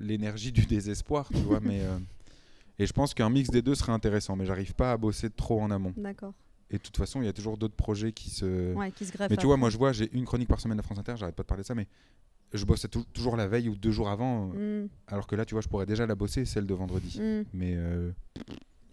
l'énergie 0.00 0.52
du 0.52 0.66
désespoir, 0.66 1.28
tu 1.30 1.38
vois. 1.40 1.60
Mais 1.60 1.80
et 2.78 2.86
je 2.86 2.92
pense 2.92 3.14
qu'un 3.14 3.30
mix 3.30 3.48
des 3.50 3.62
deux 3.62 3.74
serait 3.74 3.92
intéressant, 3.92 4.36
mais 4.36 4.44
j'arrive 4.46 4.74
pas 4.74 4.92
à 4.92 4.96
bosser 4.96 5.30
trop 5.30 5.60
en 5.60 5.70
amont. 5.70 5.94
D'accord. 5.96 6.34
Et 6.70 6.78
de 6.78 6.82
toute 6.82 6.96
façon, 6.96 7.22
il 7.22 7.26
y 7.26 7.28
a 7.28 7.32
toujours 7.32 7.56
d'autres 7.58 7.76
projets 7.76 8.12
qui 8.12 8.28
se. 8.30 8.74
Ouais, 8.74 8.90
qui 8.90 9.06
se 9.06 9.12
greffe. 9.12 9.30
Mais 9.30 9.36
tu 9.36 9.46
vois, 9.46 9.56
moi 9.56 9.70
je 9.70 9.78
vois, 9.78 9.92
j'ai 9.92 10.08
une 10.12 10.24
chronique 10.24 10.48
par 10.48 10.60
semaine 10.60 10.78
à 10.78 10.82
France 10.82 10.98
Inter, 10.98 11.14
j'arrête 11.16 11.36
pas 11.36 11.42
de 11.44 11.48
parler 11.48 11.62
de 11.62 11.66
ça, 11.66 11.74
mais 11.76 11.86
je 12.52 12.64
bossais 12.64 12.88
tou- 12.88 13.04
toujours 13.12 13.36
la 13.36 13.46
veille 13.46 13.68
ou 13.68 13.76
deux 13.76 13.90
jours 13.92 14.08
avant, 14.08 14.50
euh, 14.54 14.84
Hmm. 14.84 14.88
alors 15.08 15.26
que 15.26 15.36
là, 15.36 15.44
tu 15.44 15.54
vois, 15.54 15.60
je 15.62 15.68
pourrais 15.68 15.86
déjà 15.86 16.06
la 16.06 16.14
bosser, 16.14 16.44
celle 16.44 16.66
de 16.66 16.74
vendredi. 16.74 17.20
Hmm. 17.20 17.44
Mais 17.52 17.74
euh, 17.76 18.10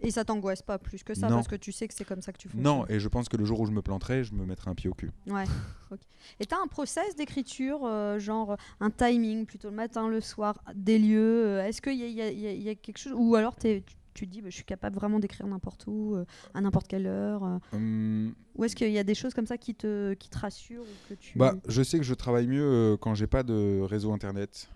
Et 0.02 0.12
ça 0.12 0.26
t'angoisse 0.26 0.62
pas 0.62 0.78
plus 0.80 1.02
que 1.04 1.14
ça 1.14 1.30
Non. 1.30 1.36
parce 1.38 1.48
que 1.48 1.56
tu 1.56 1.72
sais 1.72 1.88
que 1.88 1.94
c'est 1.94 2.04
comme 2.04 2.22
ça 2.22 2.32
que 2.34 2.38
tu 2.38 2.48
fonctionnes? 2.50 2.64
non, 2.64 2.86
et 2.90 3.00
je 3.00 3.08
pense 3.08 3.30
que 3.30 3.38
le 3.38 3.46
jour 3.46 3.62
où 3.62 3.66
je 3.66 3.72
me 3.72 3.82
planterai, 3.82 4.24
je 4.26 4.34
me 4.34 4.46
mettrai 4.46 4.70
un 4.70 4.76
pied 4.76 4.90
au 4.90 4.94
cul. 4.94 5.12
Ouais. 5.28 5.46
ok. 5.92 6.00
Et 6.42 6.46
t'as 6.46 6.58
un 6.62 6.68
process 6.68 7.16
d'écriture, 7.16 7.86
euh, 7.86 8.20
genre 8.20 8.58
un 8.82 8.90
timing, 8.92 9.46
plutôt 9.46 9.70
le 9.70 9.76
matin, 9.76 10.10
le 10.10 10.20
soir, 10.20 10.62
des 10.76 11.00
lieux. 11.00 11.60
Est-ce 11.60 11.82
qu'il 11.82 11.94
y 11.94 12.12
y 12.12 12.70
a 12.70 12.76
quelque 12.76 12.98
chose 12.98 13.14
Ou 13.16 13.36
alors 13.36 13.56
t'es- 13.56 13.84
tu, 14.14 14.28
te 14.28 14.32
dis, 14.32 14.42
bah, 14.42 14.50
je 14.50 14.56
suis 14.56 14.64
capable 14.66 14.96
vraiment 14.96 15.20
d'écrire 15.20 15.48
n'importe 15.48 15.86
où, 15.88 16.16
euh, 16.16 16.26
à 16.54 16.62
n'importe 16.62 16.88
quelle 16.88 17.08
heure 17.08 17.44
euh, 17.44 17.58
Hum, 17.74 18.34
Ou 18.56 18.64
est-ce 18.64 18.76
qu'il 18.76 18.92
y 18.92 19.00
a 19.00 19.04
des 19.04 19.16
choses 19.16 19.34
comme 19.34 19.46
ça 19.48 19.58
qui 19.58 19.76
te, 19.76 20.14
qui 20.14 20.30
te 20.30 20.38
rassurent 20.38 20.84
ou 20.84 21.10
que 21.10 21.14
tu... 21.16 21.38
bah, 21.38 21.56
je 21.68 21.82
sais 21.84 21.98
que 21.98 22.04
je 22.04 22.14
travaille 22.14 22.48
mieux 22.48 22.64
euh, 22.64 22.98
quand 22.98 23.16
j'ai 23.16 23.28
pas 23.28 23.44
de 23.44 23.82
réseau 23.82 24.12
internet. 24.14 24.70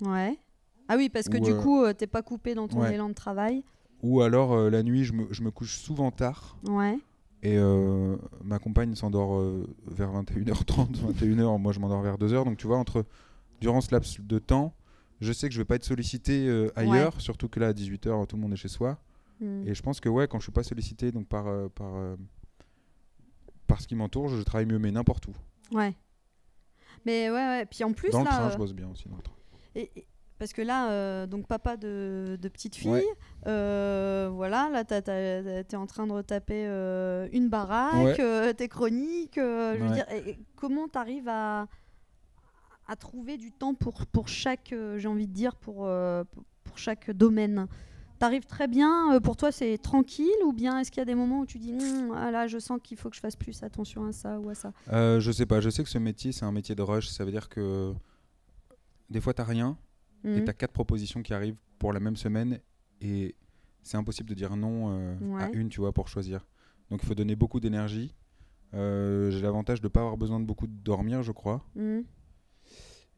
Ouais. 0.00 0.38
Ah 0.88 0.96
oui, 0.96 1.08
parce 1.08 1.28
que 1.28 1.38
Ou, 1.38 1.40
du 1.40 1.54
coup, 1.54 1.84
t'es 1.96 2.06
pas 2.06 2.22
coupé 2.22 2.54
dans 2.54 2.68
ton 2.68 2.80
ouais. 2.80 2.94
élan 2.94 3.08
de 3.08 3.14
travail. 3.14 3.64
Ou 4.02 4.20
alors 4.20 4.56
la 4.68 4.82
nuit, 4.82 5.04
je 5.04 5.12
me, 5.12 5.26
je 5.30 5.42
me 5.42 5.50
couche 5.50 5.76
souvent 5.76 6.10
tard 6.10 6.58
Ouais. 6.68 6.98
et 7.42 7.56
ma 8.42 8.58
compagne 8.58 8.94
s'endort 8.96 9.40
vers 9.86 10.10
21h30, 10.12 10.96
21h, 11.18 11.60
moi 11.60 11.72
je 11.72 11.78
m'endors 11.78 12.02
vers 12.02 12.18
2h. 12.18 12.44
Donc 12.44 12.56
tu 12.56 12.66
vois, 12.66 12.78
entre, 12.78 13.04
durant 13.60 13.80
ce 13.80 13.92
laps 13.94 14.20
de 14.20 14.38
temps, 14.40 14.74
je 15.22 15.32
sais 15.32 15.48
que 15.48 15.54
je 15.54 15.58
vais 15.60 15.64
pas 15.64 15.76
être 15.76 15.84
sollicité 15.84 16.46
euh, 16.48 16.70
ailleurs, 16.76 17.20
surtout 17.20 17.48
que 17.48 17.60
là 17.60 17.68
à 17.68 17.72
18h, 17.72 18.26
tout 18.26 18.36
le 18.36 18.42
monde 18.42 18.52
est 18.52 18.56
chez 18.56 18.68
soi. 18.68 18.98
Hmm. 19.40 19.66
Et 19.66 19.74
je 19.74 19.82
pense 19.82 20.00
que 20.00 20.08
ouais, 20.08 20.26
quand 20.28 20.38
je 20.38 20.44
suis 20.44 20.52
pas 20.52 20.62
sollicité 20.64 21.12
donc 21.12 21.28
par, 21.28 21.46
euh, 21.46 21.68
par, 21.68 21.94
euh, 21.94 22.16
par 23.66 23.80
ce 23.80 23.86
qui 23.86 23.94
m'entoure, 23.94 24.28
je 24.28 24.42
travaille 24.42 24.66
mieux, 24.66 24.78
mais 24.78 24.90
n'importe 24.90 25.26
où. 25.28 25.32
Ouais. 25.76 25.94
Mais 27.06 27.30
ouais, 27.30 27.36
ouais. 27.36 27.66
Puis 27.66 27.84
en 27.84 27.92
plus, 27.92 28.10
dans 28.10 28.18
le 28.20 28.24
là, 28.24 28.30
train, 28.30 28.46
euh, 28.48 28.50
je 28.50 28.56
bosse 28.58 28.72
bien 28.74 28.88
aussi. 28.90 29.08
Dans 29.08 29.16
le 29.16 29.22
train. 29.22 29.34
Et- 29.74 29.90
et- 29.96 30.06
parce 30.38 30.52
que 30.52 30.62
là, 30.62 31.24
donc 31.28 31.46
papa 31.46 31.76
de, 31.76 32.36
de 32.40 32.48
petite 32.48 32.74
fille, 32.74 32.90
Ouais. 32.90 34.26
voilà, 34.26 34.68
là 34.72 34.82
t'es 34.84 35.76
en 35.76 35.86
train 35.86 36.08
de 36.08 36.12
retaper 36.12 36.64
une 37.32 37.48
baraque, 37.48 38.18
Ouais. 38.18 38.52
tes 38.54 38.66
chroniques, 38.68 39.36
je 39.36 39.78
veux 39.80 39.94
dire, 39.94 40.04
et 40.10 40.40
comment 40.56 40.88
t'arrives 40.88 41.28
à, 41.28 41.68
à 42.88 42.96
trouver 42.96 43.36
du 43.38 43.52
temps 43.52 43.74
pour, 43.74 44.06
pour 44.06 44.28
chaque, 44.28 44.72
euh, 44.72 44.98
j'ai 44.98 45.08
envie 45.08 45.26
de 45.28 45.32
dire, 45.32 45.56
pour, 45.56 45.86
euh, 45.86 46.24
pour- 46.24 46.44
pour 46.64 46.78
chaque 46.78 47.10
domaine 47.10 47.66
T'arrives 48.18 48.46
très 48.46 48.68
bien, 48.68 49.14
euh, 49.14 49.18
pour 49.20 49.36
toi 49.36 49.50
c'est 49.50 49.78
tranquille 49.78 50.30
ou 50.46 50.52
bien 50.52 50.78
est-ce 50.78 50.92
qu'il 50.92 51.00
y 51.00 51.02
a 51.02 51.04
des 51.06 51.16
moments 51.16 51.40
où 51.40 51.46
tu 51.46 51.58
dis 51.58 51.72
Hum, 51.72 52.12
ah 52.16 52.30
là 52.30 52.46
je 52.46 52.58
sens 52.60 52.78
qu'il 52.80 52.96
faut 52.96 53.10
que 53.10 53.16
je 53.16 53.20
fasse 53.20 53.34
plus 53.34 53.60
attention 53.64 54.04
à 54.04 54.12
ça 54.12 54.38
ou 54.38 54.48
à 54.48 54.54
ça? 54.54 54.72
Euh, 54.92 55.18
je 55.18 55.32
sais 55.32 55.44
pas, 55.44 55.60
je 55.60 55.68
sais 55.70 55.82
que 55.82 55.88
ce 55.88 55.98
métier, 55.98 56.30
c'est 56.30 56.44
un 56.44 56.52
métier 56.52 56.76
de 56.76 56.82
rush. 56.82 57.08
Ça 57.08 57.24
veut 57.24 57.32
dire 57.32 57.48
que 57.48 57.92
des 59.10 59.20
fois, 59.20 59.34
t'as 59.34 59.42
rien 59.44 59.76
et 60.24 60.28
Mhm. 60.38 60.44
t'as 60.44 60.52
quatre 60.52 60.70
propositions 60.72 61.20
qui 61.22 61.34
arrivent 61.34 61.56
pour 61.80 61.92
la 61.92 61.98
même 61.98 62.14
semaine 62.16 62.60
et 63.00 63.34
c'est 63.82 63.96
impossible 63.96 64.28
de 64.28 64.34
dire 64.34 64.54
non 64.56 64.90
euh, 64.92 65.16
à 65.40 65.48
une, 65.52 65.68
tu 65.68 65.80
vois, 65.80 65.92
pour 65.92 66.06
choisir. 66.06 66.46
Donc 66.90 67.00
il 67.02 67.06
faut 67.08 67.16
donner 67.16 67.34
beaucoup 67.34 67.58
d'énergie. 67.58 68.14
Euh, 68.74 69.30
J'ai 69.32 69.42
l'avantage 69.42 69.80
de 69.80 69.88
pas 69.88 69.98
avoir 70.00 70.16
besoin 70.16 70.38
de 70.38 70.44
beaucoup 70.44 70.68
de 70.68 70.72
dormir, 70.84 71.24
je 71.24 71.32
crois. 71.32 71.64
Mhm. 71.74 72.04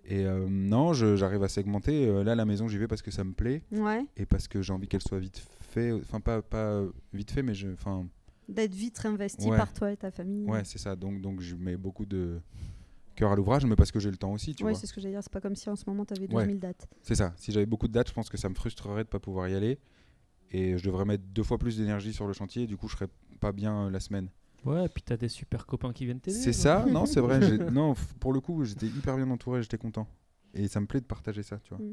Et 0.06 0.26
euh, 0.26 0.46
non, 0.48 0.92
j'arrive 0.92 1.42
à 1.42 1.48
segmenter. 1.48 2.06
Euh, 2.06 2.24
là, 2.24 2.34
la 2.34 2.44
maison, 2.44 2.68
j'y 2.68 2.76
vais 2.78 2.86
parce 2.88 3.00
que 3.02 3.10
ça 3.10 3.24
me 3.24 3.32
plaît 3.32 3.62
Ouais, 3.72 4.04
et 4.16 4.26
parce 4.26 4.48
que 4.48 4.60
j'ai 4.60 4.72
envie 4.72 4.86
qu'elle 4.88 5.02
soit 5.02 5.18
vite 5.18 5.42
fait. 5.62 5.92
Enfin, 5.92 6.20
pas, 6.20 6.42
pas 6.42 6.72
euh, 6.72 6.90
vite 7.12 7.30
fait, 7.30 7.42
mais 7.42 7.54
je, 7.54 7.68
enfin, 7.72 8.06
d'être 8.48 8.74
vite 8.74 8.98
réinvesti 8.98 9.48
Ouais. 9.48 9.56
par 9.56 9.72
toi 9.72 9.90
et 9.90 9.96
ta 9.96 10.10
famille. 10.10 10.44
ouais, 10.46 10.62
c'est 10.64 10.78
ça. 10.78 10.94
Donc, 10.94 11.20
donc, 11.22 11.40
je 11.40 11.54
mets 11.56 11.76
beaucoup 11.78 12.04
de 12.04 12.38
cœur 13.16 13.32
à 13.32 13.36
l'ouvrage, 13.36 13.64
mais 13.64 13.76
parce 13.76 13.90
que 13.92 13.98
j'ai 13.98 14.10
le 14.10 14.16
temps 14.18 14.32
aussi, 14.32 14.54
tu 14.54 14.62
Oui, 14.64 14.72
vois. 14.72 14.78
c'est 14.78 14.86
ce 14.86 14.92
que 14.92 15.00
j'allais 15.00 15.14
dire. 15.14 15.22
C'est 15.22 15.32
pas 15.32 15.40
comme 15.40 15.56
si 15.56 15.70
en 15.70 15.76
ce 15.76 15.84
moment 15.86 16.04
tu 16.04 16.12
avais 16.14 16.26
12 16.26 16.36
Ouais. 16.36 16.46
000 16.46 16.58
dates. 16.58 16.86
C'est 17.02 17.14
ça. 17.14 17.32
Si 17.38 17.50
j'avais 17.52 17.64
beaucoup 17.66 17.88
de 17.88 17.92
dates, 17.92 18.08
je 18.08 18.12
pense 18.14 18.28
que 18.28 18.36
ça 18.36 18.48
me 18.50 18.54
frustrerait 18.54 19.04
de 19.04 19.08
pas 19.08 19.20
pouvoir 19.20 19.48
y 19.48 19.54
aller. 19.54 19.78
Et 20.50 20.76
je 20.76 20.84
devrais 20.84 21.04
mettre 21.06 21.24
deux 21.32 21.42
fois 21.42 21.56
plus 21.58 21.78
d'énergie 21.78 22.12
sur 22.12 22.26
le 22.26 22.32
chantier. 22.34 22.66
Du 22.66 22.76
coup, 22.76 22.88
je 22.88 22.94
serais 22.96 23.08
pas 23.40 23.52
bien 23.52 23.86
euh, 23.86 23.90
la 23.90 24.00
semaine. 24.00 24.28
Ouais, 24.64 24.86
et 24.86 24.88
puis 24.88 25.02
t'as 25.02 25.16
des 25.16 25.28
super 25.28 25.66
copains 25.66 25.92
qui 25.92 26.04
viennent 26.06 26.20
t'aider. 26.20 26.36
C'est 26.38 26.52
ça, 26.52 26.86
non, 26.86 27.06
c'est 27.06 27.20
vrai. 27.20 27.40
Non, 27.70 27.94
pour 28.20 28.32
le 28.32 28.40
coup, 28.40 28.64
j'étais 28.64 28.86
hyper 28.86 29.16
bien 29.16 29.30
entouré, 29.30 29.62
j'étais 29.62 29.78
content. 29.78 30.06
Et 30.54 30.68
ça 30.68 30.80
me 30.80 30.86
plaît 30.86 31.00
de 31.00 31.06
partager 31.06 31.42
ça, 31.42 31.58
tu 31.58 31.74
vois. 31.74 31.84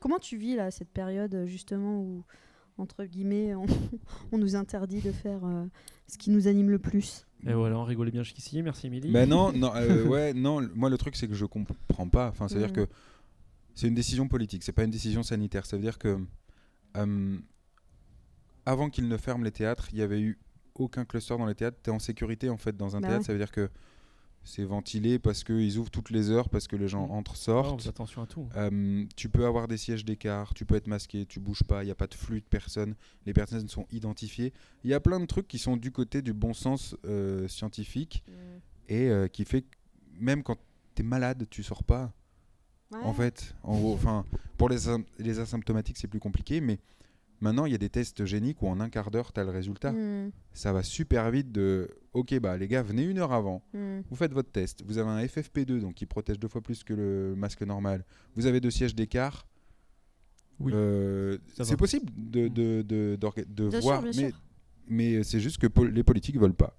Comment 0.00 0.18
tu 0.18 0.36
vis 0.36 0.54
là 0.56 0.70
cette 0.70 0.90
période 0.90 1.34
euh, 1.34 1.46
justement 1.46 1.98
où 2.00 2.24
entre 2.76 3.04
guillemets 3.04 3.54
on, 3.54 3.66
on 4.32 4.38
nous 4.38 4.56
interdit 4.56 5.00
de 5.00 5.12
faire 5.12 5.44
euh, 5.44 5.64
ce 6.08 6.18
qui 6.18 6.30
nous 6.30 6.46
anime 6.48 6.70
le 6.70 6.78
plus? 6.78 7.26
Et 7.46 7.52
voilà, 7.52 7.78
on 7.78 7.84
rigolait 7.84 8.10
bien 8.10 8.22
jusqu'ici. 8.22 8.62
Merci 8.62 8.86
Émilie. 8.86 9.10
Mais 9.10 9.26
non, 9.26 9.52
non, 9.52 9.72
euh, 9.76 10.06
ouais, 10.06 10.32
non. 10.34 10.66
Moi, 10.74 10.88
le 10.90 10.96
truc, 10.98 11.16
c'est 11.16 11.28
que 11.28 11.34
je 11.34 11.44
comprends 11.46 12.08
pas. 12.08 12.28
Enfin, 12.28 12.48
c'est 12.48 12.56
à 12.56 12.58
dire 12.58 12.68
Mhm. 12.68 12.74
que 12.74 12.86
c'est 13.74 13.88
une 13.88 13.94
décision 13.94 14.28
politique, 14.28 14.62
c'est 14.62 14.72
pas 14.72 14.84
une 14.84 14.90
décision 14.90 15.22
sanitaire. 15.22 15.66
Ça 15.66 15.76
veut 15.76 15.82
dire 15.82 15.98
que 15.98 16.18
euh, 16.96 17.36
avant 18.66 18.88
qu'ils 18.90 19.08
ne 19.08 19.16
ferment 19.16 19.44
les 19.44 19.50
théâtres, 19.52 19.88
il 19.92 19.98
y 19.98 20.02
avait 20.02 20.20
eu 20.20 20.38
aucun 20.74 21.04
cluster 21.04 21.36
dans 21.36 21.46
les 21.46 21.54
théâtres. 21.54 21.78
Tu 21.82 21.90
es 21.90 21.92
en 21.92 21.98
sécurité 21.98 22.48
en 22.50 22.56
fait 22.56 22.76
dans 22.76 22.96
un 22.96 23.00
Bah 23.00 23.08
théâtre. 23.08 23.20
ouais. 23.22 23.26
Ça 23.26 23.32
veut 23.32 23.38
dire 23.38 23.52
que 23.52 23.70
c'est 24.46 24.64
ventilé 24.64 25.18
parce 25.18 25.42
qu'ils 25.42 25.78
ouvrent 25.78 25.90
toutes 25.90 26.10
les 26.10 26.28
heures, 26.30 26.50
parce 26.50 26.68
que 26.68 26.76
les 26.76 26.86
gens 26.88 27.06
Mhm. 27.06 27.12
entrent, 27.12 27.32
on 27.32 27.34
sortent. 27.36 27.86
attention 27.86 28.22
à 28.22 28.26
tout. 28.26 28.46
Euh, 28.56 29.04
tu 29.16 29.30
peux 29.30 29.46
avoir 29.46 29.68
des 29.68 29.78
sièges 29.78 30.04
d'écart, 30.04 30.52
tu 30.52 30.66
peux 30.66 30.74
être 30.74 30.86
masqué, 30.86 31.24
tu 31.24 31.40
bouges 31.40 31.62
pas, 31.64 31.82
il 31.82 31.86
n'y 31.86 31.92
a 31.92 31.94
pas 31.94 32.06
de 32.06 32.14
flux 32.14 32.40
de 32.42 32.46
personnes, 32.46 32.94
les 33.24 33.32
personnes 33.32 33.66
sont 33.68 33.86
identifiées. 33.90 34.52
Il 34.84 34.90
y 34.90 34.94
a 34.94 35.00
plein 35.00 35.18
de 35.18 35.24
trucs 35.26 35.48
qui 35.48 35.58
sont 35.58 35.78
du 35.78 35.90
côté 35.92 36.20
du 36.20 36.34
bon 36.34 36.52
sens 36.52 36.94
euh, 37.06 37.48
scientifique 37.48 38.22
et 38.88 39.08
euh, 39.08 39.28
qui 39.28 39.46
fait 39.46 39.62
que 39.62 39.68
même 40.20 40.42
quand 40.42 40.58
tu 40.94 41.00
es 41.02 41.04
malade, 41.06 41.46
tu 41.48 41.62
sors 41.62 41.82
pas. 41.82 42.12
En 43.02 43.12
fait, 43.12 43.56
en 43.64 43.76
gros, 43.76 43.94
enfin, 43.94 44.24
pour 44.56 44.68
les 44.68 44.88
asymptomatiques, 45.40 45.96
c'est 45.96 46.06
plus 46.06 46.20
compliqué, 46.20 46.60
mais 46.60 46.78
maintenant, 47.44 47.66
il 47.66 47.72
y 47.72 47.74
a 47.74 47.78
des 47.78 47.88
tests 47.90 48.24
géniques 48.24 48.60
où 48.62 48.66
en 48.68 48.80
un 48.80 48.88
quart 48.88 49.10
d'heure, 49.10 49.32
tu 49.32 49.38
as 49.40 49.44
le 49.44 49.50
résultat. 49.50 49.92
Mm, 49.92 50.32
Ça 50.52 50.72
va 50.72 50.82
super 50.82 51.30
vite 51.30 51.52
de 51.52 51.88
Ok, 52.12 52.38
bah 52.40 52.56
les 52.56 52.66
gars, 52.68 52.82
venez 52.82 53.02
une 53.04 53.18
heure 53.18 53.32
avant, 53.32 53.62
mm. 53.72 54.00
vous 54.08 54.16
faites 54.16 54.32
votre 54.32 54.50
test, 54.50 54.82
vous 54.86 54.98
avez 54.98 55.10
un 55.10 55.24
FFP2, 55.24 55.80
donc 55.80 55.94
qui 55.94 56.06
protège 56.06 56.38
deux 56.38 56.48
fois 56.48 56.60
plus 56.60 56.82
que 56.84 56.94
le 56.94 57.34
masque 57.36 57.62
normal, 57.62 58.04
vous 58.34 58.46
avez 58.46 58.60
deux 58.60 58.70
sièges 58.70 58.94
d'écart. 58.94 59.46
Oui, 60.60 60.72
Euh, 60.74 61.38
c'est 61.60 61.76
possible 61.76 62.10
de, 62.16 62.46
de, 62.48 62.82
de, 62.82 63.16
de 63.48 63.70
sûr, 63.70 63.80
voir, 63.80 64.02
mais, 64.16 64.32
mais 64.88 65.22
c'est 65.24 65.40
juste 65.40 65.58
que 65.58 65.66
pol- 65.66 65.90
les 65.92 66.04
politiques 66.04 66.38
veulent 66.38 66.54
pas. 66.54 66.78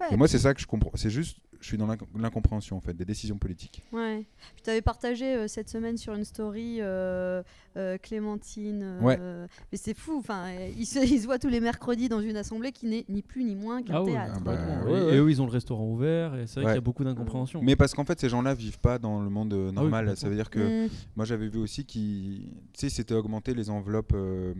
Ouais, 0.00 0.06
Et 0.12 0.16
moi, 0.16 0.28
c'est 0.28 0.38
ça 0.38 0.54
que 0.54 0.60
je 0.60 0.66
comprends. 0.66 0.92
C'est 0.94 1.10
juste, 1.10 1.38
je 1.66 1.70
suis 1.72 1.78
dans 1.78 1.86
l'inc- 1.88 1.98
l'incompréhension 2.16 2.76
en 2.76 2.80
fait 2.80 2.94
des 2.94 3.04
décisions 3.04 3.38
politiques. 3.38 3.82
Ouais. 3.92 4.24
Puis 4.54 4.62
tu 4.62 4.70
avais 4.70 4.82
partagé 4.82 5.24
euh, 5.34 5.48
cette 5.48 5.68
semaine 5.68 5.96
sur 5.96 6.14
une 6.14 6.24
story 6.24 6.76
euh, 6.80 7.42
euh, 7.76 7.98
Clémentine. 7.98 8.82
euh, 8.84 9.00
Ouais. 9.00 9.18
Mais 9.72 9.76
c'est 9.78 9.96
fou. 9.96 10.16
Enfin, 10.18 10.44
ils 10.76 10.86
se, 10.86 11.00
ils 11.00 11.20
se 11.20 11.26
voient 11.26 11.40
tous 11.40 11.48
les 11.48 11.58
mercredis 11.58 12.08
dans 12.08 12.20
une 12.20 12.36
assemblée 12.36 12.70
qui 12.70 12.86
n'est 12.86 13.04
ni 13.08 13.20
plus 13.22 13.42
ni 13.42 13.56
moins 13.56 13.82
qu'un 13.82 13.94
Ah 13.94 14.02
ouais, 14.04 14.12
théâtre. 14.12 14.34
ah 14.36 14.40
bah, 14.40 14.56
complètement. 14.56 14.92
ouais, 14.92 15.00
et, 15.00 15.04
ouais. 15.06 15.14
et 15.14 15.18
eux, 15.18 15.28
ils 15.30 15.42
ont 15.42 15.46
le 15.46 15.50
restaurant 15.52 15.86
ouvert. 15.88 16.36
Et 16.36 16.46
c'est 16.46 16.60
vrai 16.60 16.66
Ouais. 16.66 16.70
qu'il 16.72 16.76
y 16.76 16.78
a 16.78 16.80
beaucoup 16.82 17.02
d'incompréhension. 17.02 17.60
Mais 17.62 17.74
parce 17.74 17.94
qu'en 17.94 18.04
fait, 18.04 18.20
ces 18.20 18.28
gens-là 18.28 18.54
vivent 18.54 18.78
pas 18.78 19.00
dans 19.00 19.20
le 19.20 19.28
monde 19.28 19.52
Ah 19.52 19.66
oui, 19.68 19.74
normal. 19.74 20.16
ça 20.16 20.28
veut 20.28 20.36
dire 20.36 20.50
que 20.50 20.86
Mm. 20.86 20.90
moi, 21.16 21.24
j'avais 21.24 21.48
vu 21.48 21.58
aussi 21.58 21.84
qui, 21.84 22.52
tu 22.74 22.80
sais, 22.80 22.88
c'était 22.90 23.14
augmenter 23.14 23.54
les 23.54 23.70
enveloppes 23.70 24.12
euh, 24.14 24.54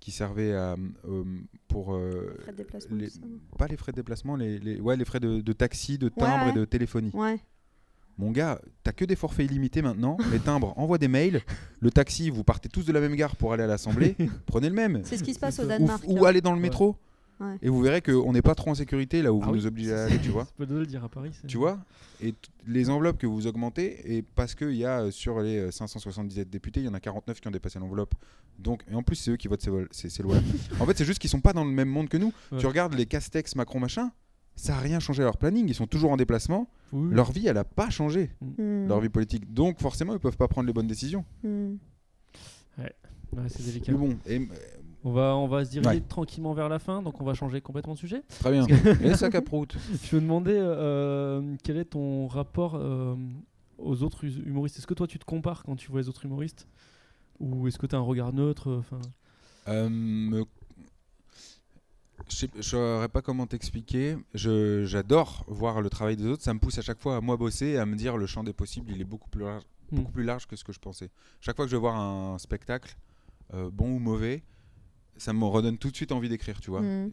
qui 0.00 0.10
servaient 0.10 0.54
à, 0.54 0.76
euh, 1.08 1.24
pour 1.68 1.94
euh, 1.94 2.36
Frais 2.42 2.52
de 2.52 2.56
déplacement, 2.58 2.96
les- 2.96 3.10
pas 3.58 3.66
les 3.66 3.76
frais 3.76 3.92
de 3.92 3.96
déplacement, 3.96 4.36
les, 4.36 4.58
les- 4.58 4.80
ouais, 4.80 4.96
les 4.96 5.04
frais 5.04 5.20
de, 5.20 5.40
de 5.40 5.52
taxi, 5.52 5.98
de 5.98 6.08
timbre 6.08 6.44
ouais. 6.46 6.50
et 6.50 6.54
de 6.54 6.64
téléphonie. 6.64 7.10
Ouais. 7.14 7.38
Mon 8.18 8.30
gars, 8.30 8.60
t'as 8.82 8.92
que 8.92 9.04
des 9.04 9.14
forfaits 9.16 9.44
illimités 9.50 9.82
maintenant. 9.82 10.16
Les 10.32 10.38
timbres, 10.38 10.72
envoie 10.78 10.96
des 10.96 11.06
mails. 11.08 11.42
Le 11.80 11.90
taxi, 11.90 12.30
vous 12.30 12.44
partez 12.44 12.70
tous 12.70 12.86
de 12.86 12.92
la 12.92 13.00
même 13.00 13.14
gare 13.14 13.36
pour 13.36 13.52
aller 13.52 13.62
à 13.64 13.66
l'Assemblée. 13.66 14.16
Prenez 14.46 14.70
le 14.70 14.74
même. 14.74 15.02
C'est 15.04 15.18
ce 15.18 15.22
qui 15.22 15.34
se 15.34 15.38
passe 15.38 15.58
au. 15.58 15.64
Ou, 15.64 15.68
Danemark. 15.68 16.02
ou 16.06 16.24
hein. 16.24 16.28
allez 16.30 16.40
dans 16.40 16.52
le 16.52 16.56
Ouais. 16.56 16.62
métro. 16.62 16.96
Ouais. 17.38 17.56
Et 17.60 17.68
vous 17.68 17.82
verrez 17.82 18.00
qu'on 18.00 18.32
n'est 18.32 18.40
pas 18.42 18.54
trop 18.54 18.70
en 18.70 18.74
sécurité 18.74 19.20
là 19.20 19.32
où 19.32 19.40
Ah 19.42 19.46
vous 19.46 19.52
oui. 19.52 19.58
nous 19.58 19.66
obligez 19.66 19.92
à 19.92 20.04
aller, 20.04 20.18
tu 20.18 20.30
vois. 20.30 20.44
C'est 20.48 20.56
pas 20.56 20.64
de 20.66 20.74
le 20.78 20.86
dire 20.86 21.04
à 21.04 21.08
Paris. 21.10 21.30
c'est- 21.38 21.46
Tu 21.46 21.58
vois 21.58 21.78
Et 22.22 22.34
les 22.66 22.88
enveloppes 22.88 23.18
que 23.18 23.26
vous 23.26 23.46
augmentez, 23.46 24.16
et 24.16 24.22
parce 24.22 24.54
qu'il 24.54 24.72
y 24.74 24.84
a 24.86 25.00
euh, 25.02 25.10
sur 25.10 25.40
les 25.40 25.58
euh, 25.58 25.70
577 25.70 26.48
députés, 26.48 26.80
il 26.80 26.86
y 26.86 26.88
en 26.88 26.94
a 26.94 27.00
49 27.00 27.40
qui 27.40 27.48
ont 27.48 27.50
dépassé 27.50 27.78
l'enveloppe. 27.78 28.14
Donc, 28.58 28.82
et 28.90 28.94
en 28.94 29.02
plus, 29.02 29.16
c'est 29.16 29.30
eux 29.32 29.36
qui 29.36 29.48
votent 29.48 29.60
ces, 29.62 29.70
ces, 29.90 30.08
ces 30.08 30.22
lois-là. 30.22 30.40
en 30.80 30.86
fait, 30.86 30.96
c'est 30.96 31.04
juste 31.04 31.18
qu'ils 31.18 31.28
sont 31.28 31.40
pas 31.42 31.52
dans 31.52 31.64
le 31.64 31.70
même 31.70 31.90
monde 31.90 32.08
que 32.08 32.16
nous. 32.16 32.32
Ouais. 32.52 32.58
Tu 32.58 32.66
regardes 32.66 32.94
les 32.94 33.04
Castex, 33.04 33.54
Macron, 33.54 33.80
machin, 33.80 34.10
ça 34.54 34.74
a 34.76 34.80
rien 34.80 34.98
changé 35.00 35.22
à 35.22 35.26
leur 35.26 35.36
planning. 35.36 35.68
Ils 35.68 35.74
sont 35.74 35.86
toujours 35.86 36.12
en 36.12 36.16
déplacement. 36.16 36.70
Oui. 36.92 37.14
Leur 37.14 37.32
vie, 37.32 37.46
elle 37.48 37.58
a 37.58 37.64
pas 37.64 37.90
changé, 37.90 38.30
Mm. 38.56 38.86
leur 38.88 39.00
vie 39.00 39.10
politique. 39.10 39.52
Donc, 39.52 39.78
forcément, 39.82 40.14
ils 40.14 40.20
peuvent 40.20 40.38
pas 40.38 40.48
prendre 40.48 40.66
les 40.66 40.72
bonnes 40.72 40.86
décisions. 40.86 41.26
Mm. 41.44 41.74
Ouais, 42.78 43.48
c'est 43.48 43.64
délicat. 43.66 43.92
Mais 43.92 43.98
bon, 43.98 44.16
et, 44.26 44.38
euh, 44.38 44.44
On 45.08 45.12
va, 45.12 45.36
on 45.36 45.46
va 45.46 45.64
se 45.64 45.70
diriger 45.70 45.88
Ouais. 45.88 46.00
tranquillement 46.00 46.52
vers 46.52 46.68
la 46.68 46.80
fin, 46.80 47.00
donc 47.00 47.20
on 47.20 47.24
va 47.24 47.32
changer 47.32 47.60
complètement 47.60 47.94
de 47.94 47.98
sujet. 47.98 48.22
très 48.40 48.50
bien. 48.50 48.66
Et 49.02 49.14
ça 49.14 49.30
caproute. 49.30 49.76
Je 50.02 50.16
me 50.16 50.20
demandais 50.22 50.58
euh, 50.58 51.54
quel 51.62 51.76
est 51.76 51.84
ton 51.84 52.26
rapport 52.26 52.74
euh, 52.74 53.14
aux 53.78 54.02
autres 54.02 54.24
hu- 54.24 54.42
humoristes? 54.44 54.78
Est-ce 54.78 54.86
que 54.88 54.94
toi 54.94 55.06
tu 55.06 55.20
te 55.20 55.24
compares 55.24 55.62
quand 55.62 55.76
tu 55.76 55.92
vois 55.92 56.00
les 56.00 56.08
autres 56.08 56.24
humoristes? 56.24 56.66
Ou 57.38 57.68
est-ce 57.68 57.78
que 57.78 57.86
tu 57.86 57.94
as 57.94 57.98
un 57.98 58.02
regard 58.02 58.32
neutre 58.32 58.68
euh, 58.68 58.78
enfin, 58.80 58.98
Euh, 59.68 60.44
Je 62.28 62.46
je 62.56 62.62
saurais 62.62 63.08
pas 63.08 63.22
comment 63.22 63.46
t'expliquer. 63.46 64.16
J'adore 64.34 65.44
voir 65.46 65.82
le 65.82 65.88
travail 65.90 66.16
des 66.16 66.26
autres. 66.26 66.42
Ça 66.42 66.52
me 66.52 66.58
pousse 66.58 66.78
à 66.78 66.82
chaque 66.82 66.98
fois 67.00 67.16
à 67.16 67.20
moi 67.20 67.36
bosser 67.36 67.66
et 67.66 67.78
à 67.78 67.86
me 67.86 67.94
dire 67.94 68.16
le 68.16 68.26
champ 68.26 68.42
des 68.42 68.52
possibles, 68.52 68.90
il 68.90 69.00
est 69.00 69.04
beaucoup 69.04 69.28
plus 69.30 69.42
large, 69.44 69.62
Hmm. 69.92 69.98
beaucoup 69.98 70.10
plus 70.10 70.24
large 70.24 70.48
que 70.48 70.56
ce 70.56 70.64
que 70.64 70.72
je 70.72 70.80
pensais. 70.80 71.10
Chaque 71.40 71.54
fois 71.54 71.64
que 71.64 71.70
je 71.70 71.76
vais 71.76 71.80
voir 71.80 71.94
un 71.94 72.38
spectacle, 72.38 72.96
bon 73.70 73.94
ou 73.94 73.98
mauvais, 74.00 74.42
ça 75.18 75.32
me 75.32 75.44
redonne 75.44 75.78
tout 75.78 75.90
de 75.90 75.96
suite 75.96 76.12
envie 76.12 76.28
d'écrire, 76.28 76.60
tu 76.60 76.70
vois. 76.70 76.82
Mm. 76.82 77.10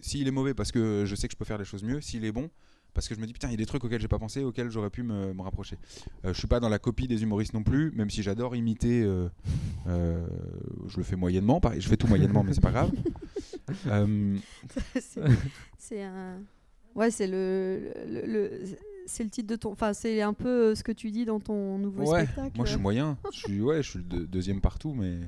S'il 0.00 0.28
est 0.28 0.32
mauvais 0.32 0.54
parce 0.54 0.70
que 0.72 1.04
je 1.06 1.14
sais 1.14 1.28
que 1.28 1.32
je 1.32 1.36
peux 1.38 1.44
faire 1.44 1.58
des 1.58 1.64
choses 1.64 1.82
mieux, 1.82 2.00
s'il 2.00 2.24
est 2.24 2.32
bon 2.32 2.50
parce 2.92 3.08
que 3.08 3.14
je 3.16 3.20
me 3.20 3.26
dis 3.26 3.32
putain 3.32 3.48
il 3.48 3.50
y 3.50 3.54
a 3.54 3.56
des 3.56 3.66
trucs 3.66 3.82
auxquels 3.82 4.00
j'ai 4.00 4.06
pas 4.06 4.20
pensé, 4.20 4.44
auxquels 4.44 4.70
j'aurais 4.70 4.90
pu 4.90 5.02
me, 5.02 5.32
me 5.34 5.42
rapprocher. 5.42 5.78
Euh, 6.24 6.32
je 6.32 6.38
suis 6.38 6.46
pas 6.46 6.60
dans 6.60 6.68
la 6.68 6.78
copie 6.78 7.08
des 7.08 7.22
humoristes 7.24 7.52
non 7.52 7.64
plus, 7.64 7.90
même 7.92 8.08
si 8.08 8.22
j'adore 8.22 8.54
imiter. 8.54 9.02
euh, 9.02 9.28
euh, 9.88 10.24
je 10.86 10.96
le 10.98 11.02
fais 11.02 11.16
moyennement, 11.16 11.60
pareil, 11.60 11.80
je 11.80 11.88
fais 11.88 11.96
tout 11.96 12.06
moyennement 12.06 12.44
mais 12.44 12.52
c'est 12.54 12.60
pas 12.60 12.70
grave. 12.70 12.92
Euh, 13.86 14.36
c'est 15.78 16.02
un. 16.02 16.38
Ouais, 16.94 17.10
c'est 17.10 17.26
le, 17.26 17.92
le, 18.06 18.26
le- 18.26 18.50
c'est 19.06 19.24
le 19.24 19.30
titre 19.30 19.48
de 19.48 19.56
ton. 19.56 19.72
Enfin, 19.72 19.92
c'est 19.94 20.20
un 20.22 20.34
peu 20.34 20.74
ce 20.74 20.82
que 20.82 20.92
tu 20.92 21.10
dis 21.10 21.24
dans 21.24 21.40
ton 21.40 21.78
nouveau 21.78 22.10
Ouais, 22.12 22.24
spectacle. 22.24 22.52
moi 22.56 22.66
je 22.66 22.72
suis 22.72 22.80
moyen, 22.80 23.16
je 23.32 23.38
suis 23.38 23.60
ouais, 23.62 23.82
je 23.82 23.88
suis 23.90 23.98
le 24.00 24.04
deux- 24.04 24.26
deuxième 24.26 24.60
partout 24.60 24.92
mais 24.94 25.18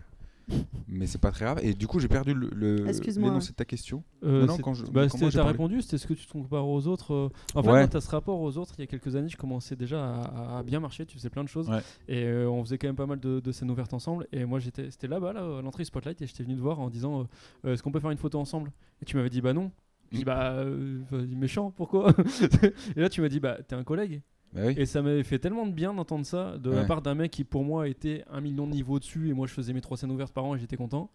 mais 0.88 1.07
c'est 1.07 1.20
pas 1.20 1.30
très 1.30 1.44
grave. 1.44 1.59
Et 1.62 1.74
du 1.74 1.86
coup 1.86 1.99
j'ai 1.99 2.09
perdu 2.09 2.32
le, 2.34 2.49
le 2.55 2.88
Excuse-moi. 2.88 3.28
l'énoncé 3.28 3.51
de 3.51 3.57
ta 3.57 3.64
question. 3.64 4.05
Euh, 4.24 4.47
Non, 4.47 4.57
quand 4.59 4.74
je- 4.74 4.84
bah, 4.86 5.03
quand 5.03 5.09
c'était- 5.09 5.18
moi 5.24 5.30
j'ai 5.30 5.38
t'as 5.38 5.44
répondu, 5.44 5.82
c'était 5.82 5.99
ce 5.99 6.07
que 6.07 6.14
tu 6.14 6.26
te 6.26 6.32
compares 6.32 6.68
aux 6.68 6.86
autres. 6.86 7.12
euh. 7.12 7.28
En 7.55 7.62
fait, 7.62 7.68
Ouais. 7.70 7.78
moi, 7.80 7.88
t'as 7.88 8.01
ce 8.01 8.11
rapport 8.11 8.40
aux 8.40 8.57
autres. 8.57 8.74
Il 8.78 8.82
y 8.82 8.84
a 8.84 8.86
quelques 8.86 9.16
années, 9.16 9.28
je 9.28 9.36
commençais 9.36 9.76
déjà 9.76 10.05
à, 10.22 10.59
à 10.59 10.62
bien 10.62 10.78
marcher. 10.80 11.05
Tu 11.07 11.16
faisais 11.16 11.30
plein 11.30 11.42
de 11.44 11.49
choses. 11.49 11.68
Ouais. 11.68 11.80
Et 12.09 12.24
euh, 12.24 12.49
on 12.49 12.62
faisait 12.64 12.78
quand 12.78 12.86
même 12.88 12.97
pas 12.97 13.07
mal 13.07 13.18
de, 13.20 13.40
de 13.40 13.53
scènes 13.53 13.70
ouvertes 13.70 13.94
ensemble. 13.94 14.26
Et 14.32 14.44
moi, 14.44 14.59
j'étais, 14.61 14.90
c'était 14.90 15.09
là-bas, 15.09 15.32
là, 15.32 15.59
à 15.59 15.62
l'entrée 15.62 15.84
Spotlight. 15.84 16.22
Et 16.22 16.26
j'étais 16.26 16.44
venu 16.44 16.55
te 16.55 16.61
voir 16.61 16.78
en 16.80 16.88
disant 16.90 17.20
euh, 17.20 17.24
euh, 17.66 17.72
Est-ce 17.74 17.82
qu'on 17.82 17.90
peut 17.92 18.01
faire 18.01 18.11
une 18.12 18.18
photo 18.18 18.38
ensemble? 18.38 18.70
Et 19.03 19.05
tu 19.05 19.16
m'avais 19.16 19.30
dit 19.30 19.40
Bah 19.40 19.53
non. 19.53 19.70
Je 20.12 20.18
dis. 20.18 20.24
Bah, 20.24 20.53
euh, 20.53 21.01
vas-y, 21.11 21.34
méchant, 21.34 21.72
pourquoi? 21.72 22.14
Et 22.97 23.01
là, 23.01 23.09
tu 23.09 23.20
m'as 23.20 23.28
dit 23.28 23.40
Bah, 23.40 23.59
t'es 23.66 23.74
un 23.74 23.82
collègue. 23.82 24.22
Bah 24.57 24.63
oui. 24.67 24.75
Et 24.77 24.87
ça 24.87 25.03
m'avait 25.03 25.23
fait 25.23 25.39
tellement 25.39 25.67
de 25.67 25.73
bien 25.73 25.95
d'entendre 25.95 26.27
ça 26.27 26.57
de 26.59 26.71
la 26.71 26.85
part 26.85 27.03
d'un 27.03 27.15
mec 27.15 27.31
qui, 27.31 27.45
pour 27.45 27.63
moi, 27.65 27.87
était 27.89 28.25
un 28.31 28.41
million 28.41 28.67
de 28.67 28.73
niveaux 28.73 28.99
dessus. 28.99 29.29
Et 29.29 29.33
moi, 29.35 29.47
je 29.47 29.53
faisais 29.53 29.73
mes 29.73 29.81
trois 29.81 29.97
scènes 29.97 30.11
ouvertes 30.11 30.33
par 30.33 30.45
an 30.45 30.55
et 30.57 30.59
j'étais 30.59 30.77
content. 30.77 31.11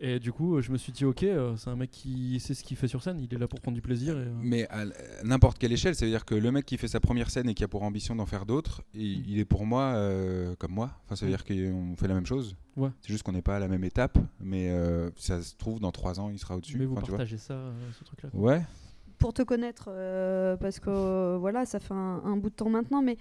Et 0.00 0.20
du 0.20 0.30
coup, 0.30 0.60
je 0.62 0.70
me 0.70 0.78
suis 0.78 0.92
dit, 0.92 1.04
ok, 1.04 1.24
euh, 1.24 1.56
c'est 1.56 1.70
un 1.70 1.74
mec 1.74 1.90
qui 1.90 2.38
sait 2.38 2.54
ce 2.54 2.62
qu'il 2.62 2.76
fait 2.76 2.86
sur 2.86 3.02
scène, 3.02 3.18
il 3.18 3.34
est 3.34 3.36
là 3.36 3.48
pour 3.48 3.60
prendre 3.60 3.74
du 3.74 3.82
plaisir. 3.82 4.16
Et, 4.16 4.20
euh, 4.20 4.32
Mais 4.40 4.68
à 4.70 4.84
n'importe 5.24 5.58
quelle 5.58 5.72
échelle, 5.72 5.96
ça 5.96 6.04
veut 6.04 6.12
dire 6.12 6.24
que 6.24 6.36
le 6.36 6.52
mec 6.52 6.64
qui 6.66 6.76
fait 6.78 6.86
sa 6.86 7.00
première 7.00 7.30
scène 7.30 7.48
et 7.48 7.54
qui 7.54 7.64
a 7.64 7.68
pour 7.68 7.82
ambition 7.82 8.14
d'en 8.14 8.24
faire 8.24 8.46
d'autres, 8.46 8.82
il, 8.94 9.28
il 9.28 9.40
est 9.40 9.44
pour 9.44 9.66
moi 9.66 9.94
euh, 9.96 10.54
comme 10.54 10.70
moi. 10.70 10.92
Enfin, 11.04 11.16
ça 11.16 11.26
veut 11.26 11.32
Mm. 11.32 11.36
dire 11.36 11.44
qu'on 11.44 11.96
fait 11.96 12.06
la 12.06 12.14
même 12.14 12.26
chose. 12.26 12.54
Ouais. 12.76 12.90
C'est 13.00 13.10
juste 13.10 13.24
qu'on 13.24 13.32
n'est 13.32 13.42
pas 13.42 13.56
à 13.56 13.58
la 13.58 13.66
même 13.66 13.82
étape, 13.82 14.18
mais 14.38 14.70
euh, 14.70 15.10
ça 15.16 15.42
se 15.42 15.56
trouve 15.56 15.80
dans 15.80 15.90
trois 15.90 16.20
ans, 16.20 16.30
il 16.30 16.38
sera 16.38 16.54
au-dessus. 16.56 16.78
mais 16.78 16.84
vous 16.84 16.94
Enfin, 16.96 17.04
partagez 17.08 17.36
ça, 17.36 17.54
euh, 17.54 17.72
ce 17.98 18.04
truc-là. 18.04 18.28
Ouais. 18.34 18.62
Pour 19.18 19.32
te 19.32 19.42
connaître, 19.42 19.88
euh, 19.88 20.56
parce 20.56 20.78
que 20.78 20.90
euh, 20.90 21.38
voilà, 21.38 21.66
ça 21.66 21.80
fait 21.80 21.94
un, 21.94 22.36
bout 22.36 22.50
de 22.50 22.54
temps 22.54 22.70
maintenant, 22.70 23.02
mais 23.02 23.16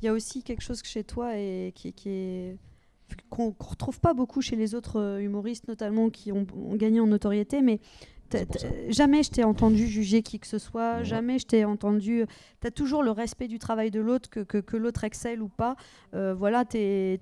il 0.00 0.06
y 0.06 0.08
a 0.08 0.12
aussi 0.12 0.42
quelque 0.42 0.62
chose 0.62 0.82
chez 0.82 1.04
toi 1.04 1.36
et 1.36 1.72
qui, 1.74 1.94
est 2.06 2.56
qu'on 3.30 3.52
qu'on 3.52 3.68
retrouve 3.68 4.00
pas 4.00 4.12
beaucoup 4.12 4.40
chez 4.40 4.56
les 4.56 4.74
autres 4.74 5.00
euh, 5.00 5.20
humoristes, 5.20 5.68
notamment 5.68 6.10
qui 6.10 6.32
ont, 6.32 6.46
ont 6.56 6.74
gagné 6.74 6.98
en 6.98 7.06
notoriété, 7.06 7.62
mais 7.62 7.78
jamais 8.88 9.22
je 9.22 9.30
t'ai 9.30 9.44
entendu 9.44 9.86
juger 9.86 10.22
qui 10.22 10.38
que 10.38 10.46
ce 10.46 10.58
soit, 10.58 10.98
Ouais. 10.98 11.04
jamais 11.04 11.38
je 11.38 11.46
t'ai 11.46 11.64
entendu. 11.64 12.24
Tu 12.60 12.66
as 12.66 12.70
toujours 12.70 13.02
le 13.02 13.10
respect 13.10 13.48
du 13.48 13.58
travail 13.58 13.90
de 13.90 14.00
l'autre, 14.00 14.28
que, 14.30 14.40
que, 14.40 14.58
que 14.58 14.76
l'autre 14.76 15.04
excelle 15.04 15.42
ou 15.42 15.48
pas. 15.48 15.76
Euh, 16.14 16.34
voilà, 16.34 16.64
tu 16.64 16.78
es, 16.78 17.20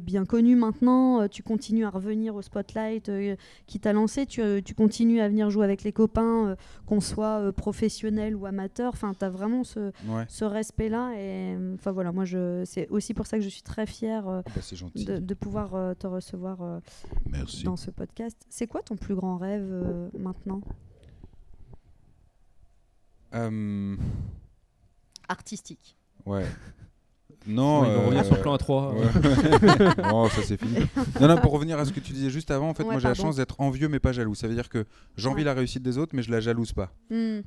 bien 0.00 0.24
connu 0.24 0.56
maintenant, 0.56 1.22
euh, 1.22 1.28
tu 1.28 1.42
continues 1.42 1.84
à 1.84 1.90
revenir 1.90 2.34
au 2.34 2.42
spotlight 2.42 3.08
euh, 3.08 3.36
qui 3.66 3.80
t'a 3.80 3.92
lancé, 3.92 4.26
tu, 4.26 4.40
euh, 4.42 4.60
tu 4.64 4.74
continues 4.74 5.20
à 5.20 5.28
venir 5.28 5.50
jouer 5.50 5.64
avec 5.64 5.82
les 5.82 5.92
copains, 5.92 6.48
euh, 6.48 6.56
qu'on 6.86 7.00
soit 7.00 7.40
euh, 7.40 7.52
professionnel 7.52 8.34
ou 8.36 8.46
amateur. 8.46 8.92
Enfin, 8.92 9.12
tu 9.18 9.24
as 9.24 9.30
vraiment 9.30 9.64
ce, 9.64 9.92
Ouais. 10.08 10.24
ce 10.28 10.44
respect-là. 10.44 11.12
Et 11.14 11.54
euh, 11.56 11.74
enfin 11.74 11.92
voilà, 11.92 12.12
moi, 12.12 12.24
c'est 12.64 12.88
aussi 12.88 13.14
pour 13.14 13.26
ça 13.26 13.38
que 13.38 13.44
je 13.44 13.48
suis 13.48 13.62
très 13.62 13.86
fière 13.86 14.28
euh, 14.28 14.42
Ah 14.46 14.50
bah, 14.54 15.02
de, 15.04 15.18
de 15.18 15.34
pouvoir 15.34 15.74
euh, 15.74 15.94
te 15.94 16.06
recevoir 16.06 16.62
euh, 16.62 16.78
Merci. 17.30 17.64
dans 17.64 17.76
ce 17.76 17.90
podcast. 17.90 18.36
C'est 18.48 18.66
quoi 18.66 18.82
ton 18.82 18.96
plus 18.96 19.14
grand 19.14 19.36
rêve 19.36 19.66
euh, 19.70 20.08
maintenant 20.22 20.60
Euh, 23.34 23.96
Artistique. 25.28 25.96
ouais. 26.26 26.44
Non. 27.44 27.80
Ouais, 27.82 27.88
ils 27.88 27.94
vont 27.94 28.00
euh, 28.02 28.04
revenir 28.06 28.24
sur 28.24 28.40
plan 28.40 28.54
A3. 28.54 28.94
ouais. 28.94 30.04
oh, 30.12 30.28
ça 30.28 30.42
c'est 30.44 30.56
fini. 30.56 30.76
Non, 31.20 31.26
non, 31.26 31.38
pour 31.38 31.50
revenir 31.50 31.76
à 31.76 31.84
ce 31.84 31.92
que 31.92 31.98
tu 31.98 32.12
disais 32.12 32.30
juste 32.30 32.52
avant, 32.52 32.68
en 32.68 32.74
fait, 32.74 32.84
Ouais, 32.84 32.90
moi 32.92 33.00
j'ai 33.00 33.08
la 33.08 33.14
chance 33.14 33.34
d'être 33.34 33.60
envieux 33.60 33.88
mais 33.88 33.98
pas 33.98 34.12
jaloux. 34.12 34.36
Ça 34.36 34.46
veut 34.46 34.54
dire 34.54 34.68
que 34.68 34.84
j'envie 35.16 35.38
Ouais. 35.38 35.44
la 35.46 35.54
réussite 35.54 35.82
des 35.82 35.98
autres, 35.98 36.14
mais 36.14 36.22
je 36.22 36.30
la 36.30 36.38
jalouse 36.38 36.72
pas. 36.72 36.92
Hmm. 37.10 37.40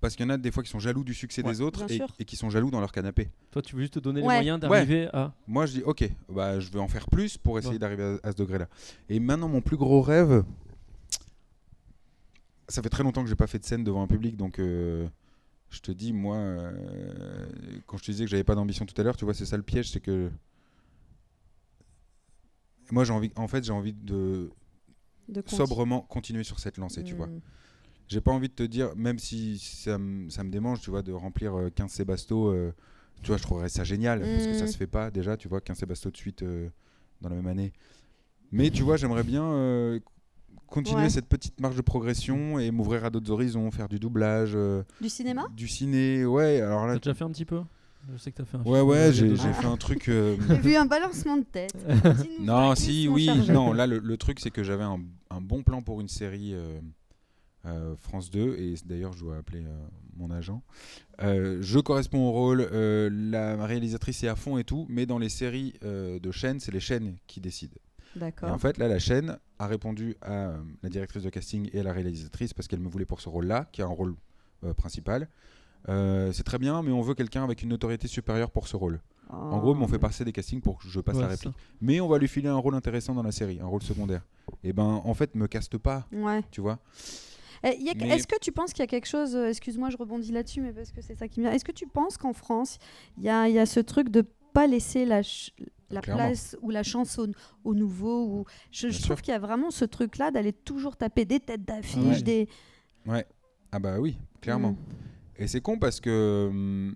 Parce 0.00 0.16
qu'il 0.16 0.26
y 0.26 0.28
en 0.28 0.32
a 0.32 0.36
des 0.36 0.50
fois 0.50 0.64
qui 0.64 0.68
sont 0.68 0.80
jaloux 0.80 1.04
du 1.04 1.14
succès 1.14 1.44
Ouais. 1.44 1.52
des 1.52 1.60
autres 1.60 1.86
et, 2.18 2.24
qui 2.24 2.34
sont 2.34 2.50
jaloux 2.50 2.72
dans 2.72 2.80
leur 2.80 2.90
canapé. 2.90 3.28
Toi, 3.52 3.62
tu 3.62 3.76
veux 3.76 3.82
juste 3.82 3.94
te 3.94 3.98
donner 4.00 4.20
Ouais. 4.20 4.26
les 4.26 4.34
moyens 4.50 4.58
d'arriver 4.58 5.08
à. 5.12 5.32
Moi 5.46 5.66
je 5.66 5.74
dis 5.74 5.82
ok, 5.84 6.10
bah, 6.28 6.58
je 6.58 6.68
veux 6.72 6.80
en 6.80 6.88
faire 6.88 7.06
plus 7.08 7.38
pour 7.38 7.56
essayer 7.60 7.74
Ouais. 7.74 7.78
d'arriver 7.78 8.18
à, 8.24 8.28
à 8.28 8.32
ce 8.32 8.36
degré-là. 8.38 8.66
Et 9.08 9.20
maintenant, 9.20 9.46
mon 9.48 9.60
plus 9.60 9.76
gros 9.76 10.02
rêve, 10.02 10.42
ça 12.68 12.82
fait 12.82 12.88
très 12.88 13.02
longtemps 13.02 13.22
que 13.22 13.28
j'ai 13.28 13.36
pas 13.36 13.46
fait 13.46 13.58
de 13.58 13.64
scène 13.64 13.84
devant 13.84 14.02
un 14.02 14.06
public, 14.06 14.36
donc 14.36 14.58
euh, 14.58 15.08
je 15.70 15.80
te 15.80 15.92
dis, 15.92 16.12
moi, 16.12 16.36
euh, 16.36 16.76
quand 17.86 17.98
je 17.98 18.04
te 18.04 18.10
disais 18.12 18.24
que 18.24 18.30
j'avais 18.30 18.44
pas 18.44 18.54
d'ambition 18.54 18.86
tout 18.86 19.00
à 19.00 19.04
l'heure, 19.04 19.16
tu 19.16 19.24
vois, 19.24 19.34
c'est 19.34 19.46
ça 19.46 19.56
le 19.56 19.62
piège, 19.64 19.90
c'est 19.90 20.00
que 20.00 20.30
moi 22.90 23.04
j'ai 23.04 23.12
envie, 23.12 23.32
en 23.36 23.48
fait, 23.48 23.64
j'ai 23.64 23.72
envie 23.72 23.92
de 23.92 24.50
sobrement 25.46 26.02
continuer 26.02 26.44
sur 26.44 26.58
cette 26.58 26.78
lancée, 26.78 27.02
tu 27.04 27.14
vois. 27.14 27.26
Hmm. 27.26 27.40
J'ai 28.08 28.20
pas 28.20 28.32
envie 28.32 28.48
de 28.48 28.54
te 28.54 28.62
dire, 28.62 28.94
même 28.96 29.18
si 29.18 29.58
ça, 29.58 29.98
me- 29.98 30.28
démange, 30.50 30.80
tu 30.80 30.90
vois, 30.90 31.02
de 31.02 31.12
remplir 31.12 31.54
euh, 31.58 31.70
15 31.70 31.90
Sébasto, 31.92 32.48
euh, 32.52 32.72
tu 33.22 33.28
vois, 33.28 33.38
je 33.38 33.42
trouverais 33.42 33.68
ça 33.68 33.84
génial, 33.84 34.20
parce 34.32 34.46
que 34.46 34.54
ça 34.54 34.66
Mm. 34.66 34.68
se 34.68 34.76
fait 34.76 34.86
pas 34.86 35.10
déjà, 35.10 35.36
tu 35.36 35.48
vois, 35.48 35.60
15 35.60 35.78
Sébasto 35.78 36.10
de 36.10 36.16
suite 36.16 36.44
dans 37.22 37.28
la 37.28 37.36
même 37.36 37.46
année. 37.48 37.72
Mais 38.52 38.70
tu 38.70 38.82
vois, 38.82 38.96
j'aimerais 38.96 39.24
bien 39.24 39.44
continuer 40.66 41.02
Ouais. 41.02 41.10
cette 41.10 41.26
petite 41.26 41.60
marche 41.60 41.76
de 41.76 41.82
progression 41.82 42.58
et 42.58 42.70
m'ouvrir 42.70 43.04
à 43.04 43.10
d'autres 43.10 43.30
horizons, 43.30 43.70
faire 43.70 43.88
du 43.88 43.98
doublage, 43.98 44.52
euh, 44.54 44.82
Du 45.00 45.08
cinéma 45.08 45.46
du 45.56 45.68
ciné, 45.68 46.24
ouais, 46.24 46.60
alors 46.60 46.82
T'as 46.82 46.86
là... 46.92 46.98
déjà 46.98 47.14
fait 47.14 47.24
un 47.24 47.30
petit 47.30 47.44
peu? 47.44 47.60
Je 48.12 48.18
sais 48.18 48.30
que 48.30 48.36
t'as 48.36 48.44
fait 48.44 48.56
un 48.56 48.62
Ouais, 48.62 48.78
film, 48.78 48.88
ouais, 48.88 48.96
euh, 48.98 49.12
j'ai 49.12 49.36
fait 49.52 49.66
un 49.66 49.76
truc... 49.76 50.08
euh, 50.08 50.36
J'ai 50.48 50.58
vu 50.58 50.76
un 50.76 50.86
balancement 50.86 51.36
de 51.38 51.42
tête. 51.44 51.74
Non, 52.40 52.74
si, 52.76 53.08
oui, 53.08 53.26
chargé. 53.26 53.52
non. 53.52 53.72
Là, 53.72 53.86
le, 53.88 53.98
le 53.98 54.16
truc, 54.16 54.38
c'est 54.38 54.50
que 54.50 54.62
j'avais 54.62 54.84
un, 54.84 55.00
un 55.30 55.40
bon 55.40 55.62
plan 55.64 55.82
pour 55.82 56.00
une 56.00 56.08
série 56.08 56.54
euh, 56.54 56.78
euh, 57.64 57.96
France 57.96 58.30
2, 58.30 58.54
et 58.60 58.74
d'ailleurs, 58.84 59.12
je 59.12 59.18
dois 59.24 59.38
appeler 59.38 59.64
euh, 59.64 59.76
mon 60.16 60.30
agent. 60.30 60.62
Euh, 61.22 61.58
je 61.62 61.80
corresponds 61.80 62.28
au 62.28 62.30
rôle, 62.30 62.68
euh, 62.72 63.10
la 63.12 63.66
réalisatrice 63.66 64.22
est 64.22 64.28
à 64.28 64.36
fond 64.36 64.56
et 64.56 64.62
tout, 64.64 64.86
mais 64.88 65.04
dans 65.04 65.18
les 65.18 65.28
séries 65.28 65.74
euh, 65.84 66.20
de 66.20 66.30
chaînes, 66.30 66.60
c'est 66.60 66.70
les 66.72 66.78
chaînes 66.80 67.16
qui 67.26 67.40
décident. 67.40 67.74
Et 68.48 68.50
en 68.50 68.58
fait, 68.58 68.78
là, 68.78 68.88
la 68.88 68.98
chaîne 68.98 69.38
a 69.58 69.66
répondu 69.66 70.16
à 70.22 70.32
euh, 70.32 70.56
la 70.82 70.88
directrice 70.88 71.22
de 71.22 71.30
casting 71.30 71.68
et 71.72 71.80
à 71.80 71.82
la 71.82 71.92
réalisatrice 71.92 72.52
parce 72.54 72.66
qu'elle 72.68 72.80
me 72.80 72.88
voulait 72.88 73.04
pour 73.04 73.20
ce 73.20 73.28
rôle-là, 73.28 73.66
qui 73.72 73.80
est 73.80 73.84
un 73.84 73.88
rôle 73.88 74.14
euh, 74.64 74.72
principal. 74.74 75.28
Euh, 75.88 76.32
c'est 76.32 76.42
très 76.42 76.58
bien, 76.58 76.82
mais 76.82 76.90
on 76.92 77.00
veut 77.02 77.14
quelqu'un 77.14 77.44
avec 77.44 77.62
une 77.62 77.68
notoriété 77.68 78.08
supérieure 78.08 78.50
pour 78.50 78.66
ce 78.68 78.76
rôle. 78.76 79.00
En 79.28 79.58
gros, 79.58 79.74
ils 79.74 79.78
m'ont 79.78 79.88
fait 79.88 79.98
passer 79.98 80.24
des 80.24 80.32
castings 80.32 80.60
pour 80.60 80.78
que 80.78 80.86
je 80.88 81.00
passe 81.00 81.16
Ouais, 81.16 81.22
la 81.22 81.28
réplique. 81.28 81.54
Mais 81.80 82.00
on 82.00 82.06
va 82.08 82.18
lui 82.18 82.28
filer 82.28 82.48
un 82.48 82.56
rôle 82.56 82.74
intéressant 82.76 83.12
dans 83.14 83.24
la 83.24 83.32
série, 83.32 83.58
un 83.60 83.66
rôle 83.66 83.82
secondaire. 83.82 84.24
Et 84.62 84.72
ben, 84.72 84.84
en 85.04 85.14
fait, 85.14 85.34
me 85.34 85.48
caste 85.48 85.78
pas, 85.78 86.06
Ouais. 86.12 86.42
tu 86.52 86.60
vois. 86.60 86.78
Eh, 87.64 87.68
a- 87.68 87.94
Mais- 87.96 88.08
Est-ce 88.10 88.26
que 88.28 88.38
tu 88.40 88.52
penses 88.52 88.72
qu'il 88.72 88.80
y 88.80 88.84
a 88.84 88.86
quelque 88.86 89.06
chose, 89.08 89.34
euh, 89.34 89.48
excuse-moi, 89.48 89.90
je 89.90 89.96
rebondis 89.96 90.30
là-dessus, 90.30 90.60
mais 90.60 90.72
parce 90.72 90.92
que 90.92 91.00
c'est 91.02 91.16
ça 91.16 91.26
qui 91.26 91.40
me 91.40 91.46
vient. 91.46 91.54
Est-ce 91.54 91.64
que 91.64 91.72
tu 91.72 91.86
penses 91.88 92.16
qu'en 92.18 92.32
France, 92.34 92.78
il 93.18 93.24
y 93.24 93.28
a, 93.28 93.48
y 93.48 93.58
a 93.58 93.66
ce 93.66 93.80
truc 93.80 94.10
de 94.10 94.24
pas 94.52 94.68
laisser 94.68 95.04
la, 95.04 95.22
ch- 95.24 95.52
la 95.90 96.00
Clairement. 96.00 96.24
place 96.26 96.56
ou 96.62 96.70
la 96.70 96.82
chance 96.82 97.18
au, 97.18 97.26
au 97.64 97.74
nouveau 97.74 98.24
ou... 98.26 98.44
Je, 98.72 98.88
trouve 99.02 99.20
qu'il 99.22 99.32
y 99.32 99.34
a 99.36 99.38
vraiment 99.38 99.70
ce 99.70 99.84
truc-là 99.84 100.30
d'aller 100.30 100.52
toujours 100.52 100.96
taper 100.96 101.24
des 101.24 101.40
têtes 101.40 101.64
d'affiche, 101.64 102.18
Ouais. 102.18 102.22
des... 102.22 102.48
Ah 103.72 103.78
bah 103.78 103.98
oui, 104.00 104.18
clairement. 104.40 104.72
Mm. 104.72 104.76
Et 105.38 105.46
c'est 105.46 105.60
con 105.60 105.78
parce 105.78 106.00
que 106.00 106.46
hum, 106.50 106.94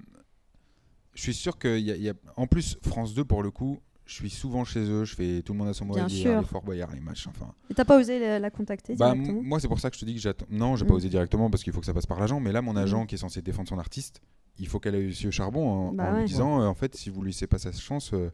je 1.14 1.22
suis 1.22 1.34
sûr 1.34 1.58
qu'il 1.58 1.78
y, 1.80 1.90
a- 1.92 1.96
il 1.96 2.02
y 2.02 2.08
a... 2.08 2.14
En 2.36 2.46
plus, 2.46 2.78
France 2.82 3.14
2, 3.14 3.24
pour 3.24 3.42
le 3.42 3.50
coup, 3.50 3.78
je 4.06 4.14
suis 4.14 4.30
souvent 4.30 4.64
chez 4.64 4.80
eux, 4.80 5.04
je 5.04 5.14
fais 5.14 5.42
tout 5.42 5.52
le 5.52 5.58
monde 5.58 5.68
à 5.68 5.74
son 5.74 5.84
mot 5.84 5.94
les 5.96 6.42
Fort 6.44 6.62
Boyard, 6.62 6.90
les 6.92 7.00
matchs, 7.00 7.26
enfin... 7.28 7.52
Et 7.70 7.74
t'as 7.74 7.84
pas 7.84 7.98
osé 7.98 8.18
la, 8.18 8.38
la 8.38 8.50
contacter 8.50 8.96
Bah, 8.96 9.12
directement 9.12 9.42
moi, 9.42 9.60
c'est 9.60 9.68
pour 9.68 9.78
ça 9.78 9.90
que 9.90 9.96
je 9.96 10.00
te 10.00 10.04
dis 10.06 10.14
que 10.14 10.20
j'attends. 10.20 10.46
Non, 10.50 10.74
j'ai 10.76 10.84
pas 10.84 10.94
Mm. 10.94 10.96
osé 10.96 11.08
directement 11.08 11.50
parce 11.50 11.62
qu'il 11.62 11.72
faut 11.72 11.80
que 11.80 11.86
ça 11.86 11.94
passe 11.94 12.06
par 12.06 12.18
l'agent. 12.18 12.40
Mais 12.40 12.50
là, 12.52 12.62
mon 12.62 12.76
agent 12.76 13.04
Mm. 13.04 13.06
qui 13.06 13.14
est 13.16 13.18
censé 13.18 13.42
défendre 13.42 13.68
son 13.68 13.78
artiste, 13.78 14.20
il 14.58 14.66
faut 14.68 14.80
qu'elle 14.80 14.94
ait 14.94 15.00
eu 15.00 15.26
au 15.26 15.30
charbon 15.30 15.68
en, 15.68 15.92
Bah 15.92 16.08
en 16.08 16.12
lui 16.14 16.18
ouais. 16.20 16.24
disant 16.24 16.60
euh, 16.60 16.66
en 16.66 16.74
fait, 16.74 16.94
si 16.96 17.10
vous 17.10 17.22
lui 17.22 17.30
laissez 17.30 17.46
pas 17.46 17.58
sa 17.58 17.72
chance, 17.72 18.10
euh, 18.14 18.30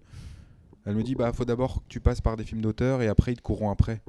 elle 0.86 0.94
me 0.96 1.02
dit 1.02 1.14
bah, 1.14 1.32
faut 1.32 1.44
d'abord 1.44 1.82
que 1.82 1.88
tu 1.88 2.00
passes 2.00 2.20
par 2.20 2.36
des 2.36 2.44
films 2.44 2.62
d'auteur 2.62 3.02
et 3.02 3.08
après, 3.08 3.32
ils 3.32 3.36
te 3.36 3.42
courront 3.42 3.70
après. 3.70 4.00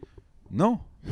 Non, 0.51 0.79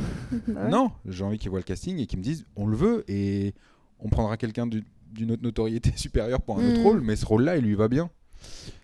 Bah 0.47 0.63
ouais. 0.63 0.69
non, 0.69 0.91
j'ai 1.05 1.23
envie 1.23 1.37
qu'ils 1.37 1.49
voient 1.49 1.59
le 1.59 1.63
casting 1.65 1.97
et 1.99 2.05
qu'ils 2.07 2.19
me 2.19 2.23
disent 2.23 2.45
on 2.55 2.65
le 2.67 2.75
veut 2.77 3.03
et 3.09 3.53
on 3.99 4.09
prendra 4.09 4.37
quelqu'un 4.37 4.67
du- 4.67 4.83
d'une 5.11 5.31
autre 5.31 5.43
notoriété 5.43 5.91
supérieure 5.95 6.41
pour 6.41 6.57
un 6.59 6.67
autre 6.67 6.79
Mm. 6.79 6.83
rôle, 6.83 7.01
mais 7.01 7.15
ce 7.15 7.25
rôle-là, 7.25 7.57
il 7.57 7.63
lui 7.65 7.75
va 7.75 7.87
bien. 7.87 8.09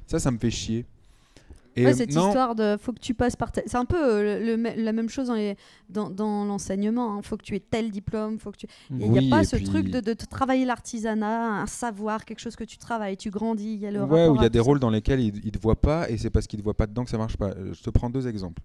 Ça, 0.07 0.19
ça 0.19 0.31
me 0.31 0.37
fait 0.37 0.51
chier. 0.51 0.85
Et 1.77 1.85
Ouais, 1.85 1.93
cette 1.93 2.13
non, 2.13 2.27
histoire 2.27 2.53
de 2.55 2.75
faut 2.77 2.91
que 2.91 2.99
tu 2.99 3.13
passes 3.13 3.35
par 3.37 3.51
tel- 3.51 3.63
c'est 3.65 3.77
un 3.77 3.85
peu 3.85 3.95
euh, 3.97 4.39
le, 4.39 4.55
le- 4.57 4.83
la 4.83 4.91
même 4.91 5.07
chose 5.07 5.27
dans, 5.27 5.35
les- 5.35 5.55
dans, 5.89 6.09
dans 6.09 6.43
l'enseignement 6.43 7.15
hein. 7.17 7.21
faut 7.21 7.37
que 7.37 7.43
tu 7.43 7.55
aies 7.55 7.61
tel 7.61 7.91
diplôme 7.91 8.39
faut 8.39 8.51
que 8.51 8.57
tu 8.57 8.67
il 8.89 9.09
n'y 9.09 9.27
a 9.27 9.29
pas 9.29 9.45
ce 9.45 9.55
puis- 9.55 9.65
truc 9.65 9.89
de, 9.89 10.13
travailler 10.13 10.65
l'artisanat 10.65 11.61
un 11.61 11.65
savoir 11.67 12.25
quelque 12.25 12.39
chose 12.39 12.57
que 12.57 12.65
tu 12.65 12.77
travailles 12.77 13.15
tu 13.15 13.29
grandis 13.29 13.73
il 13.75 13.79
y 13.79 13.87
a 13.87 13.91
le 13.91 14.03
Ouais, 14.03 14.27
où 14.27 14.35
il 14.35 14.41
y 14.41 14.45
a 14.45 14.49
des 14.49 14.59
rôles 14.59 14.79
dans 14.81 14.89
lesquels 14.89 15.21
ils 15.21 15.33
ne 15.45 15.49
te 15.49 15.59
voient 15.59 15.79
pas 15.79 16.09
et 16.09 16.17
c'est 16.17 16.29
parce 16.29 16.45
qu'ils 16.45 16.57
ne 16.57 16.61
te 16.61 16.65
voient 16.65 16.75
pas 16.77 16.87
dedans 16.87 17.05
que 17.05 17.09
ça 17.09 17.17
marche 17.17 17.37
pas. 17.37 17.51
Euh, 17.51 17.73
Je 17.73 17.81
te 17.81 17.89
prends 17.89 18.09
deux 18.09 18.27
exemples. 18.27 18.61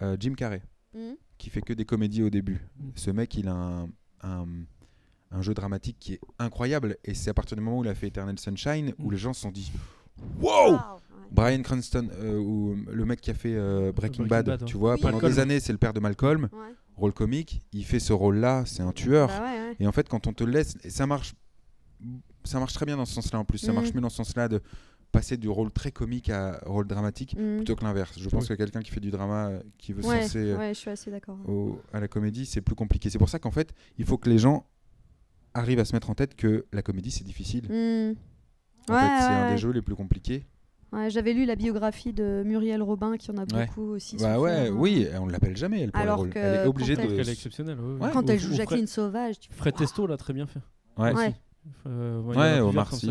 Euh, 0.00 0.16
Jim 0.18 0.32
Carrey, 0.34 0.62
Mhm. 0.94 1.16
qui 1.36 1.50
fait 1.50 1.60
que 1.60 1.74
des 1.74 1.84
comédies 1.84 2.22
au 2.22 2.30
début. 2.30 2.60
Mm. 2.78 2.88
Ce 2.94 3.10
mec, 3.10 3.36
il 3.36 3.48
a 3.48 3.52
un, 3.52 3.82
un, 4.22 4.46
un 5.30 5.42
jeu 5.42 5.52
dramatique 5.52 5.96
qui 6.00 6.14
est 6.14 6.20
incroyable 6.38 6.96
et 7.04 7.12
c'est 7.12 7.28
à 7.30 7.34
partir 7.34 7.56
du 7.56 7.62
moment 7.62 7.78
où 7.80 7.84
il 7.84 7.88
a 7.90 7.94
fait 7.94 8.06
Eternal 8.08 8.38
Sunshine 8.38 8.94
où 8.98 9.08
Mm. 9.08 9.12
les 9.12 9.18
gens 9.18 9.32
se 9.34 9.42
sont 9.42 9.50
dit 9.50 9.70
Wow 10.40 10.72
Wow. 10.72 10.78
Brian 11.30 11.62
Cranston, 11.62 12.08
euh, 12.20 12.38
ou 12.38 12.76
le 12.90 13.04
mec 13.04 13.20
qui 13.20 13.30
a 13.30 13.34
fait 13.34 13.54
euh, 13.54 13.92
Breaking, 13.92 14.24
Breaking 14.24 14.26
Bad, 14.26 14.46
Bad, 14.46 14.62
ouais. 14.62 14.66
tu 14.68 14.76
vois, 14.76 14.94
Oui. 14.94 15.00
pendant 15.00 15.14
Malcolm. 15.14 15.32
des 15.32 15.38
années, 15.38 15.60
c'est 15.60 15.72
le 15.72 15.78
père 15.78 15.92
de 15.92 16.00
Malcolm, 16.00 16.48
Ouais. 16.52 16.74
rôle 16.96 17.12
comique, 17.12 17.62
il 17.72 17.84
fait 17.84 18.00
ce 18.00 18.12
rôle-là, 18.12 18.64
c'est 18.66 18.82
un 18.82 18.92
tueur. 18.92 19.28
Bah 19.28 19.42
ouais, 19.44 19.68
ouais. 19.68 19.76
Et 19.80 19.86
en 19.86 19.92
fait, 19.92 20.08
quand 20.08 20.26
on 20.26 20.32
te 20.32 20.44
laisse, 20.44 20.76
et 20.84 20.90
ça 20.90 21.06
marche, 21.06 21.34
ça 22.44 22.58
marche 22.58 22.72
très 22.72 22.86
bien 22.86 22.96
dans 22.96 23.04
ce 23.04 23.14
sens-là 23.14 23.38
en 23.38 23.44
plus. 23.44 23.58
Ça 23.58 23.68
Mhm. 23.72 23.74
marche 23.76 23.94
mieux 23.94 24.00
dans 24.00 24.08
ce 24.10 24.16
sens-là 24.16 24.48
de 24.48 24.60
passer 25.12 25.36
du 25.36 25.48
rôle 25.48 25.70
très 25.72 25.90
comique 25.90 26.30
à 26.30 26.60
rôle 26.66 26.86
dramatique 26.86 27.34
Mhm. 27.36 27.56
plutôt 27.58 27.74
que 27.76 27.84
l'inverse. 27.84 28.16
Je 28.18 28.28
pense 28.28 28.44
Oui. 28.44 28.48
que 28.50 28.54
quelqu'un 28.54 28.80
qui 28.80 28.90
fait 28.92 29.00
du 29.00 29.10
drama, 29.10 29.48
euh, 29.48 29.60
qui 29.76 29.92
veut 29.92 30.04
ouais, 30.04 30.22
se 30.28 30.38
lancer 30.38 30.38
euh, 31.48 31.72
à 31.92 32.00
la 32.00 32.08
comédie, 32.08 32.46
c'est 32.46 32.60
plus 32.60 32.74
compliqué. 32.76 33.10
C'est 33.10 33.18
pour 33.18 33.28
ça 33.28 33.38
qu'en 33.38 33.50
fait, 33.50 33.72
il 33.98 34.04
faut 34.04 34.18
que 34.18 34.28
les 34.30 34.38
gens 34.38 34.66
arrivent 35.52 35.80
à 35.80 35.84
se 35.84 35.94
mettre 35.94 36.10
en 36.10 36.14
tête 36.14 36.36
que 36.36 36.64
la 36.72 36.82
comédie 36.82 37.10
c'est 37.10 37.24
difficile. 37.24 37.64
Mhm. 37.68 38.14
En 38.88 38.94
Ouais, 38.94 39.00
fait, 39.00 39.06
c'est 39.18 39.26
ouais, 39.28 39.34
un 39.34 39.44
ouais. 39.46 39.52
des 39.52 39.58
jeux 39.58 39.70
les 39.72 39.82
plus 39.82 39.94
compliqués. 39.96 40.46
Ouais, 40.92 41.08
j'avais 41.10 41.32
lu 41.32 41.44
la 41.44 41.54
biographie 41.54 42.12
de 42.12 42.42
Muriel 42.44 42.82
Robin 42.82 43.16
qui 43.16 43.30
en 43.30 43.36
a 43.36 43.42
Ouais. 43.54 43.66
beaucoup 43.66 43.92
aussi 43.92 44.16
Bah 44.16 44.40
ouais, 44.40 44.68
hein. 44.68 44.74
oui, 44.74 45.06
on 45.20 45.26
l'appelle 45.28 45.56
jamais 45.56 45.82
elle 45.82 45.92
pour 45.92 46.00
Alors 46.02 46.16
le 46.16 46.22
rôle. 46.22 46.30
que 46.30 46.38
Elle 46.38 46.64
est 46.64 46.66
obligée 46.66 46.96
quand 46.96 47.02
de. 47.06 47.12
elle- 47.12 47.20
Elle 47.20 47.28
est 47.28 47.32
exceptionnelle. 47.32 47.78
ouais, 47.78 47.94
ouais. 47.94 48.00
Ouais. 48.06 48.10
quand 48.12 48.22
Ou- 48.26 48.30
elle 48.30 48.36
ou 48.38 48.40
joue 48.40 48.46
Fred- 48.48 48.56
Jacqueline 48.56 48.86
Sauvage 48.88 49.38
tu 49.38 49.52
Fred 49.52 49.74
Testo 49.76 50.06
l'a 50.06 50.16
très 50.16 50.32
bien 50.32 50.46
fait. 50.46 50.60
Ouais. 50.98 51.14
Ouais. 51.14 51.34
Euh, 51.86 52.20
Ouais, 52.22 52.58
Omar 52.60 52.92
Sy, 52.94 53.10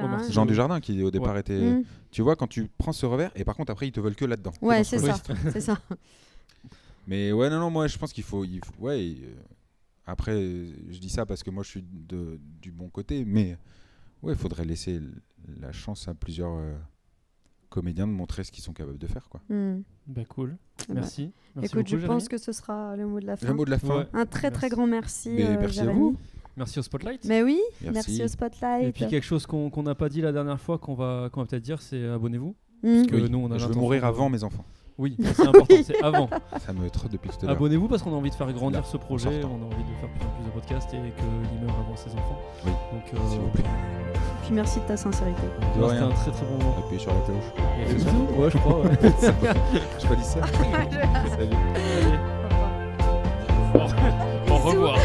hein. 0.00 0.18
Jean 0.30 0.46
Dujardin 0.46 0.80
qui 0.80 1.02
au 1.02 1.10
départ 1.10 1.34
Ouais. 1.34 1.40
était. 1.40 1.58
Mhm. 1.60 1.84
Tu 2.10 2.22
vois, 2.22 2.34
quand 2.34 2.46
tu 2.48 2.68
prends 2.78 2.92
ce 2.92 3.06
revers, 3.06 3.30
et 3.36 3.44
par 3.44 3.54
contre 3.56 3.70
après 3.70 3.86
ils 3.86 3.92
te 3.92 4.00
veulent 4.00 4.16
que 4.16 4.24
là-dedans. 4.24 4.52
ouais 4.62 4.82
c'est 4.84 4.98
ça 4.98 5.16
c'est 5.52 5.60
ça 5.60 5.78
Mais 7.06 7.32
ouais, 7.32 7.48
non, 7.48 7.58
non, 7.60 7.70
moi 7.70 7.86
je 7.86 7.96
pense 7.96 8.12
qu'il 8.12 8.24
faut, 8.24 8.44
il 8.44 8.60
faut- 8.64 8.72
Ouais, 8.84 9.14
euh, 9.22 9.34
après, 10.06 10.32
je 10.34 10.98
dis 10.98 11.08
ça 11.08 11.24
parce 11.26 11.42
que 11.42 11.50
moi 11.50 11.62
je 11.62 11.68
suis 11.70 11.84
de, 11.88 12.38
du 12.60 12.70
bon 12.70 12.88
côté, 12.88 13.24
mais 13.26 13.56
ouais, 14.22 14.32
il 14.32 14.38
faudrait 14.38 14.64
laisser 14.64 15.00
la 15.60 15.72
chance 15.72 16.08
à 16.08 16.14
plusieurs 16.14 16.54
euh, 16.56 16.74
comédiens 17.68 18.06
de 18.06 18.12
montrer 18.12 18.44
ce 18.44 18.52
qu'ils 18.52 18.64
sont 18.64 18.72
capables 18.72 18.98
de 18.98 19.06
faire. 19.06 19.28
Quoi. 19.28 19.40
Mhm. 19.48 19.82
Bah 20.06 20.24
cool. 20.28 20.56
bah, 20.88 20.94
Merci. 20.94 21.32
Merci 21.54 21.72
écoute 21.74 21.88
je 21.88 21.96
beaucoup, 21.96 22.06
pense 22.08 22.22
Jérémy. 22.24 22.28
que 22.28 22.38
ce 22.38 22.52
sera 22.52 22.96
le 22.96 23.06
mot 23.06 23.20
de 23.20 23.26
la 23.26 23.36
fin 23.36 23.46
Le 23.48 23.54
mot 23.54 23.64
de 23.64 23.70
la 23.70 23.78
fin. 23.78 23.98
Ouais. 24.00 24.06
un 24.12 24.26
très 24.26 24.50
très 24.50 24.68
grand 24.68 24.86
merci 24.86 25.30
Mais 25.30 25.46
euh, 25.46 25.56
merci 25.60 25.80
à 25.80 25.86
vous. 25.92 26.16
Merci 26.56 26.78
au 26.80 26.82
Spotlight. 26.82 27.24
mais 27.24 27.42
oui 27.42 27.60
Merci. 27.82 27.92
merci, 27.94 28.22
au 28.24 28.28
Spotlight 28.28 28.84
Et 28.88 28.92
puis 28.92 29.06
quelque 29.06 29.24
chose 29.24 29.46
qu'on 29.46 29.82
n'a 29.82 29.94
pas 29.94 30.08
dit 30.08 30.20
la 30.20 30.32
dernière 30.32 30.60
fois, 30.60 30.78
qu'on 30.78 30.94
va, 30.94 31.28
qu'on 31.32 31.40
va 31.42 31.46
peut-être 31.46 31.62
dire, 31.62 31.80
c'est 31.82 32.04
abonnez-vous. 32.04 32.56
Mhm. 32.82 33.06
que 33.06 33.16
Oui, 33.16 33.30
nous, 33.30 33.38
on 33.38 33.46
a 33.46 33.48
je 33.48 33.52
veux 33.54 33.58
l'intention 33.60 33.80
mourir 33.80 34.04
avant 34.04 34.28
mes 34.28 34.42
enfants. 34.44 34.64
Oui, 34.98 35.16
c'est 35.20 35.46
important, 35.46 35.74
c'est 35.84 36.02
avant. 36.02 36.28
Ça 36.66 36.72
me 36.72 36.90
trotte 36.90 37.12
depuis 37.12 37.30
tout 37.30 37.36
à 37.42 37.46
l'heure. 37.46 37.56
Abonnez-vous 37.56 37.86
parce 37.88 38.02
qu'on 38.02 38.12
a 38.12 38.16
envie 38.16 38.30
de 38.30 38.34
faire 38.34 38.52
grandir 38.52 38.80
Là, 38.80 38.86
ce 38.86 38.96
projet, 38.96 39.40
on 39.44 39.62
a 39.62 39.66
envie 39.66 39.84
de 39.84 39.94
faire 40.00 40.08
plus 40.10 40.26
en 40.26 40.30
plus 40.30 40.44
de 40.44 40.50
podcasts 40.50 40.92
et 40.94 40.96
qu'il 40.96 41.64
meure 41.64 41.76
avant 41.86 41.96
ses 41.96 42.10
enfants. 42.12 42.38
Oui. 42.66 42.72
Donc, 42.92 43.02
euh, 43.14 43.30
S'il 43.30 43.40
vous 43.40 43.48
plaît. 43.48 43.64
puis 44.42 44.52
merci 44.54 44.80
de 44.80 44.84
ta 44.86 44.96
sincérité 44.96 45.42
c'était 45.74 45.84
un 46.02 46.08
très 46.10 46.30
très 46.32 46.46
bon 46.46 46.58
moment. 46.58 46.76
Appuyez 46.78 46.98
sur 47.00 47.12
la 47.14 47.20
cloche. 47.20 47.36
Et 47.80 47.86
C'est 47.86 47.92
les 47.94 47.98
ça 48.00 48.10
bisous 48.10 48.26
Ouais, 48.42 48.50
je 48.50 48.58
crois. 48.58 48.80
ouais. 48.80 48.90
Je 50.00 50.06
pas 50.08 50.14
dit 50.16 50.24
ça. 50.24 50.40
Salut. 51.36 51.56
Allez. 51.76 52.18
Au 54.50 54.56
revoir. 54.56 54.98